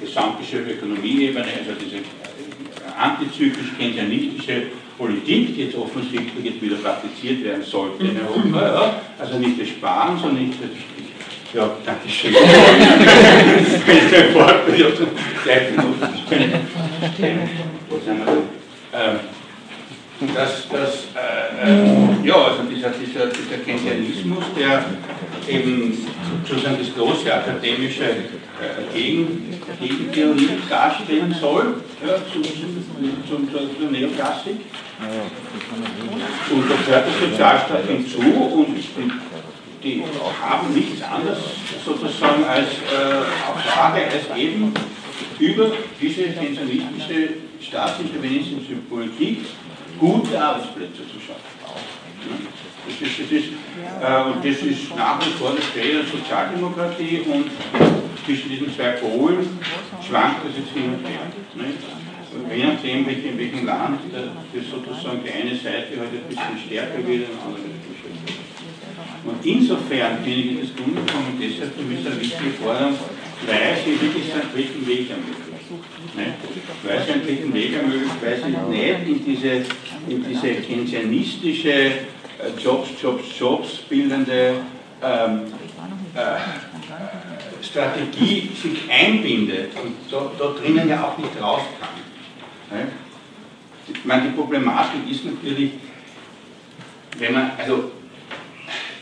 gesamtlichen 0.00 0.68
Ökonomieebene, 0.68 1.44
also 1.44 1.72
diese 1.80 2.02
antizyklisch-keynesianistische 2.98 4.62
Politik, 4.98 5.54
die 5.54 5.64
jetzt 5.64 5.76
offensichtlich 5.76 6.44
jetzt 6.44 6.62
wieder 6.62 6.76
praktiziert 6.76 7.44
werden 7.44 7.62
sollte 7.62 8.04
in 8.04 8.18
Europa. 8.20 8.60
Ja? 8.60 9.00
Also 9.18 9.38
nicht 9.38 9.60
das 9.60 9.68
Sparen, 9.68 10.18
sondern 10.18 10.46
nicht 10.46 10.58
das 10.60 10.70
ja, 11.54 11.70
danke 11.86 12.08
schön. 12.08 12.34
das, 20.34 20.68
das, 20.70 21.08
äh, 21.14 21.70
äh, 21.70 22.26
ja, 22.26 22.34
also 22.34 22.62
dieser, 22.62 22.90
dieser, 22.90 23.26
dieser 23.26 23.58
Keynesianismus, 23.64 24.44
der 24.58 24.84
eben 25.46 26.06
sozusagen 26.46 26.78
das 26.78 26.94
große 26.94 27.32
akademische 27.32 28.04
äh, 28.04 28.94
Gegen, 28.94 29.60
darstellen 30.70 31.34
soll, 31.38 31.82
ja, 32.04 32.14
zum, 32.32 32.42
zum, 32.42 33.50
zum, 33.52 33.78
zur 33.78 33.90
Neoklassik. 33.90 34.56
Und 36.50 36.70
da 36.70 36.76
gehört 36.86 37.06
der 37.06 37.28
Sozialstaat 37.28 37.86
hinzu 37.86 38.20
und 38.20 38.76
die 39.84 40.02
haben 40.42 40.72
nichts 40.72 41.02
anderes 41.02 41.38
sozusagen 41.84 42.44
als 42.44 42.68
äh, 42.68 43.50
Aufgabe 43.50 43.98
als 43.98 44.38
eben 44.38 44.72
über 45.38 45.70
diese 46.00 46.34
tensionistische 46.34 47.34
staatsintervenistische 47.60 48.76
Politik 48.88 49.40
gute 49.98 50.40
Arbeitsplätze 50.40 51.02
zu 51.08 51.18
schaffen. 51.20 51.56
Das 52.86 53.00
ist, 53.00 53.20
das 53.20 53.30
ist, 53.30 53.48
äh, 54.00 54.22
und 54.22 54.44
das 54.44 54.62
ist 54.62 54.96
nach 54.96 55.20
wie 55.26 55.30
vor 55.30 55.52
das 55.56 55.64
Feld 55.66 55.94
der 55.94 56.04
Sozialdemokratie 56.04 57.20
und 57.26 57.50
zwischen 58.24 58.48
diesen 58.48 58.74
zwei 58.74 58.90
Polen 58.90 59.58
schwankt 60.06 60.46
das 60.46 60.56
jetzt 60.56 60.72
hin 60.72 60.94
und 60.94 61.06
her. 61.06 61.20
Nicht? 61.54 61.78
je 62.54 62.64
nachdem, 62.64 63.08
in 63.08 63.38
welchem 63.38 63.66
Land 63.66 64.00
das 64.12 64.64
sozusagen 64.70 65.20
die 65.24 65.32
eine 65.32 65.56
Seite 65.56 65.98
halt 65.98 66.12
ein 66.12 66.28
bisschen 66.28 66.58
stärker 66.66 67.06
wird, 67.06 67.30
und 67.30 67.38
andere 67.40 67.64
ein 67.64 67.80
bisschen 67.80 67.96
schwächer. 68.00 68.38
Und 69.24 69.44
insofern 69.44 70.22
finde 70.22 70.40
ich 70.40 70.60
das 70.60 70.76
Grundeinkommen 70.76 71.40
deshalb 71.40 71.74
für 71.74 71.82
mich 71.82 72.06
eine 72.06 72.20
wichtige 72.20 72.50
Forderung, 72.62 72.94
weil 73.46 73.76
sie 73.84 74.00
wirklich 74.00 74.32
einen 74.32 74.50
welchen 74.54 74.86
Weg 74.86 75.10
ermöglicht. 75.10 75.50
Ne? 75.50 75.55
Weil 76.84 77.04
sie 77.04 77.12
einen 77.12 77.26
welchen 77.26 77.54
Weg 77.54 77.72
weil 78.22 78.36
sie 78.36 78.50
nicht 78.70 79.08
in 79.08 79.24
diese, 79.24 79.64
in 80.08 80.24
diese 80.28 80.54
keynesianistische 80.54 81.70
äh, 81.72 81.92
Jobs, 82.62 82.90
Jobs, 83.00 83.24
Jobs 83.38 83.76
bildende 83.88 84.60
ähm, 85.02 85.40
äh, 86.14 87.64
Strategie 87.64 88.50
sich 88.54 88.90
einbindet 88.90 89.70
und 89.82 89.94
da, 90.10 90.30
da 90.38 90.48
drinnen 90.50 90.88
ja 90.88 91.08
auch 91.08 91.18
nicht 91.18 91.40
raus 91.40 91.62
kann. 91.80 91.88
Ich 93.88 94.04
meine, 94.04 94.22
die 94.22 94.36
Problematik 94.36 95.10
ist 95.10 95.24
natürlich, 95.24 95.72
wenn 97.18 97.32
man, 97.32 97.52
also 97.58 97.92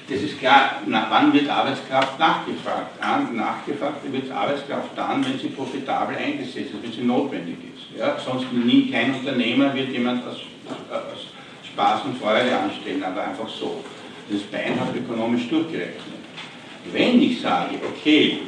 das 0.09 0.21
ist 0.21 0.39
klar, 0.39 0.83
na, 0.87 1.07
wann 1.09 1.33
wird 1.33 1.49
Arbeitskraft 1.49 2.19
nachgefragt? 2.19 3.01
Nachgefragt 3.33 4.13
wird 4.13 4.31
Arbeitskraft 4.31 4.91
dann, 4.97 5.25
wenn 5.25 5.39
sie 5.39 5.49
profitabel 5.49 6.17
eingesetzt 6.17 6.73
ist, 6.75 6.83
wenn 6.83 6.93
sie 6.93 7.03
notwendig 7.03 7.57
ist. 7.75 7.99
Ja, 7.99 8.19
sonst 8.19 8.53
nie 8.53 8.91
kein 8.91 9.15
Unternehmer 9.15 9.75
wird 9.75 9.91
jemand 9.91 10.27
aus, 10.27 10.41
aus 10.69 11.27
Spaß 11.67 12.05
und 12.05 12.19
Freude 12.19 12.55
anstellen, 12.57 13.03
aber 13.03 13.25
einfach 13.25 13.49
so. 13.49 13.83
Das 14.29 14.41
ist 14.41 14.51
beinhart 14.51 14.95
ökonomisch 14.95 15.49
durchgerechnet. 15.49 16.21
Wenn 16.93 17.23
ich 17.23 17.41
sage, 17.41 17.77
okay, 17.87 18.41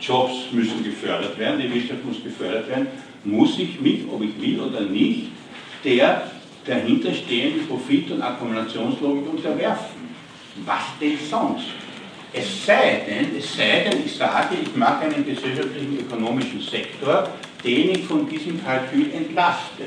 Jobs 0.00 0.50
müssen 0.50 0.82
gefördert 0.82 1.38
werden, 1.38 1.60
die 1.60 1.74
Wirtschaft 1.74 2.04
muss 2.04 2.22
gefördert 2.22 2.68
werden, 2.68 2.86
muss 3.24 3.58
ich 3.58 3.80
mich, 3.80 4.00
ob 4.10 4.22
ich 4.22 4.40
will 4.40 4.60
oder 4.60 4.80
nicht, 4.80 5.28
der 5.84 6.30
dahinterstehenden 6.64 7.66
Profit- 7.66 8.10
und 8.10 8.22
Akkumulationslogik 8.22 9.30
unterwerfen. 9.30 10.01
Was 10.64 10.82
denn 11.00 11.18
sonst? 11.30 11.66
Es 12.32 12.64
sei 12.64 13.02
denn, 13.06 13.36
es 13.38 13.54
sei 13.54 13.80
denn, 13.80 14.04
ich 14.04 14.16
sage, 14.16 14.56
ich 14.62 14.74
mache 14.74 15.04
einen 15.04 15.24
gesellschaftlichen 15.24 15.98
ökonomischen 15.98 16.60
Sektor, 16.60 17.28
den 17.62 17.90
ich 17.90 18.04
von 18.04 18.28
diesem 18.28 18.62
Kalkül 18.64 19.12
entlaste. 19.12 19.84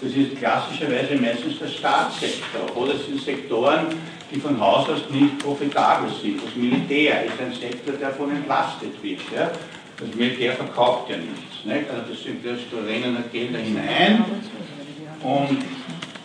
Das 0.00 0.12
ist 0.12 0.36
klassischerweise 0.38 1.16
meistens 1.16 1.58
der 1.58 1.66
Staatssektor 1.66 2.76
oder 2.76 2.94
es 2.94 3.06
sind 3.06 3.20
Sektoren, 3.20 3.86
die 4.30 4.38
von 4.38 4.60
Haus 4.60 4.88
aus 4.88 5.10
nicht 5.10 5.38
profitabel 5.38 6.10
sind. 6.22 6.40
Das 6.44 6.54
Militär 6.54 7.24
ist 7.24 7.40
ein 7.40 7.52
Sektor, 7.52 7.94
der 7.94 8.10
davon 8.10 8.30
entlastet 8.30 9.02
wird. 9.02 9.20
Ja? 9.34 9.50
Das 9.98 10.14
Militär 10.14 10.52
verkauft 10.52 11.10
ja 11.10 11.16
nichts. 11.16 11.64
Nicht? 11.64 11.90
Also 11.90 12.12
das, 12.12 12.22
sind, 12.22 12.44
das 12.44 12.58
da 12.70 12.86
rennen 12.86 13.16
halt 13.16 13.32
Gelder 13.32 13.58
hinein 13.58 14.24
und 15.22 15.58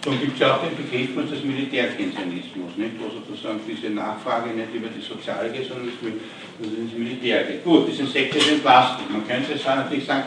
dann 0.05 0.19
gibt 0.19 0.33
es 0.33 0.39
ja 0.39 0.55
auch 0.55 0.61
den 0.63 0.75
Begriff 0.75 1.15
des 1.29 1.43
Militärkeynesianismus, 1.43 2.75
nicht? 2.75 2.91
wo 2.99 3.07
sozusagen 3.09 3.59
diese 3.65 3.89
Nachfrage 3.89 4.49
nicht 4.49 4.73
über 4.73 4.89
die 4.89 5.01
Soziale 5.01 5.49
geht, 5.49 5.67
sondern 5.67 5.87
ins 5.87 6.93
Militär 6.93 7.43
geht. 7.45 7.63
Gut, 7.63 7.87
das 7.87 7.97
sind 7.97 8.09
Sektor 8.09 8.41
entlastet. 8.51 9.09
Man 9.09 9.25
könnte 9.25 9.53
es 9.53 9.63
natürlich 9.63 10.05
sagen, 10.05 10.23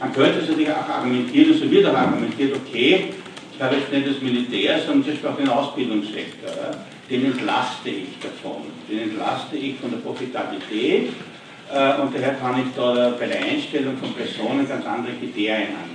man 0.00 0.12
könnte 0.12 0.40
es 0.40 0.48
natürlich 0.48 0.70
auch 0.70 0.88
argumentieren, 0.88 1.54
so 1.58 1.70
wird 1.70 1.86
auch 1.86 1.94
argumentiert, 1.94 2.56
okay, 2.56 3.12
ich 3.54 3.62
habe 3.62 3.76
jetzt 3.76 3.92
nicht 3.92 4.08
das 4.08 4.20
Militär, 4.22 4.80
sondern 4.80 5.04
Beispiel 5.04 5.28
auch 5.28 5.36
den 5.36 5.48
Ausbildungssektor. 5.48 6.50
Den 7.08 7.26
entlaste 7.26 7.90
ich 7.90 8.18
davon. 8.20 8.62
Den 8.90 9.10
entlaste 9.10 9.56
ich 9.56 9.76
von 9.76 9.90
der 9.90 9.98
Profitabilität 9.98 11.10
äh, 11.72 12.00
und 12.00 12.14
daher 12.14 12.34
kann 12.34 12.58
ich 12.60 12.74
da 12.74 13.14
bei 13.18 13.26
der 13.26 13.42
Einstellung 13.42 13.96
von 13.98 14.12
Personen 14.14 14.66
ganz 14.66 14.84
andere 14.86 15.12
Kriterien 15.14 15.68
anwenden. 15.68 15.93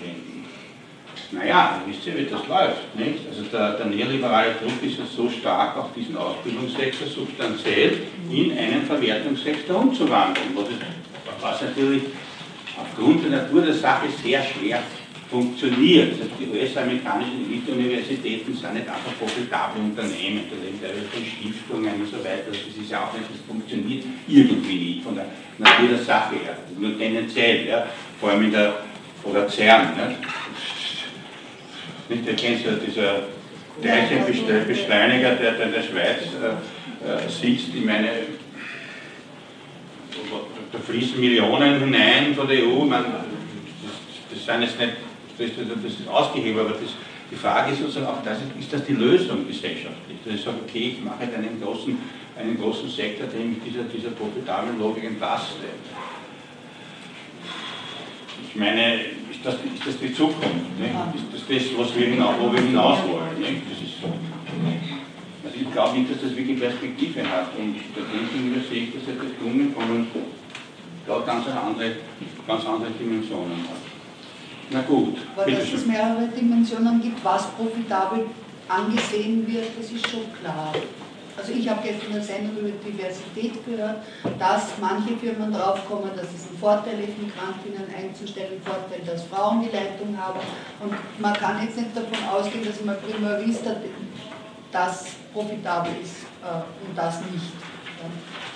Naja, 1.31 1.81
wisst 1.85 2.07
ihr, 2.07 2.17
wie 2.17 2.25
das 2.25 2.47
läuft. 2.47 2.95
Nicht? 2.95 3.19
Also 3.29 3.43
der, 3.43 3.73
der 3.73 3.85
neoliberale 3.85 4.55
Druck 4.55 4.81
ist 4.81 4.97
ja 4.97 5.05
so 5.05 5.29
stark, 5.29 5.77
auch 5.77 5.93
diesen 5.93 6.17
Ausbildungssektor 6.17 7.07
substanziell 7.07 8.01
in 8.31 8.57
einen 8.57 8.83
Verwertungssektor 8.83 9.79
umzuwandeln, 9.79 10.47
was, 11.39 11.61
natürlich 11.61 12.03
aufgrund 12.75 13.23
der 13.25 13.43
Natur 13.43 13.61
der 13.61 13.75
Sache 13.75 14.07
sehr 14.23 14.43
schwer 14.43 14.81
funktioniert. 15.29 16.13
Also 16.19 16.31
die 16.39 16.49
US-amerikanischen 16.49 17.45
Elite-Universitäten 17.45 18.55
sind 18.55 18.73
nicht 18.73 18.87
einfach 18.87 19.13
profitable 19.19 19.81
Unternehmen, 19.83 20.45
da 20.49 20.57
leben 20.57 20.81
teilweise 20.81 21.07
von 21.13 21.23
Stiftungen 21.23 21.93
und 22.01 22.09
so 22.09 22.17
weiter. 22.23 22.49
Das 22.49 22.57
ist 22.57 22.89
ja 22.89 23.03
auch 23.03 23.13
nicht, 23.13 23.29
das 23.29 23.41
funktioniert 23.47 24.03
irgendwie 24.27 24.93
nicht 24.93 25.03
von 25.03 25.13
der 25.13 25.27
Natur 25.59 25.89
der 25.89 25.99
Sache 25.99 26.35
her. 26.43 26.57
Nur 26.77 26.97
tendenziell, 26.97 27.67
ja. 27.67 27.85
vor 28.19 28.31
allem 28.31 28.45
in 28.45 28.51
der, 28.51 28.73
oder 29.23 29.47
CERN. 29.47 29.95
Ne? 29.95 30.15
Nicht, 32.09 32.27
ja 32.27 32.33
dieser 32.85 33.23
Teilchenbeschleuniger, 33.81 35.35
der, 35.35 35.51
der 35.53 35.65
in 35.67 35.71
der 35.71 35.83
Schweiz 35.83 36.23
äh, 36.41 37.07
äh, 37.07 37.29
sitzt. 37.29 37.69
Ich 37.73 37.85
meine, 37.85 38.09
da 40.71 40.79
fließen 40.79 41.19
Millionen 41.19 41.79
hinein 41.79 42.35
von 42.35 42.47
der 42.47 42.63
EU. 42.65 42.83
Man, 42.83 43.03
das, 43.03 44.45
das 44.45 44.61
jetzt 44.61 44.79
nicht 44.79 44.93
das, 45.39 45.49
das 45.83 45.93
ist 45.93 46.07
ausgehebelt, 46.07 46.67
aber 46.67 46.77
das, 46.77 46.91
die 47.31 47.35
Frage 47.35 47.71
ist 47.71 47.79
sozusagen 47.79 48.07
auch, 48.07 48.23
das 48.23 48.39
ist, 48.59 48.73
das 48.73 48.85
die 48.85 48.93
Lösung 48.93 49.47
gesellschaftlich? 49.47 50.17
Dass 50.25 50.33
ich 50.33 50.41
sage, 50.41 50.57
okay, 50.67 50.95
ich 50.97 51.03
mache 51.03 51.23
einen 51.23 51.61
großen, 51.61 51.97
einen 52.37 52.59
großen 52.59 52.89
Sektor, 52.89 53.27
den 53.27 53.51
mit 53.51 53.65
dieser, 53.65 53.83
dieser 53.83 54.09
profitablen 54.09 54.79
Logik 54.79 55.05
entlaste. 55.05 55.65
Ich 58.47 58.55
meine, 58.55 58.99
das, 59.43 59.55
ist 59.55 59.87
das 59.87 59.97
die 59.99 60.13
Zukunft? 60.13 60.79
Ne? 60.79 60.91
Ist 61.15 61.25
das 61.31 61.41
das, 61.47 61.77
was 61.77 61.95
wir 61.95 62.07
hinaus, 62.07 62.35
wo 62.39 62.51
wir 62.51 62.61
hinaus 62.61 62.99
wollen? 63.07 63.39
Ne? 63.39 63.61
Das 63.69 63.79
ist, 63.79 64.03
also 64.03 65.55
ich 65.55 65.71
glaube 65.71 65.97
nicht, 65.97 66.11
dass 66.11 66.21
das 66.21 66.35
wirklich 66.35 66.59
Perspektive 66.59 67.21
hat. 67.23 67.47
Und 67.57 67.75
gegenüber 67.75 68.61
sehe 68.69 68.83
ich, 68.83 68.93
dass 68.93 69.03
das 69.05 69.15
Gelungen 69.39 69.73
kommen, 69.73 70.07
dort 71.07 71.25
ganz 71.25 71.45
andere, 71.47 71.95
ganz 72.47 72.65
andere 72.65 72.91
Dimensionen 72.91 73.63
hat. 73.69 73.81
Na 74.71 74.81
gut. 74.81 75.17
Aber 75.35 75.49
dass 75.49 75.73
es 75.73 75.85
mehrere 75.85 76.27
Dimensionen 76.27 77.01
gibt, 77.01 77.23
was 77.23 77.47
profitabel 77.51 78.25
angesehen 78.67 79.47
wird, 79.47 79.67
das 79.77 79.91
ist 79.91 80.07
schon 80.07 80.25
klar. 80.39 80.73
Also 81.39 81.53
ich 81.53 81.69
habe 81.69 81.79
gestern 81.81 82.11
eine 82.11 82.21
Sendung 82.21 82.57
über 82.57 82.69
Diversität 82.83 83.65
gehört, 83.65 84.03
dass 84.37 84.73
manche 84.81 85.15
Firmen 85.15 85.53
draufkommen, 85.53 86.11
dass 86.15 86.27
es 86.27 86.51
ein 86.51 86.57
Vorteil 86.59 86.99
ist, 86.99 87.15
Migrantinnen 87.17 87.87
einzustellen, 87.95 88.59
ein 88.59 88.61
Vorteil, 88.61 88.99
dass 89.05 89.23
Frauen 89.23 89.61
die 89.61 89.73
Leitung 89.73 90.17
haben. 90.17 90.39
Und 90.81 90.93
man 91.19 91.33
kann 91.33 91.63
jetzt 91.63 91.77
nicht 91.77 91.95
davon 91.95 92.19
ausgehen, 92.29 92.65
dass 92.65 92.81
immer 92.81 92.93
prima 92.93 93.39
vista 93.39 93.75
das 94.71 95.05
profitabel 95.33 95.93
ist 96.03 96.27
äh, 96.43 96.87
und 96.87 96.95
das 96.95 97.21
nicht. 97.31 97.53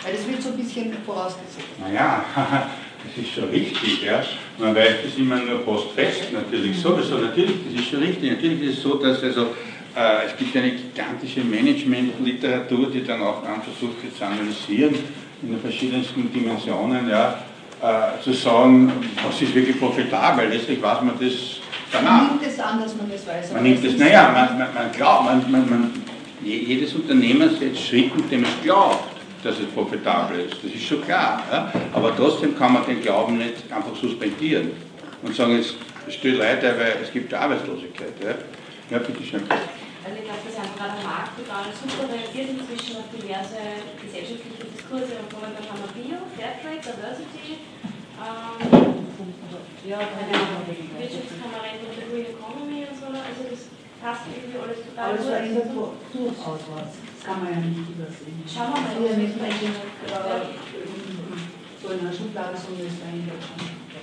Weil 0.04 0.14
das 0.14 0.28
wird 0.28 0.42
so 0.42 0.50
ein 0.50 0.58
bisschen 0.58 0.94
vorausgesetzt. 1.06 1.80
Naja, 1.80 2.24
das 2.36 3.24
ist 3.24 3.32
schon 3.32 3.50
richtig, 3.50 4.04
ja. 4.04 4.22
Man 4.58 4.76
weiß 4.76 4.96
das 5.06 5.18
immer 5.18 5.38
nur 5.38 5.60
postfest, 5.64 6.34
natürlich 6.34 6.80
sowieso, 6.80 7.18
natürlich, 7.18 7.56
das 7.66 7.82
ist 7.82 7.90
schon 7.90 8.00
richtig. 8.00 8.32
Natürlich 8.32 8.62
ist 8.62 8.78
es 8.78 8.84
so, 8.84 8.96
dass 8.96 9.24
also, 9.24 9.48
äh, 9.96 10.28
es 10.28 10.38
gibt 10.38 10.56
eine 10.56 10.72
gigantische 10.72 11.42
Management-Literatur, 11.42 12.92
die 12.92 13.04
dann 13.04 13.22
auch 13.22 13.44
versucht 13.64 13.98
zu 14.18 14.26
analysieren 14.26 14.96
in 15.42 15.52
den 15.52 15.60
verschiedensten 15.60 16.32
Dimensionen, 16.32 17.10
ja, 17.10 17.40
äh, 17.82 18.22
zu 18.24 18.34
sagen, 18.34 18.92
was 19.26 19.42
ist 19.42 19.54
wirklich 19.54 19.80
profitabel. 19.80 20.48
Letztlich 20.50 20.82
weiß 20.82 21.02
man 21.02 21.16
das 21.20 21.34
danach. 21.92 22.22
Man 22.22 22.28
nimmt 22.28 22.48
es 22.48 22.60
an, 22.60 22.80
dass 22.82 22.96
man 22.96 23.12
das 23.12 23.28
weiß. 23.28 23.54
Man 23.54 23.64
nimmt 23.64 23.84
es, 23.84 23.98
naja, 23.98 24.32
man, 24.32 24.58
man, 24.58 24.74
man 24.74 24.92
glaubt, 24.92 25.26
man, 25.26 25.52
man, 25.52 25.70
man, 25.70 25.92
jedes 26.44 26.94
Unternehmen 26.94 27.50
setzt 27.58 27.88
Schritt, 27.88 28.16
mit 28.16 28.32
dem 28.32 28.44
es 28.44 28.62
glaubt 28.64 29.14
dass 29.44 29.60
es 29.60 29.66
profitabel 29.68 30.40
ist. 30.40 30.64
Das 30.64 30.72
ist 30.72 30.84
schon 30.84 31.02
klar. 31.04 31.44
Ja? 31.52 31.72
Aber 31.94 32.16
trotzdem 32.16 32.58
kann 32.58 32.74
man 32.74 32.86
den 32.86 33.02
Glauben 33.02 33.38
nicht 33.38 33.72
einfach 33.72 33.96
suspendieren 33.96 34.72
und 35.22 35.36
sagen, 35.36 35.60
es 35.60 35.76
steht 36.14 36.38
leider, 36.38 36.78
weil 36.78 36.96
es 37.04 37.12
gibt 37.12 37.34
Arbeitslosigkeit. 37.34 38.14
Ja, 38.24 38.36
ja 38.90 38.98
bitteschön. 39.00 39.44
Also 40.04 40.20
ich 40.20 40.28
glaube, 40.28 40.44
dass 40.44 40.60
einfach 40.60 40.76
gerade 40.76 41.00
der 41.00 41.08
Markt 41.08 41.32
total 41.40 41.72
super 41.72 42.12
reagiert 42.12 42.52
inzwischen 42.52 43.00
auf 43.00 43.08
diverse 43.08 43.56
gesellschaftliche 43.96 44.68
Diskurse. 44.68 45.16
Und 45.16 45.32
vorhin 45.32 45.56
dann 45.56 45.64
haben 45.64 45.80
wir 45.80 45.92
Bio, 45.96 46.20
Fairtrade, 46.36 46.84
Diversity, 46.84 47.64
ähm, 48.20 48.60
ja, 49.88 50.00
Wirtschaftskammerent 50.04 51.80
und 51.88 51.96
der 51.96 52.08
Green 52.12 52.36
Economy 52.36 52.84
und 52.84 52.96
so. 53.00 53.08
Also 53.16 53.42
das 53.48 53.72
passt 54.04 54.28
irgendwie 54.28 54.60
alles 54.60 54.84
total 54.84 55.16
gut. 55.16 55.24
Also 55.24 55.32
ein 55.32 55.56
durchaus 55.56 56.64
was 56.76 56.92
kann 57.24 57.40
man 57.40 57.56
ja 57.56 57.64
nicht 57.64 57.88
übersehen. 57.88 58.44
Schauen 58.44 58.76
wir 58.76 58.84
mal, 58.84 59.08
ob 59.08 59.16
nicht 59.16 59.40
so 61.80 61.88
in 61.92 62.04
der 62.04 62.12
Schublade, 62.12 62.56
sondern 62.60 62.88
ist 62.88 63.00
dahinter 63.00 63.40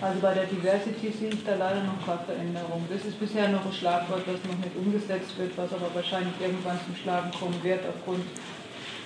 also 0.01 0.21
bei 0.21 0.35
der 0.35 0.45
Diversity 0.45 1.13
sehe 1.13 1.29
ich 1.29 1.45
da 1.45 1.57
leider 1.57 1.85
noch 1.85 2.05
keine 2.07 2.25
Veränderung. 2.25 2.87
Das 2.89 3.05
ist 3.05 3.21
bisher 3.21 3.49
noch 3.49 3.65
ein 3.67 3.73
Schlagwort, 3.73 4.23
das 4.27 4.41
noch 4.49 4.59
nicht 4.59 4.75
umgesetzt 4.77 5.37
wird, 5.37 5.57
was 5.57 5.73
aber 5.73 5.95
wahrscheinlich 5.95 6.35
irgendwann 6.41 6.81
zum 6.87 6.97
Schlagen 6.97 7.31
kommen 7.33 7.63
wird 7.63 7.81
aufgrund 7.85 8.25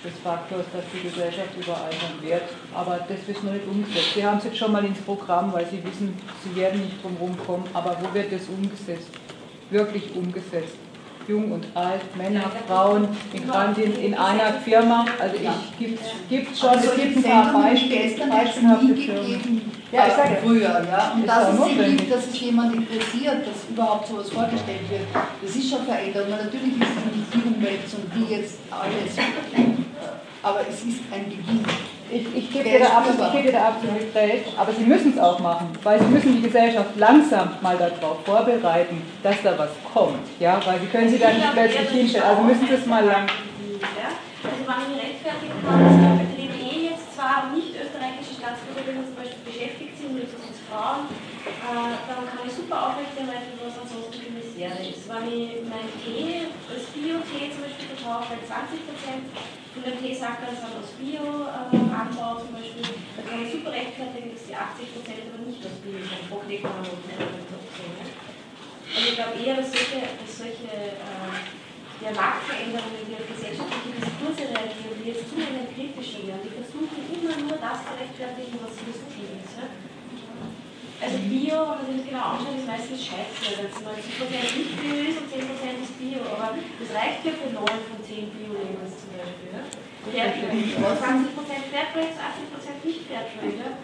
des 0.05 0.13
Faktors, 0.23 0.65
dass 0.71 0.85
die 0.93 1.01
Gesellschaft 1.01 1.49
überaltern 1.59 2.21
wird. 2.21 2.43
Aber 2.73 2.99
das 3.09 3.27
ist 3.27 3.43
noch 3.43 3.51
nicht 3.51 3.67
umgesetzt. 3.67 4.13
Sie 4.13 4.25
haben 4.25 4.37
es 4.37 4.45
jetzt 4.45 4.57
schon 4.57 4.71
mal 4.71 4.85
ins 4.85 4.99
Programm, 5.01 5.51
weil 5.51 5.65
Sie 5.65 5.83
wissen, 5.83 6.15
Sie 6.43 6.55
werden 6.55 6.81
nicht 6.81 7.03
drum 7.03 7.17
kommen. 7.45 7.65
Aber 7.73 7.97
wo 7.99 8.13
wird 8.13 8.31
das 8.31 8.47
umgesetzt? 8.47 9.09
Wirklich 9.69 10.15
umgesetzt? 10.15 10.77
Jung 11.27 11.51
und 11.51 11.65
alt, 11.73 12.01
Männer, 12.15 12.51
Frauen, 12.67 13.07
Migrantinnen 13.33 13.99
in 13.99 14.13
einer 14.13 14.53
Firma. 14.63 15.05
Also 15.19 15.35
ich 15.35 15.77
gibt 16.29 16.51
es 16.51 16.59
schon, 16.59 16.69
also 16.69 16.89
es 16.89 16.95
gibt 16.95 17.17
ein 17.17 17.23
paar 17.23 17.61
Beispiele, 17.61 18.27
beispielhafte 18.27 18.95
Firmen. 18.95 19.61
Ja, 19.91 20.07
ich 20.07 20.13
sage 20.13 20.37
früher, 20.43 20.61
ja. 20.61 21.13
Und 21.15 21.27
dass 21.27 21.53
es, 21.53 21.65
sich, 21.65 22.09
dass 22.09 22.27
es 22.27 22.39
jemand 22.39 22.75
interessiert, 22.75 23.47
dass 23.47 23.69
überhaupt 23.69 24.07
sowas 24.07 24.29
vorgestellt 24.29 24.89
wird, 24.89 25.03
das 25.41 25.55
ist 25.55 25.69
schon 25.69 25.85
Veränderung. 25.85 26.29
Natürlich 26.31 26.73
ist 26.73 26.89
es 26.97 27.15
nicht 27.15 27.33
die 27.33 27.55
Umwälzung, 27.55 28.01
die 28.13 28.33
jetzt 28.33 28.59
alles, 28.71 29.15
aber 30.43 30.61
es 30.67 30.83
ist 30.83 31.01
ein 31.11 31.25
Beginn. 31.25 31.63
Ich, 32.11 32.35
ich 32.35 32.51
gebe 32.51 32.69
dir, 32.69 32.79
da 32.79 32.97
absolut, 32.97 33.31
geb 33.31 33.43
dir 33.45 33.51
da 33.51 33.69
absolut 33.69 34.13
recht, 34.13 34.45
aber 34.55 34.71
sie 34.71 34.83
müssen 34.83 35.13
es 35.13 35.19
auch 35.19 35.39
machen, 35.39 35.69
weil 35.81 35.99
sie 35.99 36.05
müssen 36.05 36.35
die 36.35 36.41
Gesellschaft 36.43 36.95
langsam 36.97 37.57
mal 37.61 37.77
darauf 37.77 38.23
vorbereiten, 38.23 39.01
dass 39.23 39.41
da 39.41 39.57
was 39.57 39.71
kommt. 39.91 40.21
Ja? 40.39 40.59
Weil 40.65 40.79
sie 40.79 40.85
können 40.85 41.09
sie 41.09 41.17
dann 41.17 41.33
nicht 41.33 41.51
plötzlich 41.51 41.89
hinstellen. 41.89 42.27
Also 42.27 42.43
müssen 42.43 42.67
sie 42.67 42.73
es 42.75 42.85
mal 42.85 43.03
lang. 43.03 43.25
Also 44.45 44.93
rechtfertigen 44.93 45.57
kann, 45.65 45.81
dass 45.81 46.29
die 46.37 46.45
BDE 46.45 46.93
jetzt 46.93 47.15
zwar 47.15 47.49
nicht 47.53 47.73
österreichische 47.73 48.37
Staatsbürgerinnen 48.37 49.05
zum 49.09 49.17
Beispiel 49.17 49.41
beschäftigt 49.41 49.97
sind, 49.97 50.13
wie 50.13 50.21
das 50.29 50.61
Frauen, 50.69 51.09
äh, 51.09 51.95
dann 52.05 52.21
kann 52.29 52.45
ich 52.45 52.53
super 52.53 52.93
aufrechterhalten, 52.93 53.57
was 53.61 53.77
ansonsten 53.81 54.34
Misere 54.55 54.79
ist. 54.87 55.03
Wenn 55.11 55.27
ich 55.27 55.67
mein 55.67 55.91
Tee, 55.99 56.47
als 56.71 56.87
Bio-Tee 56.95 57.51
zum 57.51 57.67
Beispiel 57.67 57.91
bei 57.91 58.39
20 58.39 58.87
Prozent 58.87 59.27
von 59.75 59.83
den 59.83 59.99
Teesackern 59.99 60.55
sind 60.55 60.79
aus 60.79 60.95
Bio-Anbau 60.95 62.39
äh, 62.39 62.41
zum 62.47 62.55
Beispiel, 62.55 62.87
da 62.87 63.21
kann 63.27 63.43
ich 63.43 63.51
super 63.51 63.75
rechtfertigen, 63.75 64.31
dass 64.31 64.47
die 64.47 64.55
80 64.55 64.95
Prozent 64.95 65.27
aber 65.27 65.43
nicht 65.43 65.59
aus 65.59 65.75
Bio 65.83 65.99
sind. 65.99 66.31
Man 66.31 66.47
nicht 66.47 66.63
Also 68.95 69.07
ich 69.11 69.15
glaube 69.19 69.35
eher, 69.35 69.59
dass 69.59 69.75
solche, 69.75 69.99
dass 70.07 70.31
solche 70.39 70.71
äh, 71.03 71.35
ja, 71.99 72.11
Marktveränderungen, 72.15 73.03
die 73.11 73.19
auf 73.19 73.27
gesellschaftliche 73.27 73.91
Diskurse 73.91 74.55
reagieren, 74.55 74.95
die 75.03 75.11
jetzt 75.11 75.27
zunehmend 75.27 75.67
kritischer 75.75 76.23
werden, 76.31 76.47
die 76.47 76.55
versuchen 76.55 77.03
immer 77.11 77.35
nur 77.43 77.59
das 77.59 77.83
zu 77.83 77.91
rechtfertigen, 77.91 78.55
was 78.63 78.71
so 78.71 78.87
ist. 78.87 79.03
Ja? 79.59 79.67
Also 81.01 81.17
Bio, 81.27 81.75
wenn 81.75 81.75
man 81.75 81.85
sich 81.91 81.97
das 81.99 82.07
genau 82.07 82.25
anschaut, 82.31 82.55
ist 82.55 82.67
meistens 82.67 82.99
scheiße, 83.03 83.35
wenn 83.59 83.67
es 83.67 83.83
90% 83.83 84.47
nicht 84.55 84.73
Bio 84.79 84.95
ist 85.11 85.19
und 85.19 85.27
10% 85.27 85.83
ist 85.83 85.95
Bio. 85.99 86.23
Aber 86.23 86.55
das 86.55 86.89
reicht 86.95 87.19
ja 87.27 87.31
für 87.35 87.51
9 87.51 87.67
von 87.67 87.99
10 87.99 88.31
Bio-Labels 88.31 88.95
zum 89.03 89.11
Beispiel. 89.19 89.51
Ja? 89.51 89.63
Fairtrade. 90.07 90.55
20% 90.55 91.67
Fairtrade, 91.67 92.15
80% 92.15 92.87
nicht 92.87 93.03
Fairtrade. 93.11 93.59
Ja? 93.59 93.75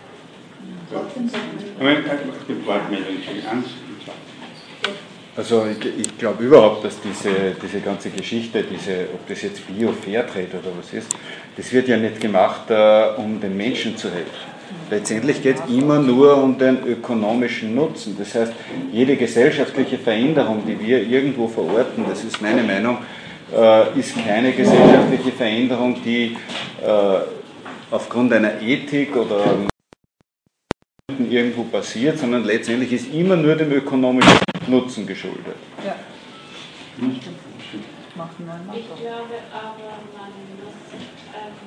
Also 5.36 5.66
ich, 5.66 5.86
ich 6.00 6.18
glaube 6.18 6.44
überhaupt, 6.44 6.84
dass 6.84 7.00
diese, 7.02 7.56
diese 7.62 7.80
ganze 7.80 8.10
Geschichte, 8.10 8.64
diese, 8.64 9.08
ob 9.14 9.28
das 9.28 9.42
jetzt 9.42 9.66
Bio, 9.68 9.92
Fairtrade 9.94 10.60
oder 10.60 10.72
was 10.78 10.94
ist, 10.94 11.16
das 11.56 11.72
wird 11.72 11.88
ja 11.88 11.98
nicht 11.98 12.20
gemacht, 12.20 12.70
uh, 12.70 13.20
um 13.22 13.40
den 13.40 13.56
Menschen 13.56 13.98
zu 13.98 14.12
helfen. 14.12 14.51
Letztendlich 14.92 15.42
geht 15.42 15.56
es 15.56 15.74
immer 15.74 16.00
nur 16.00 16.36
um 16.44 16.58
den 16.58 16.86
ökonomischen 16.86 17.74
Nutzen. 17.74 18.18
Das 18.20 18.36
heißt, 18.36 18.52
jede 18.92 19.16
gesellschaftliche 19.16 19.98
Veränderung, 19.98 20.64
die 20.68 20.78
wir 20.78 21.02
irgendwo 21.02 21.48
verorten, 21.48 22.04
das 22.10 22.26
ist 22.26 22.42
meine 22.42 22.62
Meinung, 22.62 22.98
äh, 23.56 23.98
ist 23.98 24.14
keine 24.18 24.52
gesellschaftliche 24.52 25.32
Veränderung, 25.32 25.96
die 26.04 26.36
äh, 26.86 27.20
aufgrund 27.90 28.34
einer 28.34 28.62
Ethik 28.62 29.16
oder 29.16 29.60
irgendwo 31.30 31.64
passiert, 31.64 32.20
sondern 32.20 32.44
letztendlich 32.44 32.92
ist 32.92 33.14
immer 33.14 33.38
nur 33.38 33.56
dem 33.56 33.72
ökonomischen 33.72 34.40
Nutzen 34.68 35.08
geschuldet. 35.08 35.56
Ja. 35.86 35.96
Ich 36.98 38.88
glaube 39.00 39.36
aber, 39.54 39.94
man 40.18 40.51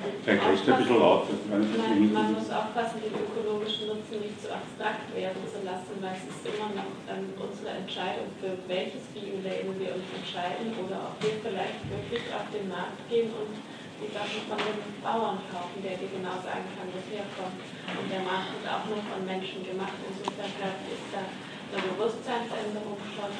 muss, 0.05 0.61
ähm, 0.67 1.01
aufpassen, 1.01 1.49
man, 1.49 2.13
man 2.13 2.29
muss 2.33 2.49
aufpassen, 2.49 2.97
den 3.01 3.13
ökologischen 3.13 3.87
Nutzen 3.89 4.21
nicht 4.21 4.37
zu 4.41 4.49
abstrakt 4.49 5.09
werden 5.13 5.41
zu 5.45 5.59
lassen, 5.65 5.93
weil 6.01 6.15
es 6.17 6.25
ist 6.29 6.43
immer 6.45 6.69
noch 6.73 6.91
ähm, 7.09 7.33
unsere 7.37 7.81
Entscheidung, 7.81 8.29
für 8.41 8.53
welches 8.69 9.09
Bio-Label 9.13 9.73
wir 9.77 9.91
uns 9.97 10.07
entscheiden 10.13 10.73
oder 10.77 11.13
ob 11.13 11.15
wir 11.21 11.37
vielleicht 11.41 11.81
wirklich 11.89 12.25
auf 12.33 12.47
den 12.53 12.69
Markt 12.69 13.01
gehen 13.09 13.29
und 13.33 13.53
die 14.01 14.11
Sachen 14.11 14.43
von 14.49 14.59
dem 14.59 14.79
Bauern 14.99 15.39
kaufen, 15.47 15.79
der 15.79 15.95
dir 15.95 16.11
genau 16.11 16.35
sagen 16.43 16.67
kann, 16.75 16.87
wo 16.91 16.99
es 16.99 17.07
herkommt. 17.07 17.63
Und 17.87 18.07
der 18.11 18.27
Markt 18.27 18.51
ist 18.59 18.67
auch 18.67 18.83
nur 18.91 18.99
von 18.99 19.23
Menschen 19.23 19.63
gemacht. 19.63 19.95
Insofern 20.03 20.51
glaube 20.59 20.83
ich, 20.83 20.99
ist 20.99 21.09
da 21.15 21.23
eine 21.23 21.79
Bewusstseinsänderung 21.79 22.99
schon 23.15 23.31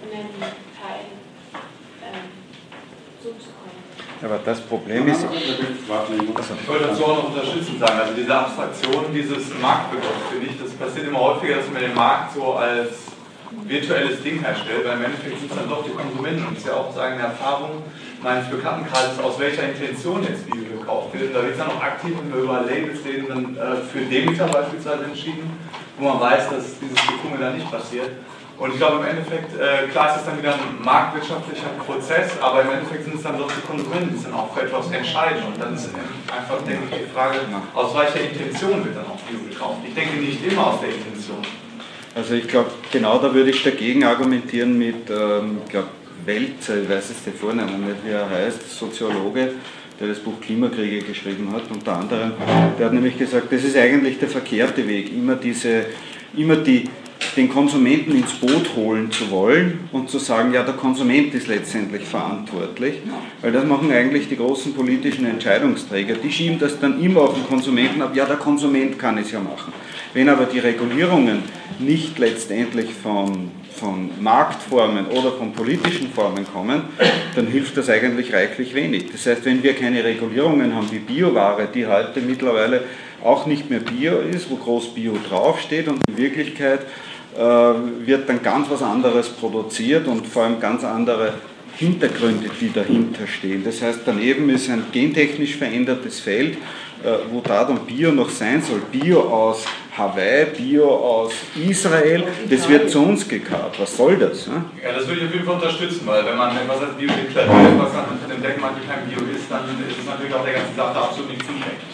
einen 0.00 0.32
Teil 0.40 1.12
ähm, 2.00 2.28
zuzukommen. 3.20 3.89
Aber 4.22 4.38
das 4.44 4.60
Problem 4.60 5.08
ist. 5.08 5.24
Ich 5.24 5.88
wollte 5.88 6.86
dazu 6.88 7.04
auch 7.04 7.16
noch 7.16 7.28
unterstützend 7.30 7.80
sagen, 7.80 8.00
also 8.00 8.12
diese 8.14 8.34
Abstraktion 8.34 9.04
dieses 9.14 9.58
Marktbegriffs, 9.60 10.28
finde 10.30 10.46
ich, 10.46 10.60
das 10.60 10.72
passiert 10.72 11.08
immer 11.08 11.20
häufiger, 11.20 11.56
dass 11.56 11.70
man 11.70 11.80
den 11.80 11.94
Markt 11.94 12.34
so 12.34 12.54
als 12.54 13.10
virtuelles 13.64 14.22
Ding 14.22 14.40
herstellt, 14.40 14.84
weil 14.84 14.98
im 14.98 15.04
Endeffekt 15.04 15.38
sind 15.38 15.50
es 15.50 15.56
dann 15.56 15.68
doch 15.68 15.84
die 15.84 15.90
Konsumenten. 15.90 16.46
Und 16.46 16.56
das 16.56 16.64
ist 16.64 16.68
ja 16.68 16.74
auch 16.74 16.94
sagen, 16.94 17.14
eine 17.14 17.24
Erfahrung 17.24 17.82
meines 18.22 18.48
Bekanntenkreises, 18.48 19.18
aus 19.18 19.38
welcher 19.38 19.68
Intention 19.68 20.22
jetzt 20.22 20.46
Video 20.46 20.78
gekauft 20.78 21.14
wird. 21.14 21.28
Und 21.28 21.34
da 21.34 21.42
wird 21.42 21.52
es 21.52 21.58
dann 21.58 21.70
auch 21.70 21.82
aktiv, 21.82 22.12
über 22.28 22.60
Labels 22.62 23.04
reden, 23.04 23.26
dann 23.28 23.56
äh, 23.56 23.76
für 23.76 24.00
Demeter 24.00 24.46
beispielsweise 24.46 25.04
entschieden, 25.04 25.50
wo 25.98 26.08
man 26.08 26.20
weiß, 26.20 26.50
dass 26.50 26.78
dieses 26.78 26.96
Gefummel 27.06 27.38
da 27.40 27.50
nicht 27.50 27.70
passiert. 27.70 28.10
Und 28.60 28.72
ich 28.72 28.76
glaube 28.76 28.98
im 28.98 29.06
Endeffekt, 29.16 29.56
äh, 29.56 29.88
klar 29.88 30.10
ist 30.10 30.20
es 30.20 30.26
dann 30.26 30.36
wieder 30.36 30.52
ein 30.52 30.84
marktwirtschaftlicher 30.84 31.70
Prozess, 31.80 32.32
aber 32.42 32.60
im 32.60 32.70
Endeffekt 32.70 33.04
sind 33.04 33.14
es 33.14 33.22
dann 33.22 33.38
doch 33.38 33.50
die 33.50 33.66
Konsumenten, 33.66 34.14
die 34.14 34.22
dann 34.22 34.34
auch 34.34 34.54
für 34.54 34.60
etwas 34.60 34.90
entscheiden. 34.90 35.44
Und 35.48 35.58
dann 35.58 35.74
ist 35.74 35.88
einfach, 36.28 36.60
denke 36.68 36.82
ich, 36.90 36.98
die 36.98 37.10
Frage, 37.10 37.38
aus 37.74 37.96
welcher 37.96 38.20
Intention 38.20 38.84
wird 38.84 38.96
dann 38.96 39.06
auch 39.06 39.18
Video 39.26 39.48
gekauft. 39.48 39.78
Ich 39.88 39.94
denke 39.94 40.18
nicht 40.18 40.44
immer 40.44 40.66
aus 40.66 40.80
der 40.82 40.90
Intention. 40.90 41.38
Also 42.14 42.34
ich 42.34 42.46
glaube, 42.48 42.70
genau 42.92 43.18
da 43.18 43.32
würde 43.32 43.48
ich 43.48 43.62
dagegen 43.62 44.04
argumentieren 44.04 44.76
mit, 44.76 45.08
ähm, 45.08 45.62
ich 45.64 45.70
glaube, 45.70 45.88
Welze, 46.26 46.82
ich 46.82 46.90
weiß 46.90 47.10
es 47.10 47.24
der 47.24 47.32
Vornamen 47.32 47.86
nicht, 47.86 48.04
wie 48.04 48.10
er 48.10 48.28
heißt, 48.28 48.78
Soziologe, 48.78 49.52
der 49.98 50.08
das 50.08 50.18
Buch 50.18 50.38
Klimakriege 50.38 51.00
geschrieben 51.00 51.50
hat, 51.54 51.62
unter 51.72 51.96
anderem, 51.96 52.32
der 52.78 52.86
hat 52.86 52.92
nämlich 52.92 53.16
gesagt, 53.16 53.50
das 53.50 53.64
ist 53.64 53.76
eigentlich 53.76 54.18
der 54.18 54.28
verkehrte 54.28 54.86
Weg, 54.86 55.10
immer 55.16 55.36
diese, 55.36 55.86
immer 56.36 56.56
die, 56.56 56.90
den 57.36 57.48
Konsumenten 57.48 58.12
ins 58.12 58.32
Boot 58.32 58.74
holen 58.76 59.10
zu 59.10 59.30
wollen 59.30 59.88
und 59.92 60.10
zu 60.10 60.18
sagen, 60.18 60.52
ja, 60.52 60.62
der 60.62 60.74
Konsument 60.74 61.32
ist 61.34 61.46
letztendlich 61.46 62.04
verantwortlich, 62.04 62.96
weil 63.40 63.52
das 63.52 63.64
machen 63.64 63.92
eigentlich 63.92 64.28
die 64.28 64.36
großen 64.36 64.74
politischen 64.74 65.26
Entscheidungsträger. 65.26 66.14
Die 66.14 66.32
schieben 66.32 66.58
das 66.58 66.80
dann 66.80 67.00
immer 67.00 67.22
auf 67.22 67.34
den 67.34 67.46
Konsumenten 67.46 68.02
ab, 68.02 68.14
ja, 68.14 68.24
der 68.24 68.36
Konsument 68.36 68.98
kann 68.98 69.18
es 69.18 69.30
ja 69.30 69.40
machen. 69.40 69.72
Wenn 70.12 70.28
aber 70.28 70.46
die 70.46 70.58
Regulierungen 70.58 71.42
nicht 71.78 72.18
letztendlich 72.18 72.90
von, 72.92 73.52
von 73.72 74.10
Marktformen 74.20 75.06
oder 75.06 75.30
von 75.32 75.52
politischen 75.52 76.10
Formen 76.10 76.44
kommen, 76.52 76.82
dann 77.36 77.46
hilft 77.46 77.76
das 77.76 77.88
eigentlich 77.88 78.32
reichlich 78.32 78.74
wenig. 78.74 79.12
Das 79.12 79.26
heißt, 79.26 79.44
wenn 79.44 79.62
wir 79.62 79.74
keine 79.74 80.02
Regulierungen 80.02 80.74
haben 80.74 80.90
wie 80.90 80.98
Bioware, 80.98 81.68
die 81.72 81.86
heute 81.86 82.20
mittlerweile 82.20 82.82
auch 83.22 83.46
nicht 83.46 83.70
mehr 83.70 83.80
Bio 83.80 84.18
ist, 84.18 84.50
wo 84.50 84.56
groß 84.56 84.94
Bio 84.94 85.16
draufsteht 85.28 85.88
und 85.88 86.00
in 86.08 86.16
Wirklichkeit 86.16 86.80
wird 87.36 88.28
dann 88.28 88.42
ganz 88.42 88.68
was 88.70 88.82
anderes 88.82 89.28
produziert 89.28 90.08
und 90.08 90.26
vor 90.26 90.44
allem 90.44 90.58
ganz 90.58 90.84
andere 90.84 91.34
Hintergründe, 91.76 92.50
die 92.60 92.70
dahinter 92.72 93.26
stehen. 93.26 93.64
Das 93.64 93.80
heißt, 93.80 94.00
daneben 94.04 94.50
ist 94.50 94.68
ein 94.68 94.84
gentechnisch 94.92 95.56
verändertes 95.56 96.20
Feld, 96.20 96.58
äh, 97.02 97.12
wo 97.30 97.40
da 97.40 97.64
dann 97.64 97.86
Bio 97.86 98.12
noch 98.12 98.28
sein 98.28 98.60
soll. 98.60 98.82
Bio 98.92 99.20
aus 99.22 99.64
Hawaii, 99.96 100.44
Bio 100.56 100.88
aus 100.90 101.32
Israel, 101.56 102.24
das 102.50 102.68
wird 102.68 102.90
zu 102.90 103.00
uns 103.00 103.26
gekarrt. 103.26 103.80
Was 103.80 103.96
soll 103.96 104.18
das? 104.18 104.46
Ne? 104.46 104.64
Ja, 104.82 104.92
das 104.92 105.08
würde 105.08 105.22
ich 105.22 105.26
auf 105.28 105.32
jeden 105.32 105.46
Fall 105.46 105.54
unterstützen, 105.54 106.02
weil 106.04 106.24
wenn 106.26 106.36
man 106.36 106.54
etwas 106.54 106.82
als 106.82 106.92
Bio 106.98 107.08
deklariert, 107.08 107.78
was 107.78 107.92
dann 107.92 108.04
unter 108.12 108.34
dem 108.34 108.42
Deckmantel 108.42 108.82
kein 108.86 109.08
Bio 109.08 109.24
ist, 109.34 109.50
dann 109.50 109.64
ist 109.88 109.98
es 109.98 110.04
natürlich 110.04 110.34
auch 110.34 110.44
der 110.44 110.54
ganzen 110.54 110.76
Sache 110.76 110.98
absolut 111.00 111.30
nicht 111.30 111.40
zuträglich. 111.40 111.89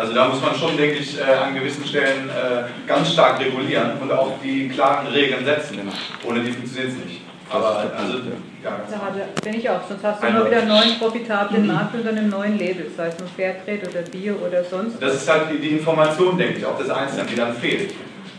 Also, 0.00 0.14
da 0.14 0.28
muss 0.28 0.40
man 0.40 0.54
schon, 0.54 0.78
denke 0.78 0.96
ich, 0.96 1.20
äh, 1.20 1.24
an 1.24 1.54
gewissen 1.54 1.84
Stellen 1.84 2.30
äh, 2.30 2.88
ganz 2.88 3.12
stark 3.12 3.38
regulieren 3.38 3.98
und 4.00 4.10
auch 4.10 4.32
die 4.42 4.66
klaren 4.70 5.06
Regeln 5.08 5.44
setzen. 5.44 5.76
Genau. 5.76 5.92
Ohne 6.26 6.40
die 6.40 6.52
funktioniert 6.52 6.92
es 6.92 7.04
nicht. 7.04 7.20
Aber 7.50 7.92
also, 7.94 8.18
ja. 8.64 8.80
Da 8.90 9.42
bin 9.44 9.54
ich 9.60 9.68
auch, 9.68 9.86
sonst 9.86 10.02
hast 10.02 10.22
du 10.22 10.26
immer 10.28 10.46
wieder 10.46 10.60
einen 10.60 10.68
neuen 10.68 10.98
profitablen 10.98 11.66
Markt 11.66 11.94
unter 11.94 12.08
einem 12.08 12.30
neuen 12.30 12.56
Label, 12.56 12.86
sei 12.96 13.08
es 13.08 13.18
nun 13.18 13.28
Fairtrade 13.28 13.90
oder 13.90 14.00
Bio 14.10 14.36
oder 14.36 14.64
sonst. 14.64 15.02
Das 15.02 15.16
ist 15.16 15.30
halt 15.30 15.50
die, 15.52 15.58
die 15.58 15.76
Information, 15.76 16.38
denke 16.38 16.60
ich, 16.60 16.64
auch 16.64 16.78
des 16.78 16.88
Einzelnen, 16.88 17.26
die 17.26 17.34
dann 17.34 17.52
fehlt. 17.52 17.92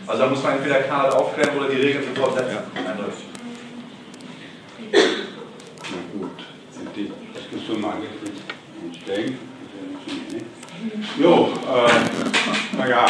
Also 0.08 0.20
da 0.20 0.28
muss 0.28 0.42
man 0.42 0.54
entweder 0.54 0.80
Kanal 0.80 1.10
aufklären 1.10 1.56
oder 1.56 1.68
die 1.68 1.80
Regeln 1.80 2.02
sofort 2.12 2.38
setzen. 2.38 2.56
Ja. 2.74 2.90
Eindeutig. 2.90 3.22
Na 4.90 6.18
gut, 6.18 6.44
sind 6.72 6.88
die 6.96 7.12
Diskussion 7.38 7.84
angefangen 7.84 8.32
einsteigen? 8.84 9.38
Jo, 11.18 11.52
äh, 11.68 12.76
naja. 12.76 13.06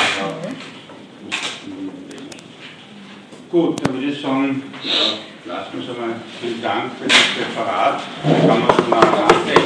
Gut, 3.51 3.81
dann 3.86 3.94
würde 3.94 4.07
ich 4.07 4.20
sagen, 4.20 4.62
äh, 4.82 5.49
lassen 5.49 5.73
wir 5.73 5.81
uns 5.81 5.90
einmal. 5.90 6.16
Vielen 6.40 6.62
Dank 6.62 6.93
für 6.99 7.09
das 7.09 7.16
Referat. 7.39 8.01
Kann 8.23 8.66
man 8.66 8.70
es 8.78 8.89
mal 8.89 9.05
ansehen. 9.24 9.62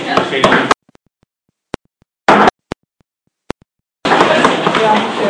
Ja. 4.83 5.26